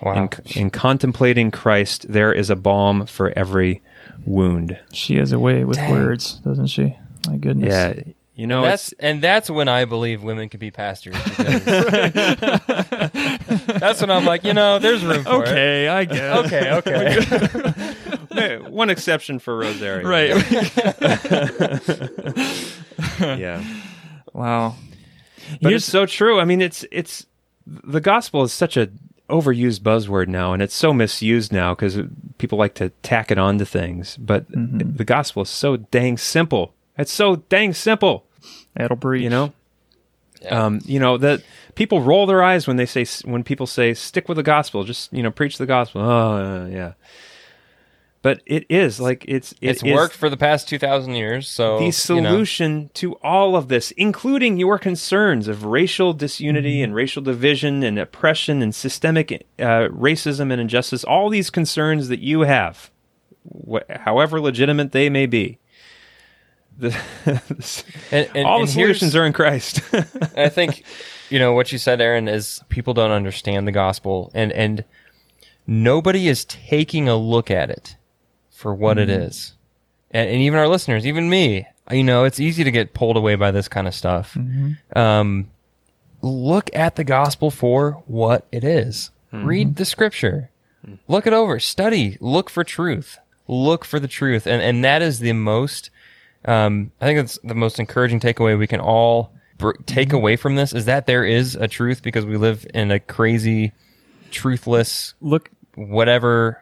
Wow. 0.00 0.14
In, 0.14 0.30
in 0.56 0.70
contemplating 0.70 1.50
Christ, 1.50 2.06
there 2.10 2.32
is 2.32 2.50
a 2.50 2.56
balm 2.56 3.06
for 3.06 3.32
every 3.38 3.82
wound. 4.24 4.78
She 4.92 5.16
has 5.16 5.32
a 5.32 5.38
way 5.38 5.64
with 5.64 5.76
Dang. 5.76 5.90
words, 5.90 6.34
doesn't 6.44 6.68
she? 6.68 6.96
My 7.28 7.36
goodness. 7.36 7.72
Yeah. 7.72 7.94
You 8.34 8.46
know, 8.46 8.62
that's 8.62 8.92
and 8.98 9.20
that's 9.22 9.50
when 9.50 9.68
I 9.68 9.84
believe 9.84 10.22
women 10.22 10.48
can 10.48 10.58
be 10.58 10.70
pastors. 10.70 11.14
that's 11.36 11.66
when 14.00 14.10
I'm 14.10 14.24
like, 14.24 14.42
you 14.44 14.54
know, 14.54 14.78
there's 14.78 15.04
room 15.04 15.22
for 15.22 15.42
Okay, 15.42 15.86
I 15.86 16.06
guess. 16.06 16.38
Okay, 16.46 16.70
okay. 18.30 18.56
one 18.70 18.88
exception 18.88 19.38
for 19.38 19.58
Rosaria. 19.58 20.06
Right. 20.06 20.32
Yeah. 23.20 23.62
wow. 24.32 24.76
But 25.60 25.68
Here's- 25.70 25.82
it's 25.82 25.90
so 25.92 26.06
true. 26.06 26.40
I 26.40 26.44
mean, 26.44 26.60
it's 26.62 26.84
it's 26.90 27.26
the 27.66 28.00
gospel 28.00 28.42
is 28.42 28.52
such 28.52 28.76
a 28.76 28.90
overused 29.30 29.80
buzzword 29.80 30.28
now, 30.28 30.52
and 30.52 30.62
it's 30.62 30.74
so 30.74 30.92
misused 30.92 31.52
now 31.52 31.74
because 31.74 31.98
people 32.38 32.58
like 32.58 32.74
to 32.74 32.90
tack 33.02 33.30
it 33.30 33.38
onto 33.38 33.64
things. 33.64 34.16
But 34.18 34.50
Mm-hmm. 34.52 34.96
the 34.96 35.04
gospel 35.04 35.42
is 35.42 35.48
so 35.50 35.76
dang 35.76 36.18
simple. 36.18 36.74
It's 36.98 37.12
so 37.12 37.36
dang 37.36 37.72
simple. 37.74 38.26
That'll 38.74 38.96
breach. 38.96 39.22
You 39.22 39.30
know. 39.30 39.52
Yeah. 40.42 40.64
Um, 40.64 40.80
you 40.84 40.98
know 40.98 41.18
that 41.18 41.42
people 41.76 42.00
roll 42.00 42.26
their 42.26 42.42
eyes 42.42 42.66
when 42.66 42.76
they 42.76 42.84
say 42.86 43.06
when 43.24 43.44
people 43.44 43.66
say 43.66 43.94
stick 43.94 44.28
with 44.28 44.36
the 44.36 44.42
gospel, 44.42 44.82
just 44.82 45.12
you 45.12 45.22
know 45.22 45.30
preach 45.30 45.56
the 45.56 45.66
gospel. 45.66 46.00
Oh 46.02 46.66
yeah, 46.66 46.94
but 48.22 48.40
it 48.46 48.64
is 48.68 49.00
like 49.00 49.24
it's 49.28 49.52
it 49.60 49.70
it's 49.70 49.82
is 49.82 49.92
worked 49.92 50.14
for 50.14 50.30
the 50.30 50.36
past 50.36 50.68
two 50.68 50.78
thousand 50.78 51.14
years. 51.16 51.48
So 51.48 51.78
the 51.78 51.82
you 51.84 51.86
know. 51.88 51.90
solution 52.30 52.90
to 52.94 53.14
all 53.16 53.56
of 53.56 53.68
this, 53.68 53.90
including 53.92 54.56
your 54.58 54.78
concerns 54.78 55.48
of 55.48 55.64
racial 55.64 56.12
disunity 56.12 56.76
Mm-hmm. 56.76 56.84
and 56.84 56.94
racial 56.94 57.22
division 57.22 57.82
and 57.82 57.98
oppression 57.98 58.62
and 58.62 58.72
systemic 58.74 59.32
uh, 59.58 59.88
racism 59.90 60.52
and 60.52 60.60
injustice, 60.60 61.02
all 61.04 61.28
these 61.28 61.50
concerns 61.50 62.08
that 62.08 62.20
you 62.20 62.42
have, 62.42 62.90
wh- 63.68 63.90
however 63.90 64.40
legitimate 64.40 64.92
they 64.92 65.10
may 65.10 65.26
be. 65.26 65.58
The, 66.78 66.96
And- 68.10 68.28
and- 68.34 68.46
all 68.46 68.60
the 68.60 68.66
solutions 68.68 69.14
are 69.16 69.26
in 69.26 69.32
Christ. 69.32 69.80
I 70.36 70.48
think 70.48 70.84
you 71.28 71.38
know 71.38 71.52
what 71.52 71.72
you 71.72 71.78
said, 71.78 72.00
Aaron, 72.00 72.28
is 72.28 72.62
people 72.68 72.94
don't 72.94 73.10
understand 73.10 73.66
the 73.66 73.72
gospel, 73.72 74.30
and 74.32 74.52
and 74.52 74.84
nobody 75.66 76.28
is 76.28 76.44
taking 76.44 77.08
a 77.08 77.16
look 77.16 77.50
at 77.50 77.68
it 77.70 77.96
for 78.62 78.74
what 78.74 78.96
it 78.96 79.08
mm-hmm. 79.08 79.22
is, 79.22 79.54
and, 80.10 80.30
and 80.30 80.40
even 80.40 80.58
our 80.58 80.68
listeners, 80.68 81.06
even 81.06 81.28
me, 81.28 81.66
you 81.90 82.04
know, 82.04 82.24
it's 82.24 82.40
easy 82.40 82.64
to 82.64 82.70
get 82.70 82.94
pulled 82.94 83.16
away 83.16 83.34
by 83.34 83.50
this 83.50 83.68
kind 83.68 83.88
of 83.88 83.94
stuff. 83.94 84.34
Mm-hmm. 84.34 84.98
Um, 84.98 85.50
look 86.22 86.70
at 86.74 86.96
the 86.96 87.04
gospel 87.04 87.50
for 87.50 88.02
what 88.06 88.46
it 88.52 88.64
is. 88.64 89.10
Mm-hmm. 89.32 89.46
Read 89.46 89.76
the 89.76 89.84
scripture, 89.84 90.50
look 91.08 91.26
it 91.26 91.32
over, 91.32 91.58
study, 91.58 92.16
look 92.20 92.48
for 92.48 92.64
truth, 92.64 93.18
look 93.48 93.84
for 93.84 93.98
the 93.98 94.08
truth, 94.08 94.46
and 94.46 94.62
and 94.62 94.84
that 94.84 95.02
is 95.02 95.18
the 95.18 95.32
most. 95.32 95.90
Um, 96.44 96.90
I 97.00 97.06
think 97.06 97.18
that's 97.18 97.38
the 97.44 97.54
most 97.54 97.78
encouraging 97.78 98.20
takeaway 98.20 98.58
we 98.58 98.66
can 98.66 98.80
all 98.80 99.32
br- 99.58 99.72
take 99.86 100.12
away 100.12 100.36
from 100.36 100.56
this 100.56 100.72
is 100.72 100.86
that 100.86 101.06
there 101.06 101.24
is 101.24 101.54
a 101.54 101.68
truth 101.68 102.02
because 102.02 102.26
we 102.26 102.36
live 102.36 102.66
in 102.74 102.90
a 102.90 102.98
crazy, 103.00 103.72
truthless, 104.30 105.14
Look 105.20 105.50
whatever 105.74 106.60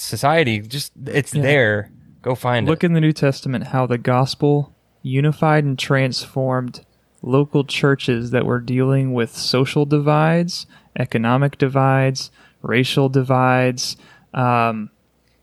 society. 0.00 0.60
Just 0.60 0.92
it's 1.06 1.32
there. 1.32 1.90
Go 2.22 2.34
find 2.34 2.66
look 2.66 2.70
it. 2.70 2.70
Look 2.70 2.84
in 2.84 2.92
the 2.94 3.00
New 3.00 3.12
Testament 3.12 3.68
how 3.68 3.86
the 3.86 3.98
gospel 3.98 4.74
unified 5.02 5.64
and 5.64 5.78
transformed 5.78 6.84
local 7.22 7.64
churches 7.64 8.30
that 8.30 8.44
were 8.46 8.60
dealing 8.60 9.12
with 9.12 9.36
social 9.36 9.86
divides, 9.86 10.66
economic 10.98 11.58
divides, 11.58 12.30
racial 12.62 13.08
divides, 13.08 13.96
um, 14.34 14.90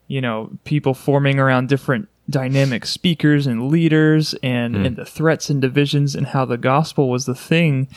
you 0.07 0.21
know, 0.21 0.51
people 0.63 0.93
forming 0.93 1.39
around 1.39 1.69
different 1.69 2.07
dynamic 2.29 2.85
speakers 2.85 3.47
and 3.47 3.69
leaders 3.69 4.33
and, 4.43 4.75
hmm. 4.75 4.85
and 4.85 4.95
the 4.95 5.05
threats 5.05 5.49
and 5.49 5.61
divisions 5.61 6.15
and 6.15 6.27
how 6.27 6.45
the 6.45 6.57
gospel 6.57 7.09
was 7.09 7.25
the 7.25 7.35
thing 7.35 7.87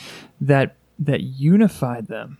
that 0.41 0.75
that 0.99 1.21
unified 1.21 2.07
them. 2.07 2.37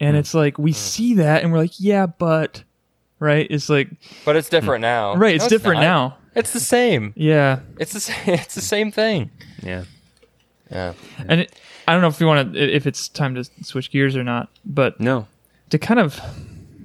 And 0.00 0.16
hmm. 0.16 0.20
it's 0.20 0.34
like 0.34 0.58
we 0.58 0.72
hmm. 0.72 0.76
see 0.76 1.14
that 1.14 1.42
and 1.42 1.52
we're 1.52 1.58
like, 1.58 1.80
yeah, 1.80 2.06
but 2.06 2.64
right? 3.24 3.46
It's 3.50 3.68
like 3.68 3.88
but 4.24 4.36
it's 4.36 4.48
different 4.48 4.82
now. 4.82 5.14
right, 5.16 5.34
it's 5.34 5.44
No, 5.44 5.48
different 5.48 5.80
not. 5.80 5.86
now. 5.86 6.16
It's 6.36 6.52
the 6.52 6.60
same. 6.60 7.12
Yeah. 7.16 7.60
It's 7.78 7.92
the 7.92 8.00
same. 8.00 8.16
It's 8.26 8.54
the 8.54 8.60
same 8.60 8.90
thing. 8.92 9.30
yeah. 9.62 9.84
Yeah. 10.70 10.94
And 11.28 11.42
it, 11.42 11.54
I 11.86 11.92
don't 11.92 12.00
know 12.02 12.08
if 12.08 12.18
you 12.20 12.26
want 12.26 12.54
to, 12.54 12.58
if 12.58 12.86
it's 12.86 13.08
time 13.08 13.34
to 13.36 13.44
switch 13.62 13.90
gears 13.90 14.16
or 14.16 14.24
not, 14.24 14.48
but 14.64 14.98
No. 15.00 15.26
to 15.70 15.78
kind 15.78 16.00
of 16.00 16.20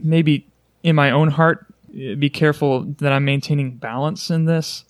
maybe 0.03 0.45
in 0.83 0.95
my 0.95 1.09
own 1.11 1.29
heart 1.31 1.65
eh, 1.97 2.13
be 2.15 2.29
careful 2.29 2.83
that 2.99 3.11
I'm 3.11 3.25
maintaining 3.25 3.77
balance 3.77 4.29
in 4.29 4.45
this. 4.45 4.83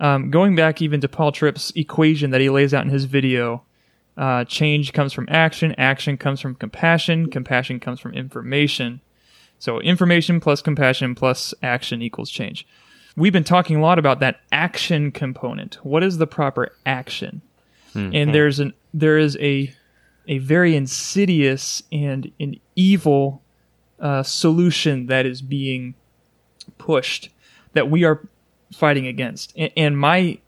Um, 0.00 0.30
going 0.30 0.54
back 0.54 0.82
even 0.82 1.00
to 1.00 1.08
Paul 1.08 1.32
Tripp's 1.32 1.72
equation 1.74 2.30
that 2.30 2.40
he 2.40 2.50
lays 2.50 2.72
out 2.74 2.84
in 2.84 2.90
his 2.90 3.04
video, 3.06 3.62
uh, 4.16 4.44
change 4.44 4.92
comes 4.92 5.12
from 5.12 5.26
action, 5.30 5.74
action 5.78 6.16
comes 6.18 6.40
from 6.40 6.54
compassion, 6.54 7.30
compassion 7.30 7.80
comes 7.80 7.98
from 8.00 8.12
information. 8.14 9.00
So 9.58 9.80
information 9.80 10.40
plus 10.40 10.60
compassion 10.60 11.14
plus 11.14 11.54
action 11.62 12.02
equals 12.02 12.30
change. 12.30 12.66
We've 13.16 13.32
been 13.32 13.44
talking 13.44 13.76
a 13.76 13.80
lot 13.80 13.98
about 13.98 14.20
that 14.20 14.40
action 14.50 15.12
component. 15.12 15.76
What 15.84 16.02
is 16.02 16.18
the 16.18 16.26
proper 16.26 16.72
action? 16.84 17.42
And 18.14 18.34
there's 18.34 18.58
an 18.58 18.74
there 18.92 19.18
is 19.18 19.36
a 19.40 19.72
a 20.26 20.38
very 20.38 20.74
insidious 20.74 21.82
and 21.92 22.32
an 22.40 22.56
evil 22.74 23.42
uh, 24.00 24.22
solution 24.24 25.06
that 25.06 25.26
is 25.26 25.42
being 25.42 25.94
pushed 26.76 27.28
that 27.74 27.88
we 27.90 28.04
are 28.04 28.26
fighting 28.72 29.06
against. 29.06 29.52
And, 29.56 29.70
and 29.76 29.98
my 29.98 30.38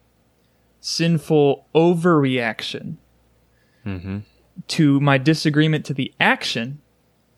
sinful 0.80 1.66
overreaction 1.74 2.96
to 4.68 5.00
my 5.00 5.18
disagreement 5.18 5.84
to 5.86 5.94
the 5.94 6.12
action 6.18 6.80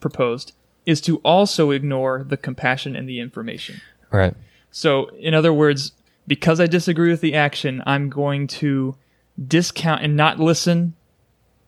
proposed 0.00 0.52
is 0.88 1.02
to 1.02 1.18
also 1.18 1.70
ignore 1.70 2.24
the 2.26 2.38
compassion 2.38 2.96
and 2.96 3.06
the 3.06 3.20
information. 3.20 3.78
Right. 4.10 4.34
So, 4.70 5.08
in 5.16 5.34
other 5.34 5.52
words, 5.52 5.92
because 6.26 6.60
I 6.60 6.66
disagree 6.66 7.10
with 7.10 7.20
the 7.20 7.34
action, 7.34 7.82
I'm 7.84 8.08
going 8.08 8.46
to 8.46 8.96
discount 9.46 10.02
and 10.02 10.16
not 10.16 10.40
listen 10.40 10.94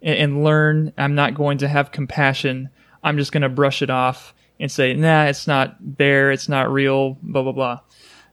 and, 0.01 0.17
and 0.17 0.43
learn. 0.43 0.95
I'm 0.97 1.15
not 1.15 1.35
going 1.35 1.59
to 1.59 1.69
have 1.69 1.93
compassion. 1.93 2.71
I'm 3.05 3.19
just 3.19 3.31
going 3.31 3.43
to 3.43 3.51
brush 3.51 3.83
it 3.83 3.91
off 3.91 4.33
and 4.59 4.73
say, 4.73 4.95
nah, 4.95 5.25
it's 5.25 5.47
not 5.47 5.77
there. 5.99 6.33
It's 6.33 6.49
not 6.49 6.73
real, 6.73 7.19
blah, 7.23 7.43
blah, 7.43 7.53
blah. 7.53 7.81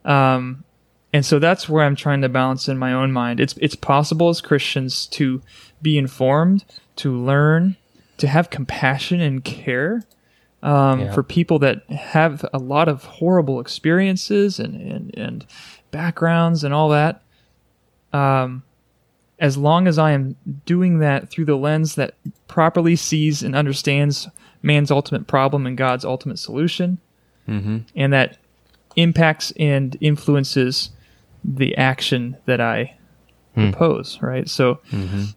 Um, 0.06 0.64
and 1.12 1.26
so 1.26 1.38
that's 1.38 1.68
where 1.68 1.84
I'm 1.84 1.98
trying 1.98 2.22
to 2.22 2.30
balance 2.30 2.70
in 2.70 2.78
my 2.78 2.94
own 2.94 3.12
mind. 3.12 3.42
It's, 3.42 3.58
it's 3.58 3.76
possible 3.76 4.30
as 4.30 4.40
Christians 4.40 5.06
to 5.08 5.42
be 5.82 5.98
informed, 5.98 6.64
to 6.96 7.14
learn, 7.14 7.76
to 8.20 8.28
have 8.30 8.50
compassion 8.50 9.20
and 9.20 9.44
care 9.44 10.06
um, 10.68 10.99
Yeah. 10.99 11.14
for 11.14 11.23
people 11.23 11.60
that 11.60 11.89
have 11.89 12.44
a 12.53 12.57
lot 12.60 12.88
of 12.89 13.03
horrible 13.06 13.60
experiences 13.60 14.60
and, 14.60 14.76
and, 14.81 15.18
and 15.18 15.45
backgrounds 15.91 16.64
and 16.64 16.73
all 16.73 16.89
that. 16.89 17.22
Um, 18.14 18.64
as 19.39 19.56
long 19.57 19.88
as 19.88 19.98
I 19.99 20.11
am 20.11 20.35
doing 20.65 20.99
that 20.99 21.30
through 21.30 21.45
the 21.45 21.56
lens 21.57 21.95
that 21.95 22.15
properly 22.48 22.95
sees 22.95 23.44
and 23.44 23.56
understands 23.56 24.27
man's 24.64 24.89
ultimate 24.91 25.27
problem 25.27 25.65
and 25.68 25.77
God's 25.77 26.03
ultimate 26.06 26.39
solution, 26.39 26.98
and 27.95 28.11
that 28.14 28.38
impacts 28.98 29.53
and 29.57 29.95
influences 30.02 30.89
the 31.45 31.77
action 31.77 32.35
that 32.45 32.60
I 32.60 32.95
propose, 33.72 34.19
right? 34.22 34.49
So 34.49 34.80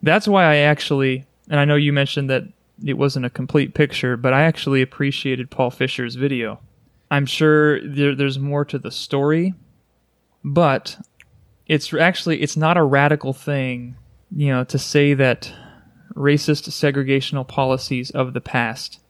that's 0.02 0.26
why 0.26 0.44
I 0.44 0.56
actually, 0.56 1.24
and 1.48 1.60
I 1.60 1.64
know 1.64 1.76
you 1.76 1.92
mentioned 1.92 2.28
that 2.30 2.44
it 2.84 2.94
wasn't 2.94 3.26
a 3.26 3.30
complete 3.30 3.74
picture, 3.74 4.16
but 4.16 4.32
I 4.32 4.42
actually 4.42 4.82
appreciated 4.82 5.50
Paul 5.50 5.70
Vischer's 5.70 6.14
video. 6.14 6.60
I'm 7.10 7.26
sure 7.26 7.80
there, 7.86 8.14
there's 8.14 8.38
more 8.38 8.64
to 8.66 8.78
the 8.78 8.90
story, 8.90 9.54
but 10.44 10.98
it's 11.66 11.92
actually 11.92 12.40
it's 12.42 12.56
not 12.56 12.76
a 12.76 12.82
radical 12.82 13.32
thing, 13.32 13.96
you 14.34 14.48
know, 14.48 14.64
to 14.64 14.78
say 14.78 15.14
that 15.14 15.52
racist 16.14 16.68
segregational 16.70 17.46
policies 17.46 18.10
of 18.10 18.32
the 18.32 18.40
past 18.40 19.00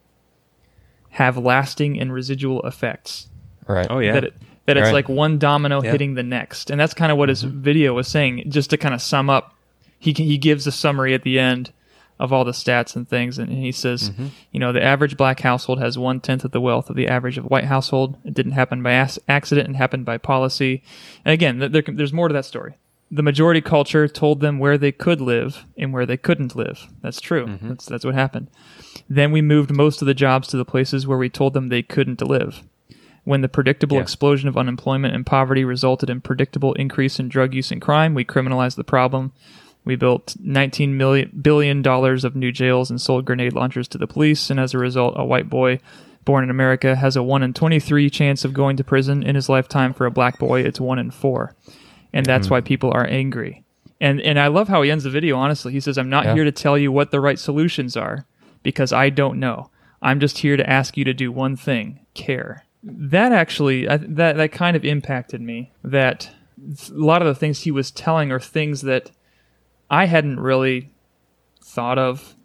have 1.11 1.37
lasting 1.37 1.99
and 1.99 2.13
residual 2.13 2.61
effects. 2.63 3.27
Right. 3.67 3.87
Oh 3.89 3.99
yeah. 3.99 4.13
That 4.13 4.23
it, 4.25 4.33
that 4.65 4.77
it's 4.77 4.85
Right. 4.85 4.93
like 4.93 5.09
one 5.09 5.37
domino 5.39 5.77
Yeah. 5.77 5.81
Mm-hmm. 5.83 5.91
hitting 5.91 6.13
the 6.15 6.23
next, 6.23 6.69
and 6.69 6.79
that's 6.79 6.93
kind 6.93 7.11
of 7.11 7.17
what 7.17 7.29
his 7.29 7.43
video 7.43 7.93
was 7.93 8.07
saying. 8.07 8.49
Just 8.49 8.69
to 8.71 8.77
kind 8.77 8.93
of 8.93 9.01
sum 9.01 9.29
up, 9.29 9.55
he 9.99 10.11
he 10.13 10.37
gives 10.37 10.65
a 10.67 10.71
summary 10.71 11.13
at 11.13 11.23
the 11.23 11.39
end 11.39 11.71
of 12.21 12.31
all 12.31 12.45
the 12.45 12.51
stats 12.51 12.95
and 12.95 13.09
things, 13.09 13.37
and 13.37 13.51
he 13.51 13.71
says, 13.71 14.11
Mm-hmm. 14.11 14.27
you 14.51 14.59
know, 14.59 14.71
the 14.71 14.81
average 14.83 15.17
black 15.17 15.41
household 15.41 15.79
has 15.79 15.97
one 15.97 16.19
tenth 16.21 16.45
of 16.45 16.51
the 16.51 16.61
wealth 16.61 16.89
of 16.89 16.95
the 16.95 17.07
average 17.07 17.37
of 17.37 17.45
white 17.45 17.65
household. 17.65 18.17
It 18.23 18.33
didn't 18.33 18.53
happen 18.53 18.81
by 18.83 18.93
accident; 19.27 19.69
it 19.69 19.75
happened 19.75 20.05
by 20.05 20.17
policy. 20.17 20.83
And 21.25 21.33
again, 21.33 21.59
th- 21.59 21.71
there, 21.71 21.83
there's 21.87 22.13
more 22.13 22.27
to 22.27 22.33
that 22.33 22.45
story. 22.45 22.75
The 23.13 23.23
majority 23.23 23.59
culture 23.59 24.07
told 24.07 24.39
them 24.39 24.57
where 24.57 24.77
they 24.77 24.93
could 24.93 25.19
live 25.19 25.65
and 25.77 25.91
where 25.91 26.05
they 26.05 26.15
couldn't 26.15 26.55
live. 26.55 26.87
That's 27.01 27.19
true. 27.19 27.45
Mm-hmm. 27.47 27.67
That's 27.69 27.85
that's 27.85 28.05
what 28.05 28.13
happened. 28.13 28.47
Then 29.09 29.31
we 29.33 29.41
moved 29.41 29.71
most 29.75 30.01
of 30.01 30.05
the 30.05 30.13
jobs 30.13 30.47
to 30.49 30.57
the 30.57 30.63
places 30.63 31.05
where 31.05 31.17
we 31.17 31.29
told 31.29 31.53
them 31.53 31.67
they 31.67 31.83
couldn't 31.83 32.21
live. 32.21 32.61
When 33.23 33.41
the 33.41 33.49
predictable 33.49 33.97
Yeah. 33.97 34.03
explosion 34.03 34.47
of 34.47 34.57
unemployment 34.57 35.13
and 35.13 35.25
poverty 35.25 35.63
resulted 35.65 36.09
in 36.09 36.21
predictable 36.21 36.73
increase 36.73 37.19
in 37.19 37.27
drug 37.29 37.53
use 37.53 37.69
and 37.71 37.81
crime, 37.81 38.13
we 38.13 38.23
criminalized 38.25 38.77
the 38.77 38.83
problem. 38.83 39.31
We 39.83 39.95
built 39.95 40.35
19 40.39 40.95
million 40.95 41.31
billion 41.41 41.81
dollars 41.81 42.23
of 42.23 42.35
new 42.35 42.51
jails 42.51 42.89
and 42.89 43.01
sold 43.01 43.25
grenade 43.25 43.53
launchers 43.53 43.87
to 43.89 43.97
the 43.97 44.07
police, 44.07 44.49
and 44.49 44.59
as 44.59 44.73
a 44.73 44.77
result, 44.77 45.15
a 45.17 45.25
white 45.25 45.49
boy 45.49 45.79
born 46.23 46.43
in 46.43 46.49
America 46.49 46.95
has 46.95 47.15
a 47.15 47.23
1 47.23 47.41
in 47.43 47.53
23 47.53 48.09
chance 48.09 48.45
of 48.45 48.53
going 48.53 48.77
to 48.77 48.83
prison 48.83 49.23
in 49.23 49.35
his 49.35 49.49
lifetime. 49.49 49.93
For 49.93 50.05
a 50.05 50.11
black 50.11 50.37
boy, 50.37 50.61
it's 50.61 50.79
1 50.79 50.99
in 50.99 51.09
4. 51.09 51.55
And 52.13 52.25
that's 52.25 52.45
mm-hmm. 52.45 52.53
why 52.53 52.61
people 52.61 52.91
are 52.93 53.07
angry. 53.07 53.63
And 53.99 54.19
and 54.21 54.39
I 54.39 54.47
love 54.47 54.67
how 54.67 54.81
he 54.81 54.89
ends 54.89 55.03
the 55.03 55.11
video 55.11 55.37
honestly. 55.37 55.71
He 55.71 55.79
says, 55.79 55.97
"I'm 55.97 56.09
not 56.09 56.25
Yeah. 56.25 56.33
here 56.33 56.43
to 56.43 56.51
tell 56.51 56.77
you 56.77 56.91
what 56.91 57.11
the 57.11 57.19
right 57.19 57.37
solutions 57.37 57.95
are 57.95 58.25
because 58.63 58.91
I 58.91 59.09
don't 59.09 59.39
know. 59.39 59.69
I'm 60.01 60.19
just 60.19 60.39
here 60.39 60.57
to 60.57 60.67
ask 60.67 60.97
you 60.97 61.05
to 61.05 61.13
do 61.13 61.31
one 61.31 61.55
thing, 61.55 61.99
care." 62.15 62.65
That 62.83 63.31
actually 63.31 63.87
I, 63.87 63.97
that 63.97 64.37
that 64.37 64.51
kind 64.51 64.75
of 64.75 64.83
impacted 64.83 65.39
me. 65.39 65.71
That 65.83 66.31
a 66.89 66.93
lot 66.93 67.21
of 67.21 67.27
the 67.27 67.35
things 67.35 67.61
he 67.61 67.71
was 67.71 67.91
telling 67.91 68.31
are 68.31 68.39
things 68.39 68.81
that 68.81 69.11
I 69.91 70.05
hadn't 70.05 70.39
really 70.39 70.89
thought 71.63 71.99
of 71.99 72.35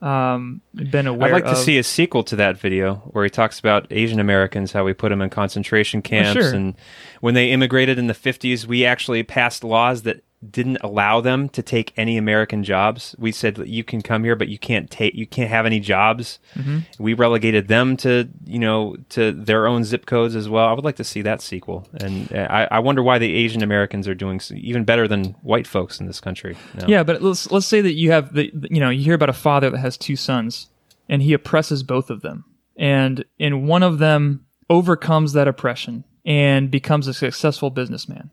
um 0.00 0.60
been 0.74 1.08
aware 1.08 1.34
I'd 1.34 1.42
like 1.42 1.52
to 1.52 1.56
see 1.56 1.76
a 1.76 1.82
sequel 1.82 2.22
to 2.24 2.36
that 2.36 2.56
video 2.56 2.96
where 3.10 3.24
he 3.24 3.30
talks 3.30 3.58
about 3.58 3.88
Asian 3.90 4.20
Americans, 4.20 4.70
how 4.70 4.84
we 4.84 4.92
put 4.92 5.08
them 5.08 5.20
in 5.20 5.28
concentration 5.28 6.02
camps, 6.02 6.40
sure. 6.40 6.54
and 6.54 6.76
when 7.20 7.34
they 7.34 7.50
immigrated 7.50 7.98
in 7.98 8.06
the 8.06 8.14
'50s, 8.14 8.64
we 8.64 8.84
actually 8.84 9.24
passed 9.24 9.64
laws 9.64 10.02
that 10.02 10.22
didn't 10.50 10.78
allow 10.82 11.20
them 11.20 11.48
to 11.48 11.62
take 11.62 11.92
any 11.96 12.16
American 12.16 12.62
jobs. 12.62 13.14
We 13.18 13.32
said 13.32 13.58
you 13.66 13.82
can 13.82 14.02
come 14.02 14.22
here, 14.22 14.36
but 14.36 14.48
you 14.48 14.58
can't 14.58 14.88
take, 14.90 15.14
you 15.14 15.26
can't 15.26 15.50
have 15.50 15.66
any 15.66 15.80
jobs. 15.80 16.38
Mm-hmm. 16.54 17.02
We 17.02 17.14
relegated 17.14 17.66
them 17.68 17.96
to, 17.98 18.28
you 18.44 18.58
know, 18.60 18.96
to 19.10 19.32
their 19.32 19.66
own 19.66 19.82
zip 19.84 20.06
codes 20.06 20.36
as 20.36 20.48
well. 20.48 20.68
I 20.68 20.72
would 20.72 20.84
like 20.84 20.96
to 20.96 21.04
see 21.04 21.22
that 21.22 21.42
sequel, 21.42 21.88
and 22.00 22.32
uh, 22.32 22.46
I, 22.48 22.68
I 22.70 22.78
wonder 22.78 23.02
why 23.02 23.18
the 23.18 23.34
Asian 23.34 23.62
Americans 23.62 24.06
are 24.06 24.14
doing 24.14 24.40
even 24.54 24.84
better 24.84 25.08
than 25.08 25.34
white 25.42 25.66
folks 25.66 25.98
in 25.98 26.06
this 26.06 26.20
country. 26.20 26.56
Yeah, 26.86 27.02
but 27.02 27.20
let's 27.20 27.50
let's 27.50 27.66
say 27.66 27.80
that 27.80 27.94
you 27.94 28.12
have 28.12 28.32
the 28.34 28.50
the- 28.54 28.68
you 28.70 28.80
know 28.80 28.90
you 28.90 29.02
hear 29.02 29.14
about 29.14 29.30
a 29.30 29.32
father 29.32 29.70
that 29.70 29.78
has 29.78 29.96
two 29.96 30.16
sons, 30.16 30.68
and 31.08 31.20
he 31.22 31.32
oppresses 31.32 31.82
both 31.82 32.10
of 32.10 32.22
them, 32.22 32.44
and 32.76 33.24
and 33.40 33.66
one 33.66 33.82
of 33.82 33.98
them 33.98 34.46
overcomes 34.70 35.32
that 35.32 35.48
oppression 35.48 36.04
and 36.24 36.70
becomes 36.70 37.08
a 37.08 37.14
successful 37.14 37.70
businessman. 37.70 38.30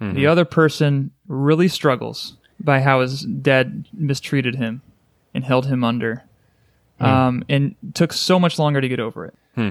The 0.00 0.06
mm-hmm. 0.06 0.28
other 0.28 0.46
person 0.46 1.10
really 1.28 1.68
struggles 1.68 2.36
by 2.58 2.80
how 2.80 3.00
his 3.00 3.20
dad 3.22 3.86
mistreated 3.92 4.54
him 4.54 4.80
and 5.34 5.44
held 5.44 5.66
him 5.66 5.84
under, 5.84 6.24
hmm. 6.98 7.04
um, 7.04 7.44
and 7.50 7.74
took 7.92 8.14
so 8.14 8.40
much 8.40 8.58
longer 8.58 8.80
to 8.80 8.88
get 8.88 8.98
over 8.98 9.26
it. 9.26 9.34
Hmm. 9.54 9.68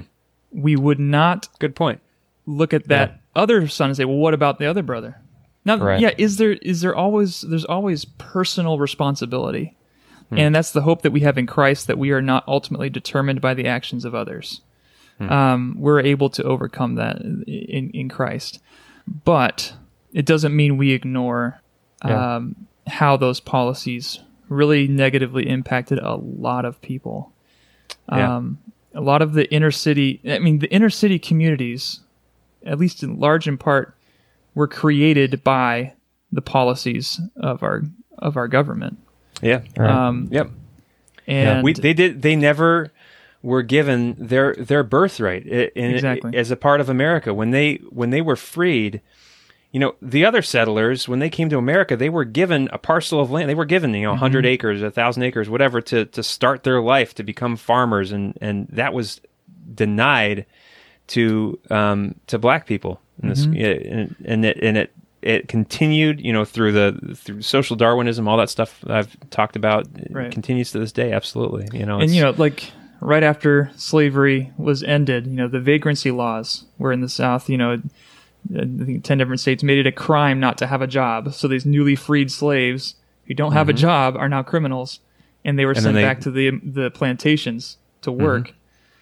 We 0.52 0.76
would 0.76 1.00
not 1.00 1.48
Good 1.58 1.74
point. 1.74 2.00
look 2.46 2.72
at 2.72 2.86
that 2.88 3.20
other 3.34 3.66
son 3.66 3.90
and 3.90 3.96
say, 3.96 4.04
"Well, 4.04 4.16
what 4.16 4.32
about 4.32 4.60
the 4.60 4.66
other 4.66 4.84
brother?" 4.84 5.16
Now, 5.64 5.78
Right. 5.78 6.00
yeah, 6.00 6.12
is 6.16 6.36
there 6.36 6.52
is 6.52 6.80
there 6.80 6.94
always 6.94 7.40
there's 7.42 7.64
always 7.64 8.04
personal 8.04 8.78
responsibility, 8.78 9.74
hmm. 10.28 10.38
and 10.38 10.54
that's 10.54 10.70
the 10.70 10.82
hope 10.82 11.02
that 11.02 11.10
we 11.10 11.20
have 11.20 11.38
in 11.38 11.46
Christ 11.46 11.88
that 11.88 11.98
we 11.98 12.12
are 12.12 12.22
not 12.22 12.44
ultimately 12.46 12.88
determined 12.88 13.40
by 13.40 13.54
the 13.54 13.66
actions 13.66 14.04
of 14.04 14.14
others. 14.14 14.60
Um, 15.20 15.76
we're 15.78 16.00
able 16.00 16.30
to 16.30 16.42
overcome 16.44 16.94
that 16.94 17.20
in 17.20 17.90
in 17.92 18.08
Christ, 18.08 18.58
but 19.06 19.74
it 20.12 20.26
doesn't 20.26 20.54
mean 20.54 20.76
we 20.76 20.92
ignore 20.92 21.60
Yeah. 22.04 22.36
um, 22.36 22.56
how 22.86 23.16
those 23.16 23.40
policies 23.40 24.20
really 24.48 24.88
negatively 24.88 25.48
impacted 25.48 25.98
a 25.98 26.14
lot 26.16 26.64
of 26.64 26.80
people. 26.82 27.32
Yeah. 28.10 28.36
Um, 28.36 28.58
a 28.94 29.00
lot 29.00 29.22
of 29.22 29.34
the 29.34 29.48
inner 29.52 29.70
city, 29.70 30.20
I 30.28 30.40
mean, 30.40 30.58
the 30.58 30.70
inner 30.72 30.90
city 30.90 31.18
communities, 31.20 32.00
at 32.66 32.78
least 32.78 33.02
in 33.04 33.20
large 33.20 33.46
in 33.46 33.56
part, 33.56 33.94
were 34.54 34.66
created 34.66 35.44
by 35.44 35.92
the 36.32 36.42
policies 36.42 37.20
of 37.36 37.62
our 37.62 37.82
of 38.18 38.36
our 38.36 38.48
government. 38.48 38.98
Yeah. 39.42 39.60
Um, 39.76 40.28
Yep. 40.32 40.50
and 41.28 41.62
we 41.64 41.72
they 41.74 41.94
did 41.94 42.22
they 42.22 42.34
never 42.34 42.92
were 43.42 43.62
given 43.62 44.16
their 44.18 44.54
their 44.56 44.82
birthright 44.82 45.46
in, 45.46 45.94
Exactly. 45.94 46.36
as 46.36 46.50
a 46.50 46.56
part 46.56 46.80
of 46.80 46.88
America 46.88 47.32
when 47.32 47.50
they 47.52 47.76
when 47.90 48.10
they 48.10 48.20
were 48.20 48.36
freed. 48.36 49.00
You 49.72 49.78
know, 49.80 49.94
the 50.02 50.24
other 50.24 50.42
settlers 50.42 51.08
when 51.08 51.20
they 51.20 51.30
came 51.30 51.48
to 51.50 51.56
America, 51.58 51.96
they 51.96 52.08
were 52.08 52.24
given 52.24 52.68
a 52.72 52.78
parcel 52.78 53.20
of 53.20 53.30
land. 53.30 53.48
They 53.48 53.54
were 53.54 53.64
given 53.64 53.94
you 53.94 54.02
know 54.02 54.10
100 54.10 54.44
acres, 54.44 54.82
a 54.82 54.90
thousand 54.90 55.22
acres, 55.22 55.48
whatever, 55.48 55.80
to 55.82 56.06
to 56.06 56.22
start 56.22 56.64
their 56.64 56.80
life 56.80 57.14
to 57.14 57.22
become 57.22 57.56
farmers, 57.56 58.10
and 58.10 58.36
and 58.40 58.66
that 58.70 58.92
was 58.92 59.20
denied 59.74 60.46
to 61.08 61.58
um, 61.70 62.14
to 62.26 62.38
black 62.38 62.66
people 62.66 63.00
in 63.22 63.28
this, 63.28 63.44
yeah, 63.46 63.68
and, 63.68 64.16
and 64.24 64.44
it 64.44 64.58
and 64.62 64.76
it 64.76 64.92
it 65.22 65.48
continued, 65.48 66.20
you 66.20 66.32
know, 66.32 66.44
through 66.44 66.72
the 66.72 67.14
through 67.14 67.42
social 67.42 67.76
Darwinism, 67.76 68.26
all 68.26 68.38
that 68.38 68.50
stuff 68.50 68.82
I've 68.86 69.14
talked 69.30 69.54
about, 69.54 69.86
Right. 70.10 70.32
continues 70.32 70.72
to 70.72 70.78
this 70.78 70.92
day. 70.92 71.12
Absolutely, 71.12 71.78
you 71.78 71.86
know, 71.86 72.00
and 72.00 72.10
you 72.14 72.22
know, 72.22 72.34
like 72.36 72.72
right 73.00 73.22
after 73.22 73.70
slavery 73.76 74.52
was 74.56 74.82
ended, 74.82 75.26
you 75.26 75.34
know, 75.34 75.48
the 75.48 75.60
vagrancy 75.60 76.10
laws 76.10 76.64
were 76.78 76.92
in 76.92 77.00
the 77.02 77.08
South. 77.08 77.48
You 77.48 77.58
know, 77.58 77.82
I 78.54 78.60
think 78.60 79.04
ten 79.04 79.18
different 79.18 79.40
states 79.40 79.62
made 79.62 79.78
it 79.78 79.86
a 79.86 79.92
crime 79.92 80.40
not 80.40 80.58
to 80.58 80.66
have 80.66 80.82
a 80.82 80.86
job. 80.86 81.32
So 81.34 81.48
these 81.48 81.66
newly 81.66 81.96
freed 81.96 82.30
slaves 82.32 82.94
who 83.26 83.34
don't 83.34 83.52
have 83.52 83.68
a 83.68 83.72
mm-hmm. 83.72 83.80
job 83.80 84.16
are 84.16 84.28
now 84.28 84.42
criminals, 84.42 85.00
and 85.44 85.58
they 85.58 85.66
were 85.66 85.74
then 85.74 85.82
sent 85.82 85.94
they- 85.94 86.02
back 86.02 86.20
to 86.20 86.30
the 86.30 86.50
the 86.62 86.90
plantations 86.90 87.78
to 88.02 88.10
mm-hmm. 88.10 88.22
work. 88.22 88.54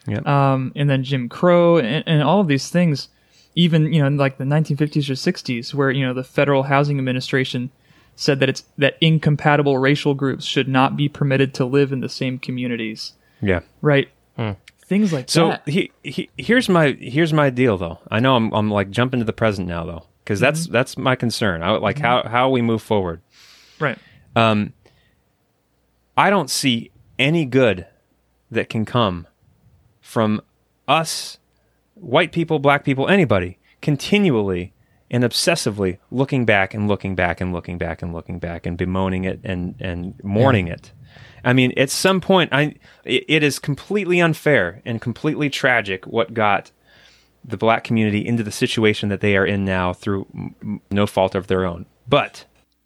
Yep. 0.06 0.26
Um, 0.26 0.72
and 0.74 0.88
then 0.88 1.04
Jim 1.04 1.28
Crow 1.28 1.78
and, 1.78 2.02
and 2.06 2.22
all 2.22 2.40
of 2.40 2.48
these 2.48 2.70
things, 2.70 3.08
even 3.54 3.92
you 3.92 4.00
know, 4.00 4.06
in 4.06 4.16
like 4.16 4.38
the 4.38 4.44
1950s 4.44 5.10
or 5.10 5.14
60s, 5.14 5.74
where 5.74 5.90
you 5.90 6.04
know 6.06 6.14
the 6.14 6.24
Federal 6.24 6.64
Housing 6.64 6.98
Administration 6.98 7.70
said 8.16 8.40
that 8.40 8.48
it's 8.48 8.64
that 8.76 8.96
incompatible 9.00 9.78
racial 9.78 10.14
groups 10.14 10.44
should 10.44 10.68
not 10.68 10.96
be 10.96 11.08
permitted 11.08 11.54
to 11.54 11.64
live 11.64 11.92
in 11.92 12.00
the 12.00 12.08
same 12.08 12.38
communities. 12.38 13.12
yeah. 13.40 13.60
Right. 13.80 14.08
Hmm. 14.36 14.52
Things 14.88 15.12
like 15.12 15.28
So 15.28 15.50
that. 15.50 15.68
he, 15.68 15.92
he, 16.02 16.30
here's 16.38 16.68
my 16.68 16.92
here's 16.98 17.32
my 17.34 17.50
deal 17.50 17.76
though. 17.76 17.98
I 18.10 18.20
know 18.20 18.36
I'm 18.36 18.50
I'm 18.54 18.70
like 18.70 18.90
jumping 18.90 19.20
to 19.20 19.24
the 19.24 19.34
present 19.34 19.68
now 19.68 19.84
though 19.84 20.06
because 20.24 20.40
that's 20.40 20.66
that's 20.66 20.96
my 20.96 21.14
concern. 21.14 21.62
I, 21.62 21.72
like 21.72 21.98
how 21.98 22.26
how 22.26 22.48
we 22.48 22.62
move 22.62 22.80
forward. 22.80 23.20
Right. 23.78 23.98
Um, 24.34 24.72
I 26.16 26.30
don't 26.30 26.48
see 26.48 26.90
any 27.18 27.44
good 27.44 27.86
that 28.50 28.70
can 28.70 28.86
come 28.86 29.26
from 30.00 30.40
us, 30.88 31.38
white 31.94 32.32
people, 32.32 32.58
black 32.58 32.82
people, 32.82 33.08
anybody, 33.08 33.58
continually 33.82 34.72
and 35.10 35.22
obsessively 35.22 35.98
looking 36.10 36.46
back 36.46 36.72
and 36.72 36.88
looking 36.88 37.14
back 37.14 37.42
and 37.42 37.52
looking 37.52 37.76
back 37.76 38.00
and 38.00 38.14
looking 38.14 38.38
back 38.38 38.64
and 38.64 38.78
bemoaning 38.78 39.24
it 39.24 39.40
and 39.44 39.74
and 39.80 40.14
mourning 40.24 40.66
it. 40.66 40.92
I 41.44 41.52
mean, 41.52 41.72
at 41.76 41.90
some 41.90 42.20
point, 42.20 42.52
I 42.52 42.74
it, 43.04 43.42
is 43.42 43.58
completely 43.58 44.20
unfair 44.20 44.82
and 44.84 45.00
completely 45.00 45.50
tragic 45.50 46.06
what 46.06 46.34
got 46.34 46.70
the 47.44 47.56
black 47.56 47.84
community 47.84 48.26
into 48.26 48.42
the 48.42 48.50
situation 48.50 49.08
that 49.08 49.20
they 49.20 49.36
are 49.36 49.46
in 49.46 49.64
now 49.64 49.92
through 49.92 50.26
no 50.90 51.06
fault 51.06 51.34
of 51.34 51.46
their 51.46 51.64
own. 51.64 51.86
But 52.08 52.44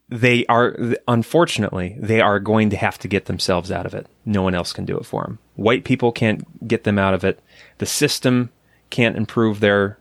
they 0.09 0.45
are 0.47 0.77
unfortunately 1.09 1.97
they 1.99 2.21
are 2.21 2.39
going 2.39 2.69
to 2.69 2.77
have 2.77 2.99
to 2.99 3.09
get 3.09 3.25
themselves 3.25 3.73
out 3.73 3.87
of 3.87 3.95
it. 3.95 4.07
No 4.27 4.43
one 4.43 4.55
else 4.55 4.73
can 4.73 4.85
do 4.85 4.99
it 4.99 5.07
for 5.07 5.23
them. 5.23 5.39
White 5.57 5.85
people 5.85 6.13
can't 6.13 6.69
get 6.69 6.85
them 6.85 6.99
out 6.99 7.15
of 7.15 7.25
it. 7.25 7.41
The 7.79 7.87
system 7.87 8.51
can't 8.91 9.17
improve 9.17 9.61
their 9.61 9.99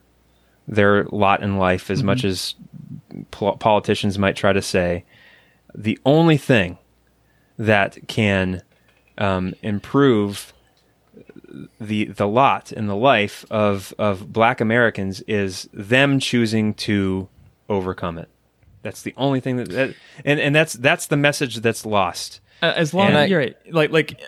their 0.68 1.04
lot 1.04 1.42
in 1.42 1.56
life 1.56 1.90
as 1.90 1.98
mm-hmm. 1.98 2.06
much 2.06 2.24
as 2.24 2.54
pol- 3.30 3.56
politicians 3.56 4.18
might 4.18 4.36
try 4.36 4.52
to 4.52 4.62
say. 4.62 5.04
The 5.74 5.98
only 6.04 6.36
thing 6.36 6.78
that 7.58 7.98
can 8.08 8.62
um, 9.18 9.54
improve 9.62 10.52
the 11.80 12.04
the 12.06 12.26
lot 12.26 12.72
in 12.72 12.86
the 12.86 12.96
life 12.96 13.44
of 13.50 13.92
of 13.98 14.32
Black 14.32 14.60
Americans 14.60 15.20
is 15.22 15.68
them 15.72 16.18
choosing 16.18 16.74
to 16.74 17.28
overcome 17.68 18.18
it. 18.18 18.28
That's 18.82 19.02
the 19.02 19.14
only 19.16 19.40
thing 19.40 19.56
that, 19.56 19.68
that 19.70 19.94
and 20.24 20.40
and 20.40 20.54
that's 20.54 20.72
that's 20.74 21.06
the 21.06 21.16
message 21.16 21.56
that's 21.56 21.84
lost 21.86 22.40
Uh, 22.62 22.72
as 22.76 22.94
long 22.94 23.08
And 23.08 23.18
I- 23.18 23.24
you're 23.26 23.38
right, 23.40 23.56
like 23.70 23.90
like 23.90 24.20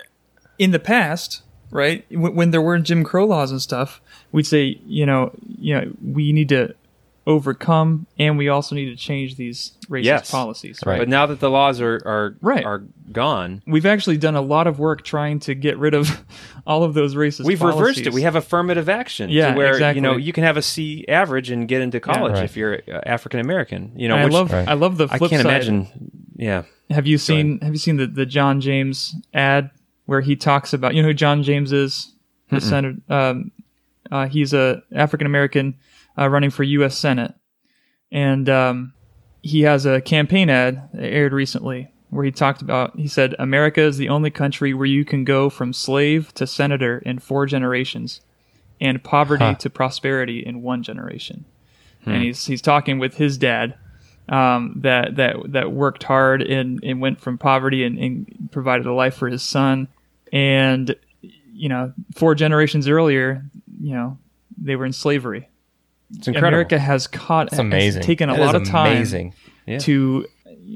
in 0.59 0.71
the 0.71 0.79
past, 0.79 1.43
right? 1.71 2.05
When, 2.11 2.35
when 2.35 2.51
there 2.51 2.63
were 2.63 2.79
Jim 2.79 3.03
Crow 3.05 3.27
laws 3.27 3.51
and 3.51 3.61
stuff, 3.61 4.01
we'd 4.31 4.47
say, 4.47 4.79
you 4.87 5.07
know, 5.07 5.33
you 5.59 5.75
know, 5.75 5.93
we 6.03 6.33
need 6.33 6.49
to 6.51 6.75
overcome, 7.27 8.07
and 8.19 8.37
we 8.39 8.49
also 8.49 8.75
need 8.75 8.87
to 8.87 8.97
change 8.97 9.37
these 9.37 9.73
racist 9.89 10.05
Yes. 10.05 10.31
policies. 10.31 10.81
Right. 10.85 10.99
But 10.99 11.09
now 11.09 11.27
that 11.27 11.41
the 11.41 11.51
laws 11.51 11.81
are 11.81 12.01
are 12.05 12.37
Right. 12.41 12.65
are 12.65 12.83
gone, 13.13 13.63
We've 13.67 13.87
actually 13.87 14.19
done 14.19 14.35
a 14.37 14.41
lot 14.41 14.67
of 14.67 14.79
work 14.79 15.03
trying 15.03 15.41
to 15.41 15.55
get 15.55 15.79
rid 15.79 15.95
of 15.95 16.23
all 16.67 16.83
of 16.83 16.95
those 16.95 17.15
racist. 17.15 17.45
we've 17.45 17.63
reversed 17.63 18.01
it. 18.01 18.13
We 18.13 18.23
have 18.23 18.37
affirmative 18.37 18.89
action. 18.89 19.31
Yeah, 19.31 19.53
to 19.53 19.57
where 19.57 19.69
exactly. 19.73 19.99
you 19.99 20.03
know 20.03 20.17
you 20.17 20.33
can 20.33 20.45
have 20.45 20.57
a 20.57 20.63
C 20.63 21.05
average 21.09 21.51
and 21.51 21.67
get 21.67 21.81
into 21.81 22.01
college 22.01 22.35
Right. 22.35 22.45
if 22.45 22.57
you're 22.57 22.81
uh, 22.93 23.01
African 23.07 23.41
American. 23.41 23.93
You 23.97 24.09
know, 24.09 24.17
I 24.17 24.25
which 24.25 24.33
love 24.33 24.53
Right. 24.53 24.69
I 24.69 24.75
love 24.75 24.97
the 24.99 25.09
I 25.11 25.19
flip 25.19 25.31
can't 25.31 25.43
side. 25.43 25.51
imagine. 25.51 25.89
Yeah, 26.37 26.63
Have 26.91 27.07
you 27.07 27.17
seen 27.19 27.61
Have 27.61 27.73
you 27.73 27.79
seen 27.79 27.97
the 27.97 28.07
the 28.07 28.27
John 28.27 28.61
James 28.61 29.15
ad 29.33 29.71
where 30.07 30.21
he 30.21 30.37
talks 30.37 30.73
about 30.73 30.95
you 30.95 31.03
know 31.03 31.09
who 31.09 31.15
John 31.15 31.43
James 31.43 31.73
is? 31.73 32.11
The 32.51 32.61
senator. 32.61 32.99
Um, 33.09 33.51
uh, 34.13 34.27
he's 34.29 34.53
a 34.53 34.83
African 34.95 35.27
American 35.27 35.75
uh, 36.19 36.29
running 36.29 36.51
for 36.51 36.63
U.S. 36.63 36.97
Senate, 36.97 37.35
and 38.13 38.49
um, 38.49 38.93
he 39.43 39.63
has 39.63 39.87
a 39.87 40.01
campaign 40.01 40.51
ad 40.51 40.89
that 40.93 41.05
aired 41.13 41.33
recently 41.33 41.91
where 42.11 42.25
he 42.25 42.31
talked 42.31 42.63
about. 42.63 42.97
He 42.99 43.09
said, 43.09 43.35
"America 43.39 43.81
is 43.83 43.97
the 43.97 44.09
only 44.09 44.31
country 44.31 44.73
where 44.75 44.87
you 44.87 45.05
can 45.05 45.25
go 45.25 45.51
from 45.51 45.73
slave 45.73 46.33
to 46.35 46.47
senator 46.47 46.99
in 46.99 47.19
four 47.19 47.47
generations, 47.47 48.21
and 48.81 49.03
poverty 49.03 49.45
Huh. 49.45 49.55
to 49.55 49.71
prosperity 49.71 50.41
in 50.45 50.63
one 50.63 50.83
generation." 50.83 51.45
And 52.07 52.23
he's 52.23 52.45
he's 52.47 52.61
talking 52.63 52.99
with 52.99 53.17
his 53.17 53.39
dad 53.39 53.75
um, 54.29 54.75
that 54.83 55.17
that 55.17 55.37
that 55.53 55.73
worked 55.73 56.03
hard 56.03 56.43
and, 56.43 56.79
and 56.85 57.01
went 57.01 57.19
from 57.21 57.39
poverty 57.39 57.83
and, 57.83 57.99
and 57.99 58.49
provided 58.53 58.87
a 58.87 58.93
life 58.93 59.15
for 59.15 59.29
his 59.29 59.43
son. 59.43 59.89
And 60.33 60.95
you 61.23 61.69
know, 61.69 61.93
four 62.15 62.35
generations 62.35 62.89
earlier, 62.89 63.43
you 63.81 63.95
know, 63.95 64.19
they 64.61 64.77
were 64.77 64.85
in 64.85 64.93
slavery. 64.93 65.49
It's 66.17 66.29
incredible. 66.29 66.49
America 66.49 66.79
has 66.79 67.07
caught 67.07 67.49
It's 67.49 67.59
amazing. 67.59 68.01
has 68.01 68.07
taken 68.07 68.31
a 68.31 68.35
That 68.35 68.41
lot 68.41 68.55
of 68.55 68.65
time 68.67 68.93
Amazing. 68.93 69.35
Yeah. 69.67 69.79
to 69.79 70.27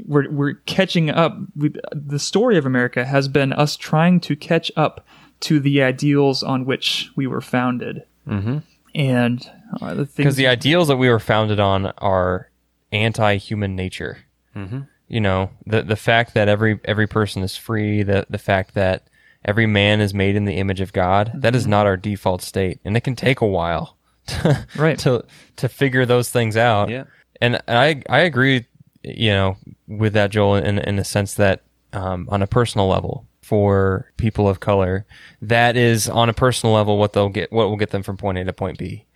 we're 0.07 0.31
we're 0.31 0.55
catching 0.67 1.11
up. 1.11 1.37
We, 1.57 1.73
the 1.93 2.19
story 2.19 2.57
of 2.59 2.67
America 2.67 3.05
has 3.05 3.29
been 3.29 3.53
us 3.53 3.77
trying 3.77 4.21
to 4.21 4.37
catch 4.37 4.71
up 4.77 5.07
to 5.41 5.61
the 5.61 5.83
ideals 5.83 6.43
on 6.43 6.65
which 6.65 7.11
we 7.17 7.27
were 7.27 7.41
founded. 7.41 8.05
Mm-hmm. 8.27 8.59
And 8.95 9.51
uh, 9.81 9.95
the 9.95 10.07
things 10.07 10.17
because 10.17 10.37
the 10.37 10.47
ideals 10.47 10.89
that 10.89 10.97
we 10.97 11.09
were 11.09 11.21
founded 11.21 11.61
on 11.61 11.87
are 11.99 12.51
anti-human 12.93 13.77
nature. 13.77 14.19
Mm-hmm. 14.57 14.81
You 15.09 15.21
know, 15.21 15.51
the 15.67 15.83
the 15.83 15.97
fact 15.97 16.35
that 16.35 16.49
every 16.49 16.81
every 16.85 17.07
person 17.07 17.43
is 17.43 17.57
free, 17.57 18.03
the 18.03 18.27
the 18.29 18.39
fact 18.39 18.75
that 18.75 19.09
every 19.45 19.67
man 19.67 20.01
is 20.01 20.13
made 20.13 20.37
in 20.37 20.45
the 20.45 20.55
image 20.55 20.81
of 20.81 20.93
God, 20.93 21.33
that 21.35 21.55
is 21.55 21.67
not 21.67 21.87
our 21.87 21.97
default 21.97 22.43
state, 22.43 22.81
and 22.85 22.97
it 22.97 23.03
can 23.03 23.17
take 23.17 23.41
a 23.41 23.47
while 23.47 23.97
to, 24.43 24.67
Right. 24.77 24.99
to 25.01 25.25
to 25.57 25.69
figure 25.69 26.07
those 26.07 26.31
things 26.31 26.57
out. 26.57 26.89
Yeah. 26.91 27.05
and 27.41 27.61
I 27.69 28.03
I 28.09 28.21
agree, 28.21 28.67
you 29.03 29.31
know, 29.31 29.57
with 29.87 30.13
that 30.15 30.31
Joel 30.31 30.57
in 30.57 30.79
in 30.79 30.97
the 30.97 31.05
sense 31.05 31.35
that 31.35 31.63
um, 31.93 32.29
on 32.31 32.43
a 32.43 32.47
personal 32.47 32.89
level 32.89 33.27
for 33.43 34.13
people 34.19 34.47
of 34.49 34.61
color, 34.61 35.07
that 35.41 35.77
is 35.77 36.09
on 36.09 36.29
a 36.29 36.35
personal 36.35 36.75
level 36.75 36.99
what 36.99 37.15
they'll 37.15 37.31
get, 37.31 37.51
what 37.51 37.69
will 37.71 37.77
get 37.79 37.91
them 37.91 38.03
from 38.03 38.17
point 38.19 38.37
A 38.39 38.45
to 38.45 38.53
point 38.53 38.77
B. 38.79 39.07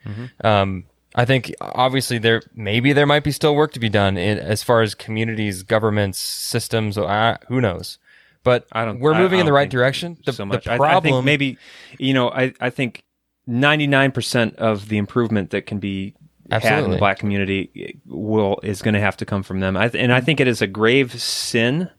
Um, 0.42 0.84
I 1.14 1.26
think 1.26 1.52
obviously 1.60 2.16
there 2.16 2.40
maybe 2.54 2.94
there 2.94 3.04
might 3.06 3.24
be 3.24 3.30
still 3.32 3.54
work 3.54 3.72
to 3.74 3.80
be 3.80 3.90
done 3.90 4.16
in, 4.16 4.38
as 4.38 4.62
far 4.62 4.80
as 4.80 4.94
communities, 4.94 5.62
governments, 5.62 6.18
systems. 6.18 6.96
Who 6.96 7.60
knows? 7.60 7.98
But 8.44 8.66
I 8.72 8.84
don't. 8.86 8.98
We're 8.98 9.14
moving 9.14 9.38
I 9.38 9.40
in 9.40 9.46
the 9.46 9.50
don't 9.50 9.56
right 9.56 9.68
direction. 9.70 10.16
The, 10.24 10.32
so 10.32 10.42
the 10.42 10.46
much. 10.46 10.66
I- 10.66 10.76
problem, 10.78 10.96
I, 10.96 11.00
think 11.16 11.24
maybe, 11.26 11.58
you 11.98 12.14
know, 12.14 12.30
I 12.30 12.54
I 12.60 12.70
think 12.70 13.04
ninety 13.46 13.86
nine 13.86 14.12
percent 14.12 14.56
of 14.56 14.88
the 14.88 14.98
improvement 14.98 15.50
that 15.50 15.66
can 15.66 15.78
be 15.78 16.14
had 16.50 16.84
in 16.84 16.90
the 16.90 16.98
black 16.98 17.18
community 17.18 18.00
will 18.06 18.60
is 18.62 18.82
going 18.82 18.94
to 18.94 19.00
have 19.00 19.16
to 19.18 19.24
come 19.24 19.42
from 19.42 19.60
them. 19.60 19.76
I, 19.76 19.88
th- 19.88 20.02
and 20.02 20.12
I 20.12 20.20
think 20.20 20.38
it 20.40 20.48
is 20.48 20.60
a 20.60 20.66
grave 20.66 21.20
sin 21.20 21.90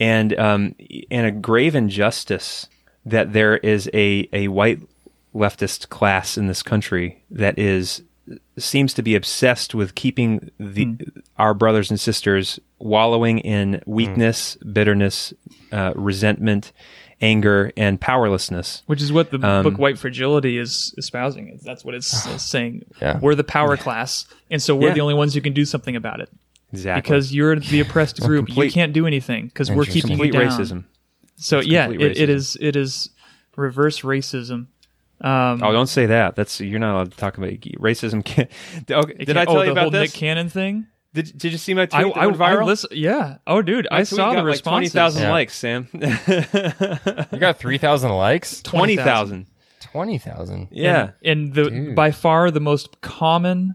and 0.00 0.38
um 0.38 0.74
and 1.10 1.26
a 1.26 1.30
grave 1.30 1.74
injustice 1.74 2.68
that 3.04 3.32
there 3.32 3.56
is 3.58 3.90
a 3.92 4.28
a 4.32 4.48
white 4.48 4.80
leftist 5.34 5.88
class 5.88 6.38
in 6.38 6.46
this 6.46 6.62
country 6.62 7.22
that 7.30 7.58
is 7.58 8.02
seems 8.58 8.92
to 8.94 9.02
be 9.02 9.14
obsessed 9.14 9.74
with 9.74 9.94
keeping 9.94 10.50
the 10.58 10.96
our 11.36 11.54
brothers 11.54 11.90
and 11.90 11.98
sisters 11.98 12.60
wallowing 12.78 13.38
in 13.38 13.82
weakness, 13.86 14.56
bitterness, 14.56 15.32
uh, 15.72 15.92
resentment, 15.96 16.72
anger, 17.20 17.72
and 17.76 18.00
powerlessness. 18.00 18.82
which 18.86 19.02
is 19.02 19.12
what 19.12 19.30
the 19.30 19.44
Um, 19.46 19.62
book 19.64 19.78
White 19.78 19.98
Fragility 19.98 20.56
is 20.58 20.94
espousing. 20.98 21.58
That's 21.64 21.84
what 21.84 21.94
it's, 21.94 22.26
it's 22.32 22.44
saying. 22.44 22.84
Yeah. 23.02 23.18
We're 23.20 23.34
the 23.34 23.44
power 23.44 23.76
class, 23.76 24.26
and 24.50 24.62
so 24.62 24.74
we're 24.76 24.88
Yeah. 24.88 24.94
the 24.94 25.00
only 25.00 25.14
ones 25.14 25.34
who 25.34 25.40
can 25.40 25.52
do 25.52 25.64
something 25.64 25.96
about 25.96 26.20
it. 26.20 26.28
Exactly. 26.72 27.00
Because 27.00 27.34
you're 27.34 27.56
the 27.56 27.80
oppressed 27.80 28.20
group, 28.20 28.54
you 28.54 28.70
can't 28.70 28.92
do 28.92 29.06
anything 29.06 29.46
because 29.46 29.70
we're 29.70 29.84
keeping 29.84 30.18
you 30.18 30.30
down. 30.30 30.42
racism. 30.42 30.84
So 31.36 31.60
yeah, 31.60 31.86
complete 31.86 32.18
it, 32.18 32.18
it 32.18 32.28
racism. 32.28 32.34
is 32.34 32.56
it 32.60 32.76
is 32.76 33.10
reverse 33.56 34.00
racism. 34.02 34.66
Um, 35.20 35.62
Oh, 35.62 35.72
don't 35.72 35.86
say 35.88 36.06
that. 36.06 36.36
That's 36.36 36.60
you're 36.60 36.78
not 36.78 36.94
allowed 36.94 37.10
to 37.12 37.16
talk 37.16 37.38
about 37.38 37.50
racism. 37.50 38.24
Can't, 38.24 38.50
okay, 38.90 39.14
did 39.24 39.30
I 39.36 39.44
can't- 39.44 39.48
tell 39.48 39.56
oh, 39.56 39.60
you 39.62 39.66
the 39.66 39.72
about 39.72 39.80
whole 39.82 39.90
this? 39.90 40.12
Nick 40.12 40.20
Cannon 40.20 40.48
thing? 40.48 40.86
Did, 41.14 41.38
did 41.38 41.52
you 41.52 41.58
see 41.58 41.72
my 41.74 41.86
tweet 41.86 42.00
I, 42.00 42.08
that 42.08 42.16
I, 42.16 42.26
went 42.26 42.40
I 42.40 42.54
viral? 42.54 42.66
listen, 42.66 42.90
yeah. 42.92 43.38
Oh, 43.46 43.62
dude, 43.62 43.88
My 43.90 43.98
I 43.98 44.02
saw 44.02 44.32
got 44.34 44.42
the 44.44 44.50
like 44.50 44.62
twenty 44.62 44.84
responses. 44.86 44.92
thousand 44.92 45.22
Yeah. 45.22 45.30
likes, 45.32 45.56
Sam. 45.56 45.88
you 47.32 47.38
got 47.38 47.58
three 47.58 47.78
thousand 47.78 48.10
likes, 48.12 48.62
twenty 48.62 48.96
thousand. 48.96 49.46
twenty 49.80 50.18
thousand. 50.18 50.68
Yeah. 50.70 51.12
and, 51.24 51.40
and 51.48 51.54
the 51.54 51.70
Dude. 51.70 51.94
by 51.96 52.10
far 52.10 52.50
the 52.50 52.60
most 52.60 53.00
common. 53.00 53.74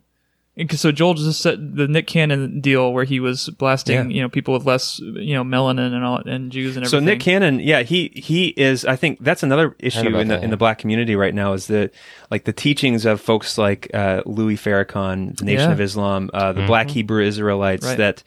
And 0.58 0.70
'cause- 0.70 0.82
So 0.82 0.92
Joel 0.92 1.16
just 1.16 1.42
said 1.42 1.76
the 1.76 1.88
Nick 1.88 2.06
Cannon 2.08 2.60
deal 2.62 2.94
where 2.94 3.06
he 3.06 3.20
was 3.20 3.50
blasting, 3.58 4.10
Yeah. 4.12 4.16
you 4.16 4.22
know, 4.22 4.30
people 4.30 4.54
with 4.54 4.66
less, 4.66 5.00
you 5.00 5.34
know, 5.34 5.44
melanin 5.44 5.94
and 5.94 6.04
all, 6.04 6.18
and 6.26 6.52
Jews 6.52 6.76
and 6.78 6.86
everything. 6.86 7.00
So. 7.08 7.12
Nick 7.12 7.20
Cannon, 7.20 7.60
yeah, 7.60 7.82
he 7.84 8.12
he 8.16 8.48
is. 8.58 8.86
I 8.86 8.96
think 8.96 9.20
that's 9.22 9.44
another 9.44 9.76
issue 9.80 10.08
in 10.18 10.28
the 10.28 10.36
that, 10.36 10.44
in 10.44 10.50
the 10.50 10.58
black 10.58 10.78
community 10.80 11.16
right 11.16 11.34
now 11.34 11.54
is 11.54 11.68
that 11.68 11.92
like 12.32 12.44
the 12.44 12.54
teachings 12.54 13.06
of 13.06 13.20
folks 13.22 13.58
like 13.58 13.90
uh, 13.94 14.22
Louis 14.26 14.56
Farrakhan, 14.58 15.36
the 15.38 15.46
Nation 15.46 15.70
Yeah. 15.70 15.74
of 15.74 15.82
Islam, 15.82 16.30
uh, 16.34 16.54
the 16.54 16.66
Black 16.66 16.90
Hebrew 16.90 17.24
Israelites 17.24 17.86
Right. 17.86 17.98
that. 17.98 18.24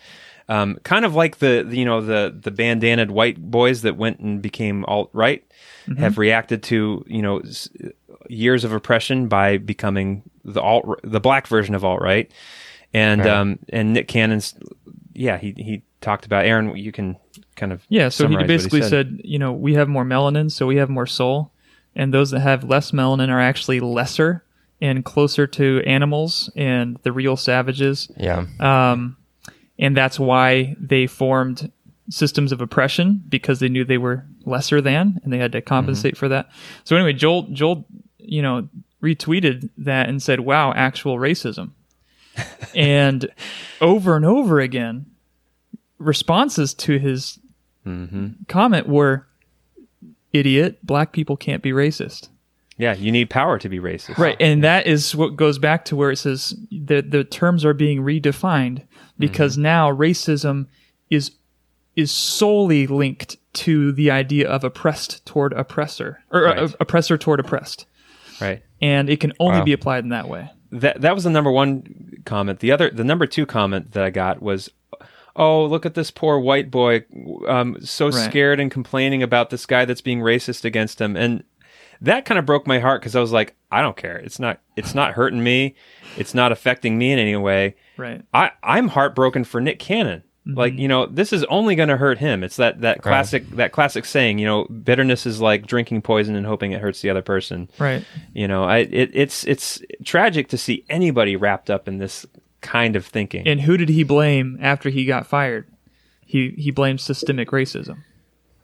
Um, 0.49 0.77
kind 0.85 1.05
of 1.05 1.17
like 1.17 1.39
the, 1.39 1.65
the, 1.69 1.77
you 1.77 1.85
know 1.85 2.01
the 2.01 2.33
the 2.41 2.53
bandanaed 2.53 3.11
white 3.11 3.37
boys 3.51 3.83
that 3.83 3.97
went 3.97 4.21
and 4.21 4.41
became 4.41 4.85
alt 4.85 5.11
right 5.13 5.43
Mm-hmm. 5.89 6.01
have 6.01 6.19
reacted 6.19 6.63
to 6.65 7.05
you 7.09 7.21
know 7.21 7.39
s- 7.41 7.69
years 8.29 8.63
of 8.63 8.73
oppression 8.73 9.27
by 9.27 9.57
becoming 9.59 10.23
the 10.53 10.61
alt 10.63 11.01
the 11.03 11.21
black 11.21 11.47
version 11.47 11.75
of 11.75 11.85
alt 11.85 12.01
right 12.01 12.31
and 12.95 13.21
Right. 13.21 13.31
um 13.31 13.59
and 13.71 13.93
Nick 13.93 14.09
Cannon's 14.09 14.55
yeah 15.13 15.37
he 15.39 15.53
he 15.57 15.83
talked 16.01 16.25
about 16.27 16.45
Aaron 16.47 16.77
you 16.77 16.93
can 16.93 17.17
kind 17.57 17.73
of 17.73 17.83
Yeah, 17.89 18.09
so 18.11 18.25
he 18.25 18.35
summarize 18.35 18.43
what 18.43 18.47
basically 18.49 18.81
said. 18.83 18.91
said, 18.91 19.21
you 19.25 19.39
know, 19.39 19.53
we 19.53 19.75
have 19.75 19.89
more 19.89 20.05
melanin, 20.05 20.51
so 20.53 20.67
we 20.67 20.77
have 20.77 20.91
more 20.91 21.07
soul, 21.07 21.53
and 21.95 22.13
those 22.13 22.31
that 22.33 22.41
have 22.41 22.65
less 22.65 22.91
melanin 22.93 23.29
are 23.31 23.41
actually 23.41 23.81
lesser 23.81 24.45
and 24.81 25.05
closer 25.07 25.47
to 25.47 25.83
animals 25.87 26.51
and 26.55 26.99
the 27.03 27.13
real 27.13 27.35
savages. 27.37 28.11
Yeah, 28.19 28.45
Um, 28.61 29.17
and 29.79 29.97
that's 29.97 30.21
why 30.21 30.77
they 30.79 31.07
formed 31.07 31.73
systems 32.11 32.53
of 32.53 32.61
oppression 32.61 33.23
because 33.29 33.59
they 33.59 33.69
knew 33.71 33.85
they 33.85 33.99
were 33.99 34.25
lesser 34.45 34.81
than 34.83 35.19
and 35.25 35.33
they 35.33 35.39
had 35.39 35.53
to 35.53 35.63
compensate 35.63 36.17
for 36.17 36.29
that. 36.29 36.51
So 36.85 36.95
anyway, 36.95 37.15
Joel 37.15 37.45
Joel, 37.53 37.87
you 38.19 38.43
know, 38.43 38.69
retweeted 39.15 39.69
that 39.79 40.09
and 40.09 40.23
said, 40.23 40.41
"Wow, 40.41 40.73
actual 40.75 41.17
racism." 41.19 41.71
and 42.75 43.29
over 43.81 44.17
and 44.17 44.25
over 44.25 44.61
again, 44.61 45.07
responses 45.99 46.75
to 46.75 46.99
his 46.99 47.39
comment 48.49 48.89
were, 48.89 49.27
"Idiot, 50.33 50.79
black 50.85 51.13
people 51.13 51.37
can't 51.37 51.63
be 51.63 51.71
racist." 51.71 52.29
Yeah, 52.79 52.95
you 52.95 53.11
need 53.11 53.31
power 53.31 53.59
to 53.59 53.69
be 53.71 53.79
racist. 53.81 54.19
Right, 54.19 54.37
and 54.39 54.63
that 54.63 54.87
is 54.87 55.15
what 55.17 55.37
goes 55.37 55.59
back 55.59 55.87
to 55.87 55.97
where 55.97 56.11
it 56.11 56.17
says 56.19 56.55
the 56.71 57.01
the 57.01 57.25
terms 57.25 57.65
are 57.65 57.73
being 57.75 58.01
redefined 58.03 58.83
because 59.19 59.55
Mm-hmm. 59.55 59.63
now 59.63 59.91
racism 59.93 60.67
is 61.09 61.33
is 61.95 62.11
solely 62.11 62.87
linked 62.87 63.39
to 63.55 63.91
the 63.93 64.11
idea 64.11 64.47
of 64.47 64.63
oppressed 64.65 65.25
toward 65.25 65.55
oppressor 65.55 66.23
or 66.31 66.43
Right. 66.43 66.59
uh, 66.59 66.69
oppressor 66.79 67.17
toward 67.17 67.41
oppressed, 67.41 67.87
Right. 68.41 68.63
and 68.83 69.09
it 69.09 69.21
can 69.21 69.33
only 69.41 69.59
Wow. 69.61 69.65
be 69.65 69.73
applied 69.73 70.05
in 70.05 70.11
that 70.11 70.29
way. 70.29 70.51
That 70.73 71.01
that 71.01 71.15
was 71.15 71.25
the 71.25 71.31
number 71.31 71.51
one 71.51 72.13
comment. 72.25 72.59
The 72.61 72.73
other, 72.73 72.91
the 72.91 73.05
number 73.05 73.27
two 73.27 73.47
comment 73.47 73.93
that 73.93 74.05
I 74.05 74.11
got 74.11 74.43
was, 74.43 74.69
"Oh, 75.35 75.65
look 75.65 75.87
at 75.87 75.95
this 75.95 76.11
poor 76.11 76.39
white 76.39 76.71
boy, 76.71 77.05
um, 77.47 77.77
so 77.81 78.07
Right. 78.07 78.15
scared 78.15 78.59
and 78.61 78.71
complaining 78.71 79.23
about 79.23 79.51
this 79.51 79.65
guy 79.67 79.85
that's 79.85 80.01
being 80.01 80.21
racist 80.21 80.65
against 80.65 81.01
him." 81.01 81.17
And 81.17 81.45
that 82.01 82.25
kind 82.25 82.39
of 82.39 82.45
broke 82.45 82.67
my 82.67 82.79
heart 82.81 83.01
because 83.01 83.15
I 83.17 83.21
was 83.21 83.33
like, 83.33 83.55
"I 83.71 83.81
don't 83.81 83.97
care. 83.97 84.17
It's 84.19 84.39
not. 84.39 84.61
It's 84.77 84.95
not 84.95 85.13
hurting 85.13 85.43
me. 85.43 85.75
It's 86.19 86.35
not 86.35 86.53
affecting 86.53 86.99
me 86.99 87.13
in 87.13 87.19
any 87.19 87.37
way. 87.37 87.77
Right. 87.97 88.23
I 88.35 88.51
I'm 88.63 88.89
heartbroken 88.89 89.45
for 89.45 89.61
Nick 89.61 89.79
Cannon 89.79 90.23
Like 90.47 90.75
mm-hmm. 90.75 90.81
you 90.83 90.89
know, 90.89 91.07
this 91.07 91.33
is 91.33 91.43
only 91.45 91.75
going 91.75 91.89
to 91.89 91.97
hurt 91.97 92.19
him. 92.19 92.45
It's 92.45 92.57
that 92.57 92.81
that 92.83 93.03
classic 93.03 93.49
that 93.51 93.73
classic 93.73 94.05
saying. 94.05 94.39
You 94.39 94.47
know, 94.47 94.65
bitterness 94.67 95.27
is 95.27 95.41
like 95.41 95.67
drinking 95.67 96.03
poison 96.03 96.37
and 96.37 96.47
hoping 96.47 96.71
it 96.73 96.81
hurts 96.81 97.01
the 97.01 97.11
other 97.11 97.23
person. 97.23 97.69
Right. 97.79 98.05
You 98.33 98.47
know, 98.47 98.63
I 98.63 98.79
it, 98.79 99.11
it's 99.13 99.45
it's 99.45 99.83
tragic 100.05 100.49
to 100.49 100.59
see 100.59 100.85
anybody 100.89 101.35
wrapped 101.35 101.69
up 101.69 101.89
in 101.89 101.99
this 101.99 102.25
kind 102.61 102.95
of 102.95 103.05
thinking. 103.05 103.47
And 103.47 103.61
who 103.61 103.77
did 103.77 103.89
he 103.89 104.05
blame 104.05 104.57
after 104.61 104.89
he 104.89 105.05
got 105.05 105.27
fired? 105.27 105.67
He 106.25 106.51
he 106.57 106.71
blamed 106.71 107.01
systemic 107.01 107.51
racism, 107.51 108.03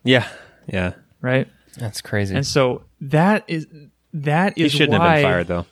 yeah, 0.05 0.29
yeah. 0.67 0.95
right? 1.21 1.49
That's 1.79 2.01
crazy. 2.01 2.35
And 2.35 2.47
so 2.47 2.85
that 3.01 3.45
is 3.49 3.67
that 4.13 4.57
He 4.57 4.69
shouldn't 4.69 4.99
why, 4.99 5.09
have 5.09 5.17
been 5.17 5.25
fired 5.25 5.47
though. 5.49 5.67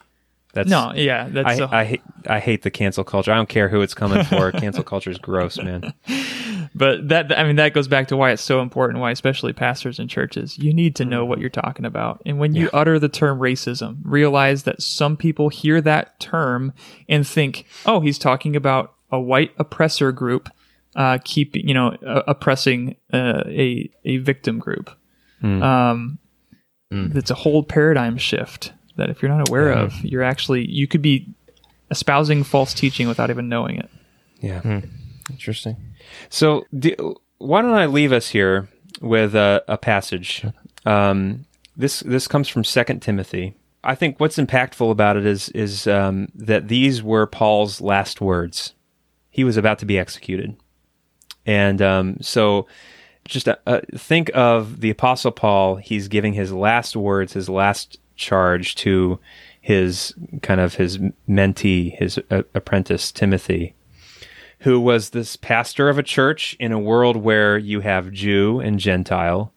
That's 0.52 0.68
No, 0.68 0.92
yeah, 0.94 1.28
that's 1.30 1.60
I, 1.60 1.64
a- 1.64 1.68
I 1.68 1.84
hate 1.84 2.02
I 2.28 2.40
hate 2.40 2.62
the 2.62 2.70
cancel 2.70 3.04
culture. 3.04 3.32
I 3.32 3.36
don't 3.36 3.48
care 3.48 3.68
who 3.68 3.80
it's 3.82 3.94
coming 3.94 4.24
for. 4.24 4.50
cancel 4.64 4.82
culture 4.82 5.10
is 5.10 5.18
gross, 5.18 5.58
man. 5.58 5.92
but 6.74 7.08
that 7.08 7.36
I 7.38 7.44
mean 7.44 7.56
that 7.56 7.72
goes 7.72 7.86
back 7.88 8.08
to 8.08 8.16
why 8.16 8.30
it's 8.32 8.42
so 8.42 8.60
important. 8.60 8.98
Why 9.00 9.10
especially 9.12 9.52
pastors 9.52 9.98
and 9.98 10.10
churches, 10.10 10.58
you 10.58 10.74
need 10.74 10.96
to 10.96 11.04
know 11.04 11.24
what 11.24 11.38
you're 11.38 11.50
talking 11.50 11.84
about. 11.84 12.20
And 12.26 12.38
when 12.38 12.54
you 12.54 12.68
utter 12.72 12.98
the 12.98 13.08
term 13.08 13.38
racism, 13.38 13.98
realize 14.02 14.64
that 14.64 14.82
some 14.82 15.16
people 15.16 15.50
hear 15.50 15.80
that 15.82 16.18
term 16.18 16.72
and 17.08 17.26
think, 17.26 17.66
"Oh, 17.86 18.00
he's 18.00 18.18
talking 18.18 18.56
about 18.56 18.94
a 19.12 19.20
white 19.20 19.52
oppressor 19.58 20.10
group, 20.12 20.48
uh, 20.96 21.18
keeping 21.24 21.66
you 21.68 21.74
know 21.74 21.96
uh, 22.04 22.22
oppressing 22.26 22.96
uh, 23.12 23.44
a 23.46 23.88
a 24.04 24.16
victim 24.18 24.58
group." 24.58 24.90
Um, 25.42 26.18
It's 26.90 27.30
a 27.30 27.34
whole 27.36 27.62
paradigm 27.62 28.16
shift 28.18 28.72
that 29.00 29.10
if 29.10 29.20
you're 29.20 29.30
not 29.30 29.48
aware 29.48 29.72
of, 29.72 29.92
you're 30.04 30.22
actually 30.22 30.70
you 30.70 30.86
could 30.86 31.02
be 31.02 31.26
espousing 31.90 32.44
false 32.44 32.72
teaching 32.72 33.08
without 33.08 33.30
even 33.30 33.48
knowing 33.48 33.76
it. 33.76 33.90
Yeah. 34.40 34.82
Interesting. 35.30 35.76
So, 36.28 36.64
do, 36.76 37.16
why 37.38 37.62
don't 37.62 37.74
I 37.74 37.86
leave 37.86 38.12
us 38.12 38.28
here 38.28 38.68
with 39.00 39.34
a, 39.34 39.62
a 39.68 39.76
passage? 39.76 40.44
Um, 40.86 41.46
this 41.76 42.00
this 42.00 42.28
comes 42.28 42.48
from 42.48 42.64
Second 42.64 43.00
Timothy. 43.00 43.54
I 43.82 43.94
think 43.94 44.20
what's 44.20 44.36
impactful 44.36 44.90
about 44.90 45.16
it 45.16 45.24
is 45.24 45.48
is 45.50 45.86
um, 45.86 46.28
that 46.34 46.68
these 46.68 47.02
were 47.02 47.26
Paul's 47.26 47.80
last 47.80 48.20
words. 48.20 48.74
He 49.30 49.44
was 49.44 49.56
about 49.56 49.78
to 49.78 49.86
be 49.86 49.98
executed, 49.98 50.56
and 51.46 51.80
um, 51.80 52.16
so 52.20 52.66
just 53.24 53.48
uh, 53.48 53.56
uh, 53.66 53.80
think 53.94 54.30
of 54.34 54.80
the 54.80 54.90
Apostle 54.90 55.30
Paul. 55.30 55.76
He's 55.76 56.08
giving 56.08 56.32
his 56.32 56.52
last 56.52 56.96
words, 56.96 57.32
his 57.32 57.48
last 57.48 57.98
charge 58.20 58.74
to 58.76 59.18
his 59.60 60.14
kind 60.42 60.60
of 60.60 60.74
his 60.74 60.98
mentee, 61.28 61.96
his 61.98 62.18
uh, 62.30 62.42
apprentice 62.54 63.10
Timothy 63.10 63.74
who 64.60 64.78
was 64.78 65.10
this 65.10 65.36
pastor 65.36 65.88
of 65.88 65.98
a 65.98 66.02
church 66.02 66.56
in 66.60 66.72
a 66.72 66.78
world 66.78 67.16
where 67.16 67.56
you 67.56 67.80
have 67.80 68.12
Jew 68.12 68.60
and 68.60 68.78
Gentile, 68.78 69.52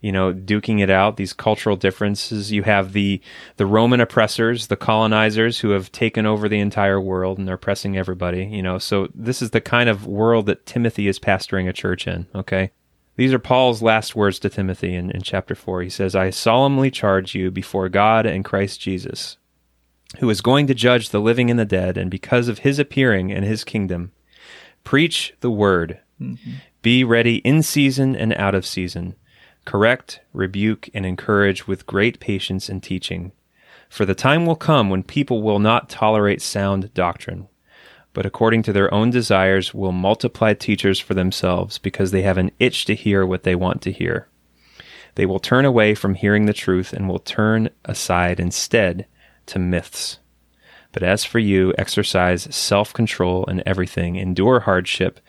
you 0.00 0.10
know, 0.10 0.32
duking 0.32 0.80
it 0.80 0.90
out, 0.90 1.16
these 1.16 1.32
cultural 1.32 1.76
differences. 1.76 2.50
You 2.50 2.64
have 2.64 2.92
the 2.92 3.20
the 3.56 3.66
Roman 3.66 4.00
oppressors, 4.00 4.66
the 4.66 4.76
colonizers 4.76 5.60
who 5.60 5.70
have 5.70 5.92
taken 5.92 6.26
over 6.26 6.48
the 6.48 6.58
entire 6.58 7.00
world 7.00 7.38
and 7.38 7.46
they're 7.46 7.54
oppressing 7.54 7.96
everybody, 7.96 8.44
you 8.44 8.62
know. 8.62 8.78
So 8.78 9.08
this 9.14 9.40
is 9.40 9.50
the 9.50 9.60
kind 9.60 9.88
of 9.88 10.06
world 10.06 10.46
that 10.46 10.66
Timothy 10.66 11.06
is 11.06 11.18
pastoring 11.18 11.68
a 11.68 11.72
church 11.72 12.06
in, 12.08 12.26
okay? 12.34 12.72
These 13.20 13.34
are 13.34 13.38
Paul's 13.38 13.82
last 13.82 14.16
words 14.16 14.38
to 14.38 14.48
Timothy 14.48 14.94
in, 14.94 15.10
in 15.10 15.20
chapter 15.20 15.54
4. 15.54 15.82
He 15.82 15.90
says, 15.90 16.16
I 16.16 16.30
solemnly 16.30 16.90
charge 16.90 17.34
you 17.34 17.50
before 17.50 17.90
God 17.90 18.24
and 18.24 18.42
Christ 18.42 18.80
Jesus, 18.80 19.36
who 20.20 20.30
is 20.30 20.40
going 20.40 20.66
to 20.68 20.74
judge 20.74 21.10
the 21.10 21.20
living 21.20 21.50
and 21.50 21.60
the 21.60 21.66
dead, 21.66 21.98
and 21.98 22.10
because 22.10 22.48
of 22.48 22.60
his 22.60 22.78
appearing 22.78 23.30
and 23.30 23.44
his 23.44 23.62
kingdom, 23.62 24.12
Preach 24.84 25.34
the 25.40 25.50
word. 25.50 26.00
Mm-hmm. 26.18 26.50
Be 26.80 27.04
ready 27.04 27.36
in 27.40 27.62
season 27.62 28.16
and 28.16 28.32
out 28.32 28.54
of 28.54 28.64
season. 28.64 29.16
Correct, 29.66 30.20
rebuke, 30.32 30.88
and 30.94 31.04
encourage 31.04 31.66
with 31.66 31.84
great 31.84 32.20
patience 32.20 32.70
and 32.70 32.82
teaching. 32.82 33.32
For 33.90 34.06
the 34.06 34.14
time 34.14 34.46
will 34.46 34.56
come 34.56 34.88
when 34.88 35.02
people 35.02 35.42
will 35.42 35.58
not 35.58 35.90
tolerate 35.90 36.40
sound 36.40 36.94
doctrine, 36.94 37.48
but 38.12 38.26
according 38.26 38.62
to 38.64 38.72
their 38.72 38.92
own 38.92 39.10
desires 39.10 39.72
will 39.72 39.92
multiply 39.92 40.54
teachers 40.54 40.98
for 40.98 41.14
themselves 41.14 41.78
because 41.78 42.10
they 42.10 42.22
have 42.22 42.38
an 42.38 42.50
itch 42.58 42.84
to 42.86 42.94
hear 42.94 43.24
what 43.24 43.44
they 43.44 43.54
want 43.54 43.82
to 43.82 43.92
hear. 43.92 44.28
They 45.14 45.26
will 45.26 45.38
turn 45.38 45.64
away 45.64 45.94
from 45.94 46.14
hearing 46.14 46.46
the 46.46 46.52
truth 46.52 46.92
and 46.92 47.08
will 47.08 47.18
turn 47.18 47.70
aside 47.84 48.40
instead 48.40 49.06
to 49.46 49.58
myths. 49.58 50.18
But 50.92 51.02
as 51.02 51.24
for 51.24 51.38
you, 51.38 51.72
exercise 51.78 52.52
self 52.54 52.92
control 52.92 53.44
in 53.44 53.62
everything, 53.64 54.16
endure 54.16 54.60
hardship, 54.60 55.20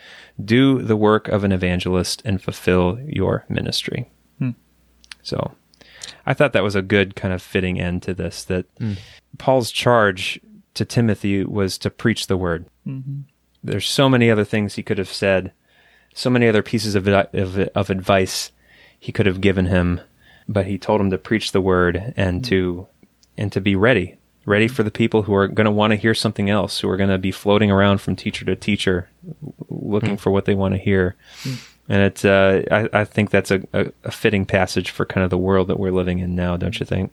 do 0.44 0.82
the 0.82 0.96
work 0.96 1.28
of 1.28 1.44
an 1.44 1.52
evangelist, 1.52 2.22
and 2.26 2.42
fulfill 2.42 3.00
your 3.06 3.46
ministry. 3.48 4.10
Hmm. 4.40 4.52
So 5.22 5.54
I 6.26 6.34
thought 6.34 6.54
that 6.54 6.64
was 6.64 6.76
a 6.76 6.82
good 6.82 7.16
kind 7.16 7.34
of 7.34 7.44
fitting 7.44 7.80
end 7.80 8.02
to 8.04 8.14
this 8.14 8.44
that 8.46 8.66
hmm. 8.80 8.94
Paul's 9.38 9.72
charge 9.72 10.40
to 10.74 10.86
Timothy 10.86 11.44
was 11.44 11.78
to 11.80 11.90
preach 11.90 12.28
the 12.28 12.38
word. 12.38 12.66
There's 13.64 13.88
so 13.88 14.10
many 14.10 14.32
other 14.32 14.44
things 14.44 14.76
he 14.76 14.84
could 14.84 14.98
have 14.98 15.12
said, 15.12 15.52
so 16.14 16.30
many 16.30 16.48
other 16.48 16.64
pieces 16.64 16.96
of, 16.96 17.08
of, 17.08 17.58
of 17.58 17.90
advice 17.90 18.52
he 19.00 19.12
could 19.12 19.26
have 19.26 19.42
given 19.42 19.68
him, 19.68 20.02
but 20.48 20.66
he 20.66 20.78
told 20.78 21.00
him 21.02 21.12
to 21.12 21.18
preach 21.18 21.52
the 21.52 21.62
word 21.62 22.14
and 22.18 22.44
to 22.46 22.88
and 23.38 23.52
to 23.52 23.62
be 23.62 23.76
ready 23.76 24.18
ready 24.46 24.68
for 24.68 24.84
the 24.84 24.92
people 24.92 25.24
who 25.24 25.34
are 25.34 25.48
going 25.48 25.66
to 25.66 25.72
want 25.72 25.92
to 25.92 25.98
hear 25.98 26.14
something 26.14 26.50
else, 26.50 26.80
who 26.80 26.90
are 26.90 26.98
going 26.98 27.10
to 27.10 27.18
be 27.18 27.32
floating 27.32 27.70
around 27.72 28.00
from 28.02 28.16
teacher 28.16 28.46
to 28.46 28.56
teacher, 28.56 29.10
looking 29.70 30.18
for 30.18 30.32
what 30.32 30.46
they 30.46 30.56
want 30.56 30.74
to 30.74 30.80
hear. 30.80 31.16
And 31.88 32.02
it's, 32.04 32.26
uh, 32.26 32.64
I, 32.72 33.02
I 33.02 33.06
think 33.06 33.30
that's 33.30 33.52
a, 33.52 33.62
a, 33.74 33.92
a 34.06 34.12
fitting 34.12 34.46
passage 34.46 34.90
for 34.90 35.06
kind 35.06 35.24
of 35.24 35.30
the 35.30 35.38
world 35.38 35.68
that 35.68 35.80
we're 35.80 35.92
living 35.92 36.20
in 36.20 36.36
now, 36.36 36.58
don't 36.58 36.80
you 36.80 36.86
think? 36.86 37.12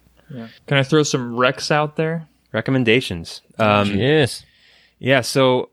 Can 0.66 0.78
I 0.78 0.82
throw 0.82 1.02
some 1.02 1.36
Rex 1.36 1.70
out 1.70 1.96
there? 1.96 2.28
Recommendations. 2.52 3.42
Um, 3.58 3.94
yes. 3.94 4.44
Yeah, 4.98 5.20
so 5.20 5.70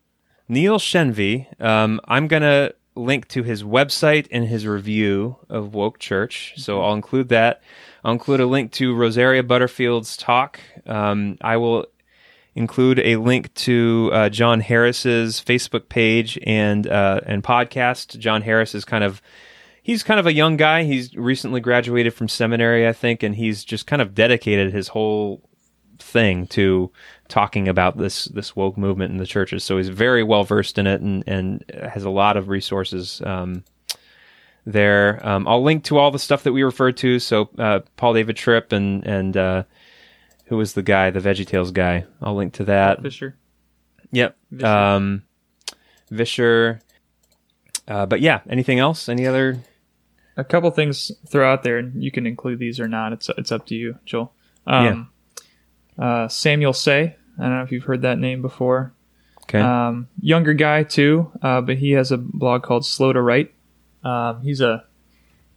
Neil 0.48 0.78
Shenvi, 0.78 1.60
um, 1.62 2.00
I'm 2.06 2.28
going 2.28 2.44
to 2.44 2.76
link 2.96 3.28
to 3.30 3.44
his 3.44 3.64
website 3.64 4.28
and 4.32 4.46
his 4.46 4.66
review 4.66 5.38
of 5.50 5.74
Woke 5.74 6.00
Church. 6.00 6.54
So 6.58 6.82
I'll 6.82 6.94
include 6.94 7.30
that. 7.30 7.62
I'll 8.04 8.14
include 8.14 8.40
a 8.40 8.46
link 8.46 8.72
to 8.74 8.96
Rosaria 8.96 9.44
Butterfield's 9.44 10.16
talk. 10.16 10.60
Um, 10.86 11.38
I 11.42 11.58
will 11.58 11.88
include 12.54 13.00
a 13.00 13.18
link 13.18 13.54
to 13.56 14.10
uh, 14.14 14.30
Jon 14.30 14.62
Harris's 14.62 15.42
Facebook 15.42 15.90
page 15.90 16.40
and 16.44 16.88
uh, 16.88 17.22
and 17.26 17.44
podcast. 17.44 18.18
Jon 18.18 18.44
Harris 18.44 18.74
is 18.74 18.86
kind 18.86 19.04
of 19.04 19.22
he's 19.84 20.04
kind 20.04 20.20
of 20.20 20.26
a 20.26 20.34
young 20.34 20.56
guy. 20.56 20.84
He's 20.84 21.16
recently 21.16 21.60
graduated 21.60 22.14
from 22.14 22.30
seminary, 22.30 22.88
I 22.88 22.94
think, 22.94 23.24
and 23.24 23.36
he's 23.36 23.66
just 23.66 23.88
kind 23.88 24.02
of 24.02 24.14
dedicated 24.14 24.72
his 24.72 24.90
whole 24.90 25.42
thing 26.00 26.48
to 26.48 26.92
talking 27.28 27.68
about 27.68 27.98
this 27.98 28.26
this 28.26 28.56
woke 28.56 28.78
movement 28.78 29.12
in 29.12 29.18
the 29.18 29.26
churches. 29.26 29.64
So 29.64 29.78
he's 29.78 29.90
very 29.90 30.24
well 30.24 30.44
versed 30.44 30.78
in 30.78 30.88
it 30.88 31.02
and 31.02 31.24
and 31.28 31.64
has 31.92 32.04
a 32.04 32.10
lot 32.10 32.38
of 32.38 32.50
resources. 32.50 33.22
Um, 33.26 33.64
there, 34.66 35.20
um, 35.26 35.48
I'll 35.48 35.62
link 35.62 35.84
to 35.86 36.00
all 36.00 36.10
the 36.10 36.20
stuff 36.20 36.44
that 36.44 36.54
we 36.54 36.64
referred 36.64 36.98
to. 36.98 37.20
So 37.20 37.50
uh, 37.58 37.82
Paul 37.98 38.14
David 38.14 38.36
Tripp 38.36 38.72
and 38.72 39.06
and 39.06 39.38
uh, 39.38 39.64
who 40.46 40.58
was 40.58 40.74
the 40.74 40.84
guy, 40.84 41.10
the 41.12 41.20
VeggieTales 41.20 41.74
guy. 41.74 42.06
I'll 42.22 42.36
link 42.36 42.54
to 42.54 42.66
that. 42.66 43.02
Vischer. 43.02 43.36
Yep. 44.12 44.38
Vischer. 44.52 44.68
Um, 44.68 45.24
Vischer. 46.10 46.82
Uh, 47.88 48.06
but 48.06 48.22
yeah, 48.22 48.42
anything 48.50 48.80
else? 48.80 49.10
Any 49.10 49.28
other? 49.28 49.60
A 50.38 50.44
couple 50.44 50.70
things 50.72 51.12
throw 51.28 51.52
out 51.52 51.64
there, 51.64 51.78
and 51.78 52.04
you 52.04 52.12
can 52.12 52.26
include 52.26 52.60
these 52.60 52.80
or 52.80 52.88
not. 52.88 53.14
It's 53.14 53.30
it's 53.38 53.52
up 53.52 53.66
to 53.68 53.76
you, 53.76 54.00
Joel. 54.06 54.34
Um, 54.68 55.10
uh, 55.98 56.28
Samuel 56.28 56.74
Sey. 56.74 57.16
I 57.38 57.42
don't 57.42 57.58
know 57.58 57.64
if 57.64 57.72
you've 57.72 57.84
heard 57.84 58.02
that 58.04 58.18
name 58.20 58.42
before. 58.42 58.94
Okay. 59.44 59.60
Um, 59.60 60.08
younger 60.20 60.54
guy 60.54 60.84
too, 60.84 61.32
uh, 61.42 61.62
but 61.62 61.78
he 61.78 61.92
has 61.92 62.12
a 62.12 62.18
blog 62.18 62.64
called 62.64 62.86
Slow 62.86 63.14
to 63.14 63.22
Write. 63.22 63.54
Um, 64.04 64.42
he's 64.42 64.62
a 64.62 64.86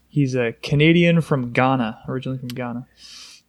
he's 0.09 0.35
a 0.35 0.53
Canadian 0.63 1.21
from 1.21 1.53
Ghana, 1.53 2.03
originally 2.09 2.39
from 2.39 2.49
Ghana. 2.49 2.87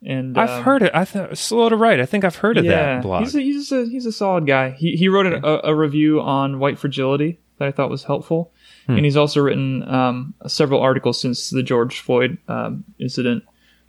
And 0.06 0.38
I've 0.38 0.50
um, 0.50 0.64
heard 0.64 0.82
it. 0.84 0.92
I 0.94 1.04
thought 1.04 1.38
slow 1.38 1.68
to 1.68 1.76
write. 1.76 2.00
I 2.00 2.06
think 2.06 2.24
I've 2.24 2.38
heard 2.38 2.58
of 2.58 2.64
that 2.66 3.02
blog. 3.02 3.22
He's 3.24 3.36
a, 3.36 3.42
he's 3.42 3.72
a 3.74 3.86
he's 3.86 4.06
a 4.06 4.14
solid 4.14 4.48
guy. 4.48 4.70
He 4.72 4.96
he 4.96 5.10
wrote 5.10 5.26
a, 5.26 5.68
a 5.68 5.76
review 5.76 6.22
on 6.22 6.60
white 6.60 6.80
fragility 6.80 7.40
that 7.58 7.68
I 7.68 7.72
thought 7.72 7.90
was 7.90 8.04
helpful, 8.06 8.54
Hmm. 8.86 8.94
and 8.96 9.04
he's 9.06 9.18
also 9.18 9.42
written 9.42 9.84
um, 9.94 10.34
several 10.48 10.80
articles 10.80 11.20
since 11.20 11.50
the 11.50 11.62
George 11.64 12.00
Floyd 12.00 12.38
um, 12.48 12.86
incident 12.98 13.44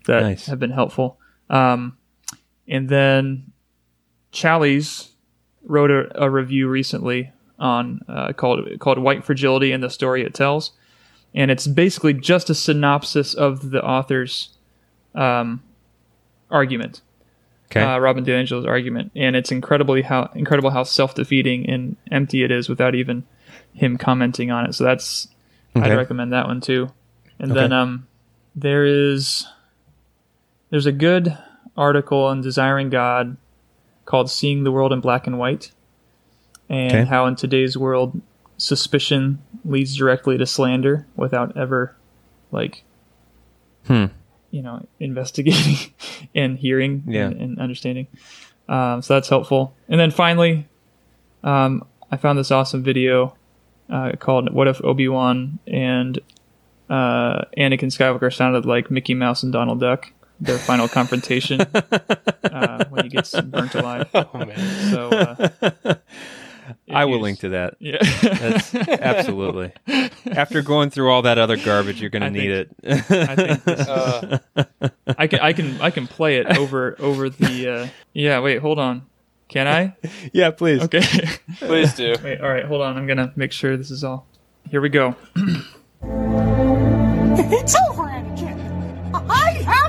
that 0.06 0.22
Nice. 0.22 0.47
have 0.47 0.59
been 0.59 0.72
helpful. 0.72 1.18
Um, 1.48 1.97
and 2.70 2.88
then 2.88 3.52
Challies 4.32 5.10
wrote 5.64 5.90
a, 5.90 6.22
a 6.24 6.30
review 6.30 6.68
recently 6.68 7.32
on 7.59 8.01
uh, 8.09 8.32
called 8.32 8.66
called 8.78 8.98
White 8.98 9.24
Fragility 9.24 9.72
and 9.72 9.82
the 9.82 9.90
Story 9.90 10.22
It 10.24 10.32
Tells, 10.32 10.72
and 11.34 11.51
it's 11.51 11.66
basically 11.66 12.14
just 12.14 12.48
a 12.48 12.55
synopsis 12.55 13.34
of 13.34 13.70
the 13.70 13.84
author's 13.84 14.56
um, 15.14 15.62
argument 16.51 17.02
okay. 17.70 17.82
uh, 17.82 17.98
Robin 17.98 18.24
DiAngelo's 18.24 18.66
argument, 18.66 19.12
and 19.14 19.36
it's 19.36 19.52
incredibly 19.52 20.02
how 20.02 20.30
incredible 20.34 20.70
how 20.70 20.82
self 20.82 21.14
defeating 21.14 21.68
and 21.68 21.97
empty 22.10 22.42
it 22.42 22.51
is 22.51 22.68
without 22.68 22.94
even 22.94 23.24
him 23.74 23.97
commenting 23.97 24.51
on 24.51 24.66
it. 24.66 24.74
So 24.74 24.84
that's 24.84 25.28
Okay. 25.76 25.88
I'd 25.92 25.97
recommend 25.97 26.32
that 26.32 26.47
one 26.47 26.60
too. 26.60 26.90
And 27.38 27.52
Okay. 27.52 27.60
then 27.60 27.72
um, 27.72 28.06
there 28.56 28.84
is 28.84 29.47
there's 30.70 30.86
a 30.86 30.92
good 30.92 31.36
article 31.76 32.24
on 32.24 32.40
Desiring 32.40 32.90
God 32.90 33.36
called 34.05 34.30
"Seeing 34.30 34.64
the 34.64 34.72
World 34.72 34.92
in 34.92 35.01
Black 35.01 35.26
and 35.26 35.38
White," 35.38 35.72
and 36.68 36.92
Okay. 36.92 37.05
how 37.05 37.26
in 37.26 37.36
today's 37.36 37.76
world 37.76 38.20
suspicion 38.56 39.38
leads 39.64 39.97
directly 39.97 40.36
to 40.38 40.47
slander 40.47 41.06
without 41.16 41.56
ever 41.56 41.94
like 42.52 42.82
Hmm. 43.86 44.06
you 44.51 44.60
know 44.62 44.84
investigating 45.01 45.92
and 46.34 46.59
hearing 46.59 47.02
Yeah. 47.06 47.26
and, 47.28 47.40
and 47.40 47.59
understanding. 47.60 48.06
Um, 48.68 49.02
so 49.02 49.14
that's 49.14 49.28
helpful. 49.28 49.74
And 49.88 49.98
then 49.98 50.10
finally, 50.10 50.68
um, 51.42 51.84
I 52.12 52.16
found 52.16 52.38
this 52.38 52.51
awesome 52.51 52.82
video 52.82 53.34
uh, 53.88 54.12
called 54.18 54.52
"What 54.52 54.68
if 54.68 54.84
Obi 54.84 55.09
Wan 55.09 55.59
and 55.66 56.18
uh, 56.88 57.42
Anakin 57.56 57.90
Skywalker 57.90 58.32
sounded 58.34 58.66
like 58.66 58.90
Mickey 58.90 59.14
Mouse 59.14 59.42
and 59.42 59.52
Donald 59.52 59.80
Duck?" 59.80 60.12
Their 60.41 60.59
final 60.59 60.89
confrontation 60.89 61.61
uh, 62.45 62.85
when 62.89 63.05
he 63.05 63.11
gets 63.11 63.39
burnt 63.41 63.75
alive. 63.75 64.09
Oh 64.15 64.39
man. 64.39 64.91
So 64.91 65.09
uh, 65.11 65.95
I 66.91 67.05
will 67.05 67.21
link 67.21 67.41
to 67.41 67.51
that. 67.51 67.75
Yeah, 67.79 67.99
That's 68.23 68.75
absolutely. 68.75 69.73
After 70.31 70.62
going 70.62 70.91
through 70.91 71.11
all 71.11 71.23
that 71.23 71.39
other 71.39 71.57
garbage, 71.57 72.01
you're 72.01 72.11
going 72.11 72.23
to 72.23 72.27
I 72.27 72.31
need 72.31 72.51
it. 72.51 72.71
I 72.85 73.35
think 73.37 73.65
this 73.65 73.89
Uh, 73.89 74.39
I 75.19 75.27
can 75.27 75.41
I 75.41 75.53
can 75.53 75.81
I 75.81 75.91
can 75.91 76.07
play 76.07 76.37
it 76.37 76.57
over 76.57 76.97
over 77.01 77.29
the. 77.29 77.69
Uh, 77.69 77.89
yeah, 78.12 78.41
wait, 78.41 78.59
hold 78.61 78.79
on. 78.79 79.07
Can 79.49 79.67
I? 79.67 79.97
yeah, 80.33 80.51
please. 80.53 80.83
Okay. 80.83 81.03
please 81.59 81.93
do. 81.95 82.15
wait, 82.23 82.41
all 82.41 82.49
right, 82.49 82.65
hold 82.65 82.83
on. 82.83 82.97
I'm 82.97 83.07
gonna 83.07 83.33
make 83.37 83.53
sure 83.53 83.77
this 83.77 83.91
is 83.91 84.05
all. 84.05 84.27
Here 84.71 84.81
we 84.81 84.89
go. 84.89 85.17
It's 87.53 87.75
over, 87.89 88.05
Anakin. 88.05 88.59
I 89.12 89.19
have 89.19 89.19
the 89.19 89.29
high 89.29 89.62
ground. 89.65 89.80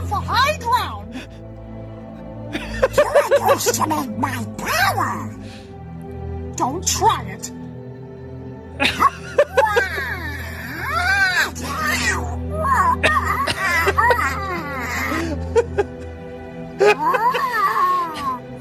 You're 2.95 3.17
underestimate 3.23 4.17
my 4.17 4.45
power. 4.57 5.35
Don't 6.55 6.85
try 6.87 7.23
it. 7.29 7.51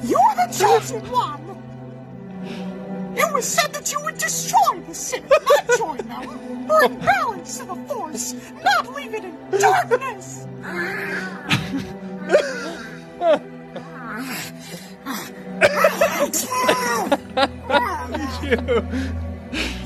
You're 0.02 0.34
the 0.36 0.48
chosen 0.52 1.00
one. 1.10 1.40
It 3.16 3.32
was 3.32 3.44
said 3.44 3.72
that 3.72 3.92
you 3.92 4.00
would 4.02 4.18
destroy 4.18 4.80
the 4.86 4.94
city, 4.94 5.26
not 5.28 5.78
join 5.78 5.96
them. 5.98 6.66
Bring 6.66 6.98
balance 6.98 7.58
to 7.58 7.64
the 7.64 7.74
Force, 7.88 8.34
not 8.62 8.94
leave 8.94 9.14
it 9.14 9.24
in 9.24 9.36
darkness. 9.58 10.46
You 18.42 18.56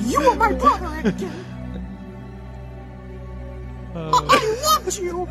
you 0.07 0.21
are 0.21 0.37
my 0.37 0.53
brother, 0.53 0.87
Anakin. 0.87 1.33
I 3.97 4.77
loved 4.79 4.99
you. 4.99 5.29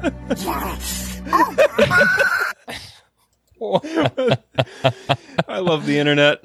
I 5.47 5.59
love 5.59 5.85
the 5.85 5.97
internet. 5.99 6.41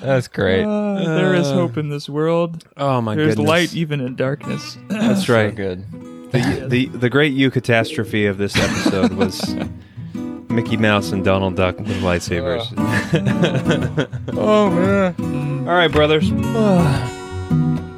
That's 0.00 0.28
great. 0.28 0.64
Uh, 0.64 1.04
there 1.16 1.34
is 1.34 1.46
hope 1.50 1.76
in 1.76 1.88
this 1.88 2.08
world. 2.08 2.64
Oh 2.76 3.00
my 3.00 3.14
goodness. 3.14 3.36
There's 3.36 3.46
goodness. 3.46 3.48
light 3.72 3.74
even 3.74 4.00
in 4.00 4.16
darkness. 4.16 4.76
That's 4.88 5.26
So 5.26 5.34
right. 5.34 5.54
good. 5.54 5.84
The, 6.32 6.64
the 6.68 6.86
the 6.86 7.10
great 7.10 7.32
you 7.34 7.50
catastrophe 7.50 8.26
of 8.26 8.38
this 8.38 8.56
episode 8.56 9.12
was 9.12 9.54
Mickey 10.52 10.76
Mouse 10.76 11.12
and 11.12 11.24
Donald 11.24 11.56
Duck 11.56 11.78
with 11.78 11.88
lightsabers. 12.02 12.66
oh 14.36 14.70
man! 14.70 15.68
All 15.68 15.74
right, 15.74 15.90
brothers. 15.90 16.30